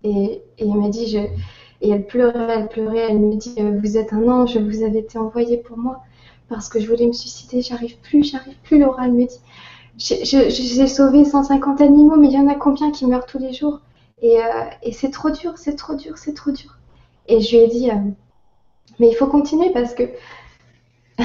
Et, 0.06 0.42
elle 0.58 0.74
m'a 0.74 0.88
dit, 0.88 1.16
et 1.16 1.90
elle 1.90 2.06
pleurait, 2.06 2.60
elle 2.60 2.68
pleurait, 2.68 3.06
elle 3.10 3.18
me 3.18 3.34
dit, 3.34 3.54
euh, 3.58 3.78
vous 3.82 3.96
êtes 3.96 4.12
un 4.12 4.28
ange, 4.28 4.56
vous 4.56 4.82
avez 4.82 4.98
été 4.98 5.18
envoyé 5.18 5.58
pour 5.58 5.76
moi 5.76 6.00
parce 6.48 6.68
que 6.68 6.78
je 6.78 6.88
voulais 6.88 7.06
me 7.06 7.12
suicider, 7.12 7.60
j'arrive 7.60 7.98
plus, 7.98 8.22
j'arrive 8.22 8.56
plus. 8.62 8.78
Laura, 8.78 9.06
elle 9.06 9.14
me 9.14 9.26
dit, 9.26 9.40
j'ai 9.98 10.86
sauvé 10.86 11.24
150 11.24 11.80
animaux, 11.80 12.16
mais 12.16 12.28
il 12.28 12.34
y 12.34 12.38
en 12.38 12.46
a 12.46 12.54
combien 12.54 12.92
qui 12.92 13.04
meurent 13.06 13.26
tous 13.26 13.38
les 13.38 13.52
jours? 13.52 13.80
Et, 14.22 14.40
euh, 14.40 14.64
et 14.82 14.92
c'est 14.92 15.10
trop 15.10 15.30
dur, 15.30 15.54
c'est 15.56 15.74
trop 15.74 15.96
dur, 15.96 16.16
c'est 16.18 16.34
trop 16.34 16.52
dur. 16.52 16.78
Et 17.26 17.40
je 17.40 17.56
lui 17.56 17.64
ai 17.64 17.68
dit, 17.68 17.90
euh, 17.90 17.94
mais 19.00 19.08
il 19.08 19.14
faut 19.14 19.26
continuer 19.26 19.70
parce 19.70 19.92
que 19.94 20.04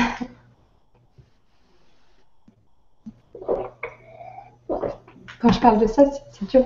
quand 5.39 5.51
je 5.51 5.59
parle 5.59 5.79
de 5.79 5.87
ça, 5.87 6.03
c'est 6.31 6.49
dur. 6.49 6.65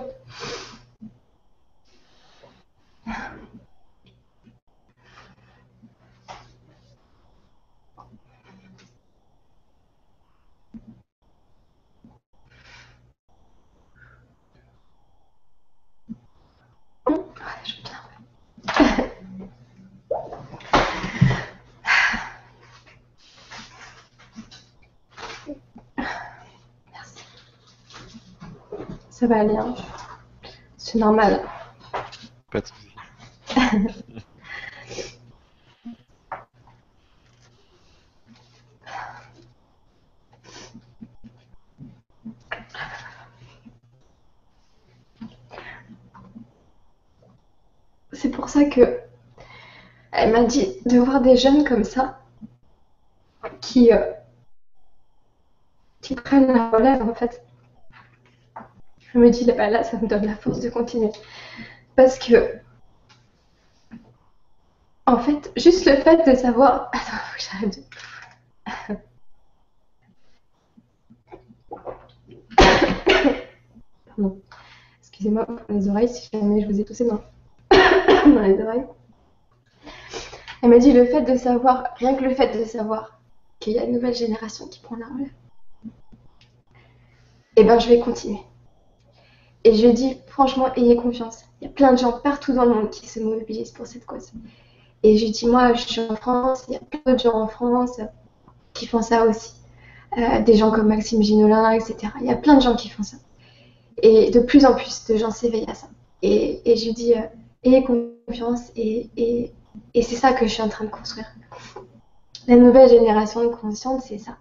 Ça 29.10 29.28
va 29.28 29.40
aller. 29.40 29.56
Hein. 29.56 29.74
C'est 30.78 31.00
normal. 31.00 31.42
C'est 48.14 48.30
pour 48.32 48.50
ça 48.50 48.66
que 48.66 49.00
elle 50.12 50.32
m'a 50.32 50.44
dit 50.44 50.78
de 50.86 50.98
voir 51.00 51.22
des 51.22 51.38
jeunes 51.38 51.64
comme 51.66 51.84
ça 51.84 52.22
qui, 53.62 53.92
euh, 53.92 54.14
qui 56.02 56.16
prennent 56.16 56.48
la 56.48 56.70
relève 56.70 57.02
en 57.02 57.14
fait 57.14 57.46
je 59.16 59.20
me 59.22 59.30
dis, 59.30 59.46
là, 59.46 59.70
là, 59.70 59.84
ça 59.84 59.98
me 59.98 60.08
donne 60.08 60.26
la 60.26 60.36
force 60.36 60.60
de 60.60 60.70
continuer. 60.70 61.12
Parce 61.96 62.20
que, 62.20 62.60
en 65.08 65.20
fait, 65.20 65.52
juste 65.56 65.86
le 65.86 65.96
fait 65.98 66.28
de 66.30 66.36
savoir. 66.36 66.90
Attends, 66.94 67.18
faut 67.18 67.38
que 67.38 67.44
j'arrête. 67.44 67.80
Pardon. 74.08 74.42
Excusez-moi 75.02 75.46
les 75.70 75.90
oreilles 75.90 76.10
si 76.10 76.30
jamais 76.34 76.62
je 76.62 76.68
vous 76.68 76.80
ai 76.80 76.86
toussé 76.86 77.06
dans, 77.06 77.22
dans 77.72 78.42
les 78.42 78.62
oreilles. 78.62 78.86
Elle 80.62 80.70
m'a 80.70 80.80
dit 80.80 80.92
le 80.92 81.06
fait 81.06 81.22
de 81.22 81.38
savoir, 81.38 81.84
rien 81.98 82.16
que 82.16 82.24
le 82.24 82.34
fait 82.34 82.58
de 82.58 82.66
savoir 82.66 83.20
qu'il 83.60 83.74
y 83.74 83.80
a 83.80 83.84
une 83.84 83.92
nouvelle 83.92 84.16
génération 84.16 84.68
qui 84.68 84.80
prend 84.80 84.96
la 84.96 85.06
relève, 85.06 85.32
eh 87.56 87.64
ben 87.64 87.80
je 87.80 87.88
vais 87.88 88.00
continuer. 88.00 88.40
Et 89.64 89.76
je 89.76 89.88
dis, 89.88 90.18
franchement, 90.28 90.74
ayez 90.76 90.96
confiance. 90.96 91.46
Il 91.62 91.66
y 91.66 91.68
a 91.68 91.74
plein 91.74 91.94
de 91.94 91.98
gens 91.98 92.20
partout 92.20 92.54
dans 92.54 92.66
le 92.66 92.74
monde 92.74 92.90
qui 92.90 93.08
se 93.08 93.20
mobilisent 93.20 93.72
pour 93.72 93.88
cette 93.88 94.06
cause. 94.06 94.32
Et 95.06 95.20
je 95.20 95.28
dis, 95.28 95.46
moi, 95.46 95.76
je 95.76 95.82
suis 95.82 96.02
en 96.02 96.16
France, 96.16 96.64
il 96.68 96.74
y 96.74 96.78
a 96.78 96.80
plein 96.80 97.00
d'autres 97.06 97.22
gens 97.22 97.40
en 97.40 97.48
France 97.48 98.02
qui 98.74 98.88
font 98.88 99.04
ça 99.04 99.28
aussi. 99.28 99.54
Euh, 100.18 100.42
des 100.42 100.56
gens 100.56 100.72
comme 100.72 100.88
Maxime 100.88 101.22
Ginolin, 101.22 101.74
etc. 101.74 102.12
Il 102.22 102.26
y 102.26 102.32
a 102.32 102.36
plein 102.36 102.56
de 102.56 102.62
gens 102.64 102.76
qui 102.76 102.90
font 102.90 103.04
ça. 103.04 103.18
Et 104.02 104.32
de 104.32 104.40
plus 104.40 104.66
en 104.66 104.74
plus 104.74 105.06
de 105.08 105.16
gens 105.16 105.30
s'éveillent 105.30 105.70
à 105.70 105.76
ça. 105.76 105.90
Et, 106.24 106.60
je 106.66 106.90
dis, 106.92 107.14
euh, 107.14 107.82
confiance. 107.82 108.72
Et, 108.76 109.12
et, 109.16 109.52
et 109.94 110.02
c'est 110.02 110.16
ça 110.16 110.34
que 110.34 110.48
je 110.48 110.52
suis 110.52 110.64
en 110.64 110.70
train 110.70 110.86
de 110.86 110.90
construire. 110.90 111.28
La 112.48 112.56
nouvelle 112.56 112.90
génération 112.90 113.44
de 113.44 113.50
conscience, 113.50 114.06
c'est 114.08 114.18
ça. 114.18 114.38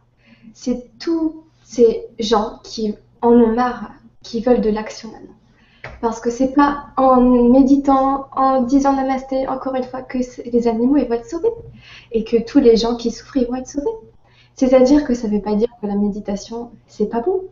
C'est 0.55 0.99
tous 0.99 1.45
ces 1.62 2.07
gens 2.19 2.59
qui 2.65 2.95
en 3.20 3.32
ont 3.32 3.55
marre 3.55 3.93
qui 4.23 4.41
veulent 4.41 4.62
de 4.62 4.70
l'action 4.70 5.11
maintenant. 5.12 5.36
Parce 6.01 6.20
que 6.20 6.31
c'est 6.31 6.52
pas 6.52 6.86
en 6.97 7.20
méditant, 7.20 8.27
en 8.36 8.62
disant 8.62 8.94
namasté, 8.94 9.48
encore 9.48 9.74
une 9.74 9.85
fois, 9.85 10.02
que 10.02 10.19
les 10.51 10.69
animaux 10.69 10.97
ils 10.97 11.06
vont 11.06 11.15
être 11.15 11.28
sauvés 11.28 11.52
et 12.12 12.24
que 12.24 12.36
tous 12.36 12.59
les 12.59 12.77
gens 12.77 12.97
qui 12.97 13.11
souffrent 13.11 13.36
ils 13.36 13.47
vont 13.47 13.56
être 13.56 13.69
sauvés. 13.69 13.86
C'est-à-dire 14.55 15.05
que 15.05 15.15
ça 15.15 15.28
ne 15.28 15.35
veut 15.35 15.43
pas 15.43 15.55
dire 15.55 15.69
que 15.81 15.86
la 15.86 15.97
méditation 15.97 16.70
c'est 16.86 17.09
pas 17.09 17.20
bon. 17.20 17.43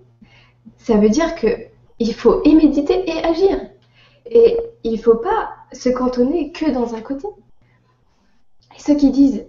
Ça 0.77 0.97
veut 0.97 1.09
dire 1.09 1.35
que 1.35 1.49
il 1.99 2.15
faut 2.15 2.43
et 2.45 2.55
méditer 2.55 3.09
et 3.09 3.25
agir. 3.25 3.59
Et 4.27 4.57
il 4.85 4.99
faut 5.01 5.17
pas 5.17 5.51
se 5.73 5.89
cantonner 5.89 6.53
que 6.53 6.71
dans 6.71 6.95
un 6.95 7.01
côté. 7.01 7.29
Et 8.77 8.81
ceux 8.81 8.95
qui 8.95 9.11
disent, 9.11 9.45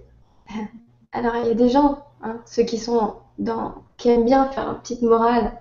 alors 1.12 1.36
il 1.38 1.48
y 1.48 1.52
a 1.52 1.56
des 1.56 1.70
gens, 1.70 2.00
hein, 2.22 2.38
ceux 2.46 2.64
qui 2.64 2.82
aiment 2.86 4.26
bien 4.26 4.46
faire 4.48 4.70
une 4.70 4.80
petite 4.80 5.02
morale 5.02 5.54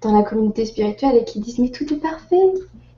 dans 0.00 0.16
la 0.16 0.22
communauté 0.22 0.64
spirituelle 0.64 1.16
et 1.16 1.24
qui 1.24 1.40
disent 1.40 1.58
mais 1.58 1.70
tout 1.70 1.92
est 1.92 1.98
parfait, 1.98 2.36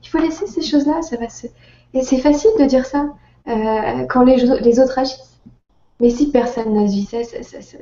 il 0.03 0.09
faut 0.09 0.19
laisser 0.19 0.47
ces 0.47 0.61
choses-là, 0.61 1.01
ça 1.01 1.17
va 1.17 1.29
se... 1.29 1.47
Et 1.93 2.01
c'est 2.01 2.19
facile 2.19 2.51
de 2.59 2.65
dire 2.65 2.85
ça 2.85 3.09
euh, 3.47 4.05
quand 4.09 4.23
les, 4.23 4.37
les, 4.37 4.79
autres 4.79 4.97
agissent. 4.97 5.39
Mais 5.99 6.09
si 6.09 6.31
personne 6.31 6.73
n'agissait, 6.73 7.23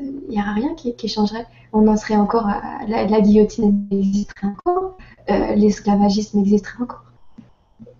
il 0.01 0.29
n'y 0.29 0.41
aurait 0.41 0.53
rien 0.53 0.73
qui, 0.75 1.07
changerait. 1.07 1.45
On 1.73 1.87
en 1.87 1.95
serait 1.95 2.15
encore 2.15 2.47
à, 2.47 2.85
la, 2.87 3.21
guillotine 3.21 3.87
existerait 3.91 4.47
encore, 4.47 4.97
euh, 5.29 5.55
l'esclavagisme 5.55 6.39
existerait 6.39 6.83
encore. 6.83 7.03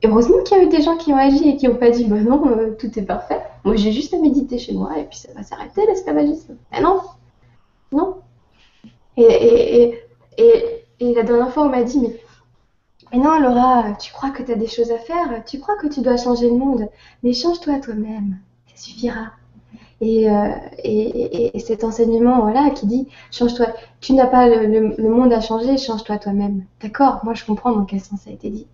heureusement 0.03 0.41
qu'il 0.43 0.57
y 0.57 0.59
a 0.61 0.63
eu 0.63 0.69
des 0.69 0.81
gens 0.81 0.97
qui 0.97 1.13
ont 1.13 1.17
agi 1.17 1.47
et 1.47 1.57
qui 1.57 1.67
n'ont 1.67 1.75
pas 1.75 1.91
dit 1.91 2.05
bah 2.05 2.19
non, 2.19 2.45
euh, 2.47 2.75
tout 2.77 2.97
est 2.97 3.03
parfait. 3.03 3.41
Moi 3.63 3.75
j'ai 3.75 3.91
juste 3.91 4.13
à 4.13 4.17
méditer 4.17 4.57
chez 4.57 4.73
moi 4.73 4.97
et 4.97 5.03
puis 5.03 5.19
ça 5.19 5.29
va 5.33 5.43
s'arrêter 5.43 5.85
l'esclavagisme. 5.85 6.55
Mais 6.71 6.81
non, 6.81 7.01
non. 7.91 8.15
et, 9.15 9.23
et, 9.23 9.83
et 9.83 10.03
et 10.39 10.78
la 10.99 11.23
dernière 11.23 11.51
fois, 11.51 11.63
on 11.63 11.69
m'a 11.69 11.83
dit, 11.83 11.99
mais, 11.99 12.19
mais 13.11 13.19
non, 13.19 13.39
Laura, 13.39 13.93
tu 13.99 14.11
crois 14.13 14.29
que 14.29 14.43
tu 14.43 14.51
as 14.51 14.55
des 14.55 14.67
choses 14.67 14.91
à 14.91 14.97
faire, 14.97 15.43
tu 15.45 15.59
crois 15.59 15.77
que 15.77 15.87
tu 15.87 16.01
dois 16.01 16.17
changer 16.17 16.49
le 16.49 16.57
monde, 16.57 16.87
mais 17.23 17.33
change-toi 17.33 17.79
toi-même, 17.79 18.37
ça 18.67 18.83
suffira. 18.83 19.31
Et, 20.01 20.31
euh, 20.31 20.49
et, 20.83 21.57
et, 21.57 21.59
cet 21.59 21.83
enseignement 21.83 22.39
voilà, 22.39 22.69
qui 22.69 22.85
dit 22.85 23.09
change-toi, 23.31 23.67
tu 23.99 24.13
n'as 24.13 24.27
pas 24.27 24.47
le, 24.47 25.09
monde 25.09 25.33
à 25.33 25.41
changer, 25.41 25.77
change-toi 25.77 26.17
toi-même. 26.17 26.63
D'accord, 26.81 27.19
moi 27.23 27.33
je 27.33 27.43
comprends 27.43 27.73
dans 27.73 27.83
quel 27.83 27.99
sens 27.99 28.21
ça 28.21 28.29
a 28.29 28.33
été 28.33 28.49
dit. 28.49 28.67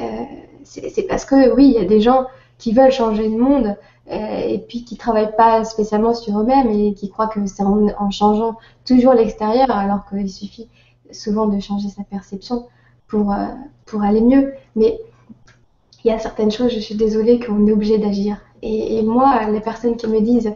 Euh, 0.00 0.24
c'est 0.64 1.06
parce 1.08 1.24
que 1.24 1.54
oui, 1.54 1.66
il 1.68 1.80
y 1.80 1.84
a 1.84 1.84
des 1.84 2.00
gens 2.00 2.26
qui 2.58 2.72
veulent 2.72 2.90
changer 2.90 3.28
le 3.28 3.38
monde 3.38 3.76
euh, 4.10 4.38
et 4.48 4.58
puis 4.58 4.84
qui 4.84 4.96
travaillent 4.96 5.36
pas 5.36 5.64
spécialement 5.64 6.12
sur 6.12 6.40
eux-mêmes 6.40 6.70
et 6.70 6.92
qui 6.94 7.08
croient 7.08 7.28
que 7.28 7.46
c'est 7.46 7.62
en, 7.62 7.86
en, 7.96 8.10
changeant 8.10 8.56
toujours 8.84 9.12
l'extérieur 9.12 9.70
alors 9.70 10.08
qu'il 10.08 10.28
suffit 10.28 10.68
souvent 11.12 11.46
de 11.46 11.58
changer 11.60 11.88
sa 11.88 12.02
perception 12.04 12.66
pour, 13.08 13.32
euh, 13.32 13.46
pour 13.86 14.02
aller 14.02 14.20
mieux. 14.20 14.54
Mais 14.76 15.00
il 16.04 16.08
y 16.08 16.14
a 16.14 16.18
certaines 16.18 16.50
choses, 16.50 16.72
je 16.72 16.78
suis 16.78 16.94
désolée, 16.94 17.40
qu'on 17.40 17.66
est 17.66 17.72
obligé 17.72 17.98
d'agir. 17.98 18.38
Et, 18.62 19.02
moi, 19.02 19.48
les 19.50 19.60
personnes 19.60 19.96
qui 19.96 20.08
me 20.08 20.20
disent 20.20 20.52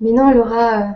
Mais 0.00 0.12
non, 0.12 0.30
Laura, 0.30 0.80
euh, 0.80 0.86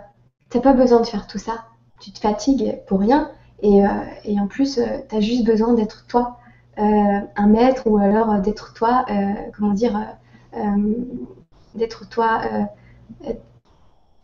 t'as 0.49 0.61
pas 0.61 0.73
besoin 0.73 1.01
de 1.01 1.05
faire 1.05 1.27
tout 1.27 1.37
ça. 1.37 1.65
Tu 1.99 2.11
te 2.11 2.19
fatigues 2.19 2.79
pour 2.87 2.99
rien. 2.99 3.31
Et, 3.61 3.85
euh, 3.85 3.89
et 4.23 4.39
en 4.39 4.47
plus, 4.47 4.79
tu 5.09 5.15
as 5.15 5.19
juste 5.19 5.45
besoin 5.45 5.73
d'être 5.73 6.05
toi, 6.07 6.37
un 6.77 7.47
maître, 7.47 7.87
ou 7.87 7.97
alors 7.97 8.39
d'être 8.39 8.73
toi, 8.73 9.03
comment 9.57 9.73
dire, 9.73 9.99
d'être 11.73 12.07
toi, 12.07 12.41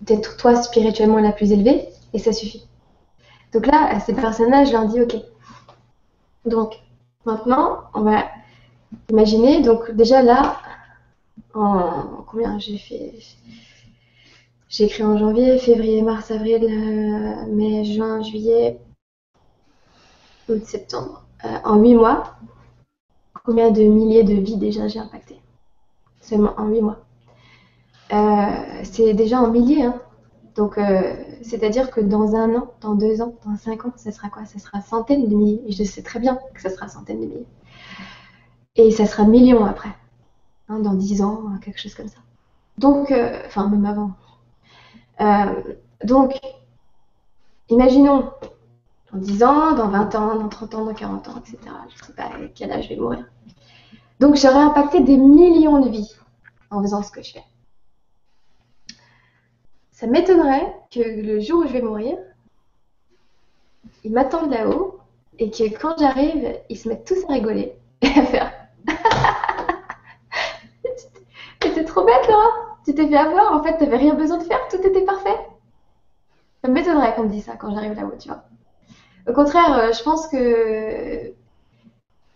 d'être 0.01 0.37
toi 0.37 0.61
spirituellement 0.61 1.17
la 1.17 1.31
plus 1.31 1.51
élevée, 1.51 1.89
et 2.13 2.19
ça 2.19 2.31
suffit. 2.31 2.67
Donc 3.53 3.67
là, 3.67 3.87
à 3.89 3.99
ces 3.99 4.13
personnages, 4.13 4.67
je 4.67 4.73
leur 4.73 4.87
dis 4.87 5.01
OK. 5.01 5.15
Donc, 6.45 6.79
maintenant, 7.25 7.83
on 7.93 8.01
va 8.01 8.25
imaginez, 9.09 9.61
donc 9.61 9.91
déjà 9.91 10.21
là, 10.21 10.57
en 11.53 12.23
combien 12.27 12.57
j'ai 12.59 12.77
fait 12.77 13.13
J'ai 14.69 14.85
écrit 14.85 15.03
en 15.03 15.17
janvier, 15.17 15.57
février, 15.59 16.01
mars, 16.01 16.31
avril, 16.31 16.63
euh, 16.63 17.45
mai, 17.47 17.85
juin, 17.85 18.21
juillet, 18.23 18.79
août, 20.49 20.65
septembre. 20.65 21.23
Euh, 21.45 21.57
en 21.63 21.75
huit 21.75 21.95
mois, 21.95 22.35
combien 23.43 23.71
de 23.71 23.83
milliers 23.83 24.23
de 24.23 24.33
vies 24.33 24.57
déjà 24.57 24.87
j'ai 24.87 24.99
impacté 24.99 25.39
Seulement 26.21 26.53
en 26.57 26.67
huit 26.67 26.81
mois. 26.81 26.99
Euh, 28.13 28.81
c'est 28.83 29.13
déjà 29.13 29.41
en 29.41 29.49
milliers, 29.49 29.83
hein. 29.83 30.01
Donc, 30.55 30.79
c'est-à-dire 31.41 31.89
que 31.89 31.99
dans 31.99 32.35
un 32.35 32.53
an, 32.55 32.71
dans 32.81 32.93
deux 32.93 33.21
ans, 33.21 33.33
dans 33.45 33.55
cinq 33.55 33.85
ans, 33.85 33.93
ce 33.97 34.11
sera 34.11 34.29
quoi? 34.29 34.45
Ce 34.45 34.59
sera 34.59 34.81
centaines 34.81 35.27
de 35.27 35.35
milliers. 35.35 35.61
Et 35.67 35.71
je 35.71 35.83
sais 35.83 36.03
très 36.03 36.19
bien 36.19 36.39
que 36.53 36.61
ce 36.61 36.69
sera 36.69 36.87
centaines 36.87 37.21
de 37.21 37.25
milliers. 37.25 37.47
Et 38.75 38.91
ça 38.91 39.05
sera 39.05 39.23
millions 39.25 39.65
après. 39.65 39.89
Hein, 40.69 40.79
dans 40.79 40.93
10 40.93 41.21
ans, 41.21 41.43
quelque 41.61 41.79
chose 41.79 41.93
comme 41.93 42.07
ça. 42.07 42.19
Donc, 42.77 43.11
euh, 43.11 43.41
enfin, 43.45 43.67
même 43.67 43.85
avant. 43.85 44.11
Euh, 45.21 45.75
donc, 46.03 46.37
imaginons, 47.69 48.31
dans 49.11 49.19
10 49.19 49.43
ans, 49.43 49.73
dans 49.73 49.89
20 49.89 50.15
ans, 50.15 50.35
dans 50.35 50.49
30 50.49 50.75
ans, 50.75 50.85
dans 50.85 50.93
40 50.93 51.27
ans, 51.27 51.35
etc. 51.37 51.57
Je 51.89 52.01
ne 52.01 52.07
sais 52.07 52.13
pas 52.13 52.23
à 52.23 52.47
quel 52.55 52.71
âge 52.71 52.85
je 52.85 52.89
vais 52.89 52.95
mourir. 52.95 53.25
Donc, 54.19 54.35
j'aurais 54.35 54.63
impacté 54.63 55.01
des 55.01 55.17
millions 55.17 55.79
de 55.81 55.89
vies 55.89 56.15
en 56.71 56.81
faisant 56.81 57.03
ce 57.03 57.11
que 57.11 57.21
je 57.21 57.33
fais. 57.33 57.43
Ça 60.03 60.09
m'étonnerait 60.09 60.75
que 60.91 60.99
le 60.99 61.39
jour 61.39 61.63
où 61.63 61.65
je 61.65 61.71
vais 61.71 61.81
mourir, 61.81 62.17
ils 64.03 64.11
m'attendent 64.11 64.51
là-haut 64.51 64.99
et 65.39 65.49
que 65.49 65.63
quand 65.79 65.97
j'arrive, 65.97 66.59
ils 66.67 66.77
se 66.77 66.89
mettent 66.89 67.07
tous 67.07 67.23
à 67.29 67.33
rigoler 67.35 67.73
et 68.01 68.07
à 68.07 68.25
faire 68.25 68.51
C'était 71.63 71.85
trop 71.85 72.03
bête, 72.03 72.27
Laura. 72.27 72.49
Tu 72.85 72.93
t'es 72.93 73.07
fait 73.07 73.15
avoir. 73.15 73.53
En 73.53 73.63
fait, 73.63 73.77
t'avais 73.77 73.95
rien 73.95 74.13
besoin 74.15 74.39
de 74.39 74.43
faire. 74.43 74.59
Tout 74.69 74.85
était 74.85 75.05
parfait. 75.05 75.39
Ça 76.61 76.69
m'étonnerait 76.69 77.15
qu'on 77.15 77.23
me 77.23 77.29
dise 77.29 77.45
ça 77.45 77.55
quand 77.55 77.73
j'arrive 77.73 77.93
là-haut, 77.93 78.17
tu 78.19 78.27
vois. 78.27 78.43
Au 79.29 79.31
contraire, 79.31 79.73
euh, 79.77 79.93
je 79.93 80.03
pense 80.03 80.27
que 80.27 81.33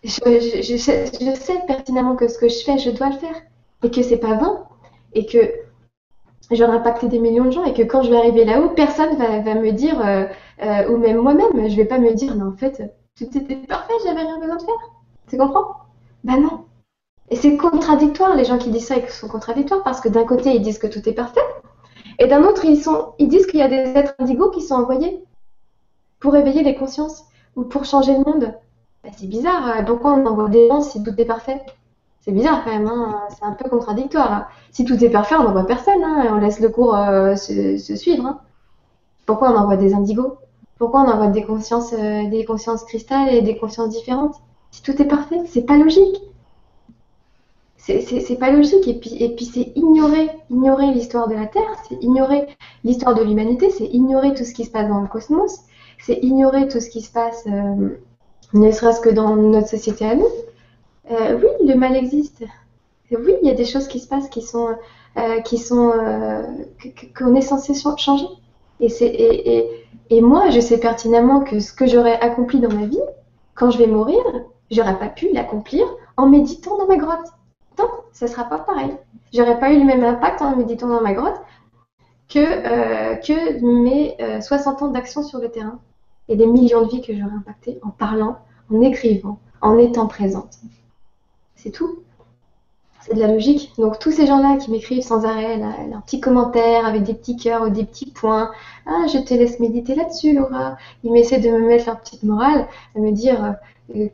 je, 0.04 0.76
sais, 0.78 1.64
pertinemment 1.66 2.16
que 2.16 2.28
ce 2.28 2.38
que 2.38 2.48
je 2.48 2.64
fais, 2.64 2.78
je 2.78 2.88
dois 2.88 3.10
le 3.10 3.18
faire. 3.18 3.36
Et 3.82 3.90
que 3.90 4.00
c'est 4.02 4.16
pas 4.16 4.36
vain. 4.36 4.66
Et 5.12 5.26
que 5.26 5.67
j'aurai 6.56 6.76
impacté 6.76 7.08
des 7.08 7.18
millions 7.18 7.44
de 7.44 7.50
gens. 7.50 7.64
Et 7.64 7.74
que 7.74 7.82
quand 7.82 8.02
je 8.02 8.10
vais 8.10 8.16
arriver 8.16 8.44
là-haut, 8.44 8.70
personne 8.70 9.16
va, 9.16 9.40
va 9.40 9.54
me 9.54 9.70
dire, 9.72 10.00
euh, 10.04 10.26
euh, 10.62 10.88
ou 10.90 10.96
même 10.96 11.18
moi-même, 11.18 11.68
je 11.68 11.76
vais 11.76 11.84
pas 11.84 11.98
me 11.98 12.12
dire, 12.14 12.34
non, 12.36 12.48
en 12.48 12.56
fait, 12.56 12.82
tout 13.16 13.36
était 13.36 13.56
parfait, 13.56 13.94
j'avais 14.04 14.22
rien 14.22 14.38
besoin 14.38 14.56
de 14.56 14.62
faire. 14.62 14.90
Tu 15.28 15.36
comprends? 15.36 15.76
Ben 16.24 16.40
non. 16.40 16.64
Et 17.30 17.36
c'est 17.36 17.56
contradictoire, 17.56 18.34
les 18.34 18.44
gens 18.44 18.58
qui 18.58 18.70
disent 18.70 18.86
ça 18.86 18.96
ils 18.96 19.08
sont 19.08 19.28
contradictoires 19.28 19.82
parce 19.82 20.00
que 20.00 20.08
d'un 20.08 20.24
côté 20.24 20.54
ils 20.54 20.62
disent 20.62 20.78
que 20.78 20.86
tout 20.86 21.06
est 21.08 21.12
parfait 21.12 21.42
et 22.18 22.26
d'un 22.26 22.42
autre 22.42 22.64
ils, 22.64 22.80
sont, 22.80 23.12
ils 23.18 23.28
disent 23.28 23.46
qu'il 23.46 23.60
y 23.60 23.62
a 23.62 23.68
des 23.68 23.76
êtres 23.76 24.14
indigos 24.18 24.50
qui 24.50 24.62
sont 24.62 24.74
envoyés 24.74 25.22
pour 26.20 26.36
éveiller 26.36 26.62
les 26.62 26.74
consciences 26.74 27.24
ou 27.54 27.64
pour 27.64 27.84
changer 27.84 28.14
le 28.14 28.24
monde. 28.24 28.54
Ben, 29.04 29.12
c'est 29.16 29.26
bizarre, 29.26 29.66
hein. 29.66 29.84
pourquoi 29.84 30.14
on 30.14 30.26
envoie 30.26 30.48
des 30.48 30.68
gens 30.68 30.80
si 30.80 31.02
tout 31.02 31.14
est 31.18 31.24
parfait? 31.24 31.60
C'est 32.28 32.34
bizarre 32.34 32.62
quand 32.62 32.70
même, 32.70 32.86
hein. 32.86 33.22
c'est 33.30 33.42
un 33.42 33.52
peu 33.52 33.70
contradictoire. 33.70 34.30
Hein. 34.30 34.46
Si 34.70 34.84
tout 34.84 35.02
est 35.02 35.08
parfait, 35.08 35.34
on 35.36 35.44
n'envoie 35.44 35.66
personne 35.66 36.02
et 36.02 36.28
on 36.28 36.36
laisse 36.36 36.60
le 36.60 36.68
cours 36.68 36.94
euh, 36.94 37.36
se, 37.36 37.96
suivre. 37.96 38.42
Pourquoi 39.24 39.50
on 39.50 39.56
envoie 39.56 39.78
des 39.78 39.94
indigos? 39.94 40.36
Pourquoi 40.76 41.00
on 41.00 41.08
envoie 41.10 41.28
des 41.28 41.42
consciences, 41.42 41.94
euh, 41.94 42.28
des 42.28 42.44
consciences 42.44 42.84
cristalles 42.84 43.30
et 43.30 43.40
des 43.40 43.56
consciences 43.56 43.88
différentes? 43.88 44.34
Si 44.72 44.82
tout 44.82 45.00
est 45.00 45.06
parfait, 45.06 45.40
c'est 45.46 45.62
pas 45.62 45.78
logique 45.78 46.20
c'est 47.78 48.38
pas 48.38 48.50
logique. 48.50 48.86
Et 48.86 48.98
puis, 49.34 49.46
c'est 49.46 49.72
ignorer, 49.74 50.28
ignorer 50.50 50.92
l'histoire 50.92 51.28
de 51.28 51.34
la 51.34 51.46
Terre, 51.46 51.82
c'est 51.88 51.96
ignorer 52.02 52.46
l'histoire 52.84 53.14
de 53.14 53.22
l'humanité, 53.22 53.70
c'est 53.70 53.86
ignorer 53.86 54.34
tout 54.34 54.44
ce 54.44 54.52
qui 54.52 54.66
se 54.66 54.70
passe 54.70 54.86
dans 54.86 55.00
le 55.00 55.08
cosmos, 55.08 55.60
c'est 55.98 56.18
ignorer 56.22 56.68
tout 56.68 56.80
ce 56.80 56.90
qui 56.90 57.00
se 57.00 57.10
passe, 57.10 57.44
euh, 57.46 57.98
ne 58.52 58.70
serait-ce 58.70 59.00
que 59.00 59.08
dans 59.08 59.34
notre 59.34 59.68
société 59.68 60.04
à 60.04 60.14
nous. 60.14 60.28
Euh, 61.10 61.38
oui, 61.38 61.66
le 61.66 61.74
mal 61.74 61.96
existe. 61.96 62.44
Oui, 63.10 63.34
il 63.42 63.48
y 63.48 63.50
a 63.50 63.54
des 63.54 63.64
choses 63.64 63.88
qui 63.88 64.00
se 64.00 64.08
passent 64.08 64.28
qui 64.28 64.42
sont, 64.42 64.76
euh, 65.16 65.40
qui 65.40 65.56
sont, 65.56 65.92
qu'on 67.16 67.34
est 67.34 67.40
censé 67.40 67.72
changer. 67.74 68.26
Et, 68.80 70.20
moi, 70.20 70.50
je 70.50 70.60
sais 70.60 70.78
pertinemment 70.78 71.40
que 71.40 71.60
ce 71.60 71.72
que 71.72 71.86
j'aurais 71.86 72.20
accompli 72.20 72.60
dans 72.60 72.72
ma 72.72 72.86
vie, 72.86 73.00
quand 73.54 73.70
je 73.70 73.78
vais 73.78 73.86
mourir, 73.86 74.20
j'aurais 74.70 74.98
pas 74.98 75.08
pu 75.08 75.32
l'accomplir 75.32 75.86
en 76.16 76.26
méditant 76.28 76.76
dans 76.76 76.86
ma 76.86 76.96
grotte 76.96 77.28
non, 77.78 77.88
ça 78.12 78.26
sera 78.26 78.44
pas 78.44 78.58
pareil. 78.58 78.96
J'aurais 79.32 79.58
pas 79.58 79.72
eu 79.72 79.78
le 79.78 79.84
même 79.84 80.04
impact 80.04 80.42
en 80.42 80.56
méditant 80.56 80.88
dans 80.88 81.00
ma 81.00 81.14
grotte 81.14 81.40
que, 82.28 82.38
euh, 82.38 83.62
mes 83.62 84.16
60 84.40 84.82
euh, 84.82 84.84
ans 84.84 84.88
d'action 84.88 85.22
sur 85.22 85.38
le 85.38 85.48
terrain 85.48 85.78
et 86.28 86.36
des 86.36 86.46
millions 86.46 86.82
de 86.82 86.88
vies 86.88 87.00
que 87.00 87.14
j'aurais 87.14 87.36
impactées 87.36 87.78
en 87.82 87.90
parlant, 87.90 88.38
en 88.70 88.80
écrivant, 88.80 89.38
en 89.60 89.78
étant 89.78 90.06
présente. 90.06 90.58
C'est 91.58 91.70
tout. 91.70 91.98
C'est 93.00 93.14
de 93.14 93.20
la 93.20 93.28
logique. 93.28 93.72
Donc 93.78 93.98
tous 93.98 94.10
ces 94.10 94.26
gens-là 94.26 94.56
qui 94.56 94.70
m'écrivent 94.70 95.02
sans 95.02 95.24
arrêt 95.24 95.58
leurs 95.58 96.02
petits 96.02 96.20
commentaires 96.20 96.86
avec 96.86 97.02
des 97.02 97.14
petits 97.14 97.36
cœurs 97.36 97.62
ou 97.62 97.70
des 97.70 97.84
petits 97.84 98.10
points. 98.10 98.50
Ah, 98.86 99.06
je 99.12 99.18
te 99.18 99.34
laisse 99.34 99.60
méditer 99.60 99.94
là-dessus, 99.94 100.32
Laura. 100.34 100.76
Ils 101.04 101.12
m'essaient 101.12 101.40
de 101.40 101.50
me 101.50 101.66
mettre 101.66 101.86
leur 101.86 102.00
petite 102.00 102.22
morale, 102.22 102.66
de 102.94 103.00
me 103.00 103.12
dire 103.12 103.56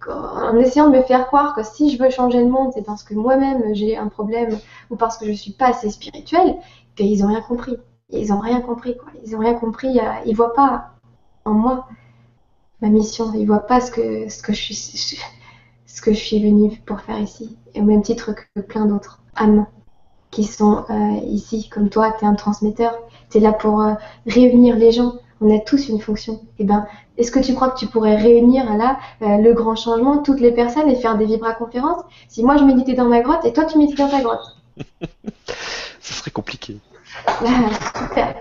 en 0.09 0.57
essayant 0.57 0.89
de 0.89 0.97
me 0.97 1.03
faire 1.03 1.27
croire 1.27 1.55
que 1.55 1.63
si 1.65 1.91
je 1.91 2.03
veux 2.03 2.11
changer 2.11 2.39
le 2.39 2.49
monde, 2.49 2.71
c'est 2.75 2.85
parce 2.85 3.03
que 3.03 3.15
moi-même 3.15 3.75
j'ai 3.75 3.97
un 3.97 4.09
problème 4.09 4.59
ou 4.91 4.97
parce 4.97 5.19
que 5.19 5.27
je 5.27 5.33
suis 5.33 5.53
pas 5.53 5.69
assez 5.69 5.91
spirituelle, 5.91 6.57
qu'ils 6.97 7.21
n'ont 7.21 7.29
rien 7.29 7.41
compris. 7.41 7.77
Ils 8.11 8.29
n'ont 8.29 8.41
rien 8.41 8.61
compris, 8.61 8.97
quoi. 8.97 9.11
Ils 9.25 9.33
n'ont 9.33 9.41
rien 9.41 9.55
compris. 9.55 9.99
Euh, 9.99 10.13
ils 10.27 10.37
voient 10.37 10.55
pas 10.55 10.91
en 11.45 11.53
moi 11.53 11.87
ma 12.81 12.89
mission. 12.89 13.33
Ils 13.35 13.47
voient 13.47 13.67
pas 13.67 13.81
ce 13.81 13.91
que, 13.91 14.29
je 14.29 14.55
suis, 14.73 15.19
que 16.05 16.13
je 16.13 16.19
suis 16.19 16.43
venue 16.43 16.71
pour 16.85 17.01
faire 17.01 17.19
ici. 17.19 17.57
Et 17.75 17.81
au 17.81 17.85
même 17.85 18.03
titre 18.03 18.33
que 18.35 18.61
plein 18.61 18.85
d'autres 18.85 19.23
âmes 19.37 19.67
qui 20.31 20.45
sont 20.45 20.85
euh, 20.91 21.21
ici, 21.27 21.69
comme 21.69 21.89
toi, 21.89 22.15
tu 22.19 22.25
es 22.25 22.29
un 22.29 22.35
transmetteur. 22.35 22.95
Tu 23.31 23.39
es 23.39 23.41
là 23.41 23.53
pour 23.53 23.81
euh, 23.81 23.95
réunir 24.27 24.77
les 24.77 24.93
gens. 24.93 25.15
On 25.41 25.55
a 25.55 25.59
tous 25.59 25.89
une 25.89 26.01
fonction. 26.01 26.35
Et 26.35 26.39
eh 26.61 26.65
ben, 26.65 26.87
est-ce 27.17 27.31
que 27.31 27.39
tu 27.39 27.55
crois 27.55 27.71
que 27.71 27.79
tu 27.79 27.87
pourrais 27.87 28.17
réunir 28.17 28.77
là 28.77 28.99
euh, 29.23 29.39
le 29.39 29.53
grand 29.55 29.77
changement, 29.77 30.19
toutes 30.19 30.41
les 30.41 30.53
personnes 30.53 30.89
et 30.91 30.97
faire 30.97 31.17
des 31.17 31.25
vibra-conférences? 31.25 32.03
Si 32.29 32.45
moi 32.45 32.57
je 32.57 32.65
méditais 32.65 32.95
dans 32.95 33.09
ma 33.09 33.21
grotte 33.21 33.45
et 33.45 33.53
toi 33.53 33.65
tu 33.65 33.79
méditais 33.79 34.03
dans 34.03 34.11
ta 34.11 34.23
grotte 34.23 34.57
Ce 36.01 36.13
serait 36.13 36.31
compliqué. 36.31 36.79
super. 37.41 38.35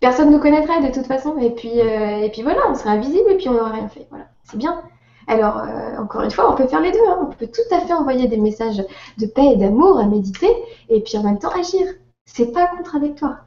Personne 0.00 0.28
ne 0.30 0.32
nous 0.34 0.40
connaîtrait 0.40 0.82
de 0.82 0.92
toute 0.92 1.06
façon 1.06 1.38
et 1.38 1.50
puis, 1.50 1.78
et 1.78 2.28
puis 2.32 2.42
voilà, 2.42 2.60
on 2.68 2.74
serait 2.74 2.90
invisible 2.90 3.30
et 3.30 3.36
puis 3.36 3.48
on 3.48 3.54
n'aurait 3.54 3.72
rien 3.72 3.88
fait. 3.88 4.06
Voilà, 4.10 4.26
c'est 4.44 4.56
bien. 4.56 4.82
Alors, 5.26 5.58
euh, 5.58 5.96
encore 5.98 6.22
une 6.22 6.30
fois, 6.30 6.52
on 6.52 6.56
peut 6.56 6.66
faire 6.66 6.80
les 6.80 6.92
deux. 6.92 7.06
Hein. 7.06 7.18
On 7.22 7.26
peut 7.26 7.46
tout 7.46 7.74
à 7.74 7.80
fait 7.80 7.92
envoyer 7.92 8.28
des 8.28 8.36
messages 8.36 8.84
de 9.18 9.26
paix 9.26 9.52
et 9.52 9.56
d'amour 9.56 9.98
à 9.98 10.06
méditer 10.06 10.50
et 10.88 11.00
puis 11.00 11.16
en 11.18 11.22
même 11.22 11.38
temps 11.38 11.50
agir. 11.50 11.86
C'est 12.24 12.52
pas 12.52 12.66
contradictoire. 12.66 13.46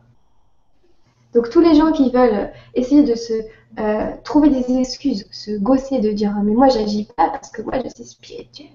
Donc 1.34 1.50
tous 1.50 1.60
les 1.60 1.76
gens 1.76 1.92
qui 1.92 2.12
veulent 2.12 2.52
essayer 2.76 3.04
de 3.04 3.16
se 3.16 3.34
euh, 3.80 4.12
trouver 4.24 4.50
des 4.50 4.78
excuses, 4.78 5.28
se 5.32 5.58
gosser 5.58 6.00
de 6.00 6.12
dire 6.12 6.34
mais 6.42 6.54
moi 6.54 6.70
j'agis 6.70 7.10
pas 7.18 7.30
parce 7.30 7.52
que 7.52 7.62
moi 7.62 7.74
je 7.84 7.90
suis 7.90 8.06
spirituelle 8.06 8.68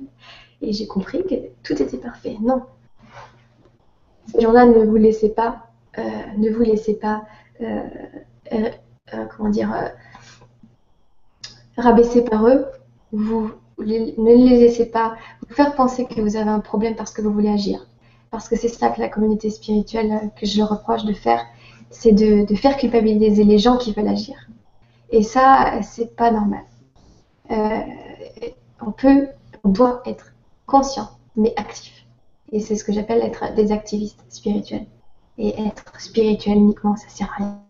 et 0.61 0.73
j'ai 0.75 0.87
compris 0.87 1.25
que 1.25 1.37
tout 1.63 1.81
était 1.81 1.97
parfait. 1.97 2.37
Non. 2.43 2.63
Ces 4.27 4.43
gens-là 4.43 4.67
ne 4.67 4.85
vous 4.85 4.97
laissez 4.97 5.31
pas, 5.31 5.69
euh, 5.97 6.03
ne 6.37 6.51
vous 6.51 6.63
laissez 6.63 6.95
pas, 6.95 7.23
comment 9.37 9.49
dire, 9.49 9.73
rabaisser 11.79 12.23
par 12.25 12.47
eux. 12.47 12.67
Vous 13.13 13.51
ne 13.79 13.85
les 13.85 14.59
laissez 14.59 14.87
pas 14.87 15.17
vous 15.49 15.55
faire 15.55 15.75
penser 15.75 16.07
que 16.07 16.21
vous 16.21 16.37
avez 16.37 16.51
un 16.51 16.61
problème 16.61 16.97
parce 16.97 17.13
que 17.13 17.23
vous 17.23 17.33
voulez 17.33 17.49
agir. 17.49 17.87
Parce 18.31 18.49
que 18.49 18.57
c'est 18.57 18.69
ça 18.69 18.91
que 18.91 19.01
la 19.01 19.09
communauté 19.09 19.51
spirituelle, 19.51 20.31
que 20.39 20.47
je 20.47 20.59
le 20.59 20.65
reproche 20.65 21.05
de 21.05 21.13
faire, 21.13 21.45
c'est 21.91 22.13
de, 22.13 22.47
de 22.47 22.55
faire 22.55 22.77
culpabiliser 22.77 23.45
les 23.45 23.59
gens 23.59 23.77
qui 23.77 23.93
veulent 23.93 24.09
agir. 24.09 24.37
Et 25.11 25.23
ça, 25.23 25.83
c'est 25.83 26.15
pas 26.15 26.31
normal. 26.31 26.65
Euh, 27.51 27.81
on 28.81 28.93
peut, 28.93 29.27
on 29.65 29.71
doit 29.71 30.03
être 30.07 30.33
conscient, 30.67 31.09
mais 31.35 31.53
actif. 31.57 32.07
Et 32.53 32.61
c'est 32.61 32.77
ce 32.77 32.85
que 32.85 32.93
j'appelle 32.93 33.23
être 33.23 33.55
des 33.55 33.73
activistes 33.73 34.25
spirituels. 34.29 34.87
Et 35.39 35.61
être 35.61 36.01
spirituel 36.01 36.59
uniquement, 36.59 36.97
ça 36.97 37.09
sert 37.09 37.33
à 37.33 37.37
rien. 37.37 37.61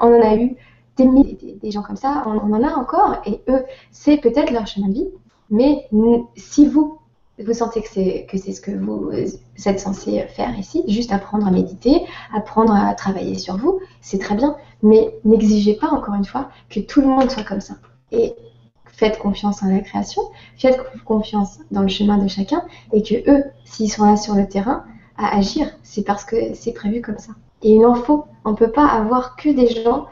On 0.00 0.06
en 0.06 0.22
a 0.22 0.34
eu 0.36 0.56
des, 0.96 1.70
gens 1.70 1.82
comme 1.82 1.96
ça, 1.96 2.24
on, 2.26 2.52
en 2.52 2.62
a 2.62 2.72
encore, 2.74 3.16
et 3.26 3.40
eux, 3.48 3.64
c'est 3.90 4.16
peut-être 4.18 4.50
leur 4.50 4.66
chemin 4.66 4.88
de 4.88 4.94
vie. 4.94 5.08
Mais 5.50 5.88
si 6.36 6.66
vous, 6.66 6.98
vous 7.44 7.52
sentez 7.52 7.82
que 7.82 7.88
c'est 7.88 8.26
que 8.30 8.38
c'est 8.38 8.52
ce 8.52 8.60
que 8.60 8.70
vous 8.70 9.10
êtes 9.12 9.80
censé 9.80 10.22
faire 10.28 10.56
ici, 10.58 10.84
juste 10.88 11.12
apprendre 11.12 11.46
à 11.46 11.50
méditer, 11.50 12.02
apprendre 12.32 12.74
à 12.74 12.94
travailler 12.94 13.38
sur 13.38 13.56
vous, 13.56 13.80
c'est 14.00 14.18
très 14.18 14.36
bien, 14.36 14.56
mais 14.82 15.14
n'exigez 15.24 15.74
pas 15.74 15.88
encore 15.88 16.14
une 16.14 16.24
fois 16.24 16.48
que 16.70 16.80
tout 16.80 17.00
le 17.00 17.08
monde 17.08 17.30
soit 17.30 17.44
comme 17.44 17.60
ça. 17.60 17.74
Et 18.12 18.34
faites 18.86 19.18
confiance 19.18 19.62
en 19.62 19.68
la 19.68 19.80
création, 19.80 20.22
faites 20.56 20.78
confiance 21.04 21.58
dans 21.70 21.82
le 21.82 21.88
chemin 21.88 22.18
de 22.18 22.28
chacun, 22.28 22.64
et 22.92 23.02
que 23.02 23.28
eux, 23.30 23.44
s'ils 23.64 23.90
sont 23.90 24.04
là 24.04 24.16
sur 24.16 24.34
le 24.34 24.48
terrain, 24.48 24.84
à 25.16 25.36
agir, 25.36 25.68
c'est 25.82 26.04
parce 26.04 26.24
que 26.24 26.54
c'est 26.54 26.72
prévu 26.72 27.00
comme 27.00 27.18
ça. 27.18 27.32
Et 27.62 27.74
il 27.76 27.86
en 27.86 27.94
faut. 27.94 28.24
On 28.44 28.50
ne 28.50 28.56
peut 28.56 28.70
pas 28.70 28.86
avoir 28.86 29.36
que 29.36 29.48
des 29.48 29.68
gens 29.82 30.06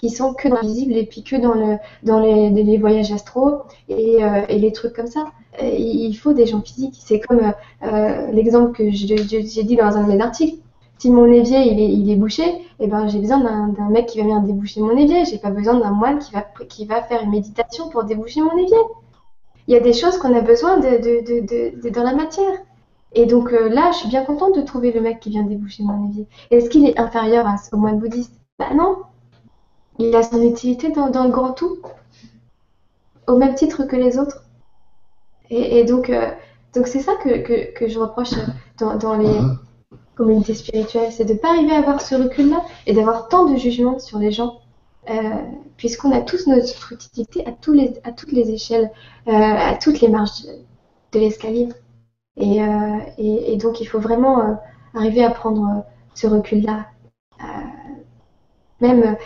qui 0.00 0.08
sont 0.08 0.32
que 0.32 0.48
dans 0.48 0.56
l'invisible 0.56 0.94
et 0.94 1.04
puis 1.04 1.22
que 1.22 1.36
dans, 1.36 1.52
le, 1.54 1.76
dans 2.02 2.20
les, 2.20 2.78
voyages 2.78 3.12
astro 3.12 3.62
et, 3.88 4.24
euh, 4.24 4.42
et, 4.48 4.58
les 4.58 4.72
trucs 4.72 4.94
comme 4.94 5.06
ça. 5.06 5.26
il 5.62 6.14
faut 6.14 6.32
des 6.32 6.46
gens 6.46 6.62
physiques. 6.62 6.98
C'est 6.98 7.20
comme 7.20 7.40
euh, 7.40 7.52
euh 7.82 8.30
l'exemple 8.32 8.72
que 8.72 8.90
j'ai 8.90 9.62
dit 9.62 9.76
dans 9.76 9.96
un 9.96 10.04
de 10.04 10.12
mes 10.12 10.20
articles. 10.20 10.58
Si 10.98 11.10
mon 11.10 11.26
évier 11.26 11.60
il 11.60 11.80
est, 11.80 11.92
il 11.92 12.10
est 12.10 12.16
bouché, 12.16 12.44
eh 12.78 12.86
ben, 12.86 13.08
j'ai 13.08 13.18
besoin 13.18 13.40
d'un 13.40 13.88
mec 13.90 14.06
qui 14.06 14.18
va 14.18 14.24
venir 14.24 14.40
déboucher 14.40 14.80
mon 14.80 14.96
évier. 14.96 15.24
J'ai 15.26 15.38
pas 15.38 15.50
besoin 15.50 15.78
d'un 15.78 15.92
moine 15.92 16.18
qui 16.18 16.32
va, 16.32 16.44
qui 16.68 16.86
va 16.86 17.02
faire 17.02 17.22
une 17.22 17.30
méditation 17.30 17.90
pour 17.90 18.04
déboucher 18.04 18.40
mon 18.40 18.56
évier. 18.56 18.76
Il 19.66 19.74
y 19.74 19.76
a 19.76 19.80
des 19.80 19.92
choses 19.92 20.16
qu'on 20.18 20.34
a 20.34 20.40
besoin 20.40 20.78
de, 20.78 20.88
de, 20.88 21.80
de, 21.82 21.88
dans 21.90 22.02
la 22.02 22.14
matière. 22.14 22.52
Et 23.12 23.26
donc 23.26 23.50
là, 23.50 23.90
je 23.92 23.98
suis 23.98 24.08
bien 24.08 24.24
contente 24.24 24.56
de 24.56 24.62
trouver 24.62 24.92
le 24.92 25.00
mec 25.00 25.20
qui 25.20 25.30
vient 25.30 25.42
déboucher 25.42 25.82
mon 25.82 26.08
évier. 26.08 26.26
Est-ce 26.50 26.70
qu'il 26.70 26.86
est 26.86 26.98
inférieur 26.98 27.46
à, 27.46 27.56
au 27.72 27.76
moine 27.76 27.98
bouddhiste? 27.98 28.34
Bah 28.58 28.74
non. 28.74 28.96
Il 30.00 30.16
a 30.16 30.22
son 30.22 30.42
utilité 30.42 30.90
dans, 30.90 31.10
dans, 31.10 31.24
le 31.24 31.30
grand 31.30 31.52
tout, 31.52 31.76
au 33.26 33.36
même 33.36 33.54
titre 33.54 33.84
que 33.84 33.96
les 33.96 34.18
autres. 34.18 34.44
Et, 35.50 35.78
et 35.78 35.84
donc, 35.84 36.08
euh, 36.08 36.30
donc 36.74 36.86
c'est 36.86 37.00
ça 37.00 37.12
que, 37.22 37.42
que, 37.42 37.74
que, 37.74 37.86
je 37.86 37.98
reproche 37.98 38.30
dans, 38.78 38.96
dans 38.96 39.14
les 39.14 39.38
communautés 40.14 40.54
spirituelles, 40.54 41.12
c'est 41.12 41.26
de 41.26 41.34
ne 41.34 41.38
pas 41.38 41.50
arriver 41.50 41.72
à 41.72 41.80
avoir 41.80 42.00
ce 42.00 42.14
recul-là 42.14 42.64
et 42.86 42.94
d'avoir 42.94 43.28
tant 43.28 43.44
de 43.44 43.58
jugements 43.58 43.98
sur 43.98 44.18
les 44.18 44.32
gens. 44.32 44.60
Euh, 45.10 45.14
puisqu'on 45.76 46.12
a 46.12 46.22
tous 46.22 46.46
notre 46.46 46.92
utilité 46.92 47.46
à, 47.46 47.52
tous 47.52 47.74
les, 47.74 47.92
à 48.02 48.12
toutes 48.12 48.32
les 48.32 48.50
échelles, 48.50 48.90
euh, 49.28 49.32
à 49.32 49.74
toutes 49.76 50.00
les 50.00 50.08
marges 50.08 50.44
de, 51.12 51.18
l'escalier. 51.18 51.68
Et, 52.38 52.60
et, 53.18 53.52
et, 53.52 53.56
donc, 53.58 53.82
il 53.82 53.86
faut 53.86 53.98
vraiment 53.98 54.58
arriver 54.94 55.24
à 55.24 55.30
prendre 55.30 55.84
ce 56.14 56.26
recul-là. 56.26 56.86
Même 58.80 59.16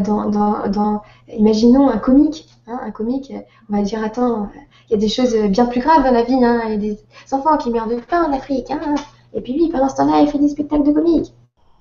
dans, 0.00 0.28
dans, 0.28 0.68
dans, 0.68 1.02
imaginons 1.28 1.88
un 1.88 1.98
comique. 1.98 2.46
Hein, 2.66 2.78
un 2.82 2.90
comique, 2.90 3.32
on 3.68 3.76
va 3.76 3.82
dire, 3.82 4.02
attends, 4.04 4.48
il 4.88 4.92
y 4.92 4.94
a 4.94 4.98
des 4.98 5.08
choses 5.08 5.34
bien 5.34 5.66
plus 5.66 5.80
graves 5.80 6.04
dans 6.04 6.12
la 6.12 6.22
vie. 6.22 6.44
Hein, 6.44 6.62
il 6.66 6.70
y 6.70 6.74
a 6.74 6.76
des 6.76 6.98
enfants 7.32 7.56
qui 7.56 7.70
meurent 7.70 7.88
de 7.88 7.96
faim 7.96 8.26
en 8.28 8.32
Afrique. 8.32 8.70
Hein, 8.70 8.94
et 9.34 9.40
puis 9.40 9.54
lui, 9.54 9.68
pendant 9.68 9.88
ce 9.88 9.96
temps-là, 9.96 10.20
il 10.20 10.28
fait 10.28 10.38
des 10.38 10.48
spectacles 10.48 10.84
de 10.84 10.92
comique. 10.92 11.32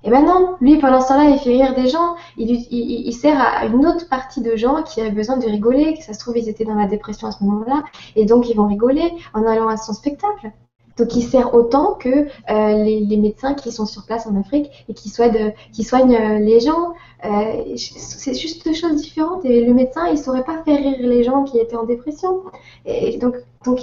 Et 0.03 0.09
ben 0.09 0.23
non, 0.23 0.55
lui, 0.61 0.77
pendant 0.77 1.01
ce 1.01 1.09
temps-là, 1.09 1.25
il 1.25 1.39
fait 1.39 1.49
rire 1.49 1.75
des 1.75 1.89
gens. 1.89 2.15
Il, 2.37 2.49
il, 2.49 3.07
il, 3.07 3.13
sert 3.13 3.39
à 3.39 3.65
une 3.65 3.85
autre 3.85 4.07
partie 4.07 4.41
de 4.41 4.55
gens 4.55 4.81
qui 4.83 5.01
avaient 5.01 5.11
besoin 5.11 5.37
de 5.37 5.45
rigoler, 5.45 5.95
que 5.97 6.03
ça 6.03 6.13
se 6.13 6.19
trouve, 6.19 6.37
ils 6.37 6.47
étaient 6.47 6.63
dans 6.63 6.75
la 6.75 6.87
dépression 6.87 7.27
à 7.27 7.31
ce 7.31 7.43
moment-là, 7.43 7.83
et 8.15 8.25
donc 8.25 8.49
ils 8.49 8.55
vont 8.55 8.67
rigoler 8.67 9.11
en 9.33 9.45
allant 9.45 9.67
à 9.67 9.75
son 9.75 9.91
spectacle. 9.93 10.51
Donc 10.97 11.15
il 11.15 11.23
sert 11.23 11.53
autant 11.53 11.93
que 11.93 12.09
euh, 12.09 12.83
les, 12.83 12.99
les, 13.01 13.17
médecins 13.17 13.53
qui 13.53 13.71
sont 13.71 13.85
sur 13.85 14.05
place 14.05 14.27
en 14.27 14.37
Afrique 14.37 14.69
et 14.89 14.93
qui, 14.93 15.09
soignent, 15.09 15.53
qui 15.71 15.83
soignent 15.83 16.15
euh, 16.15 16.39
les 16.39 16.59
gens. 16.59 16.93
Euh, 17.25 17.75
c'est 17.75 18.33
juste 18.33 18.65
deux 18.65 18.73
choses 18.73 19.01
différentes. 19.01 19.45
Et 19.45 19.65
le 19.65 19.73
médecin, 19.73 20.07
il 20.07 20.17
saurait 20.17 20.43
pas 20.43 20.63
faire 20.63 20.77
rire 20.77 20.97
les 20.99 21.23
gens 21.23 21.43
qui 21.43 21.59
étaient 21.59 21.75
en 21.75 21.85
dépression. 21.85 22.43
Et 22.85 23.17
donc, 23.17 23.35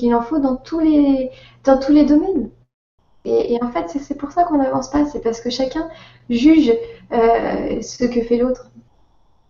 il 0.03 0.15
en 0.15 0.23
faut 0.23 0.39
dans 0.39 0.57
tous 0.57 0.81
les, 0.81 1.31
domaines. 2.05 2.51
Et, 3.25 3.59
en 3.63 3.71
fait, 3.71 3.89
c'est 4.01 4.17
pour 4.17 4.31
ça 4.33 4.45
qu'on 4.45 4.59
n'avance 4.59 4.91
pas. 4.91 5.05
C'est 5.07 5.21
parce 5.21 5.41
que 5.41 5.51
chacun 5.51 5.89
juge 6.31 6.73
ce 7.11 8.05
que 8.05 8.23
fait 8.23 8.39
l'autre. 8.39 8.71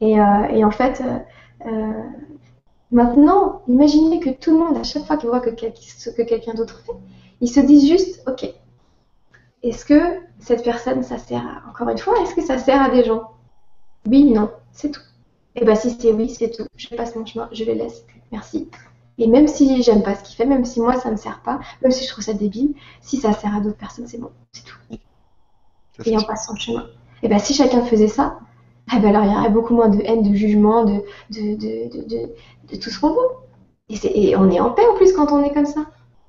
Et, 0.00 0.12
et, 0.14 0.64
en 0.64 0.70
fait, 0.70 1.02
maintenant, 2.90 3.62
imaginez 3.68 4.20
que 4.20 4.30
tout 4.30 4.52
le 4.52 4.58
monde, 4.58 4.76
à 4.78 4.82
chaque 4.82 5.04
fois 5.04 5.16
qu'il 5.16 5.28
voit 5.28 5.40
que, 5.40 5.50
ce 5.80 6.10
que 6.10 6.22
quelqu'un 6.22 6.54
d'autre 6.54 6.80
fait, 6.84 6.92
ils 7.40 7.48
se 7.48 7.60
disent 7.60 7.88
juste, 7.88 8.22
ok, 8.26 8.48
est-ce 9.62 9.84
que 9.84 10.20
cette 10.38 10.64
personne, 10.64 11.02
ça 11.02 11.18
sert 11.18 11.62
encore 11.68 11.88
une 11.88 11.98
fois, 11.98 12.14
est-ce 12.22 12.34
que 12.34 12.42
ça 12.42 12.58
sert 12.58 12.80
à 12.80 12.90
des 12.90 13.04
gens? 13.04 13.35
Oui, 14.06 14.24
non, 14.24 14.50
c'est 14.72 14.90
tout. 14.90 15.00
Et 15.54 15.60
eh 15.62 15.64
bien 15.64 15.74
si 15.74 15.96
c'est 15.98 16.12
oui, 16.12 16.28
c'est 16.28 16.50
tout. 16.50 16.66
Je 16.76 16.88
passe 16.94 17.16
mon 17.16 17.24
chemin, 17.24 17.48
je 17.52 17.64
les 17.64 17.74
laisse. 17.74 18.04
Merci. 18.30 18.68
Et 19.18 19.26
même 19.26 19.48
si 19.48 19.82
j'aime 19.82 20.02
pas 20.02 20.14
ce 20.14 20.22
qu'il 20.22 20.36
fait, 20.36 20.44
même 20.44 20.64
si 20.64 20.80
moi 20.80 21.00
ça 21.00 21.10
me 21.10 21.16
sert 21.16 21.40
pas, 21.40 21.58
même 21.82 21.90
si 21.90 22.04
je 22.04 22.10
trouve 22.10 22.22
ça 22.22 22.34
débile, 22.34 22.74
si 23.00 23.16
ça 23.16 23.32
sert 23.32 23.54
à 23.54 23.60
d'autres 23.60 23.78
personnes, 23.78 24.06
c'est 24.06 24.18
bon, 24.18 24.30
c'est 24.52 24.64
tout. 24.64 24.76
Et 26.04 26.16
on 26.16 26.22
passe 26.22 26.46
son 26.46 26.56
chemin. 26.56 26.82
Et 26.82 27.26
eh 27.26 27.28
bien 27.28 27.38
si 27.38 27.54
chacun 27.54 27.82
faisait 27.82 28.08
ça, 28.08 28.38
eh 28.94 29.00
ben 29.00 29.08
alors 29.08 29.24
il 29.24 29.32
y 29.32 29.34
aurait 29.34 29.50
beaucoup 29.50 29.74
moins 29.74 29.88
de 29.88 30.00
haine, 30.02 30.22
de 30.22 30.34
jugement, 30.36 30.84
de, 30.84 31.02
de, 31.30 31.56
de, 31.56 32.28
de 32.70 32.76
tout 32.76 32.90
ce 32.90 33.00
qu'on 33.00 33.14
veut. 33.14 33.30
Et, 33.88 34.30
et 34.30 34.36
on 34.36 34.50
est 34.50 34.60
en 34.60 34.70
paix 34.70 34.86
en 34.92 34.96
plus 34.96 35.14
quand 35.14 35.32
on 35.32 35.42
est 35.42 35.54
comme 35.54 35.66
ça 35.66 35.86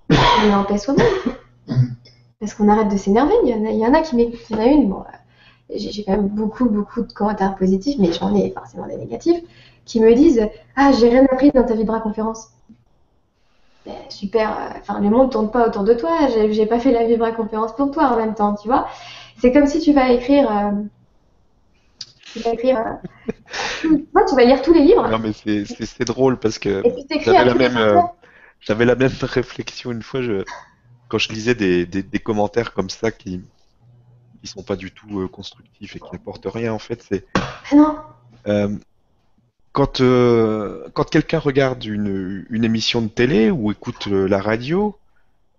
on 0.09 0.49
est 0.49 0.53
en 0.53 0.63
paix 0.63 0.77
soi-même. 0.77 1.05
Parce 2.39 2.53
qu'on 2.53 2.69
arrête 2.69 2.89
de 2.89 2.97
s'énerver. 2.97 3.33
Il, 3.43 3.49
y 3.49 3.85
en 3.85 3.93
a, 3.93 4.01
qui 4.01 4.15
m'écoutent. 4.15 4.39
Il 4.49 4.55
y 4.55 4.59
en 4.59 4.61
a 4.61 4.65
une, 4.65 4.89
bon, 4.89 5.03
j'ai 5.73 6.03
quand 6.03 6.13
même 6.13 6.27
beaucoup, 6.27 6.69
beaucoup 6.69 7.01
de 7.01 7.11
commentaires 7.11 7.55
positifs, 7.55 7.97
mais 7.99 8.11
j'en 8.13 8.33
ai 8.35 8.51
forcément 8.51 8.87
des 8.87 8.97
négatifs, 8.97 9.41
qui 9.85 9.99
me 9.99 10.13
disent 10.13 10.47
Ah, 10.75 10.91
j'ai 10.97 11.09
rien 11.09 11.25
appris 11.25 11.51
dans 11.51 11.63
ta 11.63 11.75
Vibra 11.75 11.99
conférence. 11.99 12.49
Ben, 13.85 13.95
super, 14.09 14.51
euh, 14.51 14.79
enfin, 14.79 14.99
le 14.99 15.09
monde 15.09 15.31
tourne 15.31 15.49
pas 15.49 15.67
autour 15.67 15.83
de 15.83 15.93
toi, 15.93 16.27
j'ai 16.51 16.65
pas 16.65 16.79
fait 16.79 16.91
la 16.91 17.05
Vibra 17.05 17.31
conférence 17.31 17.75
pour 17.75 17.91
toi 17.91 18.09
en 18.09 18.17
même 18.17 18.35
temps, 18.35 18.55
tu 18.55 18.67
vois. 18.67 18.87
C'est 19.39 19.51
comme 19.51 19.67
si 19.67 19.79
tu 19.79 19.93
vas 19.93 20.11
écrire. 20.11 20.49
Euh, 20.51 20.71
tu 22.33 22.39
vas 22.39 22.53
écrire. 22.53 22.97
Moi, 24.13 24.25
tu 24.29 24.35
vas 24.35 24.43
lire 24.43 24.61
tous 24.61 24.73
les 24.73 24.81
livres. 24.81 25.07
Non, 25.09 25.19
mais 25.19 25.31
c'est 25.33 26.05
drôle 26.05 26.37
parce 26.37 26.59
que 26.59 26.83
j'avais 27.23 27.45
la 27.45 27.53
même. 27.53 28.01
J'avais 28.59 28.85
la 28.85 28.95
même 28.95 29.11
réflexion 29.21 29.91
une 29.91 30.01
fois, 30.01 30.21
je, 30.21 30.43
quand 31.09 31.17
je 31.17 31.29
lisais 31.29 31.55
des, 31.55 31.85
des, 31.85 32.01
des 32.01 32.19
commentaires 32.19 32.73
comme 32.73 32.89
ça 32.89 33.11
qui 33.11 33.41
qui 34.41 34.47
sont 34.47 34.63
pas 34.63 34.75
du 34.75 34.91
tout 34.91 35.21
euh, 35.21 35.27
constructifs 35.27 35.95
et 35.95 35.99
qui 35.99 36.09
n'apportent 36.11 36.47
rien 36.51 36.73
en 36.73 36.79
fait, 36.79 37.03
c'est 37.07 37.25
ah 37.35 37.75
non. 37.75 37.97
Euh, 38.47 38.77
quand 39.77 40.01
euh, 40.01 40.87
quand 40.93 41.07
quelqu'un 41.07 41.37
regarde 41.37 41.85
une, 41.85 42.47
une 42.49 42.63
émission 42.63 42.99
de 42.99 43.09
télé 43.09 43.51
ou 43.51 43.71
écoute 43.71 44.07
euh, 44.07 44.27
la 44.27 44.41
radio 44.41 44.97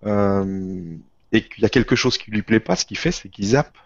euh, 0.05 0.97
et 1.31 1.43
qu'il 1.43 1.63
y 1.63 1.67
a 1.67 1.69
quelque 1.69 1.95
chose 1.95 2.19
qui 2.19 2.33
lui 2.33 2.43
plaît 2.43 2.59
pas, 2.59 2.75
ce 2.75 2.85
qu'il 2.85 2.99
fait, 2.99 3.13
c'est 3.13 3.29
qu'il 3.29 3.47
zappe. 3.47 3.79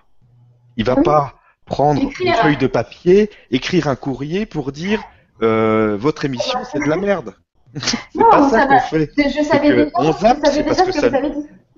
Il 0.79 0.87
va 0.87 0.97
pas 0.97 1.35
prendre 1.67 2.01
une 2.01 2.33
feuille 2.33 2.57
de 2.57 2.67
papier, 2.67 3.29
écrire 3.51 3.89
un 3.89 3.95
courrier 3.95 4.47
pour 4.47 4.73
dire 4.73 5.03
votre 5.39 6.25
émission 6.25 6.61
c'est 6.71 6.79
de 6.79 6.89
la 6.89 6.97
merde. 6.97 7.35
c'est 7.77 7.99
pas 8.19 8.49
ça, 8.49 8.67
qu'on 8.67 8.81
fait. 8.81 9.11
Je 9.19 9.45
savais 9.45 9.69
déjà, 9.69 9.91
on 9.97 10.13
zappe, 10.15 10.47
c'est 10.51 10.65
parce 10.65 10.81
que, 10.81 10.93
ça, 10.93 11.11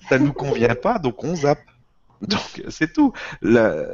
ça 0.08 0.18
nous 0.20 0.32
convient 0.32 0.76
pas, 0.76 1.00
donc 1.00 1.24
on 1.24 1.34
zappe. 1.34 1.58
Donc 2.28 2.62
c'est 2.68 2.92
tout. 2.92 3.12
La, 3.42 3.84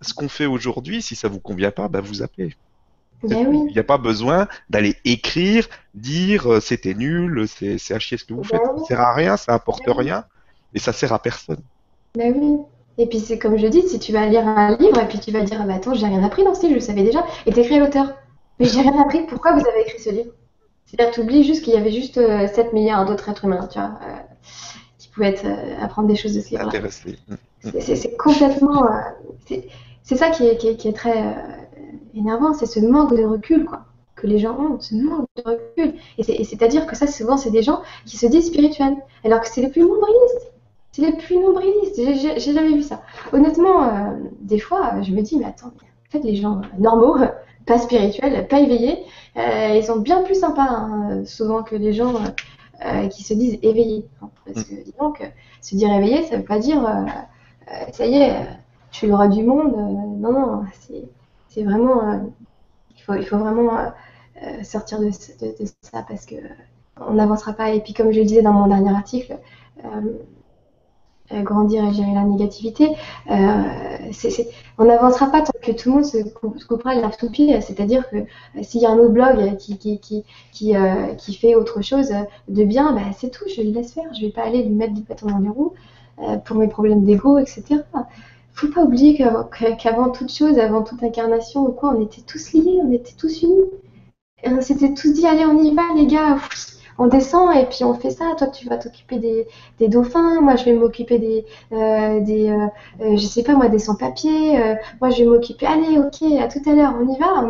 ce 0.00 0.14
qu'on 0.14 0.28
fait 0.28 0.46
aujourd'hui, 0.46 1.02
si 1.02 1.16
ça 1.16 1.28
vous 1.28 1.40
convient 1.40 1.70
pas, 1.70 1.88
bah 1.88 2.00
vous 2.00 2.14
zappez. 2.14 2.56
Ben 3.22 3.46
oui. 3.46 3.66
Il 3.68 3.72
n'y 3.72 3.78
a 3.78 3.84
pas 3.84 3.98
besoin 3.98 4.48
d'aller 4.70 4.96
écrire, 5.04 5.68
dire 5.94 6.50
euh, 6.50 6.60
c'était 6.60 6.94
nul, 6.94 7.46
c'est 7.48 7.92
à 7.92 7.98
chier 7.98 8.16
ce 8.16 8.24
que 8.24 8.32
vous 8.32 8.42
ben 8.42 8.48
faites. 8.48 8.60
Oui. 8.74 8.80
Ça 8.80 8.86
sert 8.86 9.00
à 9.00 9.14
rien, 9.14 9.36
ça 9.36 9.54
apporte 9.54 9.84
ben 9.84 9.94
rien, 9.94 10.24
et 10.74 10.78
ça 10.78 10.92
sert 10.92 11.12
à 11.12 11.20
personne. 11.20 11.60
Ben 12.14 12.34
oui. 12.34 12.58
Et 12.98 13.06
puis 13.06 13.20
c'est 13.20 13.38
comme 13.38 13.58
je 13.58 13.66
dis, 13.66 13.86
si 13.88 13.98
tu 13.98 14.12
vas 14.12 14.26
lire 14.26 14.46
un 14.46 14.76
livre 14.76 14.98
et 15.00 15.08
puis 15.08 15.20
tu 15.20 15.30
vas 15.30 15.42
dire 15.42 15.64
bah 15.66 15.74
attends 15.74 15.94
j'ai 15.94 16.06
rien 16.06 16.22
appris 16.24 16.44
dans 16.44 16.54
ce 16.54 16.62
livre, 16.62 16.72
je 16.72 16.80
le 16.80 16.80
savais 16.80 17.02
déjà, 17.02 17.24
et 17.46 17.52
t'écris 17.52 17.78
l'auteur. 17.78 18.14
Mais 18.58 18.66
j'ai 18.66 18.80
rien 18.80 19.00
appris, 19.00 19.26
pourquoi 19.26 19.52
vous 19.52 19.66
avez 19.66 19.82
écrit 19.82 20.00
ce 20.00 20.10
livre? 20.10 20.32
C'est-à-dire, 20.90 21.14
tu 21.14 21.20
oublies 21.20 21.44
juste 21.44 21.62
qu'il 21.64 21.72
y 21.72 21.76
avait 21.76 21.92
juste 21.92 22.14
7 22.14 22.20
euh, 22.20 22.72
milliards 22.72 23.06
d'autres 23.06 23.28
êtres 23.28 23.44
humains, 23.44 23.68
tu 23.68 23.78
vois, 23.78 23.98
euh, 24.02 24.16
qui 24.98 25.08
pouvaient 25.08 25.28
être, 25.28 25.44
euh, 25.46 25.80
apprendre 25.80 26.08
des 26.08 26.16
choses 26.16 26.34
de 26.34 26.40
ce 26.40 26.50
livre. 26.50 26.68
C'est 27.62 28.16
complètement. 28.16 28.84
c'est 30.02 30.16
ça 30.16 30.30
qui 30.30 30.46
est, 30.46 30.56
qui 30.56 30.68
est, 30.68 30.76
qui 30.76 30.88
est 30.88 30.92
très 30.92 31.34
énervant, 32.14 32.54
c'est 32.54 32.66
ce 32.66 32.80
manque 32.80 33.16
de 33.16 33.24
recul, 33.24 33.66
quoi, 33.66 33.84
que 34.16 34.26
les 34.26 34.38
gens 34.38 34.58
ont, 34.58 34.80
ce 34.80 34.94
manque 34.94 35.26
de 35.36 35.42
recul. 35.44 35.94
Et 36.18 36.44
c'est-à-dire 36.44 36.86
que 36.86 36.96
ça, 36.96 37.06
souvent, 37.06 37.36
c'est 37.36 37.50
des 37.50 37.62
gens 37.62 37.82
qui 38.06 38.16
se 38.16 38.26
disent 38.26 38.46
spirituels, 38.46 38.96
alors 39.24 39.40
que 39.40 39.48
c'est 39.48 39.60
les 39.60 39.68
plus 39.68 39.82
nombrilistes. 39.82 40.52
C'est 40.92 41.02
les 41.02 41.12
plus 41.12 41.36
nombrilistes. 41.38 41.96
J'ai 41.96 42.52
jamais 42.52 42.74
vu 42.74 42.82
ça. 42.82 43.02
Honnêtement, 43.32 44.16
des 44.40 44.58
fois, 44.58 45.02
je 45.02 45.12
me 45.12 45.22
dis, 45.22 45.36
mais 45.38 45.44
attends, 45.44 45.68
en 45.68 46.10
fait, 46.10 46.24
les 46.24 46.36
gens 46.36 46.62
normaux, 46.78 47.16
pas 47.66 47.78
spirituels, 47.78 48.48
pas 48.48 48.60
éveillés, 48.60 48.98
euh, 49.36 49.74
ils 49.76 49.84
sont 49.84 50.00
bien 50.00 50.22
plus 50.22 50.34
sympas 50.34 50.66
hein, 50.68 51.24
souvent 51.24 51.62
que 51.62 51.76
les 51.76 51.92
gens 51.92 52.14
euh, 52.84 53.06
qui 53.08 53.22
se 53.22 53.34
disent 53.34 53.58
éveillés. 53.62 54.06
Parce 54.44 54.64
que 54.64 54.74
dis 54.74 54.94
donc, 54.98 55.22
se 55.60 55.76
dire 55.76 55.92
éveillé, 55.92 56.24
ça 56.24 56.36
veut 56.36 56.44
pas 56.44 56.58
dire 56.58 56.84
euh, 56.84 57.04
ça 57.92 58.06
y 58.06 58.14
est, 58.16 58.34
je 58.90 58.96
suis 58.96 59.06
le 59.06 59.14
roi 59.14 59.28
du 59.28 59.42
monde. 59.42 59.74
non, 59.76 60.32
non, 60.32 60.64
c'est 61.48 61.62
vraiment. 61.62 62.30
il, 62.96 63.02
faut, 63.02 63.14
il 63.14 63.24
faut 63.24 63.38
vraiment 63.38 63.70
sortir 64.62 65.00
de, 65.00 65.10
ça 65.10 66.04
parce 66.08 66.26
que 66.26 66.36
on 67.00 67.14
n'avancera 67.14 67.52
pas. 67.52 67.70
Et 67.70 67.80
puis, 67.80 67.94
comme 67.94 68.12
je 68.12 68.18
le 68.18 68.26
disais 68.26 68.42
dans 68.42 68.52
mon 68.52 68.66
dernier 68.66 68.90
article, 68.90 69.38
euh, 71.32 71.42
grandir 71.42 71.84
et 71.84 71.94
gérer 71.94 72.12
la 72.12 72.24
négativité, 72.24 72.88
euh, 73.30 74.10
on 74.78 74.84
n'avancera 74.84 75.30
pas 75.30 75.42
tant 75.42 75.52
que 75.62 75.70
tout 75.70 75.88
le 75.88 75.94
monde 75.94 76.04
se, 76.04 76.18
se 76.18 76.66
coupera 76.66 76.94
la 76.96 77.08
toupie. 77.10 77.52
C'est-à-dire 77.60 78.08
que 78.10 78.16
s'il 78.62 78.80
y 78.80 78.86
a 78.86 78.90
un 78.90 78.98
autre 78.98 79.12
blog 79.12 79.56
qui, 79.56 81.34
fait 81.40 81.54
autre 81.54 81.82
chose 81.82 82.12
de 82.48 82.64
bien, 82.64 82.92
bah, 82.92 83.12
c'est 83.16 83.30
tout, 83.30 83.44
je 83.46 83.62
le 83.62 83.70
laisse 83.70 83.92
faire. 83.92 84.12
Je 84.12 84.22
ne 84.22 84.26
vais 84.26 84.32
pas 84.32 84.42
aller 84.42 84.64
lui 84.64 84.74
mettre 84.74 84.94
du 84.94 85.02
bâton 85.02 85.28
dans 85.28 85.38
les 85.38 85.48
roues 85.48 85.74
pour 86.44 86.56
mes 86.56 86.68
problèmes 86.68 87.04
d'ego, 87.04 87.38
etc 87.38 87.82
faut 88.60 88.68
pas 88.68 88.82
oublier 88.82 89.16
qu'avant 89.78 90.10
toute 90.10 90.32
chose, 90.32 90.58
avant 90.58 90.82
toute 90.82 91.02
incarnation 91.02 91.64
quoi, 91.66 91.94
on 91.96 92.02
était 92.02 92.20
tous 92.22 92.52
liés, 92.52 92.80
on 92.82 92.92
était 92.92 93.14
tous 93.18 93.42
unis. 93.42 93.70
on 94.44 94.60
s'était 94.60 94.92
tous 94.92 95.12
dit, 95.12 95.26
allez, 95.26 95.44
on 95.46 95.58
y 95.62 95.74
va, 95.74 95.82
les 95.96 96.06
gars, 96.06 96.36
on 96.98 97.06
descend 97.06 97.56
et 97.56 97.64
puis 97.64 97.84
on 97.84 97.94
fait 97.94 98.10
ça. 98.10 98.34
Toi, 98.36 98.48
tu 98.48 98.68
vas 98.68 98.76
t'occuper 98.76 99.18
des, 99.78 99.88
dauphins, 99.88 100.40
moi, 100.42 100.56
je 100.56 100.66
vais 100.66 100.74
m'occuper 100.74 101.18
des, 101.18 101.46
euh, 101.72 102.20
des 102.20 102.50
euh, 102.50 102.66
euh, 103.00 103.16
sais 103.16 103.42
pas 103.42 103.54
moi, 103.54 103.68
des 103.68 103.78
sans-papiers. 103.78 104.58
moi, 105.00 105.10
je 105.10 105.24
vais 105.24 105.30
m'occuper. 105.30 105.66
Allez, 105.66 105.98
ok, 105.98 106.22
à 106.40 106.48
tout 106.48 106.68
à 106.68 106.74
l'heure, 106.74 106.94
on 107.00 107.08
y 107.08 107.18
va, 107.18 107.48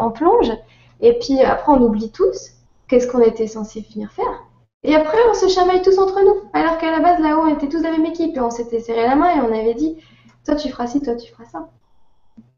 on, 0.00 0.10
plonge. 0.10 0.52
Et 1.00 1.18
puis 1.18 1.40
après, 1.40 1.72
on 1.72 1.82
oublie 1.82 2.10
tous 2.10 2.52
qu'est-ce 2.88 3.08
qu'on 3.08 3.20
était 3.20 3.48
censé 3.48 3.82
finir 3.82 4.12
faire. 4.12 4.45
Et 4.86 4.94
après, 4.94 5.18
on 5.28 5.34
se 5.34 5.48
chamaille 5.48 5.82
tous 5.82 5.98
entre 5.98 6.20
nous. 6.24 6.48
Alors 6.52 6.78
qu'à 6.78 6.92
la 6.92 7.00
base, 7.00 7.20
là-haut, 7.20 7.42
on 7.42 7.54
était 7.54 7.68
tous 7.68 7.82
la 7.82 7.90
même 7.90 8.06
équipe 8.06 8.36
et 8.36 8.40
on 8.40 8.50
s'était 8.50 8.78
serré 8.78 9.02
la 9.02 9.16
main 9.16 9.30
et 9.30 9.40
on 9.40 9.52
avait 9.52 9.74
dit, 9.74 9.96
toi 10.44 10.54
tu 10.54 10.68
feras 10.68 10.86
ci, 10.86 11.00
toi 11.00 11.16
tu 11.16 11.30
feras 11.30 11.44
ça. 11.44 11.68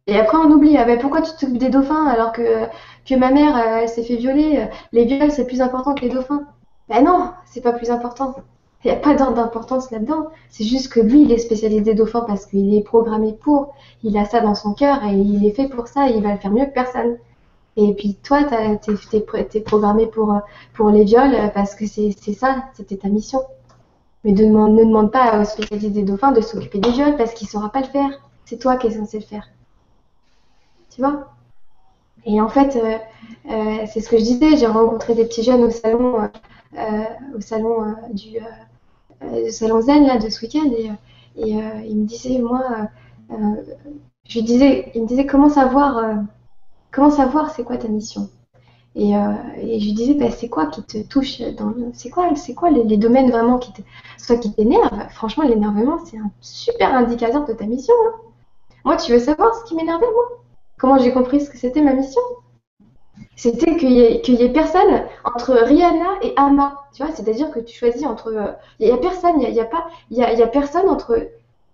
Et 0.06 0.18
après 0.18 0.36
on 0.36 0.50
oublie, 0.50 0.76
ah 0.76 0.84
ben, 0.84 0.98
pourquoi 0.98 1.22
tu 1.22 1.32
t'occupes 1.32 1.58
des 1.58 1.70
dauphins 1.70 2.06
alors 2.06 2.32
que, 2.32 2.66
que 3.06 3.14
ma 3.14 3.30
mère 3.30 3.56
euh, 3.56 3.78
elle 3.82 3.88
s'est 3.88 4.02
fait 4.02 4.16
violer, 4.16 4.58
euh, 4.58 4.64
les 4.92 5.04
viols 5.04 5.30
c'est 5.30 5.46
plus 5.46 5.60
important 5.60 5.94
que 5.94 6.02
les 6.02 6.10
dauphins. 6.10 6.44
Ben 6.88 7.04
non, 7.04 7.30
c'est 7.46 7.62
pas 7.62 7.72
plus 7.72 7.90
important. 7.90 8.34
Il 8.84 8.90
n'y 8.90 8.96
a 8.96 9.00
pas 9.00 9.14
d'importance 9.14 9.90
là-dedans. 9.90 10.28
C'est 10.50 10.64
juste 10.64 10.92
que 10.92 11.00
lui, 11.00 11.22
il 11.22 11.32
est 11.32 11.38
spécialiste 11.38 11.84
des 11.84 11.94
dauphins 11.94 12.24
parce 12.26 12.46
qu'il 12.46 12.74
est 12.74 12.82
programmé 12.82 13.32
pour. 13.32 13.74
Il 14.04 14.16
a 14.16 14.24
ça 14.24 14.40
dans 14.40 14.54
son 14.54 14.72
cœur 14.72 15.02
et 15.04 15.12
il 15.12 15.44
est 15.44 15.50
fait 15.50 15.68
pour 15.68 15.88
ça 15.88 16.08
et 16.08 16.12
il 16.14 16.22
va 16.22 16.32
le 16.32 16.38
faire 16.38 16.52
mieux 16.52 16.66
que 16.66 16.72
personne. 16.72 17.16
Et 17.80 17.94
puis 17.94 18.16
toi, 18.16 18.42
tu 18.42 19.56
es, 19.56 19.60
programmé 19.60 20.06
pour, 20.06 20.34
pour 20.74 20.90
les 20.90 21.04
viols 21.04 21.52
parce 21.54 21.76
que 21.76 21.86
c'est 21.86 22.12
ça, 22.32 22.64
c'était 22.74 22.96
ta 22.96 23.08
mission. 23.08 23.40
Mais 24.24 24.32
ne 24.32 24.84
demande 24.84 25.12
pas 25.12 25.40
aux 25.40 25.44
spécialistes 25.44 25.92
des 25.92 26.02
dauphins 26.02 26.32
de 26.32 26.40
s'occuper 26.40 26.80
des 26.80 26.90
viols 26.90 27.16
parce 27.16 27.34
qu'il 27.34 27.46
ne 27.46 27.50
saura 27.50 27.70
pas 27.70 27.80
le 27.80 27.86
faire. 27.86 28.10
C'est 28.46 28.58
toi 28.58 28.76
qui 28.76 28.88
es 28.88 28.90
censé 28.90 29.20
le 29.20 29.24
faire. 29.24 29.48
Tu 30.90 31.00
vois? 31.02 31.28
Et 32.24 32.40
en 32.40 32.48
fait, 32.48 32.74
euh, 32.74 32.98
euh, 33.48 33.86
c'est 33.86 34.00
ce 34.00 34.08
que 34.08 34.18
je 34.18 34.24
disais, 34.24 34.56
j'ai 34.56 34.66
rencontré 34.66 35.14
des 35.14 35.24
petits 35.24 35.44
jeunes 35.44 35.62
au 35.62 35.70
salon, 35.70 36.28
euh, 36.76 37.04
au 37.36 37.40
salon 37.40 37.94
du 38.12 38.38
salon 39.50 39.80
Zen 39.80 40.04
là, 40.04 40.18
de 40.18 40.28
ce 40.28 40.42
week-end 40.42 40.68
et, 40.76 40.90
ils 41.36 41.96
me 41.96 42.04
disaient, 42.04 42.40
moi, 42.40 42.88
je 44.24 44.38
lui 44.38 44.42
disais, 44.42 44.90
il 44.96 45.02
me 45.02 45.06
disait 45.06 45.26
comment 45.26 45.48
savoir, 45.48 46.24
comment 46.90 47.10
savoir 47.10 47.50
c'est 47.50 47.64
quoi 47.64 47.76
ta 47.76 47.88
mission? 47.88 48.28
Euh, 48.96 49.32
et, 49.60 49.78
je 49.78 49.94
disais, 49.94 50.14
bah, 50.14 50.30
c'est 50.30 50.48
quoi 50.48 50.66
qui 50.66 50.82
te 50.82 50.98
touche 50.98 51.40
dans 51.40 51.72
C'est 51.92 52.10
quoi, 52.10 52.34
c'est 52.34 52.54
quoi 52.54 52.70
les, 52.70 52.96
domaines 52.96 53.30
vraiment 53.30 53.58
qui 53.58 53.72
te, 53.72 53.82
soit 54.16 54.38
qui 54.38 54.52
t'énervent? 54.52 55.08
Franchement, 55.10 55.44
l'énervement, 55.44 55.98
c'est 56.04 56.18
un 56.18 56.30
super 56.40 56.94
indicateur 56.94 57.44
de 57.46 57.52
ta 57.52 57.64
mission. 57.66 57.94
Hein. 58.06 58.14
Moi, 58.84 58.96
tu 58.96 59.12
veux 59.12 59.20
savoir 59.20 59.54
ce 59.54 59.64
qui 59.64 59.76
m'énervait, 59.76 60.10
moi? 60.12 60.42
Comment 60.78 60.98
j'ai 60.98 61.12
compris 61.12 61.40
ce 61.40 61.50
que 61.50 61.58
c'était 61.58 61.82
ma 61.82 61.92
mission? 61.92 62.22
C'était 63.36 63.76
qu'il 63.76 63.92
y, 63.92 64.42
ait 64.42 64.52
personne 64.52 65.04
entre 65.24 65.52
Rihanna 65.52 66.18
et 66.22 66.32
Ama. 66.36 66.84
Tu 66.92 67.04
vois, 67.04 67.14
c'est-à-dire 67.14 67.52
que 67.52 67.60
tu 67.60 67.76
choisis 67.76 68.04
entre. 68.04 68.28
Euh, 68.28 68.52
il 68.80 68.86
n'y 68.86 68.92
a, 68.92 68.96
personne, 68.96 69.40
il 69.40 69.52
n'y 69.52 69.60
a, 70.22 70.34
y 70.34 70.42
a 70.42 70.46
personne 70.48 70.88
entre 70.88 71.28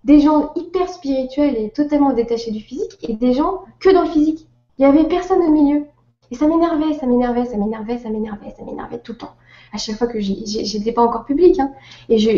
des 0.05 0.21
gens 0.21 0.53
hyper 0.57 0.89
spirituels 0.91 1.57
et 1.57 1.71
totalement 1.71 2.13
détachés 2.13 2.51
du 2.51 2.61
physique 2.61 2.99
et 3.03 3.15
des 3.15 3.33
gens 3.33 3.63
que 3.81 3.89
dans 3.89 4.03
le 4.03 4.11
physique. 4.11 4.47
Il 4.79 4.83
n'y 4.83 4.87
avait 4.87 5.09
personne 5.09 5.41
au 5.41 5.51
milieu. 5.51 5.87
Et 6.31 6.37
ça 6.37 6.47
m'énervait, 6.47 6.95
ça 6.95 7.07
m'énervait, 7.07 7.45
ça 7.45 7.57
m'énervait, 7.57 7.99
ça 7.99 8.09
m'énervait, 8.09 8.55
ça 8.57 8.65
m'énervait 8.65 8.99
tout 8.99 9.13
le 9.13 9.19
temps. 9.19 9.35
À 9.73 9.79
chaque 9.79 9.97
fois 9.97 10.07
que 10.07 10.21
j'étais 10.21 10.93
pas 10.93 11.03
encore 11.03 11.25
public, 11.25 11.59
hein. 11.59 11.73
et, 12.09 12.19
je, 12.19 12.31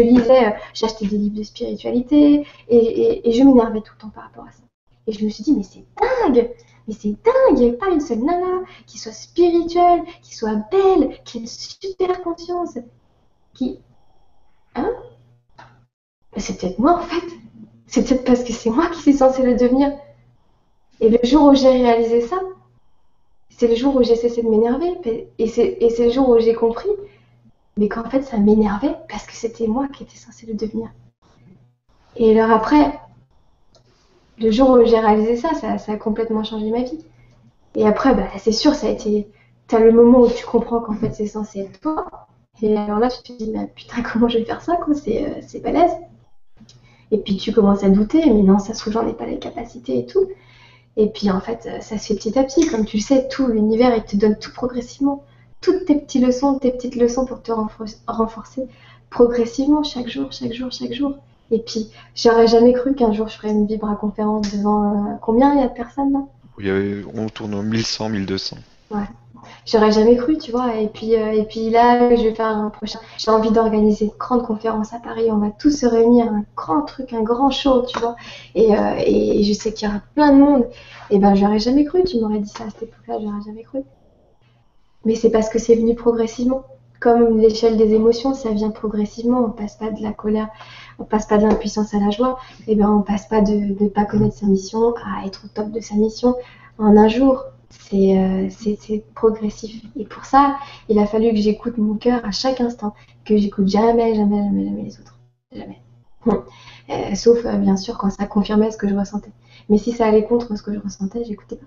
lisais, 0.00 0.46
euh, 0.46 0.50
j'achetais 0.74 1.06
des 1.06 1.16
livres 1.16 1.36
de 1.36 1.42
spiritualité, 1.42 2.46
et, 2.68 3.32
je 3.32 3.42
m'énervais 3.42 3.80
tout 3.80 3.92
le 3.96 4.00
temps 4.00 4.10
par 4.10 4.24
rapport 4.24 4.44
à 4.44 4.52
ça. 4.52 4.62
Et 5.06 5.12
je 5.12 5.24
me 5.24 5.30
suis 5.30 5.44
dit, 5.44 5.52
mais 5.52 5.62
c'est 5.62 5.84
dingue, 6.00 6.50
mais 6.86 6.94
c'est 6.94 7.10
dingue, 7.10 7.58
il 7.58 7.60
n'y 7.60 7.70
a 7.70 7.72
pas 7.74 7.90
une 7.90 8.00
seule 8.00 8.18
nana 8.18 8.62
qui 8.86 8.98
soit 8.98 9.12
spirituelle, 9.12 10.02
qui 10.22 10.34
soit 10.34 10.56
belle, 10.70 11.18
qui 11.24 11.38
ait 11.38 11.40
une 11.42 11.46
super 11.46 12.22
conscience, 12.22 12.78
qui... 13.54 13.78
Hein? 14.74 14.90
C'est 16.36 16.58
peut-être 16.58 16.78
moi 16.78 16.98
en 16.98 17.02
fait. 17.02 17.24
C'est 17.86 18.04
peut-être 18.04 18.24
parce 18.24 18.42
que 18.42 18.52
c'est 18.52 18.70
moi 18.70 18.88
qui 18.88 19.00
suis 19.00 19.12
censée 19.12 19.42
le 19.42 19.54
devenir. 19.54 19.92
Et 21.00 21.08
le 21.08 21.18
jour 21.22 21.48
où 21.48 21.54
j'ai 21.54 21.68
réalisé 21.68 22.20
ça, 22.20 22.36
c'est 23.50 23.68
le 23.68 23.74
jour 23.74 23.96
où 23.96 24.02
j'ai 24.02 24.16
cessé 24.16 24.42
de 24.42 24.48
m'énerver. 24.48 24.92
Et 25.38 25.48
c'est 25.48 26.04
le 26.04 26.10
jour 26.10 26.28
où 26.28 26.38
j'ai 26.38 26.54
compris, 26.54 26.90
mais 27.76 27.88
qu'en 27.88 28.08
fait, 28.08 28.22
ça 28.22 28.38
m'énervait 28.38 28.96
parce 29.08 29.26
que 29.26 29.34
c'était 29.34 29.66
moi 29.66 29.88
qui 29.88 30.04
étais 30.04 30.16
censée 30.16 30.46
le 30.46 30.54
devenir. 30.54 30.90
Et 32.16 32.38
alors 32.38 32.56
après, 32.56 32.98
le 34.38 34.50
jour 34.50 34.70
où 34.70 34.84
j'ai 34.84 34.98
réalisé 34.98 35.36
ça, 35.36 35.54
ça, 35.54 35.92
a 35.92 35.96
complètement 35.96 36.44
changé 36.44 36.70
ma 36.70 36.82
vie. 36.82 37.04
Et 37.74 37.86
après, 37.86 38.14
bah, 38.14 38.28
c'est 38.38 38.52
sûr, 38.52 38.74
ça 38.74 38.86
a 38.86 38.90
été. 38.90 39.28
T'as 39.66 39.80
le 39.80 39.92
moment 39.92 40.20
où 40.20 40.30
tu 40.30 40.44
comprends 40.44 40.80
qu'en 40.80 40.94
fait, 40.94 41.12
c'est 41.12 41.26
censé 41.26 41.60
être 41.60 41.80
toi. 41.80 42.06
Et 42.62 42.76
alors 42.76 42.98
là, 42.98 43.08
tu 43.08 43.22
te 43.22 43.36
dis, 43.36 43.50
mais 43.50 43.66
putain, 43.74 44.02
comment 44.12 44.28
je 44.28 44.38
vais 44.38 44.44
faire 44.44 44.62
ça, 44.62 44.76
quoi? 44.76 44.94
C'est 44.94 45.24
euh, 45.24 45.60
balèze. 45.60 45.92
Et 47.10 47.18
puis 47.18 47.36
tu 47.36 47.52
commences 47.52 47.84
à 47.84 47.90
douter, 47.90 48.24
mais 48.26 48.42
non, 48.42 48.58
ça 48.58 48.74
se 48.74 48.80
trouve, 48.80 48.94
j'en 48.94 49.06
ai 49.06 49.12
pas 49.12 49.26
les 49.26 49.38
capacités 49.38 49.98
et 49.98 50.06
tout. 50.06 50.26
Et 50.96 51.08
puis 51.08 51.30
en 51.30 51.40
fait, 51.40 51.68
ça 51.80 51.98
se 51.98 52.06
fait 52.06 52.14
petit 52.14 52.38
à 52.38 52.44
petit. 52.44 52.66
Comme 52.66 52.84
tu 52.84 52.98
le 52.98 53.02
sais, 53.02 53.28
tout 53.28 53.46
l'univers, 53.46 53.94
il 53.96 54.04
te 54.04 54.16
donne 54.16 54.38
tout 54.38 54.52
progressivement. 54.52 55.24
Toutes 55.60 55.86
tes 55.86 55.96
petites 55.96 56.24
leçons, 56.24 56.58
tes 56.58 56.70
petites 56.70 56.96
leçons 56.96 57.24
pour 57.24 57.42
te 57.42 57.52
renforcer 58.06 58.68
progressivement, 59.14 59.84
chaque 59.84 60.08
jour, 60.08 60.32
chaque 60.32 60.52
jour, 60.52 60.70
chaque 60.72 60.92
jour. 60.92 61.16
Et 61.50 61.60
puis, 61.60 61.88
j'aurais 62.16 62.48
jamais 62.48 62.72
cru 62.72 62.94
qu'un 62.94 63.12
jour 63.12 63.28
je 63.28 63.36
ferais 63.36 63.50
une 63.50 63.66
vibra 63.66 63.94
conférence 63.94 64.52
devant 64.52 65.12
euh, 65.12 65.14
combien 65.22 65.54
il 65.54 65.60
y 65.60 65.62
a 65.62 65.68
de 65.68 65.74
personnes 65.74 66.12
là? 66.12 66.18
Il 66.58 66.66
y 66.66 66.70
avait, 66.70 67.04
On 67.14 67.28
tourne 67.28 67.54
en 67.54 67.62
1100, 67.62 68.08
1200. 68.10 68.56
Ouais. 68.90 69.00
J'aurais 69.66 69.92
jamais 69.92 70.16
cru, 70.16 70.38
tu 70.38 70.50
vois. 70.52 70.76
Et 70.76 70.88
puis, 70.88 71.14
euh, 71.16 71.32
et 71.32 71.44
puis 71.44 71.70
là, 71.70 72.14
je 72.16 72.22
vais 72.22 72.34
faire 72.34 72.46
un 72.46 72.70
prochain. 72.70 72.98
J'ai 73.18 73.30
envie 73.30 73.50
d'organiser 73.50 74.06
une 74.06 74.12
grande 74.18 74.44
conférence 74.44 74.92
à 74.92 74.98
Paris. 74.98 75.28
On 75.30 75.38
va 75.38 75.50
tous 75.50 75.70
se 75.70 75.86
réunir, 75.86 76.26
un 76.26 76.44
grand 76.56 76.82
truc, 76.82 77.12
un 77.12 77.22
grand 77.22 77.50
show, 77.50 77.82
tu 77.86 77.98
vois. 77.98 78.16
Et, 78.54 78.76
euh, 78.76 78.94
et 78.98 79.42
je 79.44 79.52
sais 79.52 79.72
qu'il 79.72 79.88
y 79.88 79.90
aura 79.90 80.00
plein 80.14 80.32
de 80.32 80.38
monde. 80.38 80.68
Et 81.10 81.18
ben, 81.18 81.34
j'aurais 81.34 81.58
jamais 81.58 81.84
cru. 81.84 82.02
Tu 82.04 82.18
m'aurais 82.20 82.38
dit 82.38 82.48
ça 82.48 82.64
à 82.64 82.70
cette 82.70 82.84
époque-là, 82.84 83.18
j'aurais 83.20 83.42
jamais 83.46 83.62
cru. 83.62 83.80
Mais 85.04 85.14
c'est 85.14 85.30
parce 85.30 85.48
que 85.48 85.58
c'est 85.58 85.74
venu 85.74 85.94
progressivement. 85.94 86.64
Comme 87.00 87.38
l'échelle 87.38 87.76
des 87.76 87.92
émotions, 87.92 88.32
ça 88.34 88.50
vient 88.50 88.70
progressivement. 88.70 89.44
On 89.44 89.50
passe 89.50 89.76
pas 89.76 89.90
de 89.90 90.02
la 90.02 90.12
colère, 90.12 90.48
on 90.98 91.04
passe 91.04 91.26
pas 91.26 91.36
de 91.38 91.46
l'impuissance 91.46 91.92
à 91.92 91.98
la 91.98 92.10
joie. 92.10 92.38
Et 92.66 92.74
ben, 92.76 92.90
on 92.90 93.02
passe 93.02 93.28
pas 93.28 93.40
de 93.42 93.52
ne 93.52 93.88
pas 93.88 94.04
connaître 94.04 94.36
sa 94.36 94.46
mission 94.46 94.94
à 94.96 95.26
être 95.26 95.42
au 95.44 95.48
top 95.48 95.70
de 95.70 95.80
sa 95.80 95.94
mission 95.96 96.34
en 96.78 96.96
un 96.96 97.08
jour. 97.08 97.44
Euh, 97.92 98.48
c'est 98.50 99.04
progressif. 99.14 99.82
Et 99.96 100.04
pour 100.04 100.24
ça, 100.24 100.56
il 100.88 100.98
a 100.98 101.06
fallu 101.06 101.30
que 101.30 101.36
j'écoute 101.36 101.78
mon 101.78 101.94
cœur 101.94 102.24
à 102.24 102.30
chaque 102.30 102.60
instant, 102.60 102.94
que 103.24 103.36
j'écoute 103.36 103.68
jamais, 103.68 104.14
jamais, 104.14 104.42
jamais, 104.42 104.64
jamais 104.64 104.82
les 104.82 105.00
autres. 105.00 105.18
Jamais. 105.52 105.80
Euh, 106.90 107.14
sauf, 107.14 107.44
euh, 107.44 107.56
bien 107.56 107.76
sûr, 107.76 107.98
quand 107.98 108.10
ça 108.10 108.26
confirmait 108.26 108.70
ce 108.70 108.76
que 108.76 108.88
je 108.88 108.94
ressentais. 108.94 109.30
Mais 109.68 109.78
si 109.78 109.92
ça 109.92 110.06
allait 110.06 110.24
contre 110.24 110.56
ce 110.56 110.62
que 110.62 110.74
je 110.74 110.80
ressentais, 110.80 111.24
j'écoutais 111.24 111.56
pas. 111.56 111.66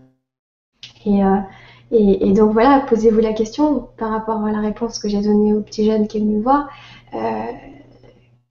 Et, 1.06 2.28
et, 2.30 2.34
donc 2.34 2.52
voilà, 2.52 2.82
posez-vous 2.82 3.22
la 3.22 3.32
question 3.32 3.88
par 3.98 4.12
rapport 4.12 4.44
à 4.44 4.52
la 4.52 4.60
réponse 4.60 5.00
que 5.00 5.08
j'ai 5.08 5.22
donnée 5.22 5.54
au 5.54 5.62
petit 5.62 5.86
jeune 5.86 6.08
qui 6.08 6.18
est 6.18 6.20
venu 6.20 6.38
me 6.38 6.44
voir. 6.44 6.68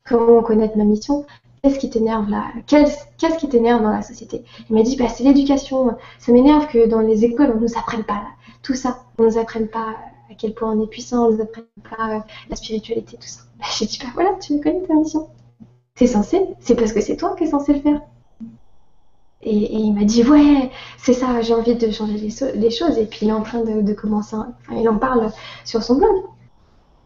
comment 0.05 0.43
connaître 0.43 0.79
ma 0.79 0.85
mission? 0.85 1.27
Qu'est-ce 1.67 1.81
qui 1.81 1.91
t'énerve 1.91 2.31
là 2.31 2.45
Qu'est-ce 2.69 3.39
qui 3.39 3.49
t'énerve 3.49 3.83
dans 3.83 3.91
la 3.91 4.03
société? 4.03 4.45
Il 4.71 4.77
m'a 4.77 4.83
dit 4.83 4.95
bah, 4.95 5.09
c'est 5.09 5.25
l'éducation. 5.25 5.97
Ça 6.21 6.31
m'énerve 6.31 6.69
que 6.69 6.87
dans 6.87 7.01
les 7.01 7.25
écoles, 7.25 7.53
on 7.57 7.61
nous 7.61 7.77
apprenne 7.77 8.05
pas 8.05 8.23
tout 8.63 8.77
ça. 8.77 9.03
On 9.19 9.25
nous 9.25 9.37
apprenne 9.37 9.67
pas 9.67 9.97
à 10.31 10.35
quel 10.39 10.55
point 10.55 10.71
on 10.71 10.85
est 10.85 10.87
puissant, 10.87 11.27
on 11.27 11.33
nous 11.33 11.43
apprenne 11.43 11.65
pas 11.91 12.19
euh, 12.19 12.21
la 12.49 12.55
spiritualité, 12.55 13.17
tout 13.17 13.27
ça. 13.27 13.41
Bah, 13.59 13.65
j'ai 13.77 13.87
dit 13.87 13.99
bah 14.01 14.11
voilà, 14.15 14.35
tu 14.41 14.61
connais 14.61 14.81
ta 14.87 14.95
mission. 14.95 15.29
C'est 15.97 16.07
censé, 16.07 16.41
c'est 16.61 16.77
parce 16.77 16.93
que 16.93 17.01
c'est 17.01 17.17
toi 17.17 17.35
qui 17.37 17.43
es 17.43 17.49
censé 17.49 17.73
le 17.73 17.81
faire. 17.81 18.01
Et, 19.43 19.75
il 19.75 19.93
m'a 19.93 20.05
dit 20.05 20.23
ouais, 20.23 20.71
c'est 20.99 21.15
ça, 21.15 21.41
j'ai 21.41 21.55
envie 21.55 21.75
de 21.75 21.91
changer 21.91 22.17
les, 22.17 22.71
choses. 22.71 22.97
Et 22.97 23.07
puis 23.07 23.21
il 23.23 23.31
est 23.31 23.33
en 23.33 23.43
train 23.43 23.65
de, 23.65 23.93
commencer, 23.93 24.37
il 24.71 24.89
en 24.89 24.99
parle 24.99 25.33
sur 25.65 25.83
son 25.83 25.97
blog. 25.97 26.15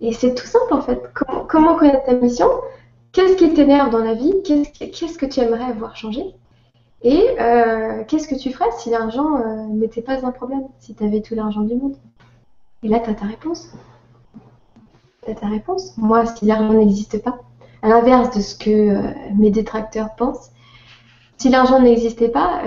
Et 0.03 0.13
c'est 0.13 0.35
tout 0.35 0.47
simple 0.47 0.75
en 0.75 0.83
fait. 0.83 1.01
comment 1.49 1.77
connaître 1.77 2.05
ta 2.05 2.13
mission? 2.13 2.47
Qu'est-ce 3.13 3.37
qui 3.37 3.53
t'énerve 3.55 3.91
dans 3.91 4.05
la 4.05 4.15
vie? 4.15 4.33
Qu'est-ce 4.45 5.19
que 5.19 5.27
tu 5.27 5.41
aimerais 5.41 5.73
voir 5.73 5.97
changer? 5.97 6.25
Et 7.03 7.27
euh, 7.41 8.05
qu'est-ce 8.07 8.29
que 8.29 8.37
tu 8.37 8.53
ferais 8.53 8.71
si 8.79 8.91
l'argent 8.91 9.37
euh, 9.37 9.65
n'était 9.67 10.03
pas 10.03 10.25
un 10.25 10.31
problème? 10.31 10.69
Si 10.79 10.95
tu 10.95 11.03
avais 11.03 11.21
tout 11.21 11.35
l'argent 11.35 11.63
du 11.63 11.75
monde? 11.75 11.97
Et 12.83 12.89
là, 12.89 13.01
tu 13.01 13.11
as 13.11 13.15
ta 13.15 13.27
réponse. 13.27 13.73
Tu 15.25 15.31
as 15.31 15.35
ta 15.35 15.49
réponse. 15.49 15.97
Moi, 15.97 16.25
si 16.27 16.45
l'argent 16.45 16.73
n'existe 16.73 17.21
pas, 17.23 17.41
à 17.83 17.89
l'inverse 17.89 18.37
de 18.37 18.41
ce 18.41 18.55
que 18.55 18.71
euh, 18.71 19.13
mes 19.37 19.51
détracteurs 19.51 20.15
pensent. 20.15 20.53
Si 21.37 21.49
l'argent 21.49 21.81
n'existait 21.81 22.29
pas, 22.29 22.61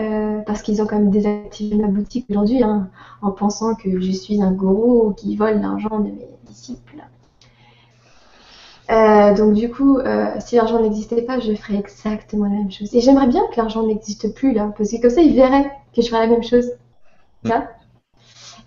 parce 0.48 0.64
qu'ils 0.64 0.82
ont 0.82 0.88
quand 0.88 0.98
même 0.98 1.12
désactivé 1.12 1.76
ma 1.76 1.90
boutique 1.90 2.26
aujourd'hui, 2.32 2.64
hein, 2.64 2.90
en 3.22 3.30
pensant 3.30 3.76
que 3.76 4.02
je 4.02 4.12
suis 4.12 4.42
un 4.42 4.52
gourou 4.52 5.14
qui 5.14 5.36
vole 5.36 5.62
l'argent 5.62 6.00
de 6.00 6.10
mes 6.10 6.28
disciples. 6.48 7.04
Euh, 8.94 9.34
donc 9.34 9.54
du 9.54 9.72
coup, 9.72 10.00
si 10.40 10.56
l'argent 10.56 10.82
n'existait 10.82 11.24
pas, 11.24 11.40
je 11.40 11.54
ferais 11.56 11.80
exactement 11.80 12.46
la 12.46 12.58
même 12.58 12.72
chose. 12.72 12.94
Et 12.96 13.02
j'aimerais 13.02 13.28
bien 13.28 13.42
que 13.52 13.58
l'argent 13.58 13.86
n'existe 13.86 14.34
plus 14.36 14.54
là, 14.54 14.72
parce 14.78 14.92
que 14.92 15.02
comme 15.02 15.10
ça, 15.10 15.22
ils 15.22 15.36
verraient 15.36 15.72
que 15.96 16.02
je 16.02 16.08
ferais 16.08 16.28
la 16.28 16.28
même 16.28 16.44
chose. 16.44 16.72
Là. 17.44 17.68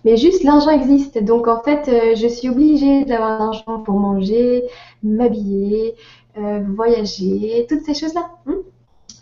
Mais 0.07 0.17
juste 0.17 0.43
l'argent 0.43 0.69
existe. 0.69 1.21
Donc 1.21 1.47
en 1.47 1.61
fait, 1.61 1.87
euh, 1.89 2.15
je 2.15 2.27
suis 2.27 2.49
obligée 2.49 3.05
d'avoir 3.05 3.39
l'argent 3.39 3.81
pour 3.81 3.95
manger, 3.95 4.63
m'habiller, 5.03 5.95
euh, 6.37 6.63
voyager, 6.65 7.65
toutes 7.67 7.81
ces 7.81 7.93
choses-là. 7.93 8.29
Hein. 8.47 8.57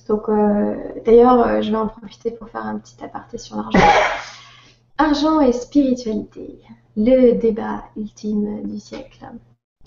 Donc 0.07 0.29
euh, 0.29 0.75
d'ailleurs, 1.05 1.61
je 1.61 1.71
vais 1.71 1.77
en 1.77 1.87
profiter 1.87 2.31
pour 2.31 2.49
faire 2.49 2.65
un 2.65 2.77
petit 2.77 3.03
aparté 3.03 3.37
sur 3.37 3.55
l'argent. 3.55 3.79
Argent 4.97 5.41
et 5.41 5.51
spiritualité, 5.51 6.59
le 6.95 7.33
débat 7.33 7.83
ultime 7.97 8.63
du 8.63 8.79
siècle. 8.79 9.25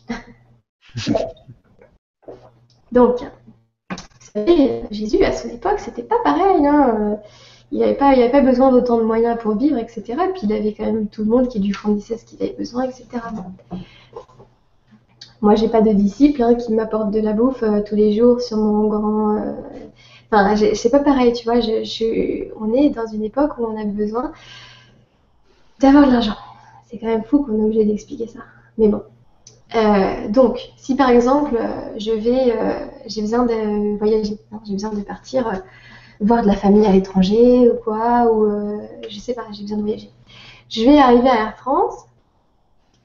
Donc, 2.92 3.20
vous 3.90 3.96
savez, 4.34 4.82
Jésus 4.90 5.24
à 5.24 5.32
son 5.32 5.48
époque, 5.48 5.78
c'était 5.78 6.02
pas 6.02 6.18
pareil. 6.24 6.66
Hein 6.66 7.18
il 7.70 7.80
n'avait 7.80 7.94
pas, 7.94 8.08
avait 8.08 8.30
pas 8.30 8.40
besoin 8.40 8.72
d'autant 8.72 8.98
de 8.98 9.02
moyens 9.02 9.38
pour 9.38 9.56
vivre, 9.56 9.76
etc. 9.78 10.02
Puis 10.32 10.42
il 10.44 10.52
avait 10.52 10.72
quand 10.72 10.86
même 10.86 11.08
tout 11.08 11.22
le 11.22 11.28
monde 11.28 11.48
qui 11.48 11.58
lui 11.58 11.72
fournissait 11.72 12.16
ce 12.16 12.24
qu'il 12.24 12.42
avait 12.42 12.54
besoin, 12.56 12.84
etc. 12.84 13.06
Moi, 15.40 15.54
j'ai 15.54 15.68
pas 15.68 15.82
de 15.82 15.92
disciples 15.92 16.42
hein, 16.42 16.54
qui 16.54 16.72
m'apportent 16.72 17.10
de 17.10 17.20
la 17.20 17.32
bouffe 17.32 17.62
euh, 17.62 17.80
tous 17.86 17.94
les 17.94 18.12
jours 18.12 18.40
sur 18.40 18.56
mon 18.56 18.88
grand. 18.88 19.36
Euh, 19.36 19.52
enfin, 20.32 20.56
c'est 20.74 20.90
pas 20.90 20.98
pareil, 20.98 21.32
tu 21.32 21.44
vois. 21.44 21.58
On 22.60 22.74
est 22.74 22.90
dans 22.90 23.06
une 23.06 23.22
époque 23.22 23.58
où 23.58 23.64
on 23.64 23.80
a 23.80 23.84
besoin 23.84 24.32
d'avoir 25.80 26.06
de 26.06 26.12
l'argent. 26.12 26.36
C'est 26.90 26.98
quand 26.98 27.06
même 27.06 27.22
fou 27.22 27.44
qu'on 27.44 27.60
est 27.60 27.64
obligé 27.64 27.84
d'expliquer 27.84 28.26
ça. 28.26 28.40
Mais 28.78 28.88
bon. 28.88 29.02
Euh, 29.74 30.28
donc, 30.28 30.70
si 30.76 30.96
par 30.96 31.10
exemple, 31.10 31.58
je 31.96 32.12
vais, 32.12 32.54
j'ai 33.06 33.20
besoin 33.20 33.44
de 33.44 33.98
voyager, 33.98 34.38
hein, 34.52 34.60
j'ai 34.64 34.72
besoin 34.72 34.90
de 34.90 35.00
partir 35.00 35.62
voir 36.20 36.42
de 36.42 36.48
la 36.48 36.54
famille 36.54 36.86
à 36.86 36.92
l'étranger 36.92 37.70
ou 37.70 37.76
quoi, 37.76 38.32
ou 38.32 38.44
euh, 38.44 38.78
je 39.08 39.18
sais 39.18 39.34
pas, 39.34 39.46
j'ai 39.52 39.62
besoin 39.62 39.78
de 39.78 39.82
voyager. 39.82 40.10
Je 40.68 40.82
vais 40.82 40.98
arriver 40.98 41.28
à 41.28 41.36
Air 41.36 41.56
France, 41.56 42.06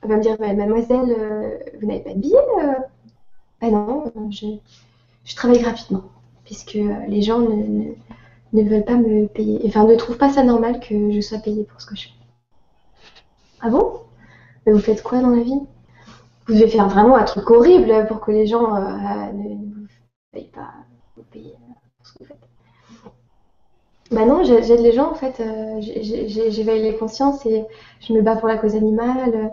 elle 0.02 0.10
va 0.10 0.18
me 0.18 0.22
dire, 0.22 0.36
mademoiselle, 0.40 1.16
euh, 1.18 1.58
vous 1.80 1.88
n'avez 1.88 2.02
pas 2.02 2.14
de 2.14 2.20
billet 2.20 2.38
Ben 3.62 3.72
non, 3.72 4.12
je, 4.32 5.36
travaille 5.36 5.62
gratuitement, 5.62 6.04
puisque 6.44 6.74
les 6.74 7.22
gens 7.22 7.40
ne, 7.40 7.94
ne, 8.54 8.70
veulent 8.70 8.86
pas 8.86 8.96
me 8.96 9.28
payer, 9.28 9.62
enfin 9.66 9.86
ne 9.86 9.96
trouvent 9.96 10.18
pas 10.18 10.32
ça 10.32 10.44
normal 10.44 10.80
que 10.80 11.12
je 11.12 11.22
sois 11.22 11.40
payée 11.40 11.64
pour 11.64 11.80
ce 11.82 11.88
que 11.88 11.96
je 11.96 12.04
fais. 12.04 12.14
Ah 13.62 13.70
bon? 13.70 14.02
Mais 14.66 14.74
vous 14.74 14.80
faites 14.80 15.04
quoi 15.04 15.22
dans 15.22 15.30
la 15.30 15.44
vie? 15.44 15.62
Vous 16.48 16.54
devez 16.54 16.68
faire 16.68 16.90
vraiment 16.90 17.16
un 17.16 17.24
truc 17.24 17.50
horrible 17.50 18.06
pour 18.08 18.20
que 18.20 18.32
les 18.32 18.48
gens 18.48 18.74
ne, 18.74 19.34
ne 19.34 19.56
vous 19.56 19.88
payent 20.32 20.52
pas, 20.54 20.72
vous 21.16 21.24
payer 21.24 21.56
pour 21.98 22.08
ce 22.08 22.14
que 22.14 22.20
vous 22.20 22.26
faites. 22.26 22.44
Bah 24.14 24.26
non, 24.26 24.44
j'aide 24.44 24.82
les 24.82 24.92
gens 24.92 25.12
en 25.12 25.16
fait. 25.16 25.40
Euh, 25.40 25.82
j'éveille 25.82 26.84
les 26.84 26.96
consciences 26.96 27.46
et 27.48 27.66
je 28.00 28.14
me 28.14 28.22
bats 28.22 28.36
pour 28.36 28.48
la 28.48 28.58
cause 28.58 28.76
animale. 28.76 29.52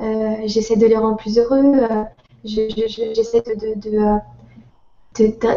Euh, 0.00 0.34
j'essaie 0.46 0.76
de 0.76 0.86
les 0.86 0.96
rendre 0.96 1.16
plus 1.16 1.38
heureux. 1.38 1.62
Euh, 1.74 2.04
j'essaie 2.44 3.42
de, 3.42 4.18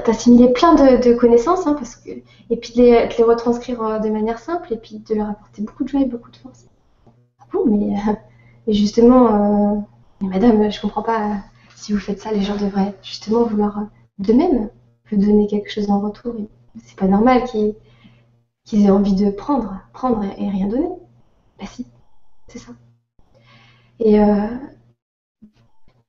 d'assimiler 0.05 0.51
plein 0.51 0.73
de, 0.75 1.13
connaissances 1.13 1.65
hein, 1.65 1.75
parce 1.75 1.95
que, 1.95 2.09
et 2.09 2.57
puis 2.57 2.73
de 2.73 2.81
les, 2.81 3.07
les, 3.07 3.23
retranscrire 3.23 4.01
de 4.01 4.09
manière 4.09 4.39
simple 4.39 4.73
et 4.73 4.77
puis 4.77 4.97
de 4.97 5.15
leur 5.15 5.29
apporter 5.29 5.61
beaucoup 5.61 5.83
de 5.85 5.89
joie 5.89 6.01
et 6.01 6.05
beaucoup 6.05 6.31
de 6.31 6.37
force. 6.37 6.65
Ah 7.39 7.45
bon, 7.53 7.65
mais, 7.67 7.95
justement, 8.67 9.87
madame, 10.27 10.71
je 10.71 10.81
comprends 10.81 11.03
pas. 11.03 11.37
Si 11.75 11.93
vous 11.93 11.99
faites 11.99 12.19
ça, 12.19 12.31
les 12.31 12.41
gens 12.41 12.55
devraient 12.57 12.95
justement 13.01 13.43
vouloir 13.43 13.85
de 14.19 14.33
même 14.33 14.69
vous 15.09 15.17
donner 15.17 15.47
quelque 15.47 15.71
chose 15.71 15.89
en 15.89 15.99
retour. 15.99 16.35
C'est 16.83 16.97
pas 16.97 17.07
normal 17.07 17.43
qu'ils 17.45 17.75
qu'ils 18.63 18.85
aient 18.85 18.91
envie 18.91 19.15
de 19.15 19.29
prendre, 19.29 19.79
prendre 19.93 20.23
et, 20.23 20.49
rien 20.49 20.67
donner. 20.67 20.89
Bah 21.59 21.65
si, 21.65 21.87
c'est 22.47 22.59
ça. 22.59 22.71
Et, 23.99 24.19
euh, 24.19 24.47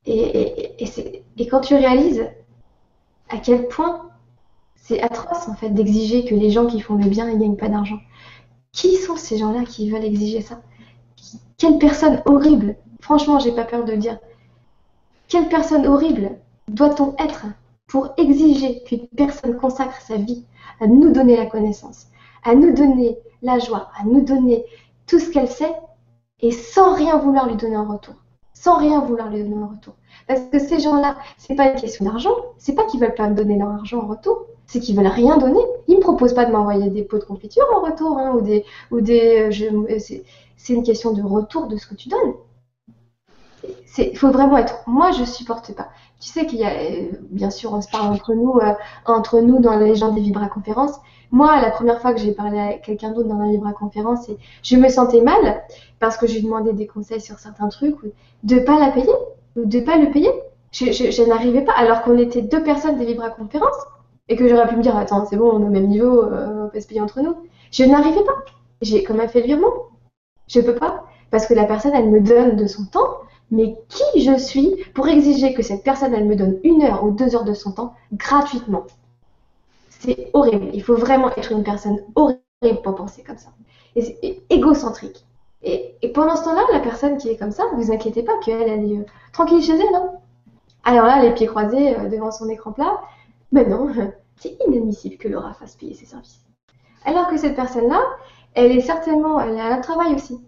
et, 0.07 0.83
et, 1.39 1.49
quand 1.49 1.61
tu 1.61 1.75
réalises 1.75 2.27
à 3.29 3.39
quel 3.39 3.69
point 3.69 4.11
c'est 4.77 5.01
atroce 5.01 5.49
en 5.49 5.55
fait 5.55 5.71
d'exiger 5.71 6.25
que 6.25 6.35
les 6.35 6.51
gens 6.51 6.67
qui 6.67 6.81
font 6.81 6.97
le 6.97 7.09
bien 7.09 7.27
ne 7.27 7.39
gagnent 7.39 7.57
pas 7.57 7.69
d'argent. 7.69 8.01
Qui 8.73 8.97
sont 8.97 9.17
ces 9.17 9.39
gens-là 9.39 9.65
qui 9.65 9.91
veulent 9.91 10.05
exiger 10.05 10.41
ça? 10.41 10.63
Quelle 11.57 11.79
personne 11.79 12.23
horrible 12.27 12.77
Franchement, 13.03 13.41
j'ai 13.41 13.53
pas 13.53 13.65
peur 13.65 13.85
de 13.85 13.95
dire. 13.95 14.19
Quelle 15.27 15.49
personne 15.49 15.87
horrible 15.87 16.39
doit-on 16.69 17.15
être 17.19 17.47
pour 17.89 18.15
exiger 18.17 18.83
qu'une 18.85 19.09
personne 19.09 19.57
consacre 19.57 20.01
sa 20.01 20.17
vie 20.17 20.45
à 20.81 20.87
nous 20.87 21.13
donner 21.13 21.37
la 21.37 21.47
connaissance, 21.47 22.07
à 22.45 22.55
nous 22.55 22.73
donner 22.73 23.19
la 23.43 23.59
joie, 23.59 23.89
à 24.01 24.05
nous 24.05 24.23
donner 24.23 24.65
tout 25.07 25.19
ce 25.19 25.31
qu'elle 25.31 25.49
sait, 25.49 25.75
et 26.41 26.53
sans 26.53 26.95
rien 26.95 27.19
vouloir 27.19 27.49
lui 27.49 27.57
donner 27.57 27.77
en 27.77 27.87
retour. 27.87 28.15
Sans 28.55 28.79
rien 28.79 29.01
vouloir 29.01 29.31
lui 29.31 29.43
donner 29.43 29.63
en 29.63 29.69
retour? 29.69 29.95
Parce 30.29 30.43
que 30.43 30.61
ces 30.61 30.79
gens-là, 30.79 31.17
c'est 31.39 31.57
pas 31.57 31.73
une 31.73 31.81
question 31.81 32.05
d'argent, 32.05 32.37
c'est 32.57 32.75
pas 32.75 32.85
qu'ils 32.85 33.01
veulent 33.01 33.17
pas 33.17 33.29
me 33.29 33.35
donner 33.35 33.59
leur 33.59 33.71
argent 33.71 33.99
en 33.99 34.07
retour, 34.07 34.47
c'est 34.67 34.79
qu'ils 34.79 34.97
veulent 34.97 35.07
rien 35.09 35.39
donner. 35.39 35.61
Ils 35.89 35.97
me 35.97 36.01
proposent 36.01 36.35
pas 36.35 36.45
de 36.45 36.53
m'envoyer 36.53 36.89
des 36.89 37.03
pots 37.03 37.19
de 37.19 37.25
confiture 37.25 37.67
en 37.75 37.81
retour, 37.81 38.17
hein, 38.19 38.33
ou 38.37 38.41
des, 38.43 38.65
des, 38.93 39.51
euh, 39.51 39.99
c'est 40.57 40.73
une 40.73 40.85
question 40.85 41.13
de 41.13 41.23
retour 41.23 41.67
de 41.67 41.77
ce 41.77 41.87
que 41.87 41.97
tu 41.97 42.09
donnes. 42.09 42.35
Il 43.99 44.17
faut 44.17 44.31
vraiment 44.31 44.57
être. 44.57 44.83
Moi, 44.87 45.11
je 45.13 45.25
supporte 45.25 45.75
pas. 45.75 45.89
Tu 46.21 46.29
sais 46.29 46.47
qu'il 46.47 46.59
y 46.59 46.65
a, 46.65 46.71
euh, 46.71 47.11
bien 47.31 47.51
sûr, 47.51 47.73
on 47.73 47.81
se 47.81 47.89
parle 47.89 48.13
entre 48.13 48.35
nous, 48.35 48.59
euh, 48.59 48.73
entre 49.07 49.41
nous 49.41 49.59
dans 49.59 49.77
les 49.77 49.95
gens 49.95 50.13
des 50.13 50.21
Vibra 50.21 50.49
conférences. 50.49 50.99
Moi, 51.31 51.61
la 51.61 51.71
première 51.71 52.01
fois 52.01 52.13
que 52.13 52.21
j'ai 52.21 52.33
parlé 52.33 52.59
à 52.59 52.75
quelqu'un 52.75 53.11
d'autre 53.11 53.29
dans 53.29 53.39
la 53.39 53.49
Vibra 53.51 53.73
conférence, 53.73 54.31
je 54.63 54.77
me 54.77 54.89
sentais 54.89 55.21
mal 55.21 55.63
parce 55.99 56.17
que 56.17 56.27
je 56.27 56.35
lui 56.35 56.43
demandais 56.43 56.73
des 56.73 56.87
conseils 56.87 57.21
sur 57.21 57.39
certains 57.39 57.69
trucs, 57.69 57.97
de 58.43 58.59
pas 58.61 58.79
la 58.79 58.91
payer, 58.91 59.13
ou 59.57 59.65
de 59.65 59.81
pas 59.81 59.97
le 59.97 60.11
payer. 60.11 60.31
Je, 60.73 61.29
n'arrivais 61.29 61.63
pas, 61.63 61.73
alors 61.73 62.03
qu'on 62.03 62.17
était 62.19 62.43
deux 62.43 62.63
personnes 62.63 62.99
des 62.99 63.05
Vibra 63.05 63.31
conférences 63.31 63.87
et 64.29 64.37
que 64.37 64.49
j'aurais 64.49 64.69
pu 64.69 64.77
me 64.77 64.83
dire, 64.83 64.97
attends, 64.97 65.27
c'est 65.27 65.37
bon, 65.37 65.51
on 65.53 65.63
est 65.63 65.67
au 65.67 65.71
même 65.71 65.89
niveau, 65.89 66.23
euh, 66.23 66.67
on 66.67 66.69
peut 66.69 66.81
se 66.81 66.87
payer 66.87 67.01
entre 67.01 67.21
nous. 67.21 67.37
Je 67.71 67.85
n'arrivais 67.85 68.25
pas. 68.25 68.45
J'ai 68.81 69.03
quand 69.03 69.15
même 69.15 69.29
fait 69.29 69.41
le 69.41 69.47
virement. 69.47 69.73
Je 70.49 70.61
peux 70.61 70.75
pas 70.75 71.05
parce 71.33 71.47
que 71.47 71.55
la 71.55 71.65
personne, 71.65 71.93
elle 71.95 72.11
me 72.11 72.21
donne 72.21 72.57
de 72.57 72.67
son 72.67 72.85
temps 72.85 73.17
mais 73.53 73.77
qui 73.89 74.25
je 74.25 74.37
suis 74.37 74.75
pour 74.95 75.07
exiger 75.07 75.55
que 75.55 75.63
cette 75.63 75.85
personne, 75.85 76.13
me 76.27 76.35
donne 76.35 76.59
une 76.65 76.83
heure 76.83 77.05
ou 77.05 77.11
deux 77.11 77.37
heures 77.37 77.45
de 77.45 77.55
son 77.55 77.73
temps 77.73 77.95
gratuitement? 78.15 78.87
C'est 79.91 80.31
horrible. 80.33 80.71
Il 80.73 80.83
faut 80.83 80.97
vraiment 80.97 81.31
être 81.37 81.53
une 81.53 81.63
personne 81.63 82.01
horrible 82.17 82.83
pour 82.83 82.95
penser 82.97 83.23
comme 83.23 83.39
ça. 83.39 83.51
Et 83.95 84.03
c'est 84.03 84.43
égocentrique. 84.51 85.25
Et, 85.63 85.95
pendant 86.13 86.35
ce 86.35 86.45
temps-là, 86.45 86.63
la 86.73 86.81
personne 86.81 87.19
qui 87.19 87.29
est 87.29 87.37
comme 87.37 87.53
ça, 87.53 87.65
vous 87.77 87.93
inquiétez 87.93 88.23
pas 88.23 88.37
qu'elle, 88.45 88.69
elle 88.69 88.93
est 88.93 88.99
euh, 88.99 89.07
tranquille 89.33 89.63
chez 89.63 89.75
elle. 89.75 89.95
Hein. 89.95 90.13
Alors 90.83 91.07
là, 91.07 91.23
les 91.23 91.33
pieds 91.33 91.47
croisés 91.47 91.97
euh, 91.97 92.09
devant 92.09 92.33
son 92.33 92.49
écran 92.49 92.73
plat, 92.73 93.01
ben 93.53 93.69
non, 93.69 93.89
c'est 94.37 94.57
inadmissible 94.67 95.19
que 95.19 95.29
Laura 95.29 95.53
fasse 95.53 95.77
payer 95.77 95.95
ses 95.95 96.07
services. 96.07 96.41
Alors 97.05 97.29
que 97.29 97.37
cette 97.37 97.55
personne-là, 97.55 98.03
elle 98.55 98.73
est 98.73 98.81
certainement, 98.81 99.41
elle 99.41 99.59
a 99.61 99.75
un 99.75 99.81
travail 99.81 100.15
aussi. 100.15 100.41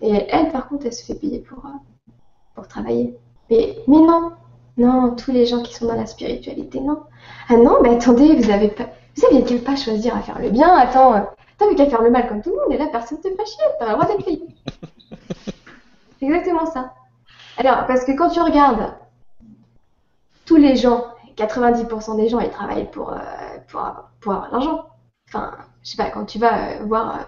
Et 0.00 0.12
elle, 0.28 0.52
par 0.52 0.68
contre, 0.68 0.86
elle 0.86 0.92
se 0.92 1.04
fait 1.04 1.18
payer 1.18 1.40
pour, 1.40 1.64
euh, 1.66 1.70
travailler. 2.66 3.16
Mais, 3.50 3.76
mais 3.86 3.98
non, 3.98 4.32
non, 4.76 5.14
tous 5.14 5.30
les 5.30 5.46
gens 5.46 5.62
qui 5.62 5.74
sont 5.74 5.86
dans 5.86 5.94
la 5.94 6.06
spiritualité, 6.06 6.80
non. 6.80 7.02
Ah 7.48 7.56
non, 7.56 7.78
mais 7.82 7.94
attendez, 7.94 8.34
vous 8.34 8.50
avez 8.50 8.68
pas, 8.68 8.88
vous 9.16 9.36
aviez 9.36 9.58
pas 9.58 9.76
choisir 9.76 10.16
à 10.16 10.22
faire 10.22 10.38
le 10.40 10.50
bien 10.50 10.74
Attends, 10.76 11.14
euh, 11.14 11.20
t'avais 11.58 11.74
qu'à 11.74 11.86
faire 11.86 12.02
le 12.02 12.10
mal 12.10 12.28
comme 12.28 12.42
tout 12.42 12.50
le 12.50 12.56
monde, 12.56 12.72
et 12.72 12.78
là, 12.78 12.88
personne 12.90 13.20
te 13.20 13.28
fait 13.28 13.46
chier, 13.46 13.64
t'as 13.78 13.86
le 13.86 13.92
droit 13.92 14.06
d'être 14.06 14.24
payé. 14.24 14.42
C'est 16.18 16.26
exactement 16.26 16.66
ça. 16.66 16.94
Alors, 17.58 17.86
parce 17.86 18.04
que 18.04 18.12
quand 18.12 18.30
tu 18.30 18.40
regardes 18.40 18.94
tous 20.46 20.56
les 20.56 20.76
gens, 20.76 21.04
90% 21.36 22.16
des 22.16 22.28
gens, 22.28 22.40
ils 22.40 22.50
travaillent 22.50 22.90
pour, 22.90 23.12
euh, 23.12 23.16
pour, 23.68 23.82
pour 24.20 24.32
avoir 24.32 24.50
l'argent. 24.50 24.86
Enfin, 25.28 25.52
je 25.82 25.90
sais 25.90 25.96
pas, 25.96 26.10
quand 26.10 26.24
tu 26.24 26.38
vas 26.38 26.70
euh, 26.70 26.84
voir 26.84 27.26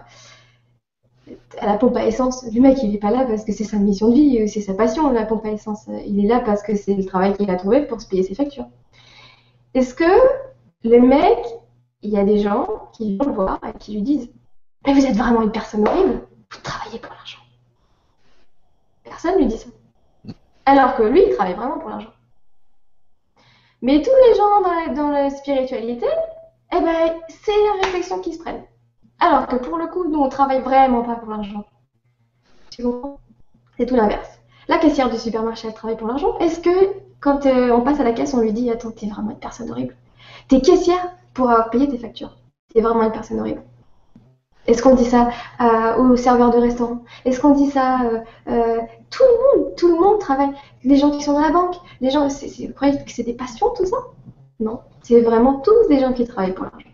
à 1.59 1.65
la 1.65 1.77
pompe 1.77 1.95
à 1.97 2.05
essence, 2.05 2.43
le 2.51 2.59
mec 2.61 2.81
il 2.83 2.95
est 2.95 2.99
pas 2.99 3.11
là 3.11 3.25
parce 3.25 3.45
que 3.45 3.51
c'est 3.51 3.63
sa 3.63 3.77
mission 3.77 4.09
de 4.09 4.15
vie, 4.15 4.49
c'est 4.49 4.61
sa 4.61 4.73
passion 4.73 5.09
la 5.11 5.25
pompe 5.25 5.45
à 5.45 5.51
essence. 5.51 5.87
Il 6.05 6.23
est 6.23 6.27
là 6.27 6.39
parce 6.39 6.63
que 6.63 6.75
c'est 6.75 6.95
le 6.95 7.05
travail 7.05 7.33
qu'il 7.35 7.49
a 7.49 7.55
trouvé 7.55 7.85
pour 7.85 8.01
se 8.01 8.07
payer 8.07 8.23
ses 8.23 8.35
factures. 8.35 8.67
Est-ce 9.73 9.93
que 9.93 10.03
le 10.83 10.99
mec, 10.99 11.37
il 12.01 12.09
y 12.09 12.17
a 12.17 12.23
des 12.23 12.39
gens 12.39 12.89
qui 12.93 13.17
vont 13.17 13.25
le 13.25 13.33
voir 13.33 13.59
et 13.63 13.77
qui 13.77 13.93
lui 13.93 14.01
disent 14.01 14.29
Mais 14.85 14.93
vous 14.93 15.05
êtes 15.05 15.15
vraiment 15.15 15.43
une 15.43 15.51
personne 15.51 15.87
horrible, 15.87 16.27
vous 16.51 16.61
travaillez 16.63 16.99
pour 16.99 17.13
l'argent. 17.13 17.39
Personne 19.03 19.37
lui 19.37 19.45
dit 19.45 19.57
ça. 19.57 19.69
Alors 20.65 20.95
que 20.95 21.03
lui, 21.03 21.23
il 21.27 21.35
travaille 21.35 21.53
vraiment 21.53 21.79
pour 21.79 21.89
l'argent. 21.89 22.11
Mais 23.81 24.01
tous 24.01 24.11
les 24.27 24.35
gens 24.35 24.95
dans 24.95 25.09
la, 25.09 25.29
spiritualité, 25.29 26.07
eh 26.71 26.79
ben, 26.79 27.13
c'est 27.29 27.51
la 27.51 27.83
réflexion 27.83 28.19
qui 28.19 28.33
se 28.33 28.39
prennent. 28.39 28.63
Alors 29.21 29.45
que 29.45 29.55
pour 29.55 29.77
le 29.77 29.85
coup, 29.85 30.09
nous, 30.09 30.19
on 30.19 30.29
travaille 30.29 30.61
vraiment 30.61 31.03
pas 31.03 31.15
pour 31.15 31.29
l'argent. 31.29 31.63
C'est 32.71 33.85
tout 33.85 33.95
l'inverse. 33.95 34.39
La 34.67 34.77
caissière 34.77 35.09
du 35.09 35.17
supermarché, 35.17 35.67
elle 35.67 35.75
travaille 35.75 35.97
pour 35.97 36.07
l'argent. 36.07 36.37
Est-ce 36.39 36.59
que 36.59 36.69
quand 37.19 37.45
euh, 37.45 37.71
on 37.71 37.81
passe 37.81 37.99
à 37.99 38.03
la 38.03 38.13
caisse, 38.13 38.33
on 38.33 38.41
lui 38.41 38.51
dit 38.51 38.71
Attends, 38.71 38.91
t'es 38.91 39.07
vraiment 39.07 39.29
une 39.29 39.39
personne 39.39 39.69
horrible 39.69 39.95
T'es 40.47 40.59
caissière 40.59 41.13
pour 41.35 41.51
avoir 41.51 41.69
payé 41.69 41.87
tes 41.87 41.99
factures. 41.99 42.35
T'es 42.73 42.81
vraiment 42.81 43.03
une 43.03 43.11
personne 43.11 43.39
horrible. 43.39 43.61
Est-ce 44.67 44.81
qu'on 44.81 44.95
dit 44.95 45.05
ça 45.05 45.29
euh, 45.59 45.97
aux 45.97 46.15
serveurs 46.15 46.51
de 46.51 46.57
restaurant? 46.57 47.03
Est-ce 47.25 47.39
qu'on 47.39 47.51
dit 47.51 47.69
ça 47.69 48.01
euh, 48.01 48.19
euh, 48.47 48.79
Tout 49.09 49.23
le 49.23 49.61
monde, 49.61 49.75
tout 49.75 49.87
le 49.87 49.99
monde 49.99 50.19
travaille. 50.19 50.51
Les 50.83 50.97
gens 50.97 51.11
qui 51.11 51.21
sont 51.21 51.33
dans 51.33 51.41
la 51.41 51.51
banque, 51.51 51.75
les 51.99 52.09
gens, 52.09 52.27
vous 52.27 52.73
croyez 52.73 52.97
que 53.03 53.11
c'est 53.11 53.23
des 53.23 53.33
passions 53.33 53.69
tout 53.75 53.85
ça? 53.85 53.97
Non, 54.59 54.79
c'est 55.03 55.21
vraiment 55.21 55.59
tous 55.59 55.87
des 55.89 55.99
gens 55.99 56.13
qui 56.13 56.25
travaillent 56.25 56.53
pour 56.53 56.65
l'argent. 56.65 56.90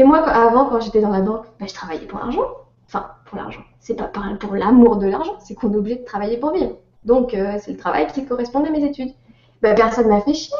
Et 0.00 0.04
moi, 0.04 0.26
avant, 0.26 0.64
quand 0.64 0.80
j'étais 0.80 1.02
dans 1.02 1.10
la 1.10 1.20
banque, 1.20 1.44
ben, 1.58 1.68
je 1.68 1.74
travaillais 1.74 2.06
pour 2.06 2.20
l'argent. 2.20 2.46
Enfin, 2.86 3.10
pour 3.26 3.36
l'argent. 3.36 3.60
C'est 3.80 3.92
pas 3.92 4.10
pour 4.40 4.54
l'amour 4.54 4.96
de 4.96 5.06
l'argent, 5.06 5.34
c'est 5.40 5.54
qu'on 5.54 5.70
est 5.74 5.76
obligé 5.76 5.96
de 5.96 6.04
travailler 6.06 6.38
pour 6.38 6.52
vivre. 6.52 6.72
Donc, 7.04 7.32
c'est 7.32 7.72
le 7.72 7.76
travail 7.76 8.06
qui 8.06 8.24
correspond 8.24 8.64
à 8.64 8.70
mes 8.70 8.82
études. 8.82 9.12
Ben, 9.60 9.74
personne 9.74 10.08
m'a 10.08 10.22
fait 10.22 10.32
chier. 10.32 10.56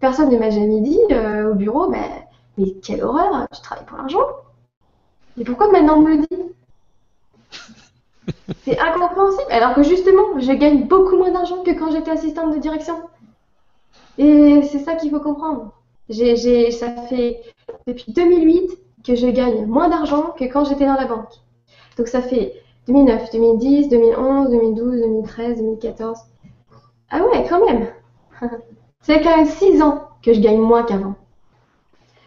Personne 0.00 0.28
ne 0.28 0.36
m'a 0.36 0.50
jamais 0.50 0.80
dit 0.80 0.98
au 1.48 1.54
bureau, 1.54 1.88
ben, 1.88 2.02
mais 2.58 2.72
quelle 2.82 3.04
horreur, 3.04 3.46
tu 3.54 3.60
travailles 3.62 3.86
pour 3.86 3.98
l'argent. 3.98 4.26
Et 5.38 5.44
pourquoi 5.44 5.70
maintenant 5.70 5.98
on 5.98 6.00
me 6.00 6.16
le 6.16 6.26
dit? 6.26 6.42
C'est 8.64 8.76
incompréhensible. 8.76 9.52
Alors 9.52 9.74
que 9.74 9.84
justement, 9.84 10.40
je 10.40 10.50
gagne 10.50 10.88
beaucoup 10.88 11.16
moins 11.16 11.30
d'argent 11.30 11.62
que 11.62 11.70
quand 11.70 11.92
j'étais 11.92 12.10
assistante 12.10 12.52
de 12.56 12.58
direction. 12.58 12.96
Et 14.18 14.62
c'est 14.64 14.80
ça 14.80 14.96
qu'il 14.96 15.10
faut 15.10 15.20
comprendre. 15.20 15.72
J'ai, 16.08 16.72
ça 16.72 16.90
fait 17.08 17.40
depuis 17.86 18.12
2008 18.12 18.70
que 19.04 19.14
je 19.14 19.26
gagne 19.26 19.66
moins 19.66 19.88
d'argent 19.88 20.34
que 20.38 20.44
quand 20.44 20.64
j'étais 20.64 20.86
dans 20.86 20.94
la 20.94 21.06
banque. 21.06 21.32
Donc 21.96 22.08
ça 22.08 22.22
fait 22.22 22.54
2009, 22.86 23.32
2010, 23.32 23.88
2011, 23.88 24.50
2012, 24.50 25.00
2013, 25.00 25.56
2014. 25.58 26.18
Ah 27.10 27.22
ouais, 27.24 27.46
quand 27.48 27.64
même. 27.64 27.86
C'est 29.02 29.22
quand 29.22 29.36
même 29.36 29.46
6 29.46 29.82
ans 29.82 30.08
que 30.22 30.32
je 30.32 30.40
gagne 30.40 30.60
moins 30.60 30.82
qu'avant. 30.82 31.14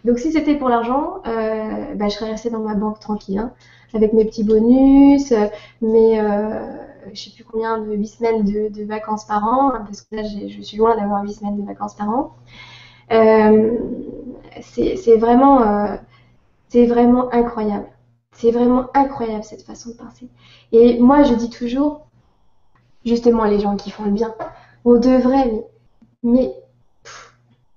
Donc 0.03 0.19
si 0.19 0.31
c'était 0.31 0.55
pour 0.55 0.69
l'argent, 0.69 1.21
euh, 1.27 1.95
bah, 1.95 2.09
je 2.09 2.15
serais 2.15 2.31
restée 2.31 2.49
dans 2.49 2.59
ma 2.59 2.75
banque 2.75 2.99
tranquille, 2.99 3.37
hein, 3.37 3.53
avec 3.93 4.11
mes 4.13 4.25
petits 4.25 4.43
bonus, 4.43 5.31
euh, 5.31 5.47
mes, 5.81 6.19
euh, 6.19 6.59
sais 7.13 7.31
plus 7.31 7.45
combien 7.45 7.77
de 7.77 7.93
8 7.93 8.07
semaines 8.07 8.43
de, 8.43 8.83
vacances 8.83 9.25
par 9.25 9.45
an, 9.45 9.69
hein, 9.73 9.83
parce 9.85 10.01
que 10.01 10.15
là 10.15 10.23
je 10.23 10.61
suis 10.61 10.77
loin 10.77 10.97
d'avoir 10.97 11.23
8 11.23 11.33
semaines 11.33 11.57
de 11.57 11.65
vacances 11.65 11.95
par 11.95 12.09
an. 12.09 12.35
Euh, 13.11 13.77
c'est 14.61 15.17
vraiment, 15.17 15.97
c'est 16.69 16.85
vraiment 16.85 17.33
incroyable. 17.33 17.87
C'est 18.35 18.51
vraiment 18.51 18.87
incroyable 18.95 19.43
cette 19.43 19.63
façon 19.63 19.91
de 19.91 19.95
penser. 19.95 20.27
Et 20.71 20.99
moi 20.99 21.23
je 21.23 21.33
dis 21.33 21.49
toujours, 21.49 22.07
justement 23.05 23.45
les 23.45 23.59
gens 23.59 23.75
qui 23.75 23.91
font 23.91 24.05
le 24.05 24.11
bien, 24.11 24.33
on 24.85 24.99
devrait, 24.99 25.51
mais, 25.51 25.63
mais 26.23 26.53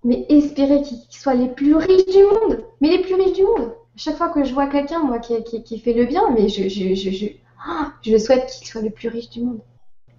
mais 0.06 0.24
espérer 0.28 0.82
qu'ils 0.82 1.00
soient 1.10 1.34
les 1.34 1.48
plus 1.48 1.74
riches 1.74 2.06
du 2.06 2.22
monde. 2.22 2.64
Mais 2.80 2.90
les 2.90 3.00
plus 3.00 3.16
riches 3.16 3.32
du 3.32 3.42
monde. 3.42 3.72
Chaque 3.96 4.16
fois 4.16 4.28
que 4.28 4.44
je 4.44 4.54
vois 4.54 4.68
quelqu'un, 4.68 5.00
moi, 5.00 5.18
qui, 5.18 5.78
fait 5.80 5.92
le 5.94 6.04
bien, 6.04 6.30
mais 6.30 6.48
je, 6.48 6.68
je, 6.68 6.94
je, 6.94 7.26
ah, 7.66 7.92
je 8.02 8.16
souhaite 8.16 8.46
qu'il 8.46 8.68
soit 8.68 8.82
le 8.82 8.90
plus 8.90 9.08
riche 9.08 9.30
du 9.30 9.42
monde. 9.42 9.60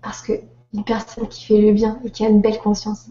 Parce 0.01 0.21
que 0.21 0.33
une 0.73 0.83
personne 0.83 1.29
qui 1.29 1.45
fait 1.45 1.61
le 1.61 1.71
bien 1.71 2.01
et 2.03 2.11
qui 2.11 2.25
a 2.25 2.29
une 2.29 2.41
belle 2.41 2.59
conscience, 2.59 3.07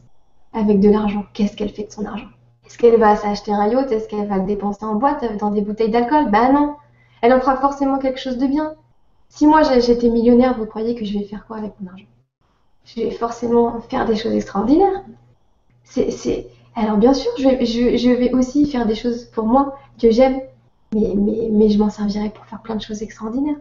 avec 0.53 0.81
de 0.81 0.89
l'argent, 0.89 1.25
qu'est-ce 1.35 1.57
qu'elle 1.57 1.71
fait 1.71 1.85
de 1.85 1.93
son 1.93 2.05
argent? 2.05 2.29
Est-ce 2.67 2.79
qu'elle 2.79 2.99
va 2.99 3.15
s'acheter 3.17 3.53
un 3.53 3.67
yacht? 3.69 3.93
Est-ce 3.93 4.09
qu'elle 4.09 4.27
va 4.27 4.39
le 4.39 4.47
dépenser 4.47 4.85
en 4.85 4.97
boîte 4.97 5.25
dans 5.39 5.51
des 5.51 5.61
bouteilles 5.61 5.91
d'alcool? 5.91 6.31
Ben 6.31 6.53
non. 6.53 6.75
Elle 7.23 7.33
en 7.33 7.41
fera 7.41 7.57
forcément 7.57 7.99
quelque 7.99 8.21
chose 8.21 8.39
de 8.39 8.47
bien. 8.47 8.75
Si 9.29 9.47
moi 9.47 9.63
j'étais 9.63 10.09
millionnaire, 10.09 10.57
vous 10.59 10.67
croyez 10.67 10.95
que 10.95 11.05
je 11.05 11.19
vais 11.19 11.25
faire 11.25 11.47
quoi 11.47 11.59
avec 11.59 11.73
mon 11.81 11.91
argent? 11.91 12.07
Je 12.85 13.03
vais 13.03 13.11
forcément 13.11 13.81
faire 13.81 14.07
des 14.07 14.17
choses 14.17 14.33
extraordinaires. 14.33 15.03
C'est, 15.85 16.49
alors 16.75 16.97
bien 16.97 17.15
sûr, 17.15 17.31
je 17.39 18.11
vais, 18.11 18.33
aussi 18.35 18.67
faire 18.67 18.87
des 18.87 18.95
choses 18.95 19.25
pour 19.27 19.47
moi 19.47 19.77
que 20.01 20.11
j'aime, 20.11 20.41
mais, 20.93 21.15
mais, 21.51 21.69
je 21.69 21.79
m'en 21.79 21.91
servirai 21.91 22.31
pour 22.31 22.45
faire 22.47 22.61
plein 22.63 22.77
de 22.77 22.83
choses 22.83 23.03
extraordinaires. 23.03 23.57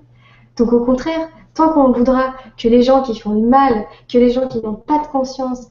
Donc 0.57 0.73
au 0.73 0.83
contraire, 0.83 1.27
tant 1.53 1.69
qu'on 1.69 1.91
voudra 1.91 2.33
que 2.57 2.67
les 2.67 2.81
gens 2.81 3.01
qui 3.01 3.17
font 3.17 3.33
le 3.33 3.47
mal, 3.47 3.85
que 4.11 4.17
les 4.17 4.31
gens 4.31 4.47
qui 4.47 4.61
n'ont 4.61 4.75
pas 4.75 4.99
de 4.99 5.07
conscience, 5.07 5.67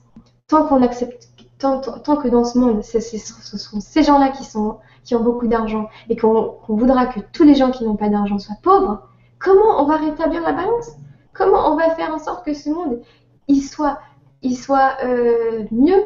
tant 0.54 0.66
qu'on 0.66 0.82
accepte, 0.82 1.28
tant, 1.58 1.80
que 1.80 2.28
dans 2.28 2.44
ce 2.44 2.58
monde, 2.58 2.84
ce 2.84 3.00
sont 3.00 3.80
ces 3.80 4.02
gens-là 4.04 4.28
qui, 4.28 4.44
sont, 4.44 4.78
qui 5.02 5.16
ont 5.16 5.22
beaucoup 5.22 5.48
d'argent 5.48 5.88
et 6.08 6.16
qu'on 6.16 6.58
voudra 6.68 7.06
que 7.06 7.18
tous 7.32 7.42
les 7.42 7.56
gens 7.56 7.72
qui 7.72 7.84
n'ont 7.84 7.96
pas 7.96 8.08
d'argent 8.08 8.38
soient 8.38 8.54
pauvres, 8.62 9.08
comment 9.40 9.82
on 9.82 9.86
va 9.86 9.96
rétablir 9.96 10.42
la 10.42 10.52
balance? 10.52 10.92
Comment 11.32 11.72
on 11.72 11.76
va 11.76 11.90
faire 11.90 12.14
en 12.14 12.20
sorte 12.20 12.44
que 12.44 12.54
ce 12.54 12.70
monde 12.70 13.00
il 13.48 13.62
soit, 13.62 13.98
il 14.42 14.56
soit 14.56 14.96
euh, 15.04 15.64
mieux? 15.72 16.04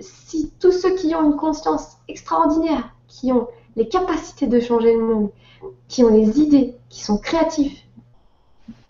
Si 0.00 0.52
tous 0.60 0.72
ceux 0.72 0.94
qui 0.94 1.14
ont 1.14 1.24
une 1.24 1.36
conscience 1.36 1.96
extraordinaire, 2.08 2.90
qui 3.08 3.32
ont 3.32 3.48
les 3.76 3.88
capacités 3.88 4.46
de 4.46 4.60
changer 4.60 4.94
le 4.94 5.02
monde, 5.02 5.30
qui 5.88 6.04
ont 6.04 6.10
les 6.10 6.38
idées, 6.38 6.74
qui 6.90 7.02
sont 7.02 7.16
créatifs, 7.16 7.82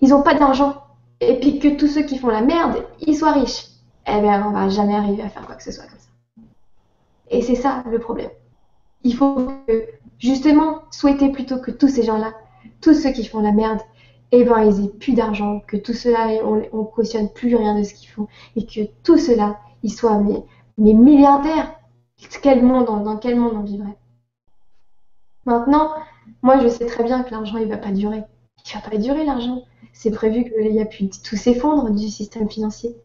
ils 0.01 0.09
n'ont 0.09 0.22
pas 0.22 0.34
d'argent, 0.34 0.82
et 1.20 1.38
puis 1.38 1.60
que 1.60 1.76
tous 1.76 1.86
ceux 1.86 2.02
qui 2.02 2.18
font 2.18 2.28
la 2.28 2.42
merde, 2.42 2.84
ils 3.01 3.16
soient 3.16 3.32
riches, 3.32 3.73
eh 4.06 4.20
bien, 4.20 4.47
on 4.47 4.51
va 4.51 4.68
jamais 4.68 4.94
arriver 4.94 5.22
à 5.22 5.28
faire 5.28 5.47
quoi 5.47 5.56
que 5.56 5.62
ce 5.62 5.72
soit 5.72 5.85
comme 5.85 5.98
ça. 5.98 6.09
Et 7.31 7.43
c'est 7.43 7.55
ça 7.55 7.85
le 7.90 7.98
problème. 7.98 8.31
Il 9.02 9.14
faut 9.14 9.51
justement, 10.18 10.82
souhaiter 10.90 11.31
plutôt 11.31 11.59
que 11.59 11.70
tous 11.70 11.89
ces 11.89 12.02
gens-là, 12.02 12.32
tous 12.81 12.94
ceux 12.94 13.12
qui 13.12 13.24
font 13.24 13.40
la 13.40 13.52
merde, 13.52 13.81
eh 14.32 14.44
ben, 14.44 14.62
ils 14.64 14.85
aient 14.85 14.89
plus 14.89 15.12
d'argent, 15.12 15.60
que 15.66 15.76
tout 15.76 15.93
cela, 15.93 16.28
on, 16.44 16.62
on 16.72 16.85
cautionne 16.85 17.28
plus 17.28 17.55
rien 17.55 17.78
de 17.78 17.85
ce 17.85 17.94
qu'ils 17.94 18.09
font, 18.09 18.26
et 18.56 18.66
que 18.66 18.81
tout 19.02 19.18
cela, 19.18 19.59
ils 19.82 19.93
soient 19.93 20.18
mais, 20.18 20.44
milliardaires. 20.94 21.78
Dans 22.20 23.18
quel 23.18 23.36
monde 23.36 23.52
on 23.55 23.60
vivrait? 23.60 23.98
Maintenant, 25.44 25.90
moi 26.43 26.59
je 26.59 26.68
sais 26.68 26.86
très 26.86 27.05
bien 27.05 27.22
que 27.22 27.31
l'argent 27.32 27.59
il 27.59 27.68
va 27.68 27.76
pas 27.76 27.90
durer. 27.90 28.22
Il 28.66 28.74
va 28.74 28.90
pas 28.90 28.97
durer 28.97 29.26
l'argent. 29.26 29.62
C'est 29.93 30.10
prévu 30.10 30.44
qu'il 30.44 30.72
y 30.72 30.81
a 30.81 30.86
pu 30.86 31.10
tout 31.10 31.36
s'effondre 31.36 31.90
du 31.90 32.09
système 32.09 32.48
financier. 32.48 32.97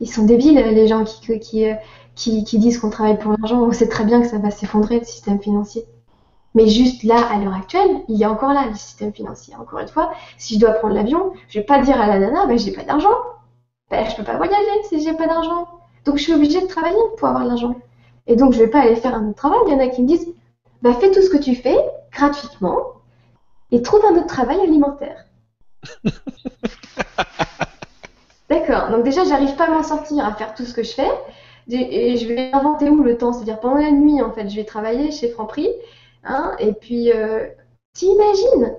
Ils 0.00 0.10
sont 0.10 0.24
débiles 0.24 0.58
les 0.58 0.88
gens 0.88 1.04
qui, 1.04 1.38
qui, 1.40 1.66
qui, 2.14 2.44
qui 2.44 2.58
disent 2.58 2.78
qu'on 2.78 2.90
travaille 2.90 3.18
pour 3.18 3.32
l'argent. 3.32 3.62
On 3.62 3.72
sait 3.72 3.88
très 3.88 4.04
bien 4.04 4.20
que 4.20 4.28
ça 4.28 4.38
va 4.38 4.50
s'effondrer 4.50 4.98
le 4.98 5.04
système 5.04 5.40
financier. 5.40 5.84
Mais 6.54 6.68
juste 6.68 7.02
là, 7.02 7.16
à 7.30 7.38
l'heure 7.38 7.54
actuelle, 7.54 8.02
il 8.08 8.16
y 8.16 8.24
a 8.24 8.30
encore 8.30 8.54
là 8.54 8.66
le 8.66 8.74
système 8.74 9.12
financier. 9.12 9.54
Encore 9.56 9.78
une 9.78 9.88
fois, 9.88 10.12
si 10.38 10.54
je 10.54 10.60
dois 10.60 10.72
prendre 10.72 10.94
l'avion, 10.94 11.32
je 11.48 11.58
vais 11.58 11.64
pas 11.66 11.80
dire 11.82 12.00
à 12.00 12.06
la 12.06 12.18
nana, 12.18 12.46
ben 12.46 12.58
j'ai 12.58 12.72
pas 12.72 12.82
d'argent. 12.82 13.14
Ben, 13.90 14.08
je 14.08 14.16
peux 14.16 14.24
pas 14.24 14.36
voyager 14.36 14.82
si 14.88 15.02
j'ai 15.02 15.12
pas 15.12 15.26
d'argent. 15.26 15.68
Donc 16.06 16.16
je 16.16 16.22
suis 16.22 16.34
obligée 16.34 16.62
de 16.62 16.66
travailler 16.66 16.96
pour 17.18 17.28
avoir 17.28 17.44
l'argent. 17.44 17.76
Et 18.26 18.36
donc 18.36 18.54
je 18.54 18.58
vais 18.58 18.68
pas 18.68 18.80
aller 18.80 18.96
faire 18.96 19.14
un 19.14 19.28
autre 19.28 19.36
travail. 19.36 19.58
Il 19.66 19.72
y 19.72 19.76
en 19.76 19.80
a 19.80 19.88
qui 19.88 20.02
me 20.02 20.08
disent 20.08 20.26
bah, 20.80 20.94
fais 20.94 21.10
tout 21.10 21.20
ce 21.20 21.28
que 21.28 21.36
tu 21.36 21.54
fais 21.54 21.76
gratuitement 22.10 22.78
et 23.70 23.82
trouve 23.82 24.04
un 24.06 24.16
autre 24.16 24.26
travail 24.26 24.60
alimentaire. 24.60 25.26
D'accord. 28.48 28.90
Donc 28.90 29.04
déjà, 29.04 29.24
j'arrive 29.24 29.56
pas 29.56 29.64
à 29.64 29.70
m'en 29.70 29.82
sortir 29.82 30.24
à 30.24 30.34
faire 30.34 30.54
tout 30.54 30.64
ce 30.64 30.74
que 30.74 30.82
je 30.82 30.92
fais. 30.92 31.10
Et 31.68 32.16
je 32.16 32.28
vais 32.28 32.52
inventer 32.52 32.88
où 32.88 33.02
le 33.02 33.18
temps? 33.18 33.32
C'est-à-dire 33.32 33.58
pendant 33.58 33.76
la 33.76 33.90
nuit, 33.90 34.22
en 34.22 34.30
fait, 34.32 34.48
je 34.48 34.56
vais 34.56 34.64
travailler 34.64 35.10
chez 35.10 35.28
Franprix. 35.28 35.68
Hein, 36.24 36.54
et 36.58 36.72
puis, 36.72 37.12
euh, 37.12 37.46
t'imagines? 37.92 38.76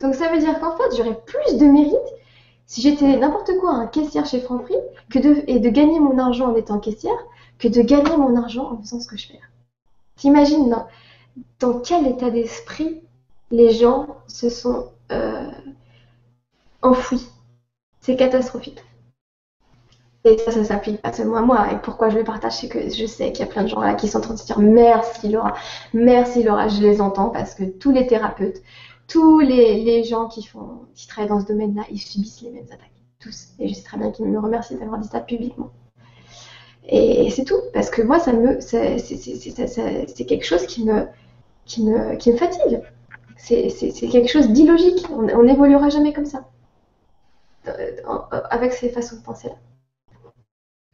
Donc 0.00 0.14
ça 0.14 0.28
veut 0.28 0.38
dire 0.38 0.58
qu'en 0.60 0.76
fait, 0.76 0.96
j'aurai 0.96 1.16
plus 1.26 1.58
de 1.58 1.66
mérite 1.66 1.96
si 2.66 2.82
j'étais 2.82 3.16
n'importe 3.16 3.50
quoi, 3.58 3.72
un 3.72 3.88
caissière 3.88 4.26
chez 4.26 4.40
Franprix, 4.40 4.76
que 5.10 5.18
de, 5.18 5.42
et 5.48 5.58
de 5.58 5.68
gagner 5.70 5.98
mon 5.98 6.18
argent 6.18 6.52
en 6.52 6.54
étant 6.54 6.78
caissière, 6.78 7.18
que 7.58 7.66
de 7.66 7.82
gagner 7.82 8.16
mon 8.16 8.36
argent 8.36 8.70
en 8.70 8.80
faisant 8.80 9.00
ce 9.00 9.08
que 9.08 9.16
je 9.16 9.26
fais. 9.26 9.40
T'imagines 10.14 10.70
dans, 10.70 10.86
dans 11.58 11.80
quel 11.80 12.06
état 12.06 12.30
d'esprit 12.30 13.02
les 13.50 13.72
gens 13.72 14.06
se 14.28 14.48
sont 14.50 14.86
euh, 15.10 15.50
enfouis? 16.80 17.26
C'est 18.00 18.14
catastrophique. 18.14 18.84
Et 20.24 20.36
ça, 20.38 20.50
ça 20.50 20.64
s'applique 20.64 21.00
pas 21.00 21.12
seulement 21.12 21.36
à 21.36 21.42
moi. 21.42 21.72
Et 21.72 21.78
pourquoi 21.78 22.10
je 22.10 22.18
le 22.18 22.24
partage, 22.24 22.56
c'est 22.58 22.68
que 22.68 22.90
je 22.90 23.06
sais 23.06 23.32
qu'il 23.32 23.44
y 23.44 23.48
a 23.48 23.50
plein 23.50 23.62
de 23.62 23.68
gens 23.68 23.80
là 23.80 23.94
qui 23.94 24.06
sont 24.08 24.18
en 24.18 24.22
train 24.22 24.34
de 24.34 24.38
se 24.38 24.44
dire 24.44 24.58
merci 24.58 25.28
Laura, 25.28 25.54
merci 25.94 26.42
Laura, 26.42 26.68
je 26.68 26.82
les 26.82 27.00
entends 27.00 27.30
parce 27.30 27.54
que 27.54 27.64
tous 27.64 27.90
les 27.90 28.06
thérapeutes, 28.06 28.62
tous 29.08 29.40
les, 29.40 30.04
gens 30.04 30.28
qui, 30.28 30.44
font, 30.44 30.82
qui 30.94 31.08
travaillent 31.08 31.30
dans 31.30 31.40
ce 31.40 31.46
domaine-là, 31.46 31.82
ils 31.90 31.98
subissent 31.98 32.42
les 32.42 32.50
mêmes 32.50 32.66
attaques. 32.66 32.90
Tous. 33.18 33.48
Et 33.58 33.68
je 33.68 33.74
sais 33.74 33.82
très 33.82 33.98
bien 33.98 34.10
qu'ils 34.12 34.26
me 34.26 34.38
remercient 34.38 34.76
d'avoir 34.76 34.98
dit 34.98 35.08
ça 35.08 35.20
publiquement. 35.20 35.70
Et 36.88 37.28
c'est 37.30 37.44
tout. 37.44 37.60
Parce 37.74 37.90
que 37.90 38.02
moi, 38.02 38.18
ça 38.18 38.32
me, 38.32 38.60
c'est 38.60 38.96
quelque 40.26 40.44
chose 40.44 40.66
qui 40.66 40.84
me, 40.84 41.06
qui 41.66 41.82
me, 41.82 42.36
fatigue. 42.36 42.80
C'est 43.36 44.08
quelque 44.10 44.28
chose 44.28 44.48
d'illogique. 44.50 45.06
On 45.10 45.42
n'évoluera 45.42 45.88
jamais 45.88 46.12
comme 46.12 46.26
ça. 46.26 46.44
Euh, 47.68 47.90
avec 48.48 48.72
ces 48.72 48.88
façons 48.88 49.16
de 49.16 49.22
penser-là. 49.22 49.56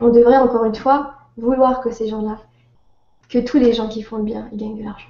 On 0.01 0.09
devrait, 0.11 0.37
encore 0.37 0.65
une 0.65 0.75
fois, 0.75 1.15
vouloir 1.37 1.81
que 1.81 1.91
ces 1.91 2.09
gens-là, 2.09 2.39
que 3.29 3.39
tous 3.39 3.59
les 3.59 3.73
gens 3.73 3.89
qui 3.89 4.03
font 4.03 4.19
le 4.19 4.25
bien, 4.25 4.49
ils 4.53 4.59
gagnent 4.59 4.77
de 4.79 4.85
l'argent. 4.85 5.09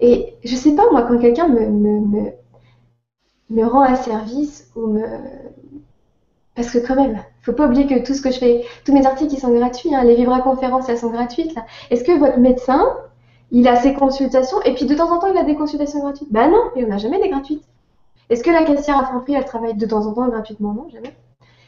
Et 0.00 0.34
je 0.44 0.54
sais 0.56 0.74
pas, 0.74 0.90
moi, 0.90 1.02
quand 1.02 1.18
quelqu'un 1.18 1.48
me, 1.48 2.32
rend 3.64 3.82
un 3.82 3.94
service 3.94 4.70
ou 4.74 4.88
me. 4.88 5.04
Parce 6.54 6.70
que 6.70 6.78
quand 6.78 6.96
même, 6.96 7.22
faut 7.42 7.52
pas 7.52 7.66
oublier 7.66 7.86
que 7.86 8.04
tout 8.04 8.14
ce 8.14 8.22
que 8.22 8.30
je 8.30 8.38
fais, 8.38 8.64
tous 8.84 8.92
mes 8.92 9.06
articles, 9.06 9.34
ils 9.34 9.40
sont 9.40 9.54
gratuits. 9.54 9.94
Hein, 9.94 10.04
les 10.04 10.16
Vibra 10.16 10.40
conférences, 10.40 10.88
elles 10.88 10.98
sont 10.98 11.10
gratuites. 11.10 11.54
Est-ce 11.90 12.02
que 12.02 12.18
votre 12.18 12.38
médecin, 12.38 12.82
il 13.50 13.68
a 13.68 13.76
ses 13.76 13.94
consultations 13.94 14.60
et 14.62 14.74
puis 14.74 14.86
de 14.86 14.94
temps 14.94 15.12
en 15.12 15.18
temps, 15.18 15.28
il 15.32 15.38
a 15.38 15.44
des 15.44 15.54
consultations 15.54 16.00
gratuites? 16.00 16.32
Ben 16.32 16.50
non, 16.50 16.70
il 16.74 16.84
n'y 16.84 16.90
en 16.90 16.94
a 16.94 16.98
jamais 16.98 17.20
des 17.20 17.28
gratuites. 17.28 17.62
Est-ce 18.30 18.42
que 18.42 18.50
la 18.50 18.64
caissière 18.64 18.98
à 18.98 19.04
Franprix, 19.04 19.34
elle 19.34 19.44
travaille 19.44 19.74
de 19.74 19.86
temps 19.86 20.06
en 20.06 20.14
temps 20.14 20.28
gratuitement? 20.28 20.72
Non, 20.72 20.88
jamais. 20.88 21.14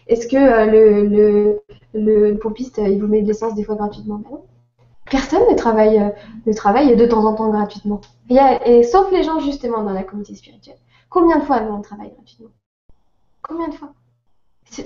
Est-ce 0.08 0.26
que 0.26 0.36
euh, 0.36 0.66
le, 0.66 1.60
le, 1.94 2.36
pompiste, 2.38 2.78
il 2.78 3.00
vous 3.00 3.06
met 3.06 3.22
de 3.22 3.28
l'essence 3.28 3.54
des 3.54 3.62
fois 3.62 3.76
gratuitement? 3.76 4.16
Ben. 4.16 4.38
Personne 5.10 5.42
ne 5.50 5.54
travaille, 5.54 5.98
euh, 5.98 6.10
ne 6.46 6.52
travaille 6.52 6.96
de 6.96 7.06
temps 7.06 7.24
en 7.24 7.34
temps 7.34 7.50
gratuitement. 7.50 8.00
Et, 8.30 8.82
sauf 8.82 9.10
les 9.12 9.22
gens 9.22 9.40
justement 9.40 9.82
dans 9.82 9.92
la 9.92 10.02
communauté 10.02 10.34
spirituelle. 10.34 10.78
Combien 11.10 11.38
de 11.38 11.44
fois 11.44 11.62
on 11.62 11.80
travaille 11.80 12.12
gratuitement? 12.12 12.50
Combien 13.42 13.68
de 13.68 13.74
fois? 13.74 13.92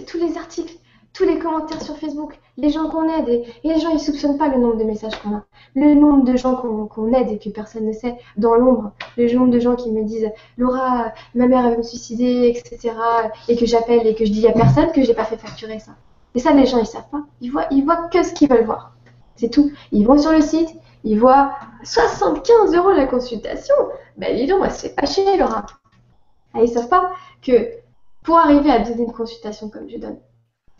Tous 0.06 0.18
les 0.18 0.36
articles, 0.36 0.74
tous 1.12 1.24
les 1.24 1.38
commentaires 1.38 1.82
sur 1.82 1.96
Facebook, 1.96 2.38
les 2.56 2.70
gens 2.70 2.88
qu'on 2.88 3.08
aide, 3.08 3.28
et, 3.28 3.44
les 3.64 3.80
gens 3.80 3.90
ils 3.90 4.00
soupçonnent 4.00 4.38
pas 4.38 4.48
le 4.48 4.58
nombre 4.58 4.76
de 4.76 4.84
messages 4.84 5.14
qu'on 5.20 5.36
a, 5.36 5.44
le 5.74 5.94
nombre 5.94 6.24
de 6.24 6.36
gens 6.36 6.54
qu'on 6.54 7.12
aide 7.12 7.30
et 7.30 7.38
que 7.38 7.50
personne 7.50 7.86
ne 7.86 7.92
sait 7.92 8.16
dans 8.36 8.54
l'ombre, 8.54 8.92
le 9.16 9.32
nombre 9.34 9.50
de 9.50 9.60
gens 9.60 9.76
qui 9.76 9.90
me 9.90 10.04
disent 10.04 10.30
Laura, 10.56 11.12
ma 11.34 11.46
mère 11.46 11.66
elle 11.66 11.72
veut 11.72 11.78
me 11.78 11.82
suicider, 11.82 12.48
etc. 12.48 12.94
et 13.48 13.56
que 13.56 13.66
j'appelle 13.66 14.06
et 14.06 14.14
que 14.14 14.24
je 14.24 14.32
dis 14.32 14.46
à 14.46 14.52
personne 14.52 14.90
que 14.92 15.02
j'ai 15.02 15.14
pas 15.14 15.24
fait 15.24 15.36
facturer 15.36 15.78
ça. 15.78 15.92
Et 16.34 16.38
ça 16.38 16.52
les 16.52 16.66
gens 16.66 16.78
ils 16.78 16.86
savent 16.86 17.08
pas, 17.10 17.22
ils 17.40 17.50
voient, 17.50 17.66
ils 17.70 17.84
voient 17.84 18.08
que 18.08 18.22
ce 18.22 18.32
qu'ils 18.32 18.48
veulent 18.48 18.64
voir. 18.64 18.92
C'est 19.36 19.50
tout. 19.50 19.72
Ils 19.92 20.06
vont 20.06 20.18
sur 20.18 20.32
le 20.32 20.40
site, 20.40 20.70
ils 21.04 21.18
voient 21.18 21.52
75 21.84 22.74
euros 22.74 22.92
la 22.92 23.06
consultation. 23.06 23.74
Ben 24.16 24.36
dis 24.36 24.46
donc, 24.46 24.58
moi, 24.58 24.70
c'est 24.70 24.94
pas 24.94 25.06
chier, 25.06 25.36
Laura. 25.36 25.66
Ah, 26.54 26.62
ils 26.62 26.68
savent 26.68 26.88
pas 26.88 27.12
que 27.40 27.52
pour 28.22 28.38
arriver 28.38 28.70
à 28.70 28.80
donner 28.80 29.04
une 29.04 29.12
consultation 29.12 29.68
comme 29.68 29.88
je 29.88 29.96
donne, 29.96 30.18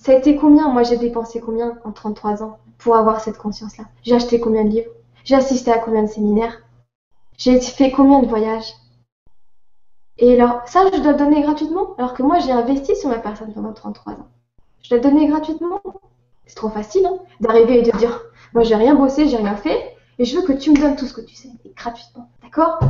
ça 0.03 0.11
a 0.11 0.17
été 0.17 0.35
combien? 0.35 0.69
Moi, 0.69 0.83
j'ai 0.83 0.97
dépensé 0.97 1.41
combien 1.41 1.79
en 1.85 1.93
33 1.93 2.43
ans 2.43 2.59
pour 2.79 2.97
avoir 2.97 3.21
cette 3.21 3.39
conscience-là? 3.39 3.85
J'ai 4.03 4.17
acheté 4.17 4.41
combien 4.41 4.65
de 4.65 4.71
livres? 4.71 4.91
J'ai 5.23 5.37
assisté 5.37 5.71
à 5.71 5.79
combien 5.79 6.03
de 6.03 6.09
séminaires? 6.09 6.61
J'ai 7.39 7.61
fait 7.61 7.93
combien 7.93 8.21
de 8.21 8.27
voyages? 8.27 8.75
Et 10.19 10.35
alors, 10.35 10.63
ça, 10.67 10.91
je 10.93 11.01
dois 11.01 11.13
donner 11.13 11.43
gratuitement? 11.43 11.95
Alors 11.99 12.15
que 12.15 12.25
moi, 12.25 12.41
j'ai 12.41 12.51
investi 12.51 12.97
sur 12.97 13.11
ma 13.11 13.21
personne 13.21 13.53
pendant 13.55 13.73
33 13.73 14.15
ans. 14.15 14.29
Je 14.83 14.91
dois 14.91 14.99
donner 14.99 15.29
gratuitement? 15.29 15.81
C'est 16.47 16.57
trop 16.57 16.69
facile 16.69 17.07
hein, 17.07 17.21
d'arriver 17.39 17.79
et 17.79 17.83
de 17.83 17.97
dire 17.97 18.23
moi, 18.55 18.65
j'ai 18.65 18.75
rien 18.75 18.97
bossé, 18.97 19.29
j'ai 19.29 19.37
rien 19.37 19.57
fait, 19.57 19.97
et 20.19 20.25
je 20.25 20.37
veux 20.37 20.43
que 20.45 20.53
tu 20.53 20.71
me 20.71 20.77
donnes 20.77 20.97
tout 20.97 21.07
ce 21.07 21.15
que 21.15 21.21
tu 21.21 21.37
sais, 21.37 21.49
gratuitement. 21.77 22.29
D'accord? 22.43 22.81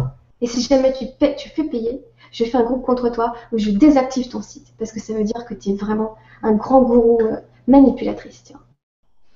Et 0.41 0.47
si 0.47 0.63
jamais 0.63 0.95
tu 0.95 1.49
fais 1.51 1.65
payer, 1.65 2.03
je 2.33 2.45
fais 2.45 2.57
un 2.57 2.65
groupe 2.65 2.85
contre 2.85 3.11
toi 3.11 3.35
où 3.53 3.59
je 3.59 3.71
désactive 3.71 4.29
ton 4.29 4.43
site, 4.43 4.75
parce 4.79 4.91
que 4.91 5.01
ça 5.01 5.13
veut 5.13 5.25
dire 5.25 5.45
que 5.45 5.55
tu 5.55 5.71
es 5.71 5.75
vraiment 5.75 6.17
un 6.43 6.53
grand 6.53 6.83
gourou 6.83 7.21
euh, 7.23 7.37
manipulatrice, 7.69 8.43
tiens. 8.45 8.61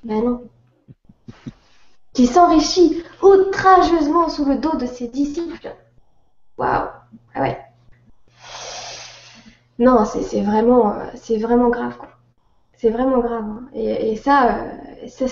Ben 0.03 0.25
non. 0.25 0.43
Qui 2.13 2.27
s'enrichit 2.27 3.03
outrageusement 3.23 4.29
sous 4.29 4.47
le 4.47 4.57
dos 4.57 4.77
de 4.77 4.87
ses 4.87 5.09
disciples. 5.09 5.75
Waouh 6.57 6.89
Ah 7.35 7.43
ouais. 7.43 7.59
Non, 9.79 10.05
c'est 10.07 10.41
vraiment, 10.41 10.93
euh, 10.93 11.05
c'est 11.15 11.37
vraiment 11.37 11.69
grave. 11.69 11.99
C'est 12.73 12.91
vraiment 12.91 13.19
grave. 13.19 13.45
Hein. 13.45 13.69
Et, 13.75 14.17
ça, 14.17 14.61
euh, 15.05 15.07
ça 15.09 15.27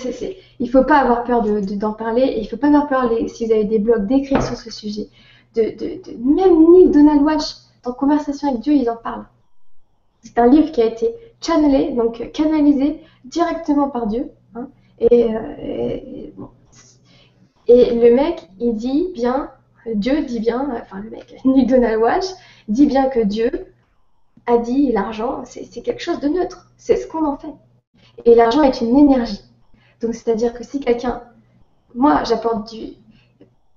il 0.61 0.71
faut 0.71 0.85
pas 0.85 0.99
avoir 0.99 1.25
peur 1.25 1.43
d'en 1.43 1.61
de, 1.61 1.75
d'en 1.75 1.93
parler. 1.95 2.23
Et 2.23 2.41
il 2.41 2.49
faut 2.49 2.59
pas 2.59 2.69
avoir 2.69 2.89
peur, 2.89 3.11
si 3.29 3.47
vous 3.47 3.53
avez 3.53 3.65
des 3.65 3.79
blogs, 3.79 4.07
d'écrire 4.07 4.43
sur 4.43 4.57
ce 4.57 4.71
sujet. 4.71 5.09
De, 5.55 5.63
même 6.19 6.73
Neil 6.73 6.91
Donald 6.91 7.23
Watch, 7.23 7.57
dans 7.83 7.93
Conversation 7.93 8.49
avec 8.49 8.61
Dieu, 8.61 8.75
ils 8.75 8.89
en 8.91 8.97
parlent. 8.97 9.27
C'est 10.23 10.39
un 10.39 10.47
livre 10.47 10.73
qui 10.73 10.81
a 10.81 10.87
été 10.87 11.15
channelé, 11.41 11.93
donc 11.93 12.31
canalisé 12.33 13.01
directement 13.25 13.89
par 13.91 14.07
Dieu. 14.07 14.31
Hein. 14.55 14.69
et, 14.99 15.35
euh, 15.35 15.99
et, 17.67 17.95
le 17.95 18.15
mec, 18.15 18.49
il 18.59 18.75
dit 18.75 19.11
bien, 19.15 19.51
Dieu 19.95 20.23
dit 20.23 20.41
bien, 20.41 20.69
enfin 20.81 21.01
le 21.01 21.11
mec, 21.11 21.37
Neil 21.45 21.67
Donald 21.67 22.01
Watch, 22.01 22.27
dit 22.69 22.87
bien 22.87 23.09
que 23.09 23.21
Dieu 23.21 23.51
a 24.47 24.59
dit 24.59 24.93
l'argent, 24.93 25.43
c'est 25.45 25.83
quelque 25.83 26.03
chose 26.03 26.21
de 26.21 26.29
neutre. 26.29 26.71
C'est 26.77 26.97
ce 26.97 27.07
qu'on 27.07 27.25
en 27.25 27.37
fait. 27.37 27.55
Et 28.25 28.35
l'argent 28.35 28.63
est 28.63 28.81
une 28.81 28.99
énergie. 28.99 29.41
Donc, 30.01 30.15
c'est-à-dire 30.15 30.53
que 30.53 30.65
si 30.65 30.81
quelqu'un. 30.81 31.23
Moi, 31.95 32.25
j'apporte 32.25 32.73
du. 32.73 32.95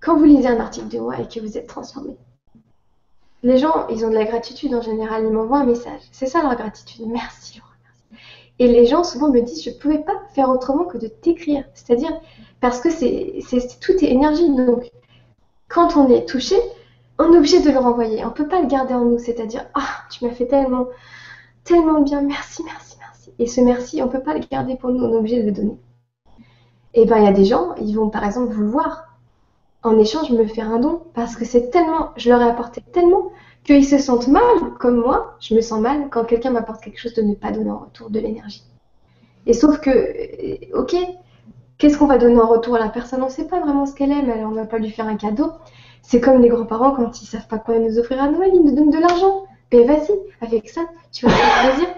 Quand 0.07 0.15
vous 0.15 0.23
lisez 0.23 0.47
un 0.47 0.61
article 0.61 0.87
de 0.87 0.99
moi 0.99 1.19
et 1.19 1.27
que 1.27 1.41
vous 1.41 1.57
êtes 1.57 1.67
transformé, 1.67 2.15
les 3.43 3.57
gens, 3.57 3.89
ils 3.89 4.05
ont 4.05 4.09
de 4.09 4.13
la 4.13 4.23
gratitude 4.23 4.73
en 4.73 4.81
général. 4.81 5.25
Ils 5.25 5.31
m'envoient 5.31 5.59
un 5.59 5.65
message. 5.65 5.99
C'est 6.13 6.27
ça 6.27 6.41
leur 6.41 6.55
gratitude. 6.55 7.07
Merci, 7.07 7.57
Laura. 7.57 7.73
Et 8.57 8.69
les 8.69 8.85
gens 8.85 9.03
souvent 9.03 9.29
me 9.29 9.41
disent 9.41 9.65
Je 9.65 9.69
ne 9.69 9.75
pouvais 9.75 9.97
pas 9.97 10.13
faire 10.33 10.49
autrement 10.49 10.85
que 10.85 10.97
de 10.97 11.07
t'écrire. 11.07 11.65
C'est-à-dire, 11.73 12.17
parce 12.61 12.79
que 12.79 12.89
c'est 12.89 13.41
tout 13.81 13.91
est 14.01 14.09
énergie. 14.09 14.49
Donc, 14.49 14.89
quand 15.67 15.97
on 15.97 16.07
est 16.09 16.25
touché, 16.25 16.55
on 17.19 17.33
est 17.33 17.37
obligé 17.37 17.59
de 17.59 17.69
le 17.69 17.77
renvoyer. 17.77 18.23
On 18.23 18.29
ne 18.29 18.33
peut 18.33 18.47
pas 18.47 18.61
le 18.61 18.67
garder 18.67 18.93
en 18.93 19.03
nous, 19.03 19.19
c'est-à-dire 19.19 19.65
Ah, 19.73 20.05
tu 20.09 20.23
m'as 20.23 20.31
fait 20.31 20.47
tellement, 20.47 20.87
tellement 21.65 21.99
bien, 21.99 22.21
merci, 22.21 22.63
merci, 22.63 22.95
merci. 23.01 23.33
Et 23.39 23.45
ce 23.45 23.59
merci, 23.59 24.01
on 24.01 24.05
ne 24.05 24.11
peut 24.11 24.23
pas 24.23 24.35
le 24.35 24.39
garder 24.49 24.77
pour 24.77 24.89
nous, 24.89 25.03
on 25.03 25.11
est 25.11 25.17
obligé 25.17 25.41
de 25.41 25.47
le 25.47 25.51
donner. 25.51 25.77
Et 26.93 27.03
bien, 27.03 27.17
il 27.17 27.25
y 27.25 27.27
a 27.27 27.33
des 27.33 27.43
gens, 27.43 27.75
ils 27.75 27.93
vont 27.93 28.09
par 28.09 28.23
exemple 28.23 28.53
vouloir, 28.53 29.06
en 29.83 29.97
échange, 29.99 30.31
me 30.31 30.45
faire 30.45 30.69
un 30.69 30.79
don, 30.79 31.01
parce 31.13 31.35
que 31.35 31.45
c'est 31.45 31.69
tellement, 31.69 32.09
je 32.17 32.29
leur 32.29 32.41
ai 32.41 32.45
apporté 32.45 32.81
tellement, 32.91 33.31
qu'ils 33.63 33.85
se 33.85 33.97
sentent 33.97 34.27
mal, 34.27 34.41
comme 34.79 34.97
moi, 34.97 35.35
je 35.39 35.53
me 35.53 35.61
sens 35.61 35.79
mal 35.79 36.09
quand 36.09 36.23
quelqu'un 36.23 36.51
m'apporte 36.51 36.81
quelque 36.81 36.99
chose 36.99 37.13
de 37.13 37.21
ne 37.21 37.35
pas 37.35 37.51
donner 37.51 37.69
en 37.69 37.79
retour 37.79 38.09
de 38.09 38.19
l'énergie. 38.19 38.63
Et 39.45 39.53
sauf 39.53 39.79
que, 39.79 39.89
euh, 39.89 40.79
ok, 40.79 40.95
qu'est-ce 41.77 41.97
qu'on 41.97 42.07
va 42.07 42.17
donner 42.17 42.39
en 42.39 42.47
retour 42.47 42.75
à 42.75 42.79
la 42.79 42.89
personne? 42.89 43.21
On 43.21 43.27
ne 43.27 43.31
sait 43.31 43.47
pas 43.47 43.59
vraiment 43.59 43.85
ce 43.85 43.93
qu'elle 43.93 44.11
aime, 44.11 44.31
on 44.45 44.51
ne 44.51 44.55
va 44.55 44.65
pas 44.65 44.77
lui 44.77 44.89
faire 44.89 45.07
un 45.07 45.15
cadeau. 45.15 45.51
C'est 46.01 46.21
comme 46.21 46.41
les 46.41 46.49
grands-parents 46.49 46.91
quand 46.91 47.21
ils 47.21 47.25
savent 47.25 47.47
pas 47.47 47.59
quoi 47.59 47.79
nous 47.79 47.99
offrir 47.99 48.21
à 48.21 48.29
Noël, 48.29 48.51
ils 48.53 48.63
nous 48.63 48.75
donnent 48.75 48.89
de 48.89 48.99
l'argent. 48.99 49.43
Ben 49.71 49.85
vas-y, 49.85 50.17
avec 50.39 50.69
ça, 50.69 50.81
tu 51.11 51.25
vas 51.25 51.31
faire 51.31 51.73
plaisir 51.73 51.95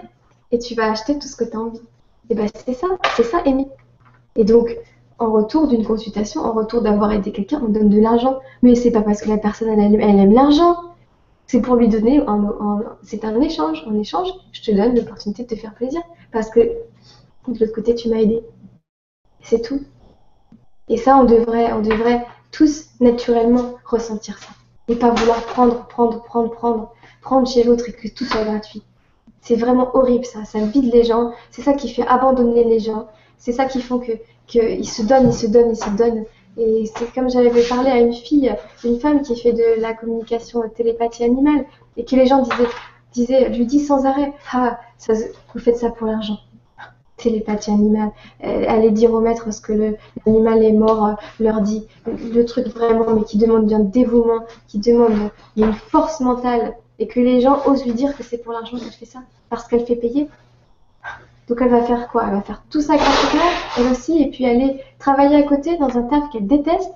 et 0.50 0.58
tu 0.58 0.74
vas 0.74 0.90
acheter 0.90 1.18
tout 1.18 1.28
ce 1.28 1.36
que 1.36 1.44
tu 1.44 1.56
as 1.56 1.60
envie. 1.60 1.80
Et 2.28 2.34
ben 2.34 2.48
c'est 2.66 2.74
ça, 2.74 2.88
c'est 3.16 3.22
ça 3.22 3.42
aimer. 3.44 3.68
Et 4.34 4.44
donc, 4.44 4.76
en 5.20 5.30
retour 5.30 5.68
d'une 5.68 5.84
consultation, 5.84 6.40
en 6.40 6.52
retour 6.52 6.80
d'avoir 6.80 7.12
aidé 7.12 7.30
quelqu'un, 7.30 7.62
on 7.64 7.68
donne 7.68 7.90
de 7.90 8.00
l'argent. 8.00 8.40
Mais 8.62 8.74
c'est 8.74 8.90
pas 8.90 9.02
parce 9.02 9.20
que 9.20 9.28
la 9.28 9.38
personne 9.38 9.68
elle, 9.68 9.94
aime 9.94 10.32
l'argent. 10.32 10.76
C'est 11.46 11.60
pour 11.60 11.76
lui 11.76 11.88
donner, 11.88 12.24
c'est 13.02 13.24
un 13.24 13.40
échange. 13.40 13.84
En 13.86 13.94
échange, 13.98 14.28
je 14.52 14.62
te 14.62 14.70
donne 14.70 14.96
l'opportunité 14.96 15.44
de 15.44 15.48
te 15.48 15.54
faire 15.54 15.74
plaisir. 15.74 16.00
Parce 16.32 16.48
que 16.48 16.60
de 16.60 17.58
l'autre 17.58 17.74
côté, 17.74 17.94
tu 17.94 18.08
m'as 18.08 18.16
aidé. 18.16 18.42
C'est 19.42 19.60
tout. 19.60 19.82
Et 20.88 20.96
ça, 20.96 21.16
on 21.16 21.24
devrait, 21.24 21.72
on 21.72 21.82
devrait 21.82 22.24
tous 22.50 22.86
naturellement 23.00 23.74
ressentir 23.84 24.38
ça. 24.38 24.50
Et 24.88 24.96
pas 24.96 25.10
vouloir 25.10 25.42
prendre, 25.42 25.86
prendre, 25.86 26.22
prendre, 26.22 26.50
prendre, 26.50 26.92
prendre 27.20 27.46
chez 27.46 27.62
l'autre 27.62 27.88
et 27.88 27.92
que 27.92 28.08
tout 28.08 28.24
soit 28.24 28.44
gratuit. 28.44 28.82
C'est 29.42 29.56
vraiment 29.56 29.94
horrible 29.94 30.24
ça, 30.24 30.44
ça 30.44 30.58
vide 30.60 30.92
les 30.92 31.04
gens, 31.04 31.32
c'est 31.50 31.62
ça 31.62 31.72
qui 31.72 31.88
fait 31.88 32.06
abandonner 32.06 32.64
les 32.64 32.78
gens, 32.78 33.08
c'est 33.38 33.52
ça 33.52 33.64
qui 33.64 33.80
font 33.80 33.98
que 33.98 34.12
qu'ils 34.50 34.88
se 34.88 35.02
donnent, 35.02 35.28
ils 35.28 35.34
se 35.34 35.46
donnent, 35.46 35.70
ils 35.70 35.76
se 35.76 35.90
donnent. 35.90 36.24
Et 36.56 36.90
c'est 36.96 37.12
comme 37.14 37.30
j'avais 37.30 37.62
parlé 37.62 37.90
à 37.90 37.98
une 37.98 38.12
fille, 38.12 38.52
une 38.84 38.98
femme 38.98 39.22
qui 39.22 39.36
fait 39.40 39.52
de 39.52 39.80
la 39.80 39.94
communication 39.94 40.62
télépathie 40.76 41.24
animale, 41.24 41.64
et 41.96 42.04
que 42.04 42.16
les 42.16 42.26
gens 42.26 42.42
disaient, 42.42 42.68
disaient 43.12 43.48
lui 43.48 43.66
disent 43.66 43.86
sans 43.86 44.04
arrêt, 44.04 44.32
ah, 44.52 44.78
vous 45.08 45.60
faites 45.60 45.76
ça 45.76 45.90
pour 45.90 46.06
l'argent 46.06 46.38
télépathie 47.20 47.70
animale. 47.70 48.10
Aller 48.42 48.90
dire 48.90 49.12
au 49.12 49.20
maître 49.20 49.52
ce 49.52 49.60
que 49.60 49.72
l'animal 50.26 50.64
est 50.64 50.72
mort 50.72 51.06
euh, 51.06 51.12
leur 51.38 51.60
dit. 51.60 51.86
Le 52.06 52.44
truc 52.44 52.66
vraiment, 52.68 53.14
mais 53.14 53.24
qui 53.24 53.38
demande 53.38 53.66
bien 53.66 53.80
dévouement, 53.80 54.44
qui 54.68 54.78
demande 54.78 55.30
une 55.56 55.72
force 55.72 56.20
mentale 56.20 56.74
et 56.98 57.06
que 57.06 57.20
les 57.20 57.40
gens 57.40 57.58
osent 57.66 57.84
lui 57.84 57.92
dire 57.92 58.16
que 58.16 58.22
c'est 58.22 58.38
pour 58.38 58.52
l'argent 58.52 58.78
qu'elle 58.78 58.90
fait 58.90 59.06
ça, 59.06 59.20
parce 59.48 59.66
qu'elle 59.66 59.86
fait 59.86 59.96
payer. 59.96 60.28
Donc 61.50 61.60
elle 61.60 61.68
va 61.68 61.82
faire 61.82 62.08
quoi? 62.08 62.26
Elle 62.28 62.34
va 62.34 62.42
faire 62.42 62.62
tout 62.70 62.80
ça 62.80 62.96
gratuitement, 62.96 63.50
elle 63.76 63.86
aussi, 63.88 64.22
et 64.22 64.30
puis 64.30 64.46
aller 64.46 64.80
travailler 65.00 65.36
à 65.36 65.42
côté 65.42 65.76
dans 65.78 65.98
un 65.98 66.02
taf 66.02 66.30
qu'elle 66.30 66.46
déteste 66.46 66.92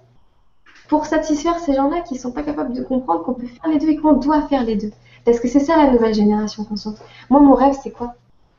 pour 0.88 1.06
satisfaire 1.06 1.58
ces 1.58 1.74
gens-là 1.74 2.02
qui 2.02 2.14
ne 2.14 2.20
sont 2.20 2.30
pas 2.30 2.44
capables 2.44 2.72
de 2.72 2.84
comprendre 2.84 3.24
qu'on 3.24 3.34
peut 3.34 3.48
faire 3.48 3.68
les 3.68 3.78
deux 3.78 3.88
et 3.88 3.96
qu'on 3.96 4.12
doit 4.12 4.42
faire 4.42 4.62
les 4.62 4.76
deux. 4.76 4.92
Parce 5.24 5.40
que 5.40 5.48
c'est 5.48 5.58
ça 5.58 5.76
la 5.76 5.90
nouvelle 5.90 6.14
génération 6.14 6.62
consciente. 6.62 6.98
Moi, 7.30 7.40
mon 7.40 7.54
rêve, 7.54 7.74
c'est 7.82 7.90
quoi? 7.90 8.14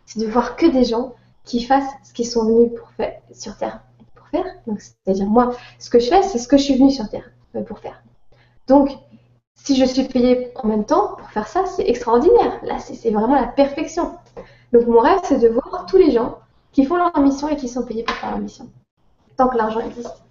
C'est 0.05 0.19
de 0.19 0.26
voir 0.26 0.57
que 0.57 0.65
des 0.65 0.84
gens 0.84 1.13
qui 1.45 1.63
fassent 1.63 1.93
ce 2.03 2.11
qu'ils 2.11 2.27
sont 2.27 2.43
venus 2.43 2.72
pour 2.77 2.89
faire 2.91 3.13
sur 3.31 3.55
Terre 3.55 3.80
pour 4.15 4.27
faire. 4.27 4.45
Donc, 4.67 4.81
c'est-à-dire 4.81 5.27
moi, 5.27 5.53
ce 5.80 5.89
que 5.89 5.99
je 5.99 6.09
fais, 6.09 6.23
c'est 6.23 6.39
ce 6.39 6.49
que 6.49 6.57
je 6.57 6.63
suis 6.63 6.76
venu 6.76 6.91
sur 6.91 7.07
Terre 7.07 7.31
euh, 7.55 7.61
pour 7.61 7.80
faire. 7.80 8.03
Donc, 8.67 8.89
si 9.53 9.77
je 9.77 9.85
suis 9.85 10.03
payée 10.03 10.51
en 10.55 10.67
même 10.67 10.84
temps 10.84 11.15
pour 11.17 11.30
faire 11.30 11.47
ça, 11.47 11.65
c'est 11.65 11.88
extraordinaire. 11.88 12.59
Là, 12.63 12.80
c'est 12.80 13.11
vraiment 13.11 13.35
la 13.35 13.47
perfection. 13.47 14.17
Donc, 14.76 14.88
mon 14.88 14.99
rêve, 14.99 15.19
c'est 15.23 15.39
de 15.39 15.47
voir 15.47 15.85
tous 15.88 15.95
les 15.95 16.11
gens 16.11 16.39
qui 16.73 16.84
font 16.84 16.97
leur 16.97 17.18
mission 17.19 17.47
et 17.47 17.56
qui 17.56 17.69
sont 17.69 17.85
payés 17.85 18.03
pour 18.03 18.14
faire 18.15 18.31
leur 18.31 18.39
mission. 18.39 18.68
tant 19.38 19.47
que 19.47 19.56
l'argent 19.56 19.80
existe. 19.80 20.22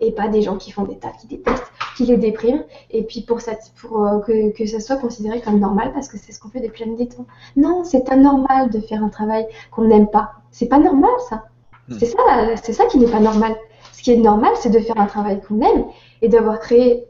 Et 0.00 0.12
pas 0.12 0.28
des 0.28 0.42
gens 0.42 0.58
qui 0.58 0.70
font 0.70 0.82
des 0.82 0.98
tas, 0.98 1.12
qui 1.18 1.26
détestent, 1.26 1.72
qui 1.96 2.04
les 2.04 2.18
dépriment, 2.18 2.62
et 2.90 3.04
puis 3.04 3.22
pour, 3.22 3.40
cette, 3.40 3.72
pour 3.80 4.06
euh, 4.06 4.18
que, 4.18 4.52
que 4.52 4.66
ça 4.66 4.80
soit 4.80 4.96
considéré 4.96 5.40
comme 5.40 5.58
normal, 5.58 5.92
parce 5.94 6.08
que 6.08 6.18
c'est 6.18 6.32
ce 6.32 6.38
qu'on 6.38 6.50
fait 6.50 6.60
depuis 6.60 6.84
la 6.84 6.90
nuit 6.90 6.98
des 6.98 7.08
temps. 7.08 7.24
Non, 7.56 7.84
c'est 7.84 8.10
anormal 8.10 8.68
de 8.68 8.80
faire 8.80 9.02
un 9.02 9.08
travail 9.08 9.46
qu'on 9.70 9.84
n'aime 9.84 10.08
pas. 10.08 10.32
C'est 10.50 10.68
pas 10.68 10.78
normal, 10.78 11.12
ça. 11.30 11.44
Hmm. 11.88 11.96
C'est 11.98 12.04
ça, 12.06 12.18
c'est 12.62 12.74
ça 12.74 12.84
qui 12.84 12.98
n'est 12.98 13.10
pas 13.10 13.20
normal. 13.20 13.56
Ce 13.94 14.02
qui 14.02 14.12
est 14.12 14.18
normal, 14.18 14.52
c'est 14.56 14.68
de 14.68 14.80
faire 14.80 14.98
un 14.98 15.06
travail 15.06 15.40
qu'on 15.40 15.62
aime 15.62 15.86
et 16.20 16.28
d'avoir 16.28 16.60
créé, 16.60 17.06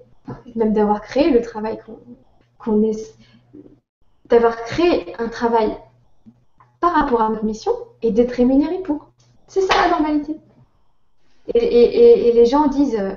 même 0.55 0.73
d'avoir 0.73 1.01
créé 1.01 1.31
le 1.31 1.43
travail 1.43 1.81
qu'on 1.85 1.99
qu'on 2.61 2.85
est, 2.85 3.17
d'avoir 4.29 4.57
créé 4.63 5.13
un 5.19 5.27
travail 5.27 5.77
par 6.81 6.93
rapport 6.95 7.23
à 7.23 7.29
notre 7.31 7.45
mission 7.45 7.73
et 8.03 8.11
d'être 8.11 8.33
rémunéré 8.33 8.79
pour. 8.79 9.11
C'est 9.49 9.63
ça 9.63 9.75
la 9.83 9.91
normalité. 9.91 10.37
Et, 11.55 12.33
les 12.33 12.47
gens 12.47 12.67
disent, 12.69 12.97
euh, 12.97 13.13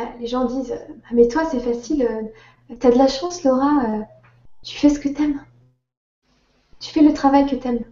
euh, 0.00 0.04
les 0.18 0.26
gens 0.26 0.44
disent, 0.44 0.72
euh, 0.72 0.94
Ah, 1.04 1.12
mais 1.14 1.28
toi 1.28 1.44
c'est 1.44 1.60
facile, 1.60 2.02
euh, 2.02 2.74
t'as 2.78 2.90
de 2.90 2.98
la 2.98 3.06
chance 3.08 3.44
Laura, 3.44 4.06
tu 4.62 4.76
fais 4.76 4.88
ce 4.88 4.98
que 4.98 5.08
t'aimes, 5.08 5.40
tu 6.80 6.90
fais 6.92 7.02
le 7.02 7.12
travail 7.14 7.46
que 7.46 7.56
t'aimes. 7.56 7.84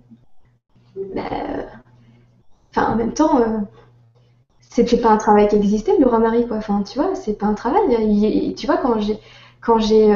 Enfin, 2.70 2.92
en 2.92 2.96
même 2.96 3.14
temps, 3.14 3.66
c'était 4.60 4.98
pas 4.98 5.10
un 5.10 5.16
travail 5.16 5.48
qui 5.48 5.56
existait, 5.56 5.96
Laura 5.98 6.18
Marie, 6.18 6.46
quoi. 6.46 6.56
Enfin, 6.58 6.82
tu 6.82 6.98
vois, 6.98 7.14
c'est 7.14 7.34
pas 7.34 7.46
un 7.46 7.54
travail. 7.54 7.80
Il- 8.00 8.24
il- 8.24 8.54
tu 8.54 8.66
vois, 8.66 8.76
quand 8.78 9.00
j'ai, 9.00 9.18
quand 9.60 9.78
j'ai, 9.78 10.06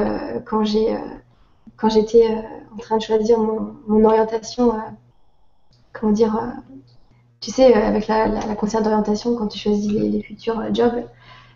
quand 0.47 0.65
j'ai, 0.65 0.97
quand 1.83 1.89
j'étais 1.89 2.31
euh, 2.31 2.41
en 2.77 2.79
train 2.79 2.97
de 2.97 3.03
choisir 3.03 3.39
mon, 3.41 4.05
orientation, 4.05 4.73
euh, 4.73 4.79
comment 5.93 6.13
dire, 6.13 6.37
euh, 6.37 6.77
tu 7.41 7.51
sais, 7.51 7.75
avec 7.75 8.07
la, 8.07 8.29
la, 8.29 8.81
d'orientation, 8.81 9.35
quand 9.35 9.49
tu 9.49 9.59
choisis 9.59 9.91
les, 9.91 10.23
futurs 10.23 10.63
jobs, 10.73 11.03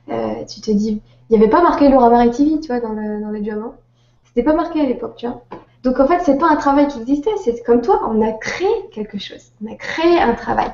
tu 0.09 0.61
te 0.61 0.73
dis, 0.73 1.01
il 1.31 1.37
n'y 1.37 1.37
avait 1.37 1.51
pas 1.51 1.63
marqué 1.63 1.89
Laura 1.89 2.11
Marie 2.11 2.33
TV, 2.33 2.59
tu 2.59 2.67
vois, 2.67 2.81
dans, 2.81 2.93
le, 2.93 3.33
les 3.33 3.45
jobs. 3.45 3.63
hein. 3.65 3.75
C'était 4.25 4.43
pas 4.43 4.55
marqué 4.55 4.81
à 4.81 4.85
l'époque, 4.85 5.15
tu 5.17 5.29
vois. 5.29 5.43
Donc 5.85 6.01
en 6.01 6.09
fait, 6.09 6.19
c'est 6.25 6.39
pas 6.39 6.49
un 6.51 6.57
travail 6.57 6.89
qui 6.89 6.99
existait, 6.99 7.31
c'est 7.45 7.63
comme 7.63 7.81
toi, 7.81 8.01
on 8.11 8.21
a 8.21 8.33
créé 8.33 8.69
quelque 8.91 9.19
chose, 9.19 9.53
on 9.65 9.73
a 9.73 9.77
créé 9.77 10.19
un 10.19 10.35
travail. 10.35 10.73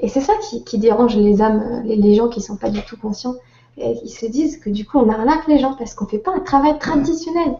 Et 0.00 0.08
c'est 0.08 0.20
ça 0.20 0.32
qui, 0.66 0.78
dérange 0.78 1.16
les 1.16 1.42
âmes, 1.42 1.82
les, 1.84 2.14
gens 2.14 2.28
qui 2.28 2.40
sont 2.40 2.56
pas 2.56 2.70
du 2.70 2.82
tout 2.82 2.96
conscients. 2.96 3.36
Et 3.76 3.94
ils 4.02 4.10
se 4.10 4.26
disent 4.26 4.58
que 4.58 4.70
du 4.70 4.84
coup, 4.84 4.98
on 4.98 5.08
arnaque 5.08 5.46
les 5.46 5.60
gens 5.60 5.74
parce 5.74 5.94
qu'on 5.94 6.06
fait 6.06 6.18
pas 6.18 6.32
un 6.34 6.40
travail 6.40 6.76
traditionnel. 6.80 7.54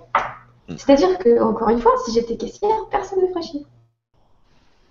C'est-à-dire 0.77 1.19
que, 1.19 1.41
encore 1.43 1.71
une 1.71 1.81
fois, 1.81 1.93
si 2.05 2.13
j'étais 2.13 2.37
caissière, 2.37 2.89
personne 2.91 3.23
ne 3.23 3.27
ferait 3.29 3.43
chier. 3.43 3.67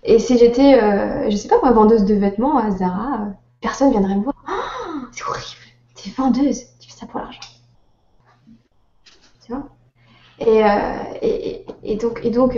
Et 0.02 0.18
si 0.18 0.38
j'étais, 0.38 0.80
euh, 0.80 1.30
je 1.30 1.36
sais 1.36 1.48
pas 1.48 1.58
moi, 1.60 1.72
vendeuse 1.72 2.04
de 2.04 2.14
vêtements 2.14 2.58
à 2.58 2.70
Zara, 2.70 3.14
euh, 3.14 3.30
personne 3.60 3.90
viendrait 3.90 4.16
me 4.16 4.22
voir. 4.22 4.34
Oh, 4.48 5.06
c'est 5.12 5.24
horrible, 5.24 5.60
t'es 5.94 6.10
vendeuse, 6.10 6.64
tu 6.80 6.90
fais 6.90 6.96
ça 6.96 7.06
pour 7.06 7.20
l'argent. 7.20 7.40
Tu 9.44 9.52
vois? 9.52 9.68
Et, 10.40 10.64
euh, 10.64 11.64
et, 11.82 11.96
donc, 11.96 12.20
et 12.24 12.30
donc 12.30 12.56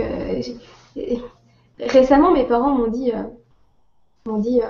récemment, 1.79 2.31
mes 2.31 2.45
parents 2.45 2.71
m'ont 2.71 2.87
dit, 2.87 3.11
m'ont 4.25 4.37
dit 4.37 4.61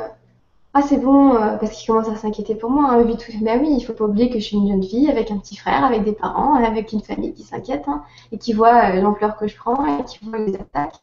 Ah, 0.74 0.82
c'est 0.82 0.98
bon, 0.98 1.36
euh, 1.36 1.58
parce 1.58 1.72
qu'ils 1.72 1.88
commencent 1.88 2.08
à 2.08 2.16
s'inquiéter 2.16 2.56
pour 2.56 2.70
moi. 2.70 2.92
Hein. 2.94 3.04
Mais 3.42 3.58
oui, 3.60 3.76
il 3.78 3.82
faut 3.84 3.92
pas 3.94 4.06
oublier 4.06 4.30
que 4.30 4.40
je 4.40 4.46
suis 4.46 4.56
une 4.56 4.70
jeune 4.70 4.84
fille 4.84 5.10
avec 5.10 5.30
un 5.30 5.38
petit 5.38 5.58
frère, 5.58 5.84
avec 5.84 6.06
des 6.06 6.14
parents, 6.14 6.54
avec 6.54 6.94
une 6.94 7.02
famille 7.02 7.34
qui 7.34 7.44
s'inquiète 7.44 7.84
hein, 7.88 8.04
et 8.32 8.38
qui 8.38 8.54
voit 8.54 8.96
euh, 8.96 9.02
l'ampleur 9.02 9.36
que 9.36 9.48
je 9.48 9.58
prends 9.58 9.86
et 9.86 10.04
qui 10.06 10.20
voit 10.24 10.38
les 10.38 10.56
attaques. 10.56 10.96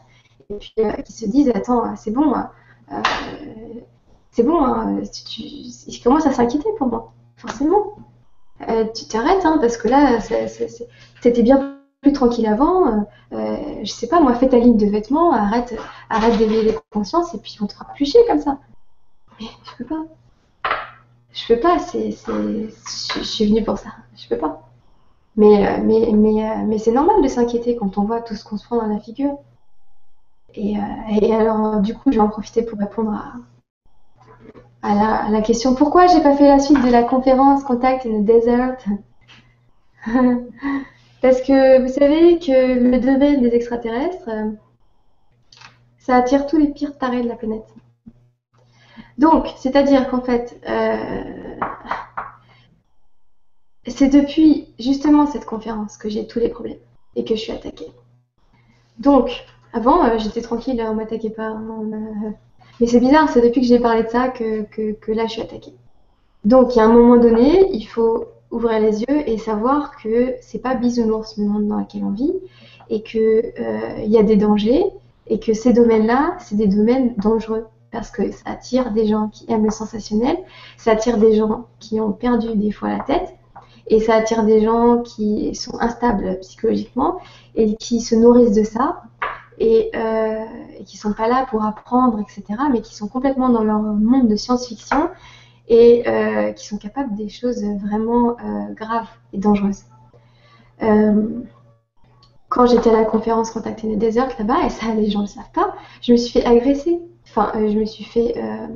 Et 0.49 0.55
puis 0.55 0.73
euh, 0.79 0.93
qui 1.03 1.13
se 1.13 1.27
disent 1.27 1.51
Attends, 1.55 1.97
c'est 1.97 2.11
bon, 2.11 2.33
c'est 4.31 4.43
bon, 4.43 4.65
hein, 4.65 5.03
tu, 5.27 6.01
commencent 6.03 6.27
à 6.27 6.33
s'inquiéter 6.33 6.71
pour 6.79 6.87
moi, 6.87 7.13
forcément. 7.37 7.97
Tu 8.95 9.05
t'arrêtes, 9.07 9.45
hein, 9.45 9.59
parce 9.61 9.77
que 9.77 9.89
là, 9.89 10.19
t'étais 11.21 11.43
bien 11.43 11.77
plus 12.01 12.13
tranquille 12.13 12.47
avant. 12.47 13.07
je 13.31 13.91
sais 13.91 14.09
pas, 14.09 14.21
moi, 14.21 14.35
fais 14.35 14.49
ta 14.49 14.59
ligne 14.59 14.79
de 14.79 14.87
vêtements, 14.87 15.33
arrête, 15.33 15.75
arrête 16.09 16.39
d'éveiller 16.39 16.63
les 16.63 16.79
consciences 16.91 17.35
et 17.35 17.39
puis 17.39 17.59
on 17.61 17.67
te 17.67 17.75
fera 17.75 17.87
plus 17.95 18.17
comme 18.27 18.41
ça. 18.41 18.59
Mais 19.41 19.47
je 19.65 19.77
peux 19.77 19.85
pas. 19.85 20.05
Je 21.33 21.55
peux 21.55 21.61
pas, 21.61 21.79
c'est, 21.79 22.11
je, 22.11 23.23
suis 23.23 23.47
venue 23.47 23.63
pour 23.63 23.79
ça. 23.79 23.91
Je 24.17 24.29
peux 24.29 24.39
pas. 24.39 24.69
Mais, 25.37 25.67
euh, 25.67 25.81
mais, 25.83 26.11
mais, 26.13 26.51
euh, 26.51 26.65
mais 26.67 26.79
c'est 26.79 26.91
normal 26.91 27.23
de 27.23 27.29
s'inquiéter 27.29 27.77
quand 27.77 27.97
on 27.99 28.05
voit 28.05 28.21
tout 28.21 28.35
ce 28.35 28.45
qu'on 28.45 28.57
se 28.57 28.65
prend 28.65 28.79
dans 28.79 28.89
la 28.89 28.99
figure. 28.99 29.39
Et, 30.55 30.77
euh, 30.77 30.81
et 31.21 31.35
alors, 31.35 31.81
du 31.81 31.95
coup, 31.95 32.11
je 32.11 32.17
vais 32.17 32.23
en 32.23 32.29
profiter 32.29 32.63
pour 32.63 32.79
répondre 32.79 33.13
à, 33.13 33.35
à, 34.83 34.95
la, 34.95 35.15
à 35.27 35.31
la 35.31 35.43
question 35.43 35.75
pourquoi 35.75 36.07
j'ai 36.09 36.21
pas 36.23 36.35
fait 36.35 36.49
la 36.49 36.59
suite 36.59 36.83
de 36.83 36.91
la 36.91 37.05
conférence 37.05 37.63
Contact 37.63 38.07
in 38.07 38.23
the 38.23 38.25
Desert? 38.25 38.77
Parce 41.23 41.43
que 41.43 41.83
vous 41.83 41.89
savez 41.89 42.39
que 42.39 42.79
le 42.81 42.99
domaine 42.99 43.43
des 43.43 43.55
extraterrestres, 43.55 44.29
ça 45.99 46.17
attire 46.17 46.47
tous 46.47 46.57
les 46.57 46.69
pires 46.69 46.97
tarés 46.97 47.23
de 47.23 47.29
la 47.29 47.37
planète. 47.37 47.67
Donc, 49.19 49.49
c'est-à-dire 49.57 50.09
qu'en 50.09 50.21
fait, 50.23 50.61
euh, 50.69 51.57
c'est 53.87 54.09
depuis 54.09 54.69
justement 54.79 55.27
cette 55.27 55.45
conférence 55.45 55.97
que 55.97 56.09
j'ai 56.09 56.27
tous 56.27 56.39
les 56.39 56.49
problèmes 56.49 56.79
et 57.17 57.25
que 57.25 57.35
je 57.35 57.41
suis 57.41 57.53
attaquée. 57.53 57.91
Donc, 58.99 59.31
avant, 59.73 60.05
euh, 60.05 60.19
j'étais 60.19 60.41
tranquille, 60.43 60.83
on 60.87 60.95
m'attaquait 60.95 61.31
pas. 61.31 61.55
me- 61.55 62.33
Mais 62.81 62.87
c'est 62.87 63.01
bizarre, 63.01 63.29
c'est 63.31 63.41
depuis 63.41 63.61
que 63.61 63.67
j'ai 63.67 63.79
parlé 63.81 64.03
de 64.05 64.09
ça 64.09 64.29
que, 64.29 64.63
que, 64.63 65.13
là 65.13 65.27
je 65.27 65.33
suis 65.33 65.43
attaquée. 65.43 65.75
Donc, 66.45 66.75
il 66.75 66.79
y 66.79 66.81
a 66.83 66.85
un 66.87 66.93
moment 66.93 67.17
donné, 67.17 67.69
il 67.73 67.85
faut 67.85 68.27
ouvrir 68.51 68.81
les 68.81 69.01
yeux 69.03 69.29
et 69.29 69.39
savoir 69.39 69.97
que 70.03 70.35
c'est 70.41 70.61
pas 70.61 70.75
bisounours 70.75 71.37
le 71.39 71.45
monde 71.45 71.69
dans 71.69 71.79
lequel 71.81 72.05
on 72.05 72.11
vit 72.11 72.33
et 72.91 73.03
que 73.03 73.19
euh, 73.19 74.03
il 74.05 74.11
y 74.11 74.19
a 74.19 74.23
des 74.23 74.37
dangers 74.37 74.85
et 75.27 75.39
que 75.41 75.53
ces 75.53 75.73
domaines-là, 75.73 76.37
c'est 76.41 76.57
des 76.57 76.69
domaines 76.69 77.15
dangereux 77.17 77.67
parce 77.91 78.11
que 78.11 78.31
ça 78.31 78.51
attire 78.51 78.93
des 78.93 79.07
gens 79.07 79.29
qui 79.29 79.51
aiment 79.51 79.65
le 79.65 79.71
sensationnel, 79.71 80.37
ça 80.77 80.93
attire 80.93 81.19
des 81.19 81.35
gens 81.35 81.67
qui 81.79 82.01
ont 82.01 82.13
perdu 82.13 82.55
des 82.55 82.71
fois 82.71 82.89
la 82.89 83.01
tête 83.01 83.35
et 83.87 84.01
ça 84.01 84.15
attire 84.15 84.45
des 84.45 84.63
gens 84.63 85.03
qui 85.03 85.55
sont 85.55 85.79
instables 85.81 86.39
psychologiquement 86.41 87.19
et 87.55 87.75
qui 87.77 88.01
se 88.01 88.15
nourrissent 88.15 88.55
de 88.55 88.65
ça 88.65 89.03
et, 89.59 89.91
euh, 89.95 90.45
et 90.79 90.85
qui 90.85 90.97
sont 90.97 91.13
pas 91.13 91.29
là 91.29 91.47
pour 91.51 91.65
apprendre, 91.65 92.21
etc., 92.21 92.61
mais 92.71 92.81
qui 92.81 92.95
sont 92.95 93.09
complètement 93.09 93.49
dans 93.49 93.65
leur 93.65 93.81
monde 93.81 94.29
de 94.29 94.37
science-fiction 94.37 95.09
et 95.69 96.07
euh, 96.07 96.53
qui 96.53 96.67
sont 96.67 96.79
capables 96.79 97.15
des 97.15 97.29
choses 97.29 97.63
vraiment 97.63 98.37
euh, 98.39 98.73
graves 98.75 99.09
et 99.33 99.39
dangereuses. 99.39 99.85
Euh, 100.83 101.43
quand 102.49 102.67
j'étais 102.67 102.91
à 102.91 102.95
la 102.95 103.05
conférence 103.05 103.51
Contact 103.51 103.85
in 103.85 103.95
the 103.95 103.99
Desert 103.99 104.29
là-bas, 104.39 104.65
et 104.65 104.71
ça 104.71 104.95
les 104.95 105.11
gens 105.11 105.21
ne 105.21 105.25
le 105.25 105.29
savent 105.29 105.53
pas, 105.53 105.75
je 106.01 106.13
me 106.13 106.17
suis 106.17 106.41
fait 106.41 106.47
agresser, 106.47 107.01
enfin 107.31 107.53
euh, 107.57 107.71
je 107.71 107.79
me 107.79 107.85
suis 107.85 108.05
fait 108.05 108.35
euh, 108.37 108.67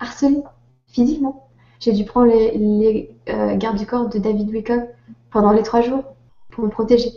harceler 0.00 0.42
physiquement. 0.88 1.48
J'ai 1.80 1.92
dû 1.92 2.04
prendre 2.04 2.32
les, 2.32 3.10
euh, 3.28 3.56
gardes 3.56 3.78
du 3.78 3.86
corps 3.86 4.08
de 4.08 4.18
David 4.18 4.50
Wickoff 4.50 4.82
pendant 5.30 5.52
les 5.52 5.62
trois 5.62 5.80
jours 5.80 6.02
pour 6.50 6.64
me 6.64 6.70
protéger. 6.70 7.12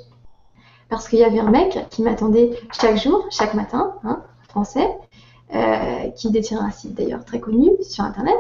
Parce 0.90 1.08
qu'il 1.08 1.20
y 1.20 1.24
avait 1.24 1.40
un 1.40 1.50
mec 1.50 1.80
qui 1.90 2.04
m'attendait 2.04 2.60
chaque 2.72 2.98
jour, 2.98 3.26
chaque 3.32 3.54
matin, 3.54 3.96
hein, 4.04 4.22
français, 4.50 4.88
qui 6.16 6.32
détient 6.32 6.60
un 6.62 6.72
site 6.72 6.94
d'ailleurs 6.96 7.26
très 7.26 7.40
connu 7.40 7.70
sur 7.82 8.04
internet, 8.04 8.36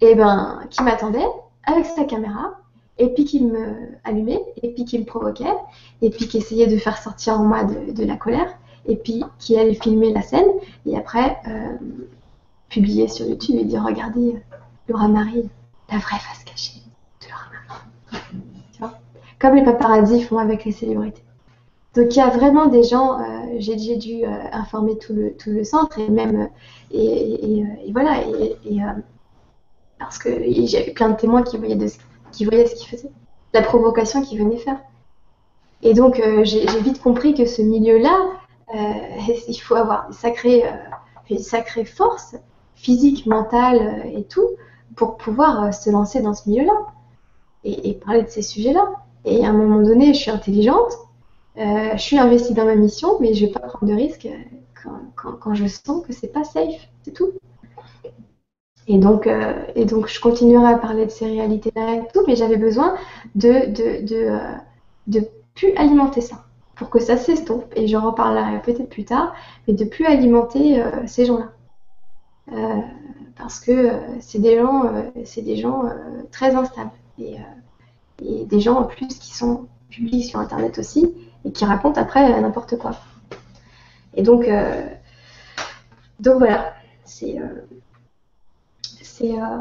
et 0.00 0.14
ben 0.14 0.60
qui 0.70 0.82
m'attendait 0.82 1.26
avec 1.64 1.84
sa 1.84 2.04
caméra, 2.04 2.54
et 2.98 3.08
puis 3.10 3.24
qui 3.24 3.44
me 3.44 3.90
allumait, 4.04 4.42
et 4.62 4.72
puis 4.72 4.86
qui 4.86 4.98
me 4.98 5.04
provoquait, 5.04 5.54
et 6.00 6.08
puis 6.08 6.26
qui 6.28 6.38
essayait 6.38 6.66
de 6.66 6.78
faire 6.78 6.96
sortir 6.96 7.38
en 7.40 7.44
moi 7.44 7.64
de 7.64 8.04
la 8.04 8.16
colère, 8.16 8.56
et 8.88 8.96
puis 8.96 9.24
qui 9.38 9.58
allait 9.58 9.74
filmer 9.74 10.12
la 10.12 10.22
scène, 10.22 10.46
et 10.86 10.96
après 10.96 11.38
euh, 11.48 11.76
publier 12.68 13.08
sur 13.08 13.26
YouTube 13.26 13.56
et 13.58 13.64
dire 13.64 13.84
regardez 13.84 14.34
euh, 14.34 14.38
Laura 14.88 15.08
Marie, 15.08 15.48
la 15.90 15.98
vraie 15.98 16.18
face 16.18 16.44
cachée 16.44 16.80
de 17.22 17.26
Laura 17.28 17.44
Marie. 18.12 18.22
Tu 18.72 18.78
vois? 18.80 18.92
Comme 19.38 19.54
les 19.56 19.64
paparazzis 19.64 20.22
font 20.22 20.38
avec 20.38 20.64
les 20.64 20.72
célébrités. 20.72 21.22
Donc 21.94 22.14
il 22.14 22.18
y 22.18 22.20
a 22.20 22.28
vraiment 22.28 22.66
des 22.66 22.82
gens, 22.82 23.18
euh, 23.20 23.24
j'ai 23.58 23.96
dû 23.96 24.24
informer 24.52 24.98
tout 24.98 25.14
le, 25.14 25.32
tout 25.34 25.50
le 25.50 25.64
centre 25.64 25.98
et 25.98 26.10
même, 26.10 26.50
et, 26.90 27.60
et- 27.60 27.92
voilà, 27.92 28.20
et, 28.22 28.80
parce 29.98 30.18
que 30.18 30.28
j'avais 30.66 30.92
plein 30.92 31.08
de 31.10 31.16
témoins 31.16 31.42
qui 31.42 31.56
voyaient, 31.56 31.76
de 31.76 31.88
ce, 31.88 31.96
qui 32.32 32.44
voyaient 32.44 32.66
ce 32.66 32.74
qu'il 32.74 32.88
faisait, 32.88 33.10
la 33.54 33.62
provocation 33.62 34.22
qu'il 34.22 34.38
venait 34.38 34.58
faire. 34.58 34.78
Et 35.82 35.94
donc 35.94 36.20
j'ai 36.42 36.66
vite 36.80 37.00
compris 37.00 37.34
que 37.34 37.46
ce 37.46 37.62
milieu-là, 37.62 38.14
il 38.74 39.60
faut 39.62 39.76
avoir 39.76 40.08
euh, 40.10 40.70
une 41.30 41.38
sacrée 41.38 41.84
force 41.84 42.36
physique, 42.74 43.26
mentale 43.26 44.04
euh, 44.04 44.18
et 44.18 44.24
tout 44.24 44.50
pour 44.96 45.16
pouvoir 45.16 45.64
euh, 45.64 45.72
se 45.72 45.90
lancer 45.90 46.20
dans 46.20 46.34
ce 46.34 46.48
milieu-là 46.48 46.86
et, 47.64 47.94
parler 47.94 48.22
de 48.22 48.28
ces 48.28 48.42
sujets-là. 48.42 48.88
Et 49.24 49.44
à 49.44 49.48
un 49.48 49.52
moment 49.52 49.82
donné, 49.82 50.14
je 50.14 50.20
suis 50.20 50.30
intelligente, 50.30 50.92
euh, 51.58 51.90
je 51.94 52.00
suis 52.00 52.16
investie 52.16 52.54
dans 52.54 52.64
ma 52.64 52.76
mission, 52.76 53.18
mais 53.20 53.34
je 53.34 53.46
vais 53.46 53.52
pas 53.52 53.58
prendre 53.60 53.92
de 53.92 53.96
risques 53.96 54.26
euh, 54.26 54.88
quand, 55.40 55.54
je 55.54 55.66
sens 55.66 56.06
que 56.06 56.12
c'est 56.12 56.28
pas 56.28 56.44
safe, 56.44 56.88
c'est 57.02 57.12
tout. 57.12 57.32
Et 58.86 58.98
donc, 58.98 59.26
je 59.26 60.20
continuerai 60.20 60.74
à 60.74 60.78
parler 60.78 61.06
de 61.06 61.10
ces 61.10 61.26
réalités-là 61.26 61.94
et 61.94 62.02
tout, 62.14 62.20
mais 62.28 62.36
j'avais 62.36 62.56
besoin 62.56 62.94
de, 63.34 63.66
de, 63.72 64.38
de 65.08 65.28
plus 65.56 65.74
alimenter 65.74 66.20
ça 66.20 66.45
pour 66.76 66.90
que 66.90 67.00
ça 67.00 67.16
s'estompe. 67.16 67.72
Et 67.74 67.88
j'en 67.88 68.02
reparlerai 68.02 68.62
peut-être 68.62 68.88
plus 68.88 69.04
tard, 69.04 69.34
mais 69.66 69.74
de 69.74 69.84
plus 69.84 70.06
alimenter 70.06 70.82
ces 71.06 71.24
gens-là. 71.24 71.50
parce 73.36 73.60
que 73.60 73.92
c'est 74.20 74.38
des 74.38 74.58
gens, 74.58 74.84
c'est 75.24 75.42
des 75.42 75.56
gens 75.56 75.84
très 76.30 76.54
instables. 76.54 76.92
Et, 77.18 77.36
des 78.18 78.60
gens 78.60 78.76
en 78.80 78.84
plus 78.84 79.08
qui 79.08 79.34
sont 79.34 79.68
publient 79.90 80.22
sur 80.22 80.40
Internet 80.40 80.78
aussi 80.78 81.14
et 81.44 81.52
qui 81.52 81.64
racontent 81.64 82.00
après 82.00 82.40
n'importe 82.40 82.78
quoi. 82.78 82.92
Et 84.14 84.22
donc, 84.22 84.48
euh, 84.48 84.86
donc 86.20 86.38
voilà, 86.38 86.74
c'est, 87.04 87.38
euh, 87.38 87.66
c'est 89.02 89.38
euh, 89.38 89.58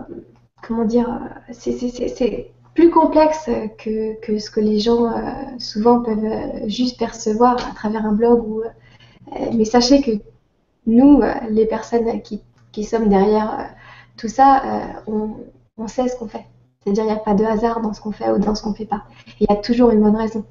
comment 0.62 0.86
dire, 0.86 1.20
c'est 1.52 2.55
plus 2.76 2.92
complexe 2.92 3.50
que, 3.78 4.40
ce 4.40 4.52
que 4.52 4.60
les 4.60 4.80
gens 4.80 5.12
souvent 5.60 6.02
peuvent 6.02 6.68
juste 6.68 7.00
percevoir 7.00 7.54
à 7.54 7.74
travers 7.74 8.06
un 8.06 8.12
blog. 8.12 8.48
Ou, 8.48 8.64
mais 9.54 9.66
sachez 9.66 10.02
que 10.02 10.12
nous, 10.86 11.22
les 11.50 11.66
personnes 11.66 12.22
qui, 12.22 12.84
sommes 12.84 13.10
derrière 13.10 13.70
tout 14.18 14.28
ça, 14.28 14.62
on, 15.08 15.88
sait 15.88 16.08
ce 16.10 16.18
qu'on 16.18 16.28
fait. 16.28 16.46
C'est-à-dire, 16.84 17.06
il 17.06 17.08
n'y 17.08 17.14
a 17.14 17.16
pas 17.16 17.34
de 17.34 17.46
hasard 17.46 17.82
dans 17.82 17.94
ce 17.94 18.02
qu'on 18.02 18.12
fait 18.12 18.30
ou 18.30 18.38
dans 18.38 18.54
ce 18.54 18.62
qu'on 18.62 18.72
ne 18.72 18.76
fait 18.76 18.86
pas. 18.86 19.04
Il 19.40 19.48
y 19.50 19.54
a 19.54 19.56
toujours 19.56 19.90
une 19.90 20.02
bonne 20.02 20.16
raison. 20.16 20.46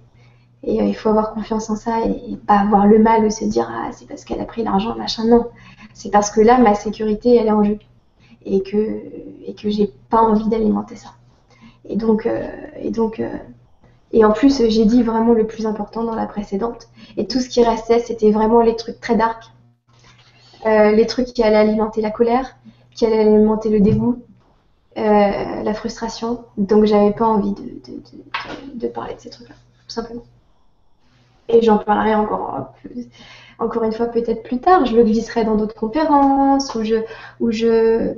Et 0.67 0.81
euh, 0.81 0.85
il 0.85 0.95
faut 0.95 1.11
avoir 1.11 1.35
confiance 1.35 1.69
en 1.71 1.77
ça 1.77 2.01
et, 2.07 2.37
pas 2.47 2.61
avoir 2.61 2.87
le 2.87 2.99
mal 2.99 3.25
de 3.25 3.29
se 3.29 3.45
dire 3.45 3.71
ah 3.71 3.91
c'est 3.93 4.09
parce 4.09 4.25
qu'elle 4.25 4.41
a 4.41 4.45
pris 4.45 4.65
l'argent 4.65 4.97
machin 4.97 5.25
non. 5.27 5.47
C'est 5.93 6.11
parce 6.11 6.31
que 6.31 6.41
là 6.41 6.59
ma 6.59 6.75
sécurité 6.75 7.37
elle 7.37 7.49
est 7.49 7.53
en 7.53 7.65
jeu 7.65 7.79
et 8.45 8.63
que 8.63 9.03
et 9.47 9.55
que 9.55 9.69
j'ai 9.69 9.93
pas 10.09 10.23
envie 10.23 10.49
d'alimenter 10.49 10.97
ça. 10.97 11.11
Et 11.89 11.97
donc 11.97 12.27
euh, 12.27 12.49
et 12.77 12.91
donc 12.91 13.21
euh, 13.21 13.29
et 14.13 14.25
en 14.25 14.33
plus 14.33 14.69
j'ai 14.69 14.85
dit 14.85 15.03
vraiment 15.03 15.33
le 15.33 15.47
plus 15.47 15.67
important 15.67 16.05
dans 16.05 16.15
la 16.15 16.27
précédente 16.27 16.89
et 17.17 17.27
tout 17.27 17.41
ce 17.41 17.49
qui 17.49 17.63
restait 17.63 17.99
c'était 17.99 18.31
vraiment 18.31 18.61
les 18.63 18.77
trucs 18.77 19.01
très 19.01 19.17
dark, 19.17 19.45
les 20.65 21.07
trucs 21.07 21.27
qui 21.27 21.43
allaient 21.43 21.57
alimenter 21.57 22.01
la 22.01 22.11
colère, 22.11 22.57
qui 22.95 23.05
allaient 23.05 23.25
alimenter 23.25 23.69
le 23.69 23.81
dégoût, 23.81 24.23
la 24.97 25.75
frustration. 25.75 26.45
Donc 26.57 26.85
j'avais 26.87 27.13
pas 27.13 27.27
envie 27.27 27.53
de, 27.53 27.63
de, 27.63 28.03
de 28.75 28.87
parler 28.87 29.15
de 29.15 29.21
ces 29.21 29.31
trucs-là, 29.31 29.55
tout 29.87 29.93
simplement. 29.93 30.25
Et 31.49 31.61
j'en 31.63 31.79
parlerai 31.79 32.15
encore 32.15 32.73
plus, 32.81 33.09
encore 33.59 33.85
une 33.85 33.93
fois 33.93 34.07
peut-être 34.07 34.43
plus 34.43 34.61
tard. 34.61 34.87
Je 34.87 34.97
le 34.97 35.05
glisserai 35.05 35.45
dans 35.45 35.57
d'autres 35.57 35.75
conférences 35.75 36.75
ou 36.75 36.85
je, 36.85 36.97
ou 37.41 37.51
je, 37.51 37.67
euh, 37.67 38.15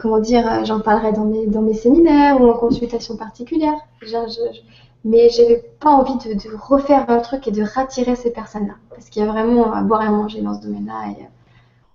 comment 0.00 0.20
dire, 0.20 0.64
j'en 0.64 0.80
parlerai 0.80 1.12
dans 1.12 1.24
mes, 1.62 1.74
séminaires 1.74 2.40
ou 2.40 2.48
en 2.48 2.54
consultation 2.54 3.16
particulière. 3.16 3.78
Je, 4.02 4.08
je, 4.08 4.60
mais 5.04 5.28
j'avais 5.30 5.64
pas 5.80 5.90
envie 5.90 6.16
de, 6.16 6.56
refaire 6.56 7.08
un 7.08 7.18
truc 7.18 7.48
et 7.48 7.50
de 7.50 7.62
rattirer 7.62 8.16
ces 8.16 8.30
personnes-là. 8.30 8.74
Parce 8.90 9.08
qu'il 9.08 9.22
y 9.22 9.26
a 9.26 9.30
vraiment 9.30 9.72
à 9.72 9.82
boire 9.82 10.02
et 10.02 10.06
à 10.06 10.10
manger 10.10 10.42
dans 10.42 10.54
ce 10.54 10.66
domaine-là. 10.66 11.10
Et, 11.10 11.22
euh, 11.22 11.26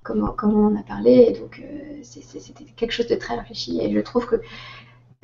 comme, 0.06 0.34
comme 0.38 0.54
on 0.54 0.68
en 0.68 0.80
a 0.80 0.84
parlé, 0.84 1.12
et 1.30 1.40
donc 1.40 1.60
euh, 1.60 2.00
c'était 2.04 2.64
quelque 2.76 2.92
chose 2.92 3.08
de 3.08 3.16
très 3.16 3.36
réfléchi. 3.36 3.80
Et 3.82 3.92
je 3.92 4.00
trouve 4.00 4.28
que 4.28 4.36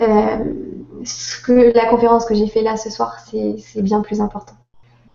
euh, 0.01 1.71
la 1.75 1.85
conférence 1.85 2.25
que 2.25 2.33
j'ai 2.33 2.47
fait 2.47 2.63
là 2.63 2.75
ce 2.75 2.89
soir, 2.89 3.17
c'est 3.19 3.81
bien 3.81 4.01
plus 4.01 4.19
important. 4.19 4.55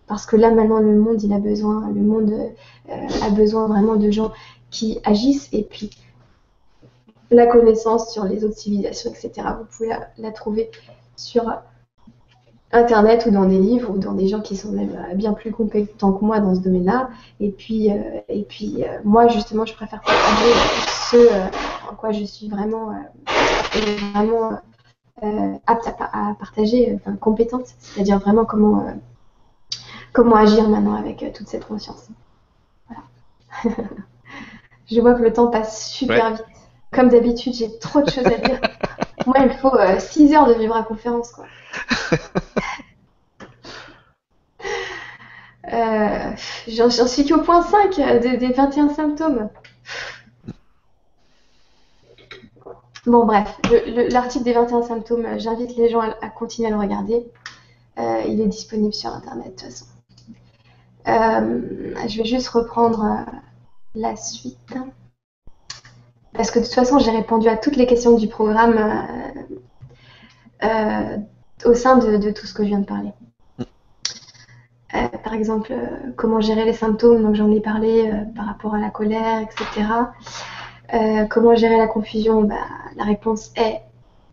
Parce 0.07 0.25
que 0.25 0.37
là, 0.37 0.53
maintenant, 0.53 0.79
le 0.79 0.95
monde, 0.95 1.21
il 1.23 1.33
a 1.33 1.39
besoin, 1.39 1.91
le 1.93 2.01
monde 2.01 2.33
euh, 2.89 3.09
a 3.23 3.31
besoin 3.31 3.67
vraiment 3.67 3.97
de 3.97 4.11
gens 4.13 4.33
qui 4.71 5.01
agissent. 5.03 5.49
Et 5.53 5.65
puis, 5.65 5.91
la 7.31 7.47
connaissance 7.47 8.13
sur 8.13 8.25
les 8.25 8.45
autres 8.45 8.57
civilisations, 8.57 9.11
etc., 9.11 9.49
vous 9.59 9.67
pouvez 9.77 9.91
la, 10.19 10.33
trouver 10.33 10.71
sur 11.17 11.61
Internet 12.73 13.27
ou 13.27 13.31
dans 13.31 13.47
des 13.47 13.59
livres 13.59 13.91
ou 13.91 13.99
dans 13.99 14.13
des 14.13 14.29
gens 14.29 14.41
qui 14.41 14.57
sont 14.57 14.73
même 14.73 14.97
euh, 15.11 15.15
bien 15.15 15.33
plus 15.33 15.53
compétents 15.53 16.13
que 16.13 16.25
moi 16.25 16.41
dans 16.41 16.55
ce 16.55 16.61
domaine-là. 16.61 17.11
Et 17.41 17.51
puis, 17.51 17.91
euh, 17.91 18.21
et 18.29 18.43
puis 18.43 18.85
moi, 19.05 19.29
justement, 19.29 19.65
je 19.65 19.75
préfère 19.75 20.03
partager 20.03 20.53
ce 21.11 21.91
en 21.91 21.95
quoi 21.95 22.13
je 22.13 22.25
suis 22.25 22.49
vraiment, 22.49 22.93
vraiment 24.13 24.61
apte 25.67 25.89
à, 25.99 26.37
partager, 26.39 26.95
enfin, 26.97 27.17
compétente, 27.17 27.75
c'est-à-dire 27.79 28.19
vraiment 28.19 28.45
comment 28.45 28.85
comment 30.17 30.37
agir 30.37 30.67
maintenant 30.69 30.95
avec 30.95 31.23
euh, 31.23 31.31
toute 31.33 31.47
cette 31.47 31.67
conscience. 31.67 32.09
Voilà. 32.89 33.77
je 34.91 35.01
vois 35.01 35.15
que 35.15 35.23
le 35.23 35.33
temps 35.33 35.49
passe 35.49 35.91
super 35.91 36.31
vite. 36.31 36.45
Comme 36.97 37.11
d'habitude, 37.11 37.53
j'ai 37.53 37.79
trop 37.79 38.01
de 38.01 38.11
choses 38.11 38.27
à 38.27 38.39
dire. 38.39 38.59
Moi, 39.27 39.37
il 39.41 39.51
faut 39.59 39.77
6 39.99 40.33
euh, 40.33 40.37
heures 40.37 40.47
de 40.47 40.55
vivre 40.55 40.75
à 40.75 40.83
conférence, 40.83 41.31
quoi. 41.31 41.45
Euh, 45.73 46.31
J'en 46.69 46.89
suis 46.89 47.27
qu'au 47.27 47.41
point 47.41 47.61
5 47.61 47.97
des, 48.21 48.53
21 48.53 48.89
symptômes. 48.91 49.51
Bon, 53.05 53.27
bref, 53.27 53.59
l'article 54.11 54.45
des 54.45 54.53
21 54.53 54.83
symptômes, 54.83 55.27
j'invite 55.39 55.77
les 55.77 55.89
gens 55.89 56.01
à, 56.01 56.29
continuer 56.29 56.69
à 56.69 56.71
le 56.71 56.79
regarder. 56.79 57.27
Euh, 57.99 58.23
il 58.29 58.41
est 58.41 58.47
disponible 58.47 58.95
sur 58.95 59.11
Internet, 59.11 59.47
de 59.47 59.51
toute 59.51 59.61
façon. 59.63 59.87
Euh, 61.09 61.95
je 62.09 62.19
vais 62.19 62.25
juste 62.25 62.49
reprendre 62.49 63.05
euh, 63.05 63.33
la 63.97 64.15
suite. 64.15 64.75
Parce 66.37 66.51
que 66.51 66.59
de 66.59 66.65
toute 66.65 66.75
façon, 66.75 66.99
j'ai 66.99 67.11
répondu 67.11 67.49
à 67.49 67.57
toutes 67.57 67.77
les 67.77 67.87
questions 67.87 68.17
du 68.17 68.29
programme 68.29 68.79
euh, 70.63 71.17
au 71.65 71.75
sein 71.75 71.97
de, 71.99 72.31
tout 72.31 72.47
ce 72.47 72.55
que 72.55 72.63
je 72.63 72.69
viens 72.69 72.81
de 72.81 72.85
parler. 72.85 73.13
par 75.25 75.35
exemple, 75.35 75.75
comment 76.17 76.41
gérer 76.41 76.65
les 76.65 76.73
symptômes, 76.73 77.23
donc 77.23 77.35
j'en 77.35 77.51
ai 77.51 77.61
parlé 77.61 78.11
par 78.35 78.47
rapport 78.47 78.75
à 78.75 78.79
la 78.79 78.91
colère, 78.91 79.41
etc. 79.41 79.87
comment 81.29 81.55
gérer 81.55 81.77
la 81.77 81.87
confusion 81.87 82.43
bah, 82.43 82.57
La 82.97 83.05
réponse 83.05 83.53
est 83.57 83.81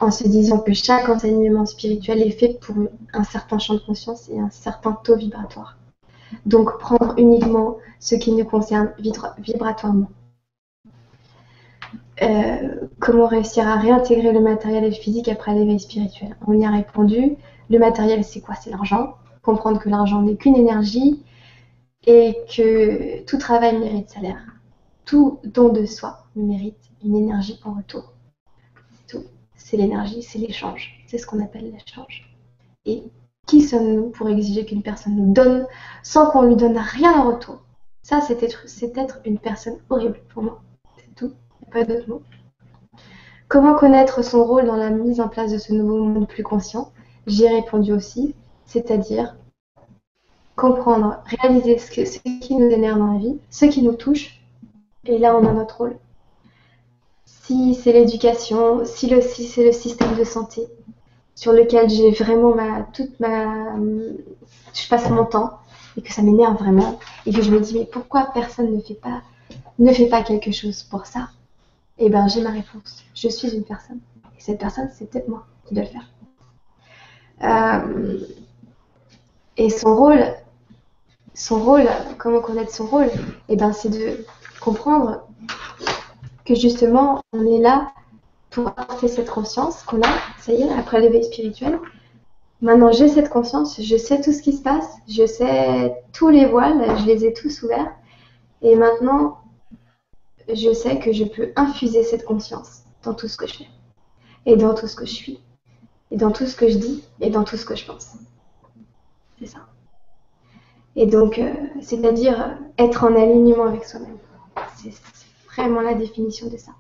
en 0.04 0.12
se 0.12 0.28
disant 0.28 0.60
que 0.60 0.74
chaque 0.74 1.08
enseignement 1.10 1.66
spirituel 1.66 2.22
est 2.22 2.32
fait 2.32 2.60
pour 2.62 2.76
un 3.14 3.24
certain 3.24 3.58
champ 3.58 3.76
de 3.76 3.80
conscience 3.80 4.30
et 4.30 4.40
un 4.40 4.50
certain 4.50 4.92
taux 5.04 5.16
vibratoire. 5.16 5.78
Donc 6.46 6.78
prendre 6.78 7.14
uniquement 7.18 7.78
ce 8.00 8.16
qui 8.16 8.32
nous 8.34 8.46
concerne 8.46 8.92
vibratoirement. 9.40 10.10
Euh, 12.22 12.88
comment 13.00 13.26
réussir 13.26 13.68
à 13.68 13.78
réintégrer 13.78 14.32
le 14.32 14.40
matériel 14.40 14.84
et 14.84 14.90
le 14.90 14.96
physique 14.96 15.28
après 15.28 15.54
l'éveil 15.54 15.80
spirituel? 15.80 16.36
On 16.48 16.54
y 16.54 16.66
a 16.66 16.70
répondu. 16.70 17.36
Le 17.70 17.80
matériel, 17.80 18.24
c'est 18.24 18.42
quoi? 18.42 18.56
C'est 18.56 18.70
l'argent. 18.70 19.16
Comprendre 19.42 19.80
que 19.80 19.90
l'argent 19.90 20.22
n'est 20.22 20.36
qu'une 20.36 20.56
énergie 20.56 21.24
et 22.06 22.38
que 22.56 23.24
tout 23.26 23.38
travail 23.38 23.78
mérite 23.78 24.10
salaire. 24.10 24.46
Tout 25.06 25.40
don 25.44 25.70
de 25.70 25.86
soi 25.86 26.26
mérite 26.36 26.78
une 27.04 27.16
énergie 27.16 27.60
en 27.64 27.74
retour. 27.74 28.14
C'est 28.92 29.18
tout. 29.18 29.26
C'est 29.56 29.78
l'énergie, 29.78 30.22
c'est 30.22 30.40
l'échange. 30.40 31.04
C'est 31.08 31.18
ce 31.18 31.26
qu'on 31.26 31.44
appelle 31.44 31.72
l'échange. 31.72 32.30
Et 32.86 33.04
qui 33.48 33.62
sommes-nous 33.62 34.10
pour 34.10 34.30
exiger 34.30 34.66
qu'une 34.66 34.84
personne 34.84 35.16
nous 35.16 35.34
donne 35.34 35.66
sans 36.04 36.30
qu'on 36.30 36.44
lui 36.44 36.56
donne 36.56 36.78
rien 36.78 37.14
en 37.14 37.32
retour? 37.32 37.60
Ça, 38.02 38.22
c'est 38.22 38.44
être, 38.44 38.66
être, 38.98 39.20
une 39.26 39.40
personne 39.40 39.78
horrible 39.90 40.20
pour 40.30 40.44
moi. 40.44 40.62
Comment 43.48 43.76
connaître 43.76 44.24
son 44.24 44.44
rôle 44.44 44.66
dans 44.66 44.76
la 44.76 44.90
mise 44.90 45.20
en 45.20 45.28
place 45.28 45.52
de 45.52 45.58
ce 45.58 45.74
nouveau 45.74 46.04
monde 46.04 46.28
plus 46.28 46.44
conscient? 46.44 46.92
J'y 47.28 47.46
ai 47.46 47.50
répondu 47.50 47.94
aussi, 47.94 48.36
c'est-à-dire 48.66 49.36
comprendre, 50.56 51.24
réaliser 51.26 51.78
ce, 51.78 51.92
qui 51.92 52.56
nous 52.56 52.70
énerve 52.70 53.00
dans 53.00 53.14
la 53.14 53.20
vie, 53.20 53.38
ce 53.50 53.66
qui 53.66 53.82
nous 53.82 53.94
touche, 53.94 54.40
et 55.06 55.18
là 55.18 55.36
on 55.36 55.48
a 55.48 55.52
notre 55.52 55.78
rôle. 55.78 55.98
Si 57.26 57.76
c'est 57.76 57.92
l'éducation, 57.92 58.86
si, 58.86 59.10
c'est 59.22 59.66
le 59.66 59.72
système 59.72 60.16
de 60.16 60.24
santé, 60.24 60.68
sur 61.36 61.54
lequel 61.54 61.90
j'ai 61.90 62.12
vraiment 62.12 62.56
toute 62.94 63.20
ma, 63.20 63.76
je 64.74 64.88
passe 64.90 65.10
mon 65.10 65.26
temps 65.26 65.60
et 65.98 66.02
que 66.02 66.14
ça 66.14 66.22
m'énerve 66.22 66.58
vraiment 66.58 67.00
et 67.26 67.34
que 67.34 67.42
je 67.42 67.52
me 67.52 67.60
dis 67.60 67.78
mais 67.78 67.86
pourquoi 67.86 68.30
personne 68.34 68.76
ne 68.76 68.82
fait 68.82 68.94
pas, 68.94 69.22
ne 69.80 69.92
fait 69.92 70.08
pas 70.08 70.24
quelque 70.24 70.52
chose 70.52 70.84
pour 70.84 71.06
ça? 71.06 71.30
Eh 71.98 72.10
ben 72.10 72.28
j'ai 72.28 72.42
ma 72.42 72.52
réponse. 72.52 73.04
Je 73.16 73.28
suis 73.28 73.50
une 73.56 73.64
personne 73.64 74.00
et 74.38 74.42
cette 74.42 74.60
personne 74.60 74.90
c'est 74.94 75.10
peut-être 75.10 75.28
moi 75.28 75.46
qui 75.66 75.76
dois 75.76 75.84
le 75.84 75.90
faire. 75.90 76.10
Euh, 77.44 78.20
et 79.58 79.70
son 79.70 79.96
rôle, 79.96 80.24
son 81.34 81.64
rôle, 81.64 81.88
comment 82.18 82.42
connaître 82.42 82.74
son 82.74 82.86
rôle? 82.86 83.10
Eh 83.50 83.56
ben 83.56 83.74
c'est 83.74 83.90
de 83.90 84.26
comprendre 84.60 85.28
que 86.46 86.56
justement 86.56 87.22
on 87.34 87.46
est 87.46 87.60
là 87.60 87.92
pour 88.50 88.68
apporter 88.68 89.08
cette 89.08 89.30
conscience 89.30 89.84
qu'on 89.84 90.02
a, 90.02 90.14
ça 90.40 90.54
y 90.54 90.62
est, 90.62 90.72
après 90.72 91.02
l'éveil 91.02 91.24
spirituel. 91.24 91.80
Maintenant, 92.62 92.92
j'ai 92.92 93.10
cette 93.10 93.30
conscience, 93.30 93.82
je 93.82 93.98
sais 93.98 94.22
tout 94.22 94.32
ce 94.32 94.42
qui 94.42 94.54
se 94.54 94.62
passe, 94.62 94.88
je 95.10 95.26
sais 95.26 95.94
tous 96.14 96.30
les 96.30 96.46
voiles, 96.46 96.98
je 97.00 97.06
les 97.06 97.26
ai 97.26 97.34
tous 97.34 97.64
ouverts. 97.64 97.92
Et 98.62 98.76
maintenant, 98.76 99.40
je 100.48 100.74
sais 100.74 101.00
que 101.00 101.12
je 101.12 101.24
peux 101.24 101.52
infuser 101.56 102.04
cette 102.04 102.26
conscience 102.26 102.84
dans 103.04 103.14
tout 103.14 103.28
ce 103.28 103.38
que 103.38 103.48
je 103.48 103.56
fais, 103.56 103.68
et 104.46 104.56
dans 104.56 104.74
tout 104.74 104.88
ce 104.88 104.96
que 104.96 105.06
je 105.06 105.14
suis, 105.14 105.40
et 106.12 106.18
dans 106.18 106.32
tout 106.32 106.46
ce 106.46 106.56
que 106.56 106.70
je 106.70 106.78
dis, 106.78 107.04
et 107.22 107.30
dans 107.30 107.44
tout 107.44 107.58
ce 107.58 107.66
que 107.66 107.76
je 107.76 107.86
pense. 107.86 108.14
C'est 109.40 109.48
ça. 109.48 109.60
Et 110.96 111.08
donc, 111.08 111.40
euh, 111.40 111.52
c'est-à-dire 111.82 112.58
être 112.78 113.04
en 113.04 113.16
alignement 113.16 113.66
avec 113.66 113.84
soi-même. 113.84 114.18
C'est 114.76 114.94
vraiment 115.48 115.82
la 115.82 115.96
définition 115.96 116.50
de 116.50 116.58
ça. 116.58 116.72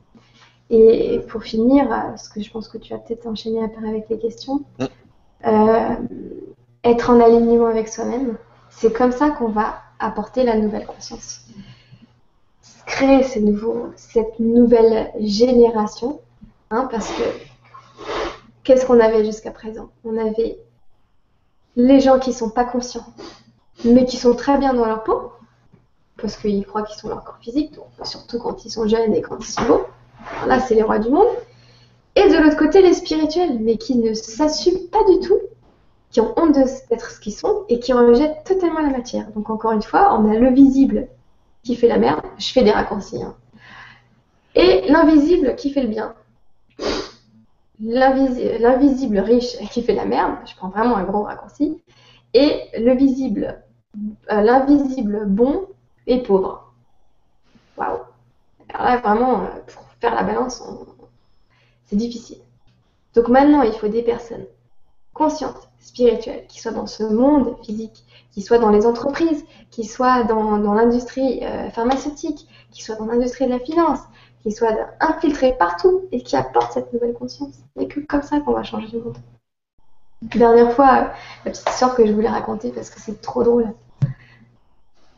Et 0.69 1.19
pour 1.27 1.44
finir, 1.44 1.91
euh, 1.91 2.15
ce 2.15 2.30
que 2.30 2.41
je 2.41 2.52
pense 2.52 2.68
que 2.68 2.77
tu 2.77 2.94
as 2.94 2.98
peut-être 2.98 3.27
enchaîné 3.27 3.64
après 3.64 3.88
avec 3.88 4.07
les 4.10 4.19
questions, 4.19 4.64
euh, 5.45 5.95
être 6.84 7.10
en 7.10 7.19
alignement 7.19 7.68
avec 7.68 7.88
soi-même, 7.88 8.38
c'est 8.69 8.94
comme 8.94 9.11
ça 9.11 9.30
qu'on 9.30 9.49
va 9.49 9.81
apporter 9.99 10.44
la 10.44 10.57
nouvelle 10.57 10.85
conscience. 10.85 11.45
Créer 12.85 13.23
cette 13.23 14.39
nouvelle 14.39 15.11
génération, 15.19 16.19
hein, 16.69 16.88
parce 16.91 17.10
que 17.11 17.23
qu'est-ce 18.64 18.85
qu'on 18.85 18.99
avait 18.99 19.26
jusqu'à 19.26 19.51
présent? 19.51 19.89
On 20.03 20.18
avait 20.18 20.60
les 21.76 21.99
gens 21.99 22.19
qui 22.19 22.34
sont 22.34 22.49
pas 22.49 22.65
conscients, 22.65 23.05
mais 23.85 24.05
qui 24.05 24.18
sont 24.18 24.35
très 24.35 24.57
bien 24.57 24.73
dans 24.73 24.85
leur 24.85 25.03
peau, 25.03 25.31
parce 26.22 26.38
qu'ils 26.38 26.65
croient 26.65 26.84
qu'ils 26.84 26.99
sont 26.99 27.10
leur 27.10 27.23
corps 27.23 27.39
physique, 27.41 27.73
surtout 28.03 28.39
quand 28.39 28.65
ils 28.65 28.69
sont 28.69 28.88
jeunes 28.88 29.14
et 29.14 29.22
quand 29.22 29.38
ils 29.39 29.45
sont 29.45 29.65
beaux. 29.65 29.85
là, 30.47 30.60
c'est 30.60 30.76
les 30.76 30.84
rois 30.84 30.99
du 30.99 31.10
monde. 31.10 31.27
Et 32.15 32.30
de 32.30 32.38
l'autre 32.38 32.57
côté, 32.57 32.81
les 32.81 32.93
spirituels, 32.93 33.60
mais 33.60 33.77
qui 33.77 33.95
ne 33.97 34.14
s'assument 34.14 34.88
pas 34.91 35.03
du 35.10 35.19
tout, 35.19 35.39
qui 36.11 36.22
ont 36.22 36.34
honte 36.38 36.53
d'être 36.53 37.10
ce 37.10 37.19
qu'ils 37.19 37.34
sont 37.34 37.64
et 37.69 37.80
qui 37.80 37.91
rejettent 37.91 38.43
totalement 38.45 38.81
la 38.81 38.89
matière. 38.89 39.31
Donc 39.31 39.49
encore 39.49 39.72
une 39.72 39.81
fois, 39.81 40.15
on 40.18 40.30
a 40.30 40.35
le 40.35 40.51
visible 40.51 41.07
qui 41.64 41.76
fait 41.76 41.88
la 41.88 41.98
merde, 41.98 42.22
je 42.38 42.52
fais 42.52 42.64
des 42.64 42.72
raccourcis, 42.72 43.22
hein. 43.22 43.35
et 44.56 44.81
l'invisible 44.90 45.56
qui 45.56 45.72
fait 45.72 45.81
le 45.81 45.88
bien. 45.88 46.14
L'invisible 47.80 49.19
riche 49.19 49.57
qui 49.72 49.81
fait 49.81 49.94
la 49.94 50.06
merde, 50.06 50.35
je 50.45 50.56
prends 50.56 50.69
vraiment 50.69 50.95
un 50.95 51.03
gros 51.03 51.23
raccourci, 51.23 51.81
et 52.34 52.61
le 52.77 52.94
visible, 52.95 53.64
euh, 54.31 54.41
l'invisible 54.41 55.26
bon 55.26 55.68
et 56.07 56.22
pauvre. 56.22 56.73
Waouh. 57.77 57.99
Alors 58.73 58.85
là, 58.85 58.98
vraiment, 58.98 59.41
euh, 59.41 59.48
pour 59.68 59.84
faire 59.99 60.15
la 60.15 60.23
balance, 60.23 60.64
c'est 61.85 61.95
difficile. 61.95 62.40
Donc 63.15 63.27
maintenant, 63.27 63.61
il 63.61 63.73
faut 63.73 63.88
des 63.88 64.03
personnes 64.03 64.45
conscientes, 65.14 65.69
spirituelles, 65.80 66.45
qui 66.48 66.60
soient 66.60 66.72
dans 66.72 66.88
ce 66.88 67.03
monde 67.03 67.56
physique, 67.64 68.03
qui 68.34 68.41
soient 68.41 68.57
dans 68.57 68.69
les 68.69 68.85
entreprises, 68.85 69.45
qui 69.69 69.85
soient 69.85 70.23
dans, 70.23 70.57
l'industrie 70.73 71.41
euh, 71.43 71.69
pharmaceutique, 71.69 72.47
qui 72.72 72.84
soient 72.84 72.95
dans 72.95 73.05
l'industrie 73.05 73.45
de 73.45 73.51
la 73.51 73.60
finance, 73.60 73.99
qui 74.41 74.51
soient 74.51 74.76
infiltrés 74.99 75.55
partout 75.57 76.01
et 76.11 76.22
qui 76.22 76.35
apportent 76.35 76.73
cette 76.73 76.91
nouvelle 76.93 77.14
conscience. 77.14 77.55
Et 77.80 77.88
que 77.88 77.99
comme 77.99 78.23
ça 78.23 78.39
qu'on 78.39 78.53
va 78.53 78.64
changer 78.64 78.88
le 78.91 79.03
monde. 79.03 79.18
Dernière 80.23 80.73
fois, 80.73 81.11
la 81.45 81.51
petite 81.51 81.69
histoire 81.69 81.95
que 81.95 82.05
je 82.05 82.11
voulais 82.11 82.30
raconter 82.30 82.72
parce 82.72 82.89
que 82.89 82.99
c'est 82.99 83.22
trop 83.22 83.43
drôle. 83.43 83.73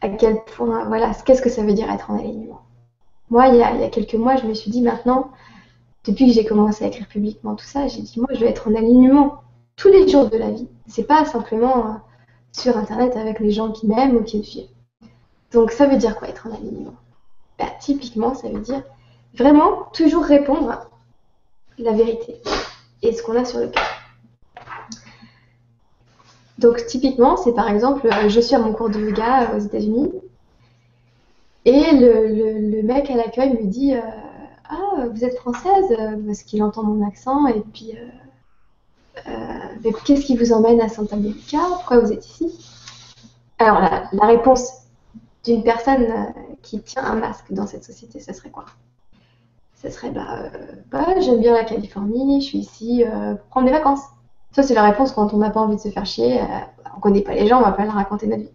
À 0.02 0.10
quel 0.10 0.44
point, 0.44 0.86
voilà, 0.86 1.12
qu'est-ce 1.26 1.42
que 1.42 1.50
ça 1.50 1.64
veut 1.64 1.74
dire 1.74 1.90
être 1.92 2.12
en 2.12 2.20
alignement? 2.20 2.62
Moi, 3.30 3.48
il 3.48 3.56
y, 3.56 3.64
a, 3.64 3.90
quelques 3.90 4.16
mois, 4.16 4.36
je 4.36 4.46
me 4.46 4.54
suis 4.54 4.70
dit 4.70 4.82
maintenant, 4.82 5.32
depuis 6.06 6.28
que 6.28 6.34
j'ai 6.34 6.46
commencé 6.46 6.84
à 6.84 6.88
écrire 6.88 7.08
publiquement 7.08 7.56
tout 7.56 7.66
ça, 7.66 7.88
j'ai 7.88 8.02
dit 8.02 8.20
moi, 8.20 8.30
je 8.34 8.40
vais 8.40 8.50
être 8.50 8.68
en 8.68 8.76
alignement 8.76 9.42
tous 9.76 9.90
les 9.90 10.08
jours 10.08 10.30
de 10.30 10.38
la 10.38 10.52
vie. 10.52 10.68
C'est 10.88 11.08
pas 11.08 11.26
simplement 11.26 11.88
euh, 11.88 11.92
sur 12.56 12.78
Internet 12.78 13.16
avec 13.18 13.40
les 13.40 13.52
gens 13.52 13.72
qui 13.72 13.88
m'aiment 13.88 14.16
ou 14.16 14.24
qui 14.24 14.38
me 14.38 14.44
suivent. 14.44 14.70
Donc, 15.52 15.72
ça 15.72 15.88
veut 15.88 15.98
dire 15.98 16.16
quoi 16.16 16.30
être 16.30 16.48
en 16.48 16.56
alignement? 16.56 16.96
Bah, 17.60 17.66
Typiquement, 17.80 18.34
ça 18.34 18.50
veut 18.50 18.60
dire 18.60 18.84
vraiment 19.34 19.90
toujours 19.94 20.24
répondre 20.24 20.90
la 21.78 21.92
vérité 21.92 22.42
et 23.02 23.14
ce 23.14 23.22
qu'on 23.22 23.36
a 23.36 23.46
sur 23.46 23.60
le 23.60 23.68
cœur. 23.68 23.84
Donc 26.58 26.86
typiquement, 26.86 27.36
c'est 27.36 27.54
par 27.54 27.70
exemple, 27.70 28.08
euh, 28.08 28.30
je 28.30 28.40
suis 28.40 28.56
à 28.56 28.60
mon 28.60 28.72
cours 28.72 28.90
de 28.90 29.00
yoga 29.00 29.54
aux 29.56 29.60
États-Unis 29.60 30.10
et 31.66 31.84
le, 31.92 32.82
mec 32.84 33.10
à 33.10 33.16
l'accueil 33.16 33.52
me 33.52 33.68
dit 33.68 33.94
euh, 33.94 34.00
Ah, 34.70 35.06
vous 35.12 35.26
êtes 35.26 35.36
française 35.36 35.98
Parce 36.26 36.44
qu'il 36.44 36.64
entend 36.64 36.84
mon 36.84 37.06
accent 37.06 37.48
et 37.48 37.62
puis 37.74 37.92
euh, 37.98 38.08
qu'est-ce 40.06 40.26
qui 40.26 40.38
vous 40.38 40.52
emmène 40.52 40.82
à 40.82 40.90
Santa 40.90 41.16
Monica 41.16 41.60
Pourquoi 41.70 42.00
vous 42.00 42.12
êtes 42.12 42.26
ici 42.26 42.68
Alors 43.60 43.80
la, 43.80 44.26
réponse 44.26 44.70
d'une 45.44 45.64
personne 45.64 46.34
qui 46.62 46.82
tient 46.82 47.04
un 47.04 47.16
masque 47.16 47.52
dans 47.52 47.68
cette 47.68 47.84
société, 47.84 48.20
ça 48.20 48.34
serait 48.34 48.50
quoi 48.50 48.66
Ça 49.76 49.92
serait 49.92 50.12
bah, 50.12 50.50
bah, 50.92 51.20
j'aime 51.20 51.40
bien 51.40 51.54
la 51.54 51.64
Californie, 51.64 52.42
je 52.42 52.46
suis 52.48 52.58
ici 52.60 53.04
pour 53.06 53.48
prendre 53.50 53.68
des 53.68 53.74
vacances. 53.74 54.02
Ça, 54.56 54.64
c'est 54.64 54.74
la 54.74 54.84
réponse 54.84 55.12
quand 55.12 55.34
on 55.34 55.38
n'a 55.38 55.50
pas 55.50 55.60
envie 55.60 55.76
de 55.76 55.82
se 55.82 55.90
faire 55.90 56.06
chier. 56.06 56.40
Euh, 56.40 56.46
on 56.96 57.02
connaît 57.02 57.20
pas 57.20 57.34
les 57.34 57.46
gens, 57.46 57.60
on 57.60 57.64
va 57.64 57.74
pas 57.74 57.84
leur 57.84 57.96
raconter 57.96 58.26
notre 58.26 58.44
vie. 58.44 58.52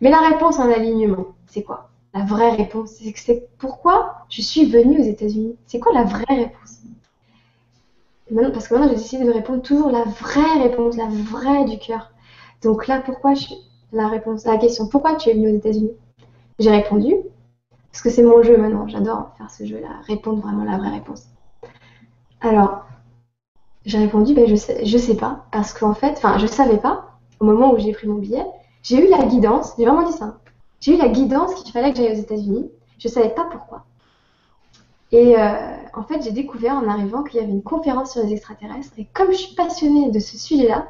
Mais 0.00 0.08
la 0.08 0.20
réponse 0.20 0.60
en 0.60 0.70
alignement, 0.70 1.26
c'est 1.48 1.64
quoi 1.64 1.90
La 2.14 2.24
vraie 2.24 2.52
réponse, 2.52 2.92
c'est 3.16 3.48
pourquoi 3.58 4.18
je 4.28 4.40
suis 4.40 4.66
venue 4.66 5.00
aux 5.00 5.04
États-Unis. 5.04 5.56
C'est 5.66 5.80
quoi 5.80 5.92
la 5.92 6.04
vraie 6.04 6.24
réponse 6.28 6.76
Parce 8.34 8.68
que 8.68 8.74
maintenant, 8.74 8.88
j'ai 8.88 8.96
décidé 8.96 9.24
de 9.24 9.32
répondre 9.32 9.62
toujours 9.62 9.90
la 9.90 10.02
vraie 10.02 10.62
réponse, 10.62 10.96
la 10.96 11.06
vraie 11.06 11.64
du 11.64 11.78
cœur. 11.78 12.10
Donc 12.62 12.86
là, 12.86 13.00
pourquoi 13.00 13.34
je... 13.34 13.46
la 13.92 14.08
réponse, 14.08 14.44
la 14.44 14.58
question, 14.58 14.88
pourquoi 14.88 15.14
tu 15.14 15.30
es 15.30 15.34
venu 15.34 15.52
aux 15.52 15.56
États-Unis? 15.56 15.92
J'ai 16.58 16.70
répondu 16.70 17.14
parce 17.92 18.02
que 18.02 18.10
c'est 18.10 18.22
mon 18.22 18.42
jeu 18.42 18.56
maintenant. 18.56 18.88
J'adore 18.88 19.30
faire 19.38 19.50
ce 19.50 19.64
jeu-là, 19.64 19.88
répondre 20.06 20.42
vraiment 20.42 20.64
la 20.64 20.76
vraie 20.76 20.90
réponse. 20.90 21.26
Alors, 22.40 22.84
j'ai 23.84 23.98
répondu, 23.98 24.34
ben, 24.34 24.46
je 24.46 24.56
sais, 24.56 24.84
je 24.84 24.98
sais 24.98 25.16
pas, 25.16 25.46
parce 25.52 25.72
qu'en 25.72 25.94
fait, 25.94 26.12
enfin, 26.16 26.38
je 26.38 26.46
savais 26.46 26.78
pas, 26.78 27.18
au 27.40 27.44
moment 27.44 27.72
où 27.72 27.78
j'ai 27.78 27.92
pris 27.92 28.08
mon 28.08 28.16
billet, 28.16 28.44
j'ai 28.82 29.06
eu 29.06 29.08
la 29.08 29.24
guidance, 29.24 29.74
j'ai 29.78 29.86
vraiment 29.86 30.06
dit 30.08 30.12
ça, 30.12 30.38
j'ai 30.80 30.94
eu 30.94 30.98
la 30.98 31.08
guidance 31.08 31.54
qu'il 31.54 31.72
fallait 31.72 31.92
que 31.92 31.98
j'aille 31.98 32.12
aux 32.12 32.20
États-Unis, 32.20 32.70
je 32.98 33.08
savais 33.08 33.30
pas 33.30 33.44
pourquoi. 33.44 33.84
Et 35.12 35.38
euh, 35.38 35.76
en 35.94 36.02
fait, 36.02 36.22
j'ai 36.22 36.32
découvert 36.32 36.74
en 36.74 36.88
arrivant 36.88 37.22
qu'il 37.22 37.40
y 37.40 37.42
avait 37.42 37.52
une 37.52 37.62
conférence 37.62 38.12
sur 38.12 38.24
les 38.24 38.32
extraterrestres, 38.32 38.92
et 38.98 39.06
comme 39.12 39.30
je 39.30 39.36
suis 39.36 39.54
passionnée 39.54 40.10
de 40.10 40.18
ce 40.18 40.36
sujet-là, 40.36 40.88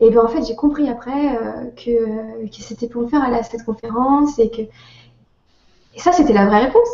et 0.00 0.10
ben 0.10 0.24
en 0.24 0.28
fait, 0.28 0.44
j'ai 0.46 0.54
compris 0.54 0.88
après 0.88 1.36
euh, 1.36 1.70
que, 1.76 2.48
c'était 2.52 2.88
pour 2.88 3.02
me 3.02 3.08
faire 3.08 3.22
aller 3.22 3.36
à 3.36 3.42
cette 3.42 3.64
conférence, 3.64 4.38
et 4.38 4.48
que. 4.50 4.62
Et 4.62 5.98
ça, 6.00 6.12
c'était 6.12 6.32
la 6.32 6.46
vraie 6.46 6.66
réponse. 6.66 6.88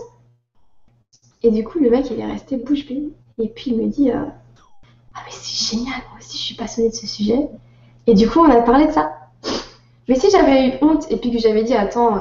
Et 1.43 1.51
du 1.51 1.65
coup, 1.65 1.79
le 1.79 1.91
mec, 1.91 2.11
il 2.11 2.19
est 2.19 2.25
resté 2.25 2.57
bouche 2.57 2.87
bée. 2.87 3.11
Et 3.39 3.49
puis, 3.49 3.73
il 3.73 3.77
me 3.77 3.89
dit. 3.89 4.11
Euh, 4.11 4.25
ah 5.15 5.21
mais 5.27 5.33
c'est 5.33 5.77
génial, 5.77 6.01
moi 6.11 6.19
aussi 6.19 6.37
je 6.37 6.43
suis 6.43 6.55
passionnée 6.57 6.89
de 6.89 6.95
ce 6.95 7.07
sujet. 7.07 7.49
Et 8.07 8.15
du 8.15 8.29
coup, 8.29 8.41
on 8.41 8.51
a 8.51 8.61
parlé 8.63 8.87
de 8.87 8.93
ça. 8.93 9.13
Mais 10.09 10.17
si 10.17 10.31
j'avais 10.31 10.69
eu 10.69 10.73
honte 10.83 11.11
et 11.11 11.17
puis 11.17 11.31
que 11.31 11.39
j'avais 11.39 11.63
dit, 11.63 11.75
attends, 11.75 12.21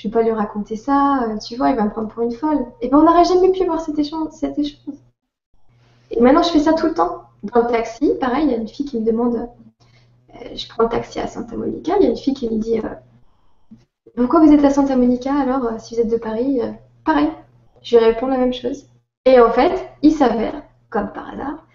je 0.00 0.08
vais 0.08 0.12
pas 0.12 0.22
lui 0.22 0.32
raconter 0.32 0.76
ça, 0.76 1.24
euh, 1.24 1.36
tu 1.36 1.56
vois, 1.56 1.68
il 1.68 1.76
va 1.76 1.84
me 1.84 1.90
prendre 1.90 2.08
pour 2.08 2.22
une 2.22 2.32
folle. 2.32 2.64
Et 2.80 2.88
ben 2.88 2.98
on 2.98 3.02
n'aurait 3.02 3.24
jamais 3.24 3.52
pu 3.52 3.66
voir 3.66 3.82
cet 3.82 3.98
échange, 3.98 4.30
échange. 4.56 4.94
Et 6.10 6.20
maintenant, 6.20 6.42
je 6.42 6.48
fais 6.48 6.60
ça 6.60 6.72
tout 6.72 6.86
le 6.86 6.94
temps. 6.94 7.24
Dans 7.42 7.60
le 7.60 7.66
taxi, 7.66 8.14
pareil, 8.18 8.46
il 8.46 8.50
y 8.50 8.54
a 8.54 8.56
une 8.56 8.68
fille 8.68 8.86
qui 8.86 8.98
me 8.98 9.04
demande, 9.04 9.36
euh, 9.36 10.56
je 10.56 10.68
prends 10.68 10.84
le 10.84 10.88
taxi 10.88 11.20
à 11.20 11.26
Santa 11.26 11.54
Monica, 11.54 11.96
il 12.00 12.04
y 12.04 12.06
a 12.06 12.10
une 12.10 12.16
fille 12.16 12.32
qui 12.32 12.48
me 12.48 12.56
dit, 12.56 12.80
pourquoi 14.16 14.40
vous 14.40 14.52
êtes 14.52 14.64
à 14.64 14.70
Santa 14.70 14.96
Monica 14.96 15.34
alors, 15.34 15.78
si 15.78 15.94
vous 15.94 16.00
êtes 16.00 16.10
de 16.10 16.16
Paris 16.16 16.60
Pareil, 17.04 17.28
je 17.82 17.98
lui 17.98 18.04
réponds 18.04 18.28
la 18.28 18.38
même 18.38 18.54
chose. 18.54 18.86
Et 19.26 19.38
en 19.38 19.50
fait, 19.50 19.90
il 20.00 20.12
s'avère, 20.12 20.62
comme 20.88 21.12
par 21.12 21.28
hasard, 21.28 21.66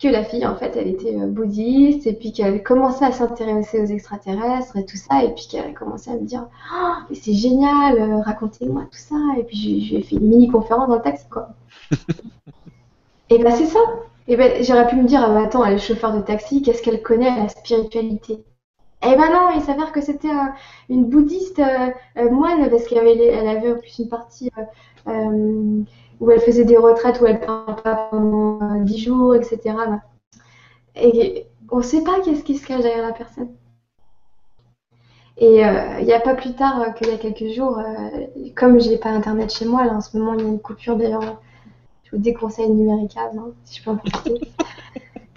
que 0.00 0.08
la 0.08 0.24
fille, 0.24 0.46
en 0.46 0.56
fait, 0.56 0.76
elle 0.76 0.88
était 0.88 1.14
euh, 1.14 1.26
bouddhiste 1.26 2.06
et 2.06 2.14
puis 2.14 2.32
qu'elle 2.32 2.62
commençait 2.62 3.04
à 3.04 3.12
s'intéresser 3.12 3.80
aux 3.82 3.86
extraterrestres 3.86 4.76
et 4.78 4.86
tout 4.86 4.96
ça. 4.96 5.22
Et 5.22 5.34
puis 5.34 5.46
qu'elle 5.50 5.66
a 5.66 5.72
commencé 5.72 6.10
à 6.10 6.14
me 6.14 6.24
dire 6.24 6.48
oh, 6.74 6.92
mais 7.08 7.14
c'est 7.14 7.34
génial, 7.34 7.98
euh, 7.98 8.20
racontez-moi 8.22 8.84
tout 8.90 8.98
ça. 8.98 9.16
Et 9.38 9.42
puis 9.44 9.84
je, 9.84 9.94
lui 9.94 10.00
ai 10.00 10.02
fait 10.02 10.16
une 10.16 10.28
mini-conférence 10.28 10.88
dans 10.88 10.96
le 10.96 11.02
taxi, 11.02 11.28
quoi. 11.28 11.50
et 13.30 13.38
ben 13.38 13.50
c'est 13.52 13.66
ça. 13.66 13.80
Et 14.26 14.36
ben 14.36 14.64
j'aurais 14.64 14.88
pu 14.88 14.96
me 14.96 15.06
dire 15.06 15.22
ah, 15.22 15.34
bah, 15.34 15.42
attends, 15.44 15.64
elle 15.64 15.74
est 15.74 15.78
chauffeur 15.78 16.16
de 16.16 16.22
taxi, 16.22 16.62
qu'est-ce 16.62 16.82
qu'elle 16.82 17.02
connaît 17.02 17.28
à 17.28 17.36
la 17.36 17.48
spiritualité 17.48 18.42
eh 19.02 19.16
ben 19.16 19.30
non, 19.32 19.48
il 19.56 19.62
s'avère 19.62 19.92
que 19.92 20.02
c'était 20.02 20.28
une 20.90 21.06
bouddhiste 21.06 21.58
euh, 21.58 22.30
moine 22.30 22.68
parce 22.68 22.86
qu'elle 22.86 22.98
avait, 22.98 23.28
elle 23.28 23.48
avait 23.48 23.72
en 23.72 23.78
plus 23.78 23.98
une 23.98 24.10
partie 24.10 24.50
où 26.20 26.30
elle 26.30 26.40
faisait 26.40 26.64
des 26.64 26.76
retraites 26.76 27.20
où 27.20 27.26
elle 27.26 27.40
parlait 27.40 27.82
pas 27.82 28.08
pendant 28.10 28.74
10 28.82 28.98
jours, 28.98 29.34
etc. 29.34 29.74
Et 30.94 31.46
on 31.70 31.78
ne 31.78 31.82
sait 31.82 32.04
pas 32.04 32.20
qu'est-ce 32.20 32.44
qui 32.44 32.56
se 32.56 32.66
cache 32.66 32.82
derrière 32.82 33.06
la 33.06 33.12
personne. 33.12 33.48
Et 35.40 35.64
euh, 35.64 35.98
il 36.00 36.04
n'y 36.04 36.12
a 36.12 36.20
pas 36.20 36.34
plus 36.34 36.52
tard 36.52 36.82
euh, 36.82 36.90
qu'il 36.90 37.08
y 37.08 37.12
a 37.12 37.16
quelques 37.16 37.54
jours, 37.54 37.78
euh, 37.78 38.26
comme 38.54 38.78
je 38.78 38.90
n'ai 38.90 38.98
pas 38.98 39.08
internet 39.08 39.50
chez 39.50 39.64
moi, 39.64 39.86
là 39.86 39.94
en 39.94 40.02
ce 40.02 40.16
moment 40.16 40.34
il 40.34 40.40
y 40.40 40.44
a 40.44 40.48
une 40.48 40.60
coupure 40.60 40.96
d'ailleurs, 40.96 41.40
je 42.04 42.10
vous 42.10 42.18
déconseille 42.18 42.68
numéricable, 42.68 43.38
hein, 43.38 43.52
si 43.64 43.78
je 43.78 43.84
peux 43.84 43.90
en 43.90 43.96
profiter. 43.96 44.38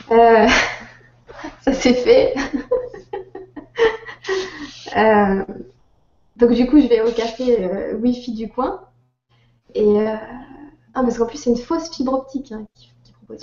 ça 1.61 1.71
s'est 1.71 1.93
fait. 1.93 2.35
donc 6.35 6.51
du 6.51 6.67
coup 6.67 6.81
je 6.81 6.87
vais 6.87 7.01
au 7.01 7.11
café 7.11 7.93
Wi-Fi 8.01 8.33
du 8.33 8.49
coin 8.49 8.81
et 9.73 10.05
Ah, 10.93 11.01
parce 11.01 11.17
qu'en 11.17 11.25
plus, 11.25 11.37
c'est 11.37 11.49
une 11.49 11.57
fausse 11.57 11.89
fibre 11.89 12.13
optique 12.13 12.51
hein, 12.51 12.65
qui, 12.75 12.91
propose. 13.13 13.41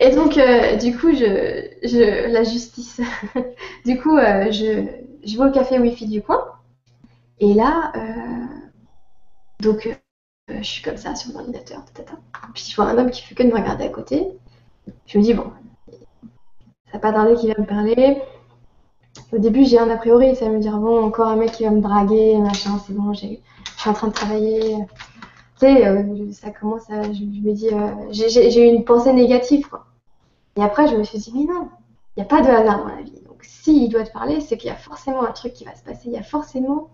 Et 0.00 0.10
donc, 0.10 0.36
euh, 0.36 0.76
du 0.76 0.96
coup, 0.96 1.12
je, 1.12 1.68
je, 1.84 2.32
la 2.32 2.42
justice. 2.42 3.00
du 3.86 4.00
coup, 4.00 4.16
euh, 4.16 4.50
je, 4.50 4.86
je 5.24 5.38
vais 5.38 5.44
au 5.44 5.52
café 5.52 5.78
Wi-Fi 5.78 6.06
du 6.06 6.22
coin. 6.22 6.44
Et 7.38 7.54
là, 7.54 7.92
donc, 9.60 10.00
je 10.48 10.62
suis 10.62 10.82
comme 10.82 10.96
ça 10.96 11.14
sur 11.14 11.32
mon 11.32 11.40
ordinateur. 11.40 11.84
Puis 12.54 12.66
je 12.68 12.76
vois 12.76 12.86
un 12.86 12.98
homme 12.98 13.10
qui 13.10 13.22
fait 13.22 13.34
que 13.34 13.42
de 13.42 13.48
me 13.48 13.54
regarder 13.54 13.84
à 13.84 13.88
côté. 13.88 14.28
Je 15.06 15.18
me 15.18 15.22
dis, 15.22 15.34
bon, 15.34 15.50
ça 16.92 16.98
pas 16.98 17.12
parlé 17.12 17.34
qui 17.34 17.48
va 17.48 17.54
me 17.58 17.66
parler. 17.66 18.20
Au 19.32 19.38
début, 19.38 19.64
j'ai 19.64 19.78
un 19.78 19.88
a 19.90 19.96
priori, 19.96 20.36
ça 20.36 20.46
va 20.46 20.52
me 20.52 20.60
dire, 20.60 20.76
bon, 20.78 21.04
encore 21.04 21.28
un 21.28 21.36
mec 21.36 21.52
qui 21.52 21.64
va 21.64 21.70
me 21.70 21.80
draguer, 21.80 22.36
machin, 22.38 22.78
c'est 22.86 22.94
bon, 22.94 23.12
je 23.12 23.26
suis 23.26 23.40
en 23.86 23.92
train 23.92 24.08
de 24.08 24.12
travailler. 24.12 24.76
Euh, 25.66 26.32
ça 26.32 26.50
commence 26.50 26.88
à. 26.90 27.02
Je, 27.12 27.24
me 27.24 27.52
dis, 27.52 27.68
euh, 27.72 27.88
j'ai 28.10 28.66
eu 28.66 28.72
une 28.72 28.84
pensée 28.84 29.12
négative, 29.12 29.68
quoi. 29.68 29.86
Et 30.56 30.62
après, 30.62 30.88
je 30.88 30.96
me 30.96 31.04
suis 31.04 31.18
dit, 31.18 31.32
mais 31.34 31.52
non, 31.52 31.68
il 32.16 32.20
n'y 32.20 32.22
a 32.22 32.26
pas 32.26 32.42
de 32.42 32.48
hasard 32.48 32.84
dans 32.84 32.94
la 32.94 33.02
vie. 33.02 33.20
Donc, 33.26 33.42
s'il 33.42 33.90
doit 33.90 34.04
te 34.04 34.12
parler, 34.12 34.40
c'est 34.40 34.56
qu'il 34.56 34.68
y 34.68 34.72
a 34.72 34.76
forcément 34.76 35.22
un 35.22 35.32
truc 35.32 35.54
qui 35.54 35.64
va 35.64 35.74
se 35.74 35.82
passer. 35.82 36.02
Il 36.06 36.12
y 36.12 36.18
a 36.18 36.22
forcément. 36.22 36.90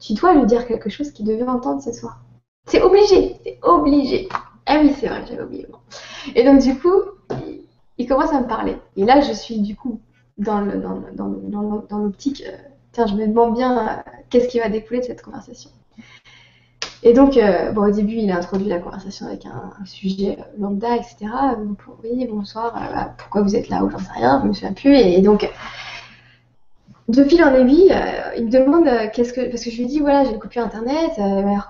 Tu 0.00 0.14
dois 0.14 0.34
lui 0.34 0.46
dire 0.46 0.66
quelque 0.66 0.90
chose 0.90 1.10
qu'il 1.10 1.26
devait 1.26 1.48
entendre 1.48 1.82
ce 1.82 1.92
soir. 1.92 2.20
C'est 2.66 2.82
obligé, 2.82 3.36
c'est 3.44 3.58
obligé. 3.62 4.28
Ah 4.66 4.80
oui, 4.82 4.94
c'est 4.98 5.08
vrai, 5.08 5.24
j'avais 5.26 5.42
oublié. 5.42 5.66
Et 6.34 6.44
donc, 6.44 6.60
du 6.60 6.78
coup, 6.78 7.02
il 7.96 8.06
commence 8.06 8.32
à 8.32 8.40
me 8.40 8.46
parler. 8.46 8.76
Et 8.96 9.04
là, 9.04 9.20
je 9.20 9.32
suis 9.32 9.60
du 9.60 9.74
coup 9.74 10.00
dans 10.38 10.60
l'optique, 10.60 11.16
dans, 11.16 11.28
dans, 11.28 11.82
dans, 11.88 12.04
euh, 12.04 12.56
tiens, 12.92 13.06
je 13.06 13.14
me 13.14 13.26
demande 13.26 13.54
bien 13.54 13.88
euh, 13.88 14.10
qu'est-ce 14.30 14.48
qui 14.48 14.60
va 14.60 14.68
découler 14.68 15.00
de 15.00 15.06
cette 15.06 15.22
conversation. 15.22 15.70
Et 17.02 17.12
donc, 17.12 17.36
euh, 17.36 17.70
bon, 17.70 17.88
au 17.88 17.90
début, 17.90 18.14
il 18.14 18.30
a 18.30 18.38
introduit 18.38 18.68
la 18.68 18.80
conversation 18.80 19.26
avec 19.26 19.46
un, 19.46 19.72
sujet 19.84 20.38
lambda, 20.58 20.96
etc. 20.96 21.16
oui, 22.02 22.26
bonsoir, 22.26 22.72
bah, 22.74 23.14
pourquoi 23.16 23.42
vous 23.42 23.54
êtes 23.54 23.68
là 23.68 23.84
ou 23.84 23.90
j'en 23.90 23.98
sais 23.98 24.12
rien, 24.14 24.40
je 24.42 24.48
me 24.48 24.52
souviens 24.52 24.72
plus. 24.72 24.96
Et, 24.96 25.20
donc, 25.20 25.48
de 27.06 27.24
fil 27.24 27.42
en 27.42 27.54
aiguille, 27.54 27.94
il 28.36 28.46
me 28.46 28.50
demande 28.50 28.88
qu'est-ce 29.12 29.32
que. 29.32 29.48
Parce 29.48 29.64
que 29.64 29.70
je 29.70 29.78
lui 29.78 29.86
dis, 29.86 30.00
voilà, 30.00 30.24
j'ai 30.24 30.32
une 30.32 30.38
copie 30.38 30.58
internet, 30.58 31.12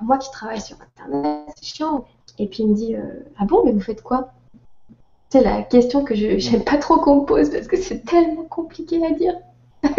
moi 0.01 0.19
qui 0.19 0.31
travaille 0.31 0.61
sur 0.61 0.77
internet, 0.81 1.47
c'est 1.57 1.77
chiant. 1.77 2.07
Et 2.39 2.47
puis 2.47 2.63
il 2.63 2.69
me 2.71 2.75
dit, 2.75 2.97
ah 3.39 3.45
bon, 3.45 3.63
mais 3.65 3.73
vous 3.73 3.81
faites 3.81 4.03
quoi? 4.03 4.33
C'est 5.31 5.43
la 5.43 5.63
question 5.63 6.05
que 6.05 6.15
je 6.15 6.51
n'aime 6.51 6.65
pas 6.65 6.79
trop 6.79 6.97
qu'on 6.97 7.17
me 7.21 7.27
pose 7.27 7.51
parce 7.51 7.67
que 7.67 7.77
c'est 7.77 8.03
tellement 8.05 8.45
compliqué 8.45 9.05
à 9.07 9.11
dire. 9.11 9.35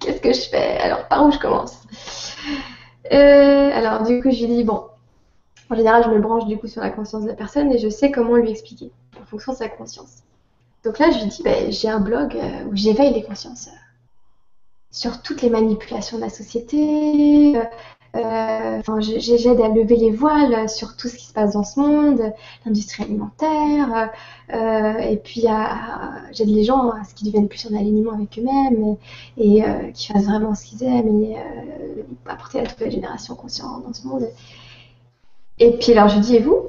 Qu'est-ce 0.00 0.20
que 0.20 0.32
je 0.32 0.48
fais? 0.50 0.78
Alors, 0.80 1.06
par 1.06 1.24
où 1.24 1.30
je 1.30 1.38
commence? 1.38 1.84
euh, 2.46 2.73
Alors, 3.10 4.02
du 4.02 4.20
coup, 4.22 4.30
je 4.30 4.46
lui 4.46 4.56
dis, 4.56 4.64
bon, 4.64 4.84
en 5.70 5.74
général, 5.74 6.04
je 6.04 6.10
me 6.10 6.20
branche 6.20 6.46
du 6.46 6.58
coup 6.58 6.66
sur 6.66 6.82
la 6.82 6.90
conscience 6.90 7.22
de 7.24 7.28
la 7.28 7.34
personne 7.34 7.72
et 7.72 7.78
je 7.78 7.88
sais 7.88 8.10
comment 8.10 8.36
lui 8.36 8.50
expliquer 8.50 8.90
en 9.20 9.24
fonction 9.24 9.52
de 9.52 9.58
sa 9.58 9.68
conscience. 9.68 10.22
Donc 10.84 10.98
là, 10.98 11.10
je 11.10 11.20
lui 11.20 11.26
dis, 11.26 11.42
ben, 11.42 11.70
j'ai 11.72 11.88
un 11.88 12.00
blog 12.00 12.36
euh, 12.36 12.64
où 12.66 12.76
j'éveille 12.76 13.14
les 13.14 13.22
consciences 13.22 13.68
euh, 13.68 13.76
sur 14.90 15.22
toutes 15.22 15.40
les 15.40 15.48
manipulations 15.48 16.18
de 16.18 16.22
la 16.22 16.28
société, 16.28 17.58
euh, 18.14 18.80
J'aide 19.00 19.60
à 19.60 19.68
lever 19.68 19.96
les 19.96 20.10
voiles 20.10 20.68
sur 20.68 20.96
tout 20.96 21.08
ce 21.08 21.16
qui 21.16 21.26
se 21.26 21.32
passe 21.32 21.54
dans 21.54 21.64
ce 21.64 21.80
monde, 21.80 22.32
l'industrie 22.64 23.04
alimentaire, 23.04 24.10
euh, 24.52 24.98
et 24.98 25.16
puis 25.16 25.46
j'aide 26.32 26.48
les 26.48 26.64
gens 26.64 26.90
à 26.90 27.04
ce 27.04 27.14
qu'ils 27.14 27.26
deviennent 27.28 27.48
plus 27.48 27.66
en 27.66 27.76
alignement 27.76 28.12
avec 28.12 28.38
eux-mêmes 28.38 28.96
et, 29.36 29.56
et 29.56 29.64
euh, 29.64 29.90
qu'ils 29.92 30.14
fassent 30.14 30.26
vraiment 30.26 30.54
ce 30.54 30.64
qu'ils 30.66 30.84
aiment 30.84 31.22
et 31.22 31.36
apporter 32.26 32.62
la 32.62 32.70
nouvelle 32.70 32.92
génération 32.92 33.34
consciente 33.34 33.84
dans 33.84 33.92
ce 33.92 34.06
monde. 34.06 34.28
Et 35.58 35.72
puis 35.78 35.92
alors 35.92 36.08
je 36.08 36.18
dis, 36.18 36.36
et 36.36 36.40
vous? 36.40 36.68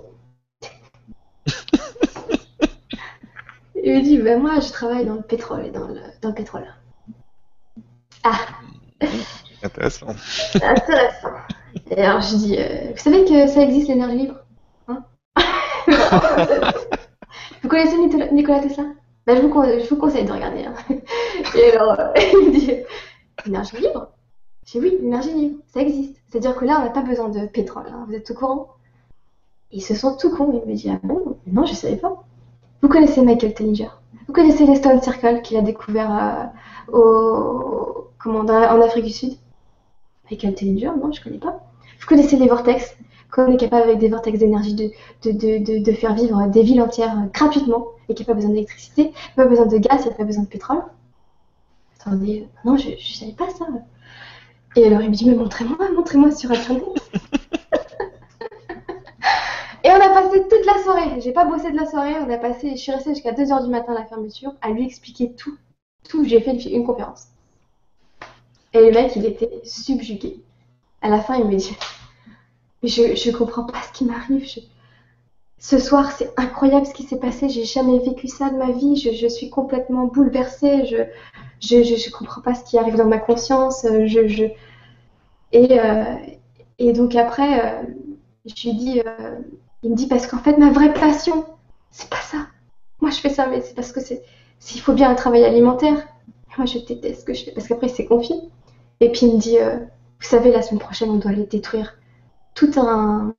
Il 3.84 3.94
me 3.94 4.02
dit, 4.02 4.18
ben 4.18 4.42
moi 4.42 4.60
je 4.62 4.72
travaille 4.72 5.06
dans 5.06 5.14
le 5.14 5.22
pétrole 5.22 5.66
et 5.66 5.70
dans 5.70 5.88
le, 5.88 6.00
dans 6.22 6.30
le 6.30 6.36
pétrole. 6.36 6.66
Ah 8.24 8.40
Intéressant. 9.66 10.08
Intéressant. 10.56 11.30
Et 11.92 12.02
alors 12.02 12.22
je 12.22 12.36
dis, 12.36 12.56
euh, 12.58 12.92
vous 12.92 12.98
savez 12.98 13.26
que 13.26 13.48
ça 13.48 13.62
existe 13.62 13.88
l'énergie 13.88 14.18
libre 14.18 14.36
hein 14.88 15.04
Vous 17.64 17.70
connaissez 17.70 17.98
Nicolas 18.32 18.60
Tesla? 18.60 18.84
Ben, 19.26 19.38
je, 19.38 19.42
vous, 19.42 19.64
je, 19.64 19.90
vous, 19.90 19.96
conseille 19.96 20.24
de 20.24 20.32
regarder. 20.32 20.66
Hein. 20.66 20.76
Et 21.56 21.72
alors, 21.72 22.00
euh, 22.00 22.14
il 22.16 22.48
me 22.48 22.52
dit, 22.52 22.72
l'énergie 23.46 23.78
libre? 23.78 24.10
Je 24.66 24.74
dis 24.74 24.80
oui, 24.80 24.98
l'énergie 25.02 25.34
libre, 25.34 25.60
ça 25.74 25.82
existe. 25.82 26.16
C'est-à-dire 26.30 26.56
que 26.56 26.66
là, 26.66 26.78
on 26.80 26.84
n'a 26.84 26.92
pas 26.92 27.02
besoin 27.02 27.30
de 27.30 27.48
pétrole. 27.48 27.88
Hein. 27.92 28.06
Vous 28.08 28.14
êtes 28.14 28.30
au 28.30 28.36
courant? 28.36 28.68
Ils 29.72 29.82
se 29.82 29.96
sont 29.96 30.16
tout 30.16 30.30
cons. 30.30 30.62
Il 30.64 30.70
me 30.70 30.76
dit, 30.76 30.92
ah 30.92 31.00
bon? 31.02 31.38
Non, 31.48 31.66
je 31.66 31.72
ne 31.72 31.78
savais 31.78 31.98
pas. 31.98 32.24
Vous 32.82 32.88
connaissez 32.88 33.22
Michael 33.24 33.56
Tellinger? 33.56 33.90
Vous 34.28 34.34
connaissez 34.34 34.66
les 34.68 34.76
Stone 34.76 35.02
Circle 35.02 35.42
qu'il 35.42 35.58
a 35.58 35.62
découvert 35.62 36.52
euh, 36.92 36.98
au, 36.98 38.10
comment, 38.20 38.42
en 38.42 38.82
Afrique 38.82 39.06
du 39.06 39.12
Sud? 39.12 39.38
Michael 40.30 40.56
Tellinger, 40.56 40.92
non, 41.00 41.12
je 41.12 41.22
connais 41.22 41.38
pas. 41.38 41.64
Vous 42.00 42.08
connaissez 42.08 42.38
les 42.38 42.48
vortex? 42.48 42.96
Qu'on 43.32 43.52
est 43.52 43.58
capable 43.58 43.84
avec 43.84 44.00
des 44.00 44.08
vortex 44.08 44.40
d'énergie 44.40 44.76
de, 44.76 44.92
de, 45.24 45.84
de, 45.84 45.92
faire 45.92 46.14
vivre 46.14 46.48
des 46.48 46.62
villes 46.62 46.82
entières 46.82 47.28
gratuitement 47.34 47.88
et 48.08 48.14
qu'il 48.14 48.26
n'y 48.26 48.32
a 48.32 48.34
pas 48.34 48.36
besoin 48.36 48.52
d'électricité, 48.52 49.12
pas 49.36 49.46
besoin 49.46 49.66
de 49.66 49.78
gaz, 49.78 50.02
il 50.02 50.08
n'y 50.08 50.14
a 50.14 50.18
pas 50.18 50.24
besoin 50.24 50.44
de 50.44 50.48
pétrole. 50.48 50.84
Attendez, 52.00 52.48
non, 52.64 52.78
je 52.78 52.92
ne 52.92 52.96
savais 52.98 53.34
pas 53.34 53.50
ça. 53.50 53.66
Et 54.76 54.86
alors 54.86 55.02
il 55.02 55.10
me 55.10 55.16
dit, 55.16 55.28
mais 55.28 55.36
montrez-moi, 55.36 55.78
montrez-moi 55.96 56.32
sur 56.32 56.52
Internet. 56.52 56.84
et 59.84 59.90
on 59.90 59.96
a 59.96 60.10
passé 60.10 60.44
toute 60.50 60.66
la 60.66 60.84
soirée, 60.84 61.20
j'ai 61.20 61.34
pas 61.34 61.46
bossé 61.46 61.72
de 61.72 61.78
la 61.78 61.88
soirée, 61.88 62.14
on 62.26 62.30
a 62.30 62.38
passé, 62.38 62.72
je 62.72 62.78
suis 62.78 62.92
restée 62.92 63.16
jusqu'à 63.16 63.32
2h 63.32 63.64
du 63.64 63.70
matin 63.70 63.94
à 63.94 64.00
la 64.00 64.06
fermeture 64.06 64.54
à 64.62 64.70
lui 64.70 64.86
expliquer 64.86 65.34
tout. 65.34 65.58
Tout, 66.08 66.24
j'ai 66.24 66.40
fait 66.40 66.54
une 66.54 66.86
conférence. 66.86 67.30
Et 68.76 68.92
le 68.92 68.92
mec, 68.92 69.16
il 69.16 69.26
était 69.26 69.62
subjugué. 69.64 70.44
À 71.02 71.08
la 71.08 71.22
fin, 71.22 71.36
il 71.38 71.46
me 71.46 71.56
dit 71.56 71.78
je, 72.84 73.02
ne 73.04 73.36
comprends 73.36 73.64
pas 73.64 73.82
ce 73.82 73.98
qui 73.98 74.04
m'arrive. 74.04 74.46
Ce 75.58 75.80
soir, 75.80 76.12
c'est 76.12 76.34
incroyable 76.38 76.86
ce 76.86 76.94
qui 76.94 77.04
s'est 77.04 77.20
passé. 77.20 77.48
J'ai 77.48 77.64
jamais 77.64 78.00
vécu 78.00 78.28
ça 78.28 78.50
de 78.50 78.58
ma 78.58 78.72
vie. 78.72 78.98
Je, 78.98 79.28
suis 79.28 79.50
complètement 79.50 80.08
bouleversée. 80.08 80.86
Je, 80.86 80.98
je, 81.62 81.84
je, 81.84 82.12
comprends 82.12 82.42
pas 82.42 82.54
ce 82.54 82.66
qui 82.66 82.78
arrive 82.78 82.98
dans 82.98 83.08
ma 83.08 83.18
conscience. 83.18 83.86
Je, 83.86 84.28
je... 84.28 84.44
Et, 85.54 85.80
euh, 85.80 86.16
et 86.78 86.92
donc 86.92 87.16
après, 87.16 87.66
euh, 87.66 87.84
je 88.46 88.68
lui 88.68 88.76
dis 88.76 89.00
euh, 89.00 89.40
Il 89.84 89.92
me 89.92 89.96
dit 89.96 90.08
Parce 90.08 90.28
qu'en 90.28 90.40
fait, 90.40 90.58
ma 90.58 90.70
vraie 90.70 90.94
passion, 90.94 91.46
c'est 91.92 92.10
pas 92.10 92.22
ça. 92.22 92.48
Moi, 93.00 93.10
je 93.10 93.20
fais 93.20 93.30
ça, 93.30 93.48
mais 93.48 93.62
c'est 93.62 93.74
parce 93.74 93.94
que. 93.94 94.02
S'il 94.60 94.82
faut 94.82 94.94
bien 94.94 95.10
un 95.10 95.16
travail 95.16 95.46
alimentaire. 95.46 96.08
Moi, 96.58 96.66
je 96.66 96.80
déteste 96.80 97.22
ce 97.22 97.26
que 97.26 97.34
je 97.34 97.46
fais. 97.46 97.52
Parce 97.52 97.68
qu'après, 97.68 97.88
il 97.88 97.94
s'est 97.94 98.06
confié. 98.06 98.36
Et 99.00 99.12
puis 99.12 99.26
il 99.26 99.36
me 99.36 99.40
dit, 99.40 99.60
euh, 99.60 99.78
vous 99.78 100.28
savez, 100.28 100.52
la 100.52 100.62
semaine 100.62 100.80
prochaine, 100.80 101.10
on 101.10 101.18
doit 101.18 101.32
aller 101.32 101.46
détruire 101.46 101.98
tout 102.54 102.72
un, 102.78 103.34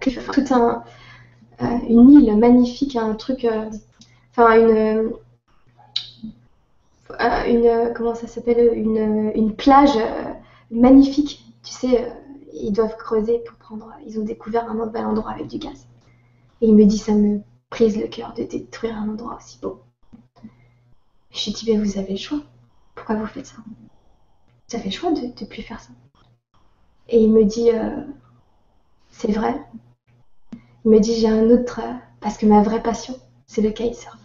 tout 0.00 0.44
un, 0.50 0.84
euh, 1.62 1.78
une 1.88 2.10
île 2.10 2.36
magnifique, 2.36 2.96
un 2.96 3.14
truc, 3.14 3.44
euh, 3.44 3.70
enfin 4.30 4.58
une, 4.58 5.12
une, 7.46 7.92
comment 7.94 8.14
ça 8.14 8.26
s'appelle, 8.26 8.72
une, 8.74 9.32
une 9.34 9.54
plage 9.54 9.98
magnifique. 10.70 11.44
Tu 11.62 11.72
sais, 11.72 12.12
ils 12.52 12.72
doivent 12.72 12.96
creuser 12.96 13.38
pour 13.38 13.56
prendre, 13.56 13.92
ils 14.06 14.18
ont 14.18 14.24
découvert 14.24 14.70
un 14.70 14.74
nouvel 14.74 15.06
endroit 15.06 15.30
avec 15.30 15.46
du 15.46 15.58
gaz. 15.58 15.86
Et 16.60 16.66
il 16.66 16.74
me 16.74 16.84
dit, 16.84 16.98
ça 16.98 17.12
me 17.12 17.40
brise 17.70 17.96
le 17.96 18.08
cœur 18.08 18.34
de 18.34 18.44
détruire 18.44 18.96
un 18.96 19.08
endroit 19.08 19.36
aussi 19.36 19.58
beau. 19.60 19.80
Je 21.30 21.46
lui 21.46 21.52
dis, 21.52 21.70
mais 21.70 21.78
vous 21.82 21.98
avez 21.98 22.12
le 22.12 22.18
choix. 22.18 22.40
Pourquoi 22.94 23.16
vous 23.16 23.26
faites 23.26 23.46
ça 23.46 23.56
avez 24.74 24.84
le 24.84 24.90
choix 24.90 25.12
de 25.12 25.20
ne 25.20 25.46
plus 25.46 25.62
faire 25.62 25.80
ça. 25.80 25.90
Et 27.08 27.22
il 27.22 27.32
me 27.32 27.44
dit 27.44 27.70
euh, 27.70 28.02
C'est 29.10 29.32
vrai. 29.32 29.60
Il 30.84 30.90
me 30.90 31.00
dit 31.00 31.14
J'ai 31.14 31.28
un 31.28 31.50
autre. 31.50 31.80
Euh, 31.82 31.92
parce 32.20 32.38
que 32.38 32.46
ma 32.46 32.62
vraie 32.62 32.82
passion, 32.82 33.16
c'est 33.46 33.62
le 33.62 33.70
kitesurf. 33.70 34.18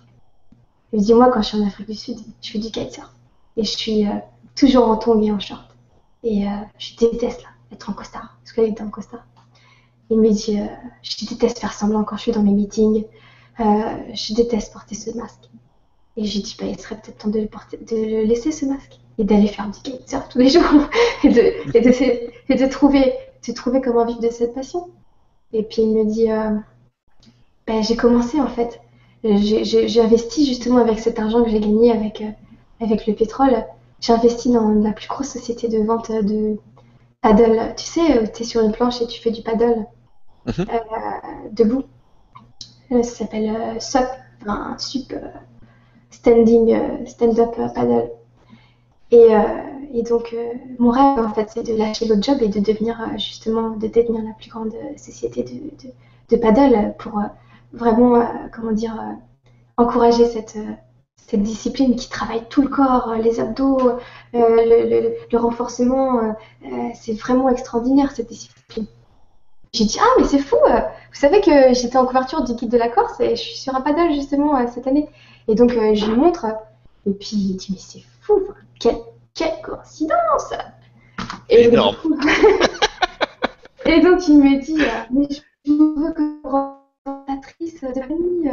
Il 0.94 1.00
me 1.00 1.06
dit 1.06 1.14
Moi, 1.14 1.30
quand 1.32 1.42
je 1.42 1.48
suis 1.50 1.62
en 1.62 1.68
Afrique 1.68 1.88
du 1.88 1.96
Sud, 1.96 2.18
je 2.42 2.52
fais 2.52 2.60
du 2.60 2.72
kitesurf. 2.72 3.12
Et 3.58 3.64
je 3.64 3.70
suis 3.70 4.08
euh, 4.08 4.14
toujours 4.56 4.88
en 4.88 4.98
tongs 4.98 5.22
et 5.22 5.32
en 5.32 5.40
short. 5.40 5.76
Et 6.24 6.46
je 6.78 6.96
déteste 6.98 7.44
là, 7.44 7.50
être 7.72 7.90
en 7.90 7.94
costard. 7.94 8.38
Parce 8.44 8.52
qu'il 8.52 8.66
était 8.66 8.82
en 8.82 8.90
costard. 8.90 9.26
Il 10.10 10.20
me 10.20 10.30
dit 10.30 10.60
Je 11.02 11.26
déteste 11.26 11.60
faire 11.60 11.74
semblant 11.74 12.04
quand 12.04 12.18
je 12.18 12.24
suis 12.24 12.32
dans 12.32 12.44
mes 12.44 12.52
meetings. 12.52 13.06
je 13.60 14.34
déteste 14.34 14.74
porter 14.74 14.96
ce 14.96 15.12
masque. 15.12 15.47
Et 16.18 16.26
j'ai 16.26 16.40
dit, 16.40 16.56
bah, 16.60 16.66
il 16.68 16.80
serait 16.80 16.96
peut-être 16.96 17.18
temps 17.20 17.30
de, 17.30 17.40
de 17.42 18.26
laisser 18.26 18.52
ce 18.52 18.66
masque 18.66 19.00
et 19.18 19.24
d'aller 19.24 19.48
faire 19.48 19.70
du 19.70 19.80
kitesurf 19.80 20.28
tous 20.30 20.40
les 20.40 20.50
jours 20.50 20.64
et, 21.24 21.30
de, 21.30 21.76
et, 21.76 22.56
de, 22.56 22.66
trouver, 22.66 23.14
de 23.48 23.54
trouver 23.54 23.82
comment 23.82 24.06
vivre 24.06 24.20
de 24.22 24.30
cette 24.30 24.54
passion. 24.54 24.90
Et 25.54 25.64
puis 25.64 25.84
il 25.84 25.94
me 25.94 26.06
dit, 26.06 26.30
euh, 26.32 26.50
bah, 27.66 27.82
j'ai 27.82 27.96
commencé 27.96 28.42
en 28.42 28.48
fait. 28.48 28.82
J'ai 29.24 30.02
investi 30.02 30.46
justement 30.46 30.78
avec 30.78 31.00
cet 31.00 31.20
argent 31.20 31.44
que 31.44 31.50
j'ai 31.50 31.60
gagné 31.60 31.92
avec, 31.92 32.22
euh, 32.22 32.30
avec 32.82 33.08
le 33.08 33.14
pétrole. 33.14 33.66
J'ai 34.00 34.14
investi 34.14 34.52
dans 34.52 34.70
la 34.70 34.92
plus 34.92 35.08
grosse 35.08 35.30
société 35.30 35.68
de 35.68 35.80
vente 35.80 36.12
de, 36.12 36.58
paddle. 37.22 37.74
Tu 37.76 37.86
sais, 37.86 38.32
tu 38.32 38.44
es 38.44 38.46
sur 38.46 38.62
une 38.62 38.72
planche 38.72 39.02
et 39.02 39.08
tu 39.08 39.22
fais 39.22 39.32
du 39.32 39.42
paddle 39.42 39.86
Mhm. 40.48 40.66
debout. 41.52 41.84
ça 42.90 43.04
s'appelle 43.04 43.82
SUP, 43.82 44.08
enfin 44.42 44.78
SUP, 44.78 45.14
standing, 46.10 47.06
stand-up 47.06 47.56
paddle. 47.74 48.12
Et, 49.12 49.28
et 49.94 50.04
donc, 50.04 50.36
mon 50.80 50.90
rêve, 50.90 51.26
en 51.26 51.34
fait, 51.34 51.50
c'est 51.54 51.64
de 51.64 51.76
lâcher 51.76 52.08
l'autre 52.08 52.24
job 52.24 52.38
et 52.42 52.50
de 52.50 52.60
devenir, 52.60 53.00
justement, 53.16 53.72
de 53.72 53.88
détenir 53.88 54.24
la 54.24 54.34
plus 54.34 54.50
grande 54.50 54.74
société 54.98 55.44
de, 55.44 55.90
de, 56.30 56.42
paddle 56.42 56.94
pour 56.98 57.22
vraiment, 57.72 58.22
comment 58.54 58.74
dire, 58.74 58.96
encourager 59.78 60.26
cette, 60.26 60.58
cette 61.28 61.44
discipline 61.44 61.96
qui 61.96 62.10
travaille 62.10 62.44
tout 62.50 62.62
le 62.62 62.70
corps, 62.70 63.16
les 63.22 63.40
abdos, 63.42 63.80
euh, 63.90 63.98
le, 64.34 65.38
renforcement. 65.38 66.20
Euh, 66.20 66.68
c'est 66.96 67.14
vraiment 67.14 67.50
extraordinaire 67.50 68.12
cette 68.12 68.30
discipline. 68.30 68.86
J'ai 69.74 69.84
dit, 69.84 69.98
ah, 70.00 70.08
mais 70.18 70.26
c'est 70.26 70.40
fou! 70.40 70.56
Vous 70.66 71.20
savez 71.20 71.42
que 71.42 71.74
j'étais 71.74 71.98
en 71.98 72.06
couverture 72.06 72.44
du 72.44 72.54
guide 72.54 72.70
de 72.70 72.78
la 72.78 72.88
Corse 72.88 73.20
et 73.20 73.36
je 73.36 73.42
suis 73.42 73.58
sur 73.58 73.76
un 73.76 73.82
paddle 73.82 74.14
justement 74.14 74.66
cette 74.68 74.88
année. 74.88 75.10
Et 75.48 75.56
donc, 75.56 75.72
je 75.72 76.06
lui 76.06 76.16
montre. 76.16 76.46
Et 77.06 77.12
puis, 77.12 77.38
il 77.38 77.56
dit, 77.56 77.68
mais 77.72 77.80
c'est 77.80 78.04
fou! 78.22 78.44
Quelle, 78.80 78.98
quelle 79.34 79.62
coïncidence! 79.64 80.54
Et 81.50 81.66
Énorme! 81.66 81.96
Donc, 82.04 82.26
et 83.86 84.02
donc, 84.02 84.28
il 84.28 84.40
me 84.40 84.62
dit, 84.62 84.84
mais 85.12 85.28
je 85.66 85.72
veux 85.72 86.12
que 86.12 86.48
représentatrice 86.48 87.82
de 87.82 88.02
famille, 88.02 88.52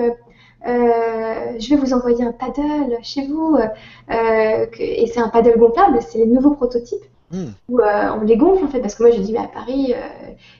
euh, 0.66 1.58
je 1.58 1.70
vais 1.70 1.76
vous 1.76 1.92
envoyer 1.92 2.24
un 2.24 2.32
paddle 2.32 2.96
chez 3.02 3.26
vous. 3.26 3.56
Euh, 3.56 4.66
et 4.78 5.06
c'est 5.06 5.20
un 5.20 5.28
paddle 5.28 5.58
gonflable, 5.58 5.98
c'est 6.00 6.18
les 6.18 6.26
nouveaux 6.26 6.52
prototypes. 6.52 7.04
Hmm. 7.30 7.50
Où 7.68 7.80
euh, 7.80 8.10
on 8.14 8.20
les 8.20 8.36
gonfle 8.36 8.64
en 8.64 8.68
fait, 8.68 8.80
parce 8.80 8.94
que 8.94 9.02
moi 9.02 9.12
je 9.12 9.20
dis, 9.20 9.32
mais 9.32 9.40
à 9.40 9.48
Paris, 9.48 9.94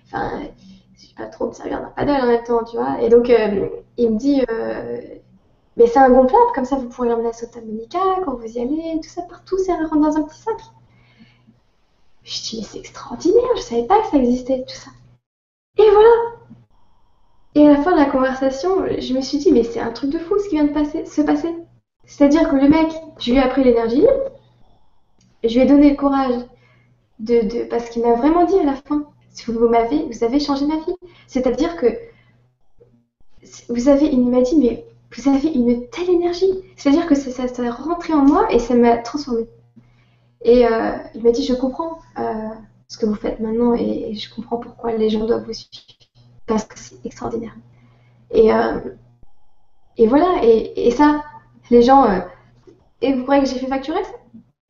enfin, 0.07 0.41
je 0.97 1.07
sais 1.07 1.15
pas 1.17 1.27
trop 1.27 1.47
me 1.47 1.53
servir 1.53 1.81
d'un 1.81 1.93
paddle 1.95 2.25
en 2.25 2.27
même 2.27 2.43
temps, 2.43 2.65
tu 2.65 2.77
vois. 2.77 3.01
Et 3.01 3.09
donc, 3.09 3.33
il 3.97 4.11
me 4.11 4.19
dit, 4.19 4.43
c'est 5.77 5.99
un 5.99 6.11
gonflable, 6.11 6.53
comme 6.55 6.65
ça 6.65 6.77
vous 6.77 6.89
pourrez 6.89 7.09
l'emmener 7.09 7.29
à 7.29 7.33
Santa 7.33 7.61
Monica 7.61 7.99
quand 8.25 8.35
vous 8.35 8.47
y 8.47 8.61
allez, 8.61 9.01
tout 9.03 9.09
ça 9.09 9.23
partout, 9.23 9.59
c'est 9.59 9.73
rentre 9.73 9.97
dans 9.97 10.17
un 10.17 10.23
petit 10.23 10.41
sac. 10.41 10.57
Je 12.23 12.43
dis, 12.43 12.57
mais 12.59 12.63
c'est 12.65 12.79
extraordinaire, 12.79 13.57
je 13.57 13.63
savais 13.63 13.87
pas 13.87 14.01
que 14.01 14.07
ça 14.09 14.17
existait, 14.17 14.65
tout 14.67 14.75
ça. 14.75 14.91
Et 15.79 15.91
voilà, 15.91 16.35
et 17.55 17.67
à 17.67 17.71
la 17.73 17.83
fin 17.83 17.93
de 17.93 17.97
la 17.97 18.07
conversation, 18.07 18.87
je 18.99 19.15
me 19.15 19.21
suis 19.21 19.39
dit, 19.39 19.53
mais 19.53 19.63
c'est 19.63 19.81
un 19.81 19.93
truc 19.93 20.11
de 20.11 20.19
fou 20.19 20.39
ce 20.39 20.49
qui 20.49 20.57
vient 20.57 20.65
de 20.65 21.07
se 21.07 21.21
passer. 21.23 21.55
C'est-à-dire 22.05 22.49
que 22.49 22.57
le 22.57 22.69
mec, 22.69 22.93
je 23.19 23.31
lui 23.31 23.39
ai 23.39 23.43
appris 23.43 23.63
l'énergie, 23.63 24.07
je 25.45 25.55
lui 25.55 25.61
ai 25.61 25.67
donné 25.67 25.91
le 25.91 25.97
courage 25.97 26.35
de, 27.21 27.43
de 27.43 27.65
parce 27.65 27.91
qu'il 27.91 28.03
m'a 28.03 28.15
vraiment 28.15 28.45
dit 28.45 28.59
à 28.59 28.65
la 28.65 28.75
fin, 28.75 29.05
vous 29.47 29.69
m'avez, 29.69 30.05
vous 30.11 30.25
avez 30.25 30.41
changé 30.41 30.67
ma 30.67 30.77
vie. 30.79 30.95
C'est-à-dire 31.29 31.77
que 31.77 31.87
vous 33.69 33.89
avez, 33.89 34.07
il 34.07 34.29
m'a 34.29 34.41
dit, 34.41 34.57
mais 34.57 34.85
vous 35.17 35.29
avez 35.29 35.49
une 35.49 35.89
telle 35.89 36.11
énergie. 36.11 36.51
C'est-à-dire 36.77 37.07
que 37.07 37.15
ça, 37.15 37.31
ça, 37.31 37.49
ça, 37.49 37.71
rentré 37.71 38.13
en 38.13 38.23
moi 38.23 38.47
et 38.51 38.59
ça 38.59 38.75
m'a 38.75 38.97
transformé. 38.99 39.47
Et 40.43 40.67
euh, 40.67 40.97
il 41.15 41.23
m'a 41.23 41.31
dit, 41.31 41.45
je 41.45 41.55
comprends 41.55 41.99
euh, 42.19 42.49
ce 42.89 42.99
que 42.99 43.07
vous 43.07 43.15
faites 43.15 43.41
maintenant 43.41 43.75
et, 43.75 44.15
je 44.15 44.33
comprends 44.35 44.59
pourquoi 44.59 44.93
les 44.93 45.09
gens 45.11 45.25
doivent 45.27 45.45
vous 45.45 45.53
suivre 45.53 45.83
parce 46.47 46.65
que 46.65 46.79
c'est 46.79 47.05
extraordinaire. 47.07 47.57
Et, 48.31 48.53
euh, 48.53 48.79
voilà, 50.07 50.41
et, 50.43 50.91
ça, 50.91 51.23
les 51.71 51.83
gens. 51.83 52.07
Et 53.01 53.15
vous 53.15 53.23
croyez 53.23 53.43
que 53.43 53.49
j'ai 53.49 53.59
fait 53.59 53.67
facturer 53.67 54.03
ça? 54.05 54.11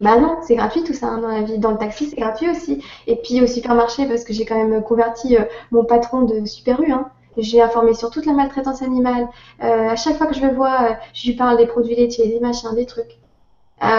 Bah 0.01 0.19
non, 0.19 0.39
c'est 0.43 0.57
gratuit 0.57 0.83
tout 0.85 0.93
ça 0.93 1.09
hein, 1.09 1.19
dans 1.19 1.29
la 1.29 1.43
vie. 1.43 1.59
Dans 1.59 1.71
le 1.71 1.79
taxi, 1.79 2.07
c'est 2.07 2.17
gratuit 2.17 2.51
aussi. 2.51 2.85
Et 3.07 3.17
puis 3.17 3.41
au 3.41 3.47
supermarché, 3.47 4.07
parce 4.07 4.25
que 4.25 4.33
j'ai 4.33 4.45
quand 4.45 4.57
même 4.57 4.83
converti 4.83 5.37
mon 5.71 5.85
patron 5.85 6.23
de 6.23 6.45
Super. 6.45 6.81
Hein. 6.83 7.11
J'ai 7.37 7.61
informé 7.61 7.95
sur 7.95 8.11
toute 8.11 8.27
la 8.27 8.33
maltraitance 8.33 8.83
animale. 8.83 9.29
à 9.61 9.97
chaque 9.97 10.17
fois 10.17 10.27
que 10.27 10.35
je 10.35 10.45
le 10.45 10.55
vois, 10.55 10.97
je 11.13 11.29
lui 11.29 11.37
parle 11.37 11.57
des 11.57 11.67
produits 11.67 11.97
laitiers, 11.97 12.29
des 12.29 12.41
machins, 12.41 12.75
des 12.75 12.87
trucs. 12.87 13.19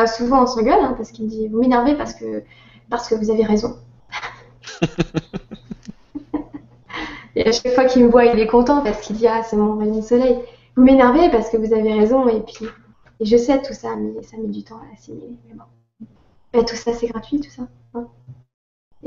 souvent 0.07 0.43
on 0.43 0.47
s'engueule 0.47 0.79
hein, 0.81 0.93
parce 0.97 1.11
qu'il 1.11 1.25
me 1.25 1.29
dit 1.29 1.47
Vous 1.47 1.59
m'énervez 1.59 1.95
parce 1.95 2.13
que, 2.13 2.43
parce 2.89 3.07
que 3.07 3.15
vous 3.15 3.29
avez 3.31 3.43
raison. 3.43 3.77
Et 7.35 7.45
à 7.47 7.51
chaque 7.51 7.73
fois 7.73 7.85
qu'il 7.85 8.05
me 8.05 8.09
voit, 8.09 8.25
il 8.25 8.39
est 8.39 8.47
content 8.47 8.81
parce 8.81 9.01
qu'il 9.01 9.17
dit 9.17 9.27
Ah, 9.27 9.43
c'est 9.43 9.57
mon 9.57 9.77
rayon 9.77 9.97
de 9.97 10.01
soleil. 10.01 10.39
Vous 10.75 10.83
m'énervez 10.83 11.29
parce 11.29 11.49
que 11.49 11.57
vous 11.57 11.73
avez 11.73 11.93
raison. 11.93 12.27
Et 12.27 12.39
puis, 12.41 12.65
et 13.19 13.25
je 13.25 13.37
sais 13.37 13.61
tout 13.61 13.73
ça, 13.73 13.95
mais 13.95 14.23
ça 14.23 14.37
met 14.37 14.47
du 14.47 14.63
temps 14.63 14.77
à 14.77 14.93
assimiler. 14.93 15.35
Mais 15.47 15.55
bon. 15.55 16.65
tout 16.65 16.75
ça, 16.75 16.93
c'est 16.93 17.07
gratuit, 17.07 17.39
tout 17.39 17.49
ça. 17.49 17.63
Hein. 17.93 18.07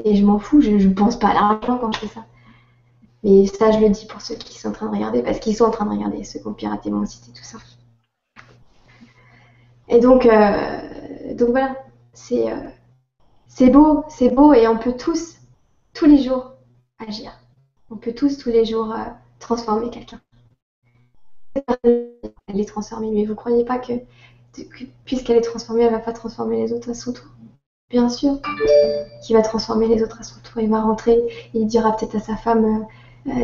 et 0.03 0.17
je 0.17 0.25
m'en 0.25 0.39
fous, 0.39 0.61
je 0.63 0.71
ne 0.71 0.95
pense 0.95 1.19
pas 1.19 1.29
à 1.29 1.35
l'argent 1.35 1.79
quand 1.79 1.93
je 1.93 2.01
fais 2.01 2.07
ça. 2.09 2.25
Mais 3.25 3.47
ça, 3.47 3.73
je 3.73 3.79
le 3.79 3.89
dis 3.89 4.07
pour 4.07 4.21
ceux 4.21 4.37
qui 4.37 4.59
sont 4.59 4.69
en 4.69 4.73
train 4.73 4.87
de 4.87 4.95
regarder, 4.95 5.23
parce 5.23 5.41
qu'ils 5.41 5.57
sont 5.57 5.65
en 5.65 5.71
train 5.71 5.87
de 5.87 5.91
regarder, 5.91 6.23
ceux 6.25 6.39
qui 6.39 6.47
ont 6.47 6.55
piraté 6.55 6.91
mon 6.91 7.05
site 7.05 7.29
et 7.29 7.33
tout 7.33 7.45
ça. 7.45 7.59
Et 9.89 10.01
donc, 10.01 10.27
euh, 10.27 11.35
donc 11.35 11.49
voilà, 11.51 11.77
c'est 12.13 12.53
euh, 12.53 12.69
c'est 13.49 13.71
beau, 13.71 14.05
c'est 14.09 14.31
beau, 14.31 14.53
et 14.53 14.69
on 14.69 14.79
peut 14.79 14.95
tous, 14.97 15.37
tous 15.95 16.07
les 16.07 16.23
jours, 16.23 16.53
agir. 16.99 17.33
On 17.91 17.97
peut 17.97 18.13
tous, 18.13 18.39
tous 18.39 18.51
les 18.51 18.65
jours, 18.65 18.93
euh, 18.93 19.05
transformer 19.41 19.91
quelqu'un. 19.91 20.21
Elle 21.75 22.61
est 22.61 22.69
transformée, 22.69 23.11
mais 23.11 23.25
vous 23.25 23.33
ne 23.33 23.37
croyez 23.37 23.65
pas 23.65 23.79
que, 23.79 23.95
puisqu'elle 25.05 25.39
est 25.39 25.41
transformée, 25.41 25.83
elle 25.83 25.93
ne 25.93 25.97
va 25.97 26.03
pas 26.03 26.13
transformer 26.13 26.59
les 26.59 26.73
autres 26.73 26.91
à 26.91 26.95
son 26.95 27.13
tour? 27.13 27.27
Bien 27.91 28.11
sûr 28.11 28.39
qu'il 29.23 29.35
va 29.35 29.43
transformer 29.43 29.89
les 29.89 30.03
autres 30.03 30.21
à 30.21 30.23
son 30.23 30.39
tour? 30.41 30.61
Il 30.61 30.69
va 30.69 30.83
rentrer, 30.83 31.19
il 31.55 31.67
dira 31.67 31.97
peut-être 31.97 32.17
à 32.17 32.21
sa 32.21 32.37
femme 32.37 32.87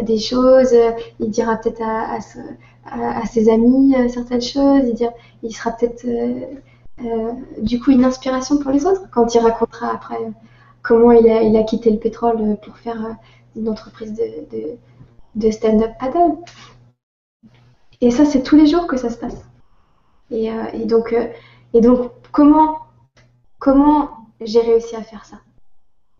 des 0.02 0.18
choses, 0.18 0.74
il 1.20 1.30
dira 1.30 1.56
peut-être 1.56 1.82
à, 1.82 3.26
ses 3.26 3.48
amis 3.48 3.94
certaines 4.08 4.42
choses, 4.42 4.82
il, 5.42 5.54
sera 5.54 5.72
peut-être 5.72 6.06
du 7.60 7.80
coup 7.80 7.90
une 7.90 8.04
inspiration 8.04 8.58
pour 8.58 8.70
les 8.70 8.86
autres 8.86 9.08
quand 9.10 9.34
il 9.34 9.40
racontera 9.40 9.90
après 9.92 10.18
comment 10.82 11.12
il 11.12 11.56
a, 11.56 11.62
quitté 11.64 11.90
le 11.90 11.98
pétrole 11.98 12.56
pour 12.62 12.76
faire 12.76 13.16
une 13.56 13.68
entreprise 13.68 14.14
de, 15.34 15.50
stand-up 15.50 15.92
paddle. 15.98 16.36
Et 18.00 18.10
ça, 18.10 18.24
c'est 18.24 18.42
tous 18.42 18.56
les 18.56 18.66
jours 18.66 18.86
que 18.86 18.96
ça 18.96 19.10
se 19.10 19.16
passe. 19.16 19.44
Et, 20.30 20.50
euh, 20.50 20.84
donc, 20.84 21.12
euh, 21.12 21.26
comment 22.30 24.10
j'ai 24.40 24.60
réussi 24.60 24.94
à 24.94 25.02
faire 25.02 25.24
ça? 25.24 25.36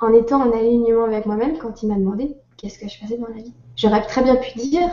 En 0.01 0.13
étant 0.13 0.41
en 0.41 0.53
alignement 0.53 1.05
avec 1.05 1.27
moi-même 1.27 1.59
quand 1.59 1.83
il 1.83 1.89
m'a 1.89 1.97
demandé 1.97 2.37
qu'est-ce 2.65 2.79
que 2.79 2.89
je 2.89 2.99
faisais 2.99 3.19
dans 3.19 3.29
la 3.29 3.43
vie. 3.43 3.53
J'aurais 3.77 4.03
très 4.03 4.23
bien 4.23 4.37
pu 4.37 4.59
dire, 4.59 4.89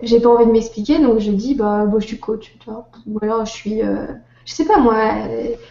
j'ai 0.00 0.18
pas 0.18 0.30
envie 0.30 0.46
de 0.46 0.50
m'expliquer, 0.50 0.98
donc 0.98 1.18
je 1.18 1.30
dis, 1.30 1.54
bah, 1.54 1.86
je 1.98 2.06
suis 2.06 2.18
coach, 2.18 2.56
tu 2.58 2.70
vois. 2.70 2.88
Ou 3.06 3.18
alors 3.22 3.44
je 3.44 3.52
suis, 3.52 3.82
euh, 3.82 4.06
je 4.46 4.52
sais 4.52 4.64
pas 4.64 4.78
moi, 4.78 5.12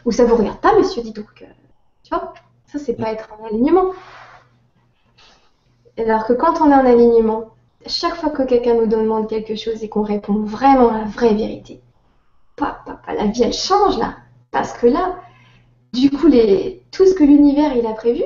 ou 0.06 0.12
ça 0.12 0.24
vous 0.26 0.36
regarde 0.36 0.60
pas, 0.60 0.78
monsieur, 0.78 1.02
dis 1.02 1.14
donc. 1.14 1.44
tu 2.04 2.10
vois, 2.12 2.34
ça, 2.68 2.78
c'est 2.78 2.94
pas 2.94 3.12
être 3.12 3.30
en 3.40 3.46
alignement. 3.48 3.92
Alors 5.98 6.26
que 6.26 6.34
quand 6.34 6.62
on 6.62 6.72
est 6.72 6.76
en 6.76 6.86
alignement, 6.86 7.50
chaque 7.88 8.16
fois 8.16 8.30
que 8.30 8.44
quelqu'un 8.44 8.76
nous 8.76 8.86
demande 8.86 9.28
quelque 9.28 9.56
chose 9.56 9.84
et 9.84 9.90
qu'on 9.90 10.04
répond 10.04 10.44
vraiment 10.44 10.92
la 10.92 11.06
vraie 11.06 11.34
vérité, 11.34 11.82
la 12.60 13.26
vie 13.26 13.44
elle 13.44 13.54
change 13.54 13.98
là. 13.98 14.16
Parce 14.52 14.74
que 14.74 14.86
là, 14.86 15.16
du 15.92 16.12
coup, 16.12 16.28
les, 16.28 16.84
tout 16.92 17.06
ce 17.08 17.16
que 17.16 17.24
l'univers 17.24 17.76
il 17.76 17.86
a 17.88 17.94
prévu 17.94 18.24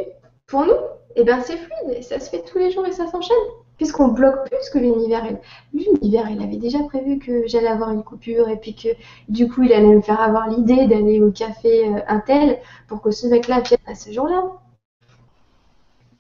pour 0.48 0.66
nous, 0.66 0.76
eh 1.16 1.24
ben 1.24 1.42
c'est 1.42 1.58
fluide 1.58 1.98
et 1.98 2.02
ça 2.02 2.20
se 2.20 2.30
fait 2.30 2.44
tous 2.44 2.58
les 2.58 2.72
jours 2.72 2.86
et 2.86 2.92
ça 2.92 3.08
s'enchaîne. 3.08 3.38
Puisqu'on 3.78 4.10
bloque 4.10 4.50
plus 4.50 4.70
que 4.70 4.78
l'univers. 4.78 5.26
L'univers, 5.74 6.30
il 6.30 6.42
avait 6.42 6.58
déjà 6.58 6.80
prévu 6.84 7.20
que 7.20 7.46
j'allais 7.48 7.68
avoir 7.68 7.92
une 7.92 8.04
coupure 8.04 8.48
et 8.50 8.58
puis 8.58 8.74
que 8.74 8.90
du 9.28 9.50
coup, 9.50 9.64
il 9.64 9.74
allait 9.74 9.96
me 9.96 10.02
faire 10.02 10.22
avoir 10.22 10.48
l'idée 10.48 10.88
d'aller 10.88 11.22
au 11.22 11.32
café 11.32 11.90
euh, 11.90 12.00
un 12.08 12.20
tel 12.20 12.60
pour 12.88 13.02
que 13.02 13.12
ce 13.12 13.28
mec-là 13.28 13.62
vienne 13.62 13.80
à 13.86 13.96
ce 13.96 14.12
jour-là. 14.12 14.44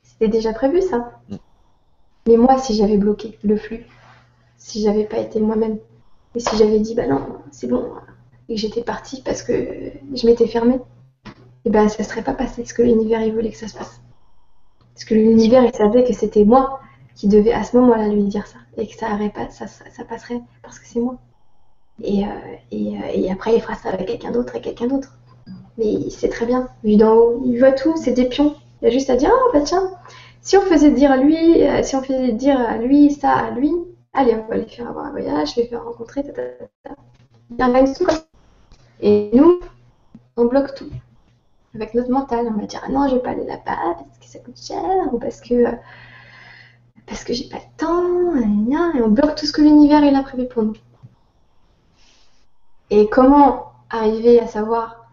C'était 0.03 0.27
déjà 0.27 0.53
prévu 0.53 0.81
ça. 0.81 1.11
Mm. 1.29 1.35
Mais 2.27 2.37
moi, 2.37 2.57
si 2.57 2.75
j'avais 2.75 2.97
bloqué 2.97 3.37
le 3.43 3.55
flux, 3.55 3.85
si 4.57 4.81
j'avais 4.81 5.05
pas 5.05 5.19
été 5.19 5.39
moi-même, 5.39 5.77
et 6.33 6.39
si 6.39 6.57
j'avais 6.57 6.79
dit 6.79 6.95
bah 6.95 7.07
non, 7.07 7.21
c'est 7.51 7.67
bon, 7.67 7.91
et 8.49 8.55
que 8.55 8.61
j'étais 8.61 8.83
partie 8.83 9.21
parce 9.21 9.43
que 9.43 9.53
je 10.13 10.25
m'étais 10.25 10.47
fermée, 10.47 10.75
et 11.25 11.29
eh 11.65 11.69
ben 11.69 11.87
ça 11.87 12.03
serait 12.03 12.23
pas 12.23 12.33
passé 12.33 12.65
ce 12.65 12.73
que 12.73 12.81
l'univers 12.81 13.21
il 13.21 13.33
voulait 13.33 13.51
que 13.51 13.57
ça 13.57 13.67
se 13.67 13.77
passe. 13.77 14.01
Parce 14.95 15.05
que 15.05 15.13
l'univers 15.13 15.63
il 15.63 15.75
savait 15.75 16.05
que 16.05 16.13
c'était 16.13 16.45
moi 16.45 16.79
qui 17.15 17.27
devais 17.27 17.51
à 17.51 17.63
ce 17.63 17.77
moment-là 17.77 18.07
lui 18.07 18.23
dire 18.23 18.47
ça 18.47 18.57
et 18.77 18.87
que 18.87 18.95
ça 18.95 19.17
ça, 19.49 19.67
ça, 19.67 20.03
passerait 20.05 20.41
parce 20.63 20.79
que 20.79 20.87
c'est 20.87 21.01
moi. 21.01 21.17
Et, 22.01 22.25
euh, 22.25 22.27
euh, 22.73 22.99
et, 23.13 23.31
après 23.31 23.55
il 23.55 23.61
fera 23.61 23.75
ça 23.75 23.89
avec 23.89 24.07
quelqu'un 24.07 24.31
d'autre 24.31 24.55
et 24.55 24.61
quelqu'un 24.61 24.87
d'autre. 24.87 25.17
Mais 25.77 25.85
il 25.85 26.11
sait 26.11 26.29
très 26.29 26.45
bien, 26.45 26.69
vu 26.83 26.95
d'en 26.95 27.13
haut, 27.13 27.41
il 27.45 27.59
voit 27.59 27.73
tout, 27.73 27.95
c'est 27.97 28.13
des 28.13 28.25
pions. 28.25 28.55
Il 28.81 28.87
a 28.87 28.91
juste 28.91 29.09
à 29.09 29.17
dire, 29.17 29.31
ah 29.33 29.49
bah 29.53 29.61
tiens, 29.61 29.91
si 30.41 30.57
on 30.57 30.61
faisait 30.61 30.91
dire 30.91 31.11
à 31.11 31.17
lui, 31.17 31.63
euh, 31.63 31.83
si 31.83 31.95
on 31.97 32.01
faisait 32.01 32.31
dire 32.31 32.59
à 32.59 32.77
lui 32.77 33.11
ça 33.11 33.31
à 33.31 33.51
lui, 33.51 33.71
allez, 34.13 34.35
on 34.35 34.49
va 34.49 34.57
les 34.57 34.65
faire 34.65 34.89
avoir 34.89 35.05
un 35.05 35.11
voyage, 35.11 35.55
je 35.55 35.61
vais 35.61 35.67
faire 35.67 35.83
rencontrer, 35.83 36.23
ta, 36.23 36.41
Il 37.51 37.57
y 37.57 37.61
a 37.61 37.93
tout 37.93 38.07
Et 39.01 39.29
nous, 39.33 39.59
on 40.37 40.45
bloque 40.45 40.73
tout. 40.73 40.89
Avec 41.75 41.93
notre 41.93 42.09
mental. 42.09 42.47
On 42.47 42.59
va 42.59 42.65
dire 42.65 42.81
ah 42.85 42.89
non, 42.89 43.07
je 43.07 43.15
vais 43.15 43.21
pas 43.21 43.31
aller 43.31 43.45
là-bas 43.45 43.95
parce 43.97 44.17
que 44.19 44.25
ça 44.25 44.39
coûte 44.39 44.59
cher 44.59 45.13
ou 45.13 45.19
parce 45.19 45.41
que 45.41 45.65
parce 47.05 47.23
que 47.23 47.33
j'ai 47.33 47.47
pas 47.49 47.57
le 47.57 47.77
temps, 47.77 48.95
et 48.95 49.01
on 49.01 49.09
bloque 49.09 49.35
tout 49.35 49.45
ce 49.45 49.51
que 49.51 49.61
l'univers 49.61 50.03
il 50.03 50.15
a 50.15 50.23
prévu 50.23 50.47
pour 50.47 50.63
nous. 50.63 50.75
Et 52.89 53.07
comment 53.09 53.73
arriver 53.89 54.39
à 54.39 54.47
savoir 54.47 55.05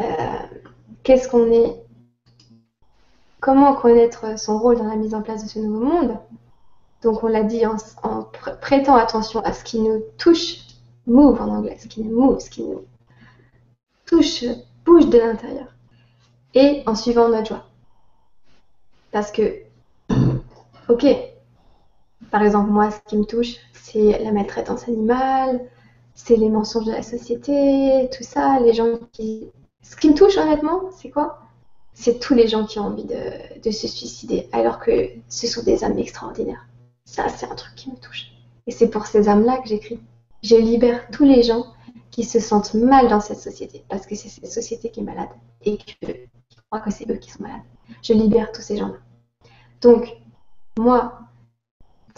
euh, 0.00 0.04
qu'est-ce 1.02 1.28
qu'on 1.28 1.50
est, 1.52 1.74
comment 3.40 3.74
connaître 3.74 4.38
son 4.38 4.58
rôle 4.58 4.78
dans 4.78 4.84
la 4.84 4.96
mise 4.96 5.14
en 5.14 5.22
place 5.22 5.44
de 5.44 5.48
ce 5.48 5.58
nouveau 5.58 5.84
monde? 5.84 6.18
Donc 7.02 7.22
on 7.22 7.28
l'a 7.28 7.44
dit 7.44 7.64
en, 7.64 7.76
prêtant 8.60 8.96
attention 8.96 9.40
à 9.40 9.52
ce 9.52 9.62
qui 9.62 9.80
nous 9.80 10.02
touche, 10.18 10.58
move 11.06 11.40
en 11.40 11.48
anglais, 11.48 11.76
ce 11.80 11.86
qui 11.86 12.02
nous 12.02 12.18
move, 12.18 12.40
ce 12.40 12.50
qui 12.50 12.62
nous 12.62 12.84
touche, 14.06 14.44
de 14.88 15.18
l'intérieur. 15.18 15.66
Et 16.54 16.82
en 16.86 16.94
suivant 16.94 17.28
notre 17.28 17.48
joie. 17.48 17.66
Parce 19.12 19.30
que, 19.30 19.62
ok, 20.88 21.06
par 22.30 22.42
exemple, 22.42 22.70
moi, 22.70 22.90
ce 22.90 22.98
qui 23.06 23.16
me 23.16 23.24
touche, 23.24 23.56
c'est 23.72 24.22
la 24.22 24.32
maltraitance 24.32 24.88
animale, 24.88 25.60
c'est 26.14 26.36
les 26.36 26.48
mensonges 26.48 26.86
de 26.86 26.92
la 26.92 27.02
société, 27.02 28.08
tout 28.16 28.24
ça, 28.24 28.58
les 28.60 28.72
gens 28.72 28.98
qui... 29.12 29.48
Ce 29.82 29.96
qui 29.96 30.10
me 30.10 30.14
touche 30.14 30.36
honnêtement, 30.36 30.90
c'est 30.90 31.10
quoi? 31.10 31.38
C'est 31.94 32.18
tous 32.18 32.34
les 32.34 32.48
gens 32.48 32.66
qui 32.66 32.78
ont 32.78 32.86
envie 32.86 33.06
de, 33.06 33.70
se 33.70 33.88
suicider, 33.88 34.48
alors 34.52 34.78
que 34.78 35.10
ce 35.28 35.46
sont 35.46 35.62
des 35.62 35.84
âmes 35.84 35.98
extraordinaires. 35.98 36.66
Ça, 37.04 37.28
c'est 37.28 37.46
un 37.46 37.54
truc 37.54 37.74
qui 37.74 37.90
me 37.90 37.96
touche. 37.96 38.32
Et 38.66 38.70
c'est 38.70 38.88
pour 38.88 39.06
ces 39.06 39.28
âmes-là 39.28 39.58
que 39.58 39.68
j'écris. 39.68 40.00
Je 40.42 40.56
libère 40.56 41.08
tous 41.10 41.24
les 41.24 41.42
gens 41.42 41.66
qui 42.18 42.24
se 42.24 42.40
sentent 42.40 42.74
mal 42.74 43.06
dans 43.06 43.20
cette 43.20 43.38
société, 43.38 43.84
parce 43.88 44.04
que 44.04 44.16
c'est 44.16 44.28
cette 44.28 44.50
société 44.50 44.90
qui 44.90 44.98
est 44.98 45.04
malade, 45.04 45.28
et 45.64 45.78
que 45.78 45.84
je 46.02 46.56
crois 46.68 46.80
que 46.80 46.90
c'est 46.90 47.08
eux 47.08 47.14
qui 47.14 47.30
sont 47.30 47.44
malades. 47.44 47.62
Je 48.02 48.12
libère 48.12 48.50
tous 48.50 48.60
ces 48.60 48.76
gens-là. 48.76 48.96
Donc, 49.80 50.16
moi, 50.76 51.20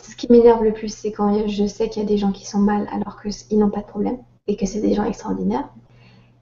ce 0.03 0.17
qui 0.17 0.33
m'énerve 0.33 0.65
le 0.65 0.73
plus, 0.73 0.89
c'est 0.89 1.13
quand 1.13 1.47
je 1.47 1.67
sais 1.67 1.91
qu'il 1.91 2.03
y 2.03 2.07
a 2.07 2.09
des 2.09 2.17
gens 2.17 2.33
qui 2.33 2.47
sont 2.47 2.61
mal 2.61 2.89
alors 2.91 3.21
qu'ils 3.21 3.59
n'ont 3.59 3.69
pas 3.69 3.83
de 3.83 3.87
problème 3.87 4.17
et 4.47 4.57
que 4.57 4.65
c'est 4.65 4.81
des 4.81 4.95
gens 4.95 5.05
extraordinaires. 5.05 5.69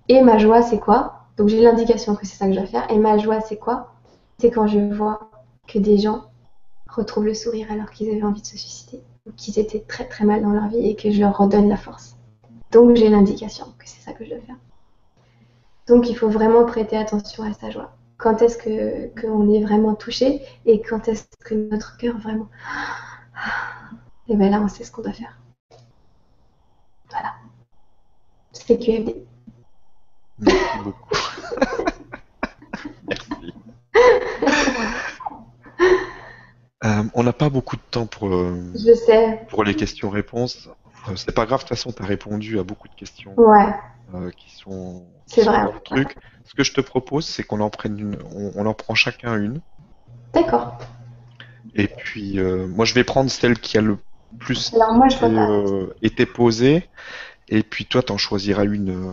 Et 0.06 0.22
ma 0.22 0.39
joie, 0.39 0.62
c'est 0.62 0.78
quoi? 0.78 1.24
Donc 1.36 1.48
j'ai 1.48 1.60
l'indication 1.60 2.14
que 2.14 2.24
c'est 2.28 2.36
ça 2.36 2.47
que 2.47 2.52
je 2.52 2.59
dois 2.59 2.68
faire. 2.68 2.89
Et 2.93 2.98
ma 2.98 3.18
joie, 3.18 3.40
c'est 3.40 3.59
quoi? 3.59 3.93
C'est 4.39 4.52
quand 4.52 4.68
je 4.68 4.78
vois 4.94 5.32
que 5.66 5.80
des 5.80 5.98
gens 5.98 6.26
retrouvent 6.89 7.26
le 7.26 7.35
sourire 7.35 7.72
alors 7.72 7.90
qu'ils 7.90 8.09
avaient 8.09 8.22
envie 8.22 8.40
de 8.40 8.47
se 8.47 8.56
suicider 8.56 9.02
ou 9.26 9.32
qu'ils 9.32 9.59
étaient 9.59 9.80
très 9.80 10.06
très 10.06 10.24
mal 10.24 10.43
dans 10.43 10.52
leur 10.52 10.68
vie 10.68 10.89
et 10.89 10.94
que 10.94 11.10
je 11.10 11.18
leur 11.18 11.36
redonne 11.36 11.68
la 11.68 11.76
force. 11.76 12.14
Donc 12.73 12.97
j'ai 12.97 13.09
l'indication 13.09 13.66
que 13.78 13.89
c'est 13.89 14.01
ça 14.01 14.12
que 14.12 14.24
je 14.24 14.31
dois 14.31 14.40
faire. 14.40 14.57
Donc 15.86 16.09
il 16.09 16.16
faut 16.16 16.28
vraiment 16.28 16.65
prêter 16.65 16.97
attention 16.97 17.45
à 17.45 17.53
sa 17.53 17.70
joie. 17.70 17.97
Quand 18.19 18.43
est-ce 18.43 18.59
que 18.59 19.20
qu'on 19.20 19.53
est 19.53 19.62
vraiment 19.62 19.95
touché 19.95 20.43
et 20.66 20.82
quand 20.82 21.09
est-ce 21.09 21.24
que 21.45 21.55
notre 21.55 21.97
cœur 21.97 22.19
vraiment 22.19 22.49
et 24.28 24.36
bien 24.36 24.51
là, 24.51 24.61
on 24.61 24.69
sait 24.69 24.85
ce 24.85 24.93
qu'on 24.93 25.03
doit 25.03 25.12
faire. 25.12 25.39
Voilà. 27.11 27.32
C'est 28.53 28.78
QFD. 28.78 29.24
Merci 30.39 30.78
beaucoup. 30.85 31.15
Merci. 33.09 33.53
Euh, 36.85 37.03
on 37.15 37.24
n'a 37.24 37.32
pas 37.32 37.49
beaucoup 37.49 37.74
de 37.74 37.82
temps 37.90 38.07
pour, 38.07 38.32
euh, 38.32 38.70
Je 38.74 38.95
sais. 38.95 39.45
pour 39.49 39.65
les 39.65 39.74
questions-réponses. 39.74 40.69
Euh, 41.10 41.16
c'est 41.16 41.35
pas 41.35 41.47
grave, 41.47 41.60
de 41.60 41.68
toute 41.68 41.76
façon, 41.76 41.93
tu 41.93 42.02
as 42.02 42.06
répondu 42.06 42.59
à 42.59 42.62
beaucoup 42.62 42.89
de 42.89 42.94
questions 42.94 43.35
ouais. 43.36 43.74
qui 44.36 44.55
sont, 44.56 45.06
c'est 45.26 45.43
vrai. 45.43 45.66
truc. 45.85 46.16
Ce 46.44 46.55
que 46.55 46.64
je 46.64 46.72
te 46.72 46.80
propose, 46.80 47.26
c'est 47.26 47.43
qu'on 47.43 47.60
en 47.60 47.70
prenne 47.70 47.98
une, 47.98 48.18
on 48.56 48.64
en 48.64 48.74
prend 48.74 48.94
chacun 48.94 49.36
une. 49.36 49.60
D'accord. 50.32 50.78
Et 51.74 51.89
puis, 51.89 52.39
euh, 52.39 52.66
moi, 52.66 52.85
je 52.85 52.94
vais 52.94 53.05
prendre 53.05 53.30
celle 53.30 53.59
qui 53.59 53.78
a 53.78 53.80
le 53.80 53.98
plus 54.39 54.74
euh, 55.22 55.94
été, 56.02 56.26
posée. 56.26 56.89
Et 57.48 57.62
puis, 57.62 57.86
toi, 57.86 58.02
tu 58.02 58.12
en 58.12 58.18
choisiras 58.18 58.64
une 58.64 58.90
euh, 58.90 59.12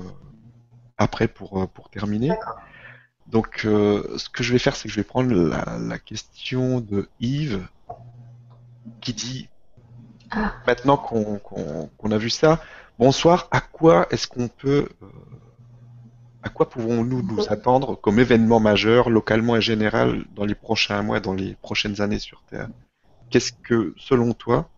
après 0.98 1.28
pour, 1.28 1.68
pour 1.70 1.90
terminer. 1.90 2.32
Donc, 3.28 3.60
ce 3.64 4.30
que 4.30 4.44
je 4.44 4.54
vais 4.54 4.60
faire, 4.60 4.76
c'est 4.76 4.88
que 4.88 4.94
je 4.94 5.00
vais 5.00 5.04
prendre 5.04 5.34
la, 5.34 6.00
question 6.00 6.80
de 6.80 7.10
Yves 7.20 7.66
qui 9.02 9.14
dit. 9.14 9.50
Maintenant 10.68 10.98
qu'on 10.98 12.12
a 12.12 12.18
vu 12.18 12.30
ça, 12.30 12.62
bonsoir, 13.00 13.48
à 13.52 13.62
quoi 13.62 14.08
est-ce 14.12 14.28
qu'on 14.28 14.48
peut 14.48 14.88
à 16.46 16.50
quoi 16.50 16.70
pouvons-nous 16.70 17.24
nous 17.24 17.52
attendre 17.52 17.96
comme 17.96 18.20
événement 18.20 18.60
majeur, 18.60 19.10
localement 19.10 19.56
et 19.56 19.62
général, 19.62 20.26
dans 20.36 20.46
les 20.46 20.54
prochains 20.54 21.02
mois, 21.02 21.20
dans 21.20 21.34
les 21.34 21.56
prochaines 21.56 22.02
années 22.02 22.20
sur 22.20 22.44
Terre? 22.44 22.70
Qu'est-ce 23.32 23.52
que, 23.52 23.96
selon 23.98 24.34
toi, 24.34 24.70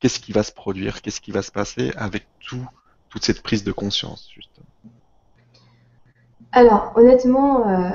qu'est-ce 0.00 0.18
qui 0.20 0.32
va 0.32 0.42
se 0.42 0.50
produire 0.50 1.02
Qu'est-ce 1.02 1.20
qui 1.20 1.30
va 1.30 1.42
se 1.42 1.52
passer 1.52 1.92
avec 1.96 2.26
tout, 2.40 2.66
toute 3.10 3.22
cette 3.22 3.42
prise 3.42 3.64
de 3.64 3.72
conscience, 3.72 4.30
justement? 4.34 4.64
Alors, 6.52 6.92
honnêtement, 6.96 7.68
euh, 7.68 7.90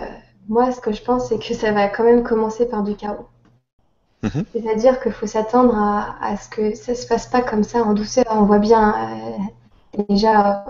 moi, 0.47 0.71
ce 0.71 0.81
que 0.81 0.91
je 0.93 1.01
pense, 1.01 1.29
c'est 1.29 1.39
que 1.39 1.55
ça 1.55 1.71
va 1.71 1.87
quand 1.87 2.03
même 2.03 2.23
commencer 2.23 2.67
par 2.69 2.83
du 2.83 2.95
chaos. 2.95 3.27
Mhm. 4.23 4.43
C'est-à-dire 4.53 5.01
qu'il 5.01 5.13
faut 5.13 5.27
s'attendre 5.27 5.75
à, 5.75 6.35
ce 6.37 6.49
que 6.49 6.75
ça 6.75 6.93
se 6.93 7.07
passe 7.07 7.27
pas 7.27 7.41
comme 7.41 7.63
ça 7.63 7.83
en 7.83 7.93
douceur. 7.93 8.25
On 8.29 8.43
voit 8.43 8.59
bien 8.59 8.93
euh, 8.93 10.03
déjà 10.09 10.65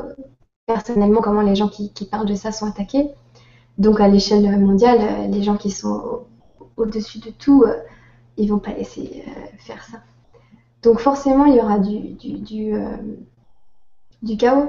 personnellement 0.70 1.22
comment 1.22 1.42
les 1.42 1.56
gens 1.56 1.68
qui, 1.68 1.92
parlent 2.12 2.28
de 2.28 2.36
ça 2.36 2.52
sont 2.52 2.68
attaqués. 2.68 3.10
Donc 3.80 4.00
à 4.00 4.08
l'échelle 4.08 4.60
mondiale, 4.60 5.00
euh, 5.02 5.28
les 5.28 5.42
gens 5.42 5.58
qui 5.58 5.72
sont 5.72 6.26
au-dessus 6.78 7.18
de 7.18 7.32
tout, 7.32 7.64
euh, 7.64 7.76
ils 8.38 8.50
vont 8.50 8.60
pas 8.60 8.74
laisser 8.74 9.24
euh, 9.28 9.32
faire 9.58 9.84
ça. 9.84 9.98
Donc 10.84 11.00
forcément, 11.00 11.46
il 11.46 11.56
y 11.56 11.60
aura 11.60 11.80
du, 11.80 12.14
du, 12.14 12.74
du 14.22 14.38
chaos. 14.38 14.68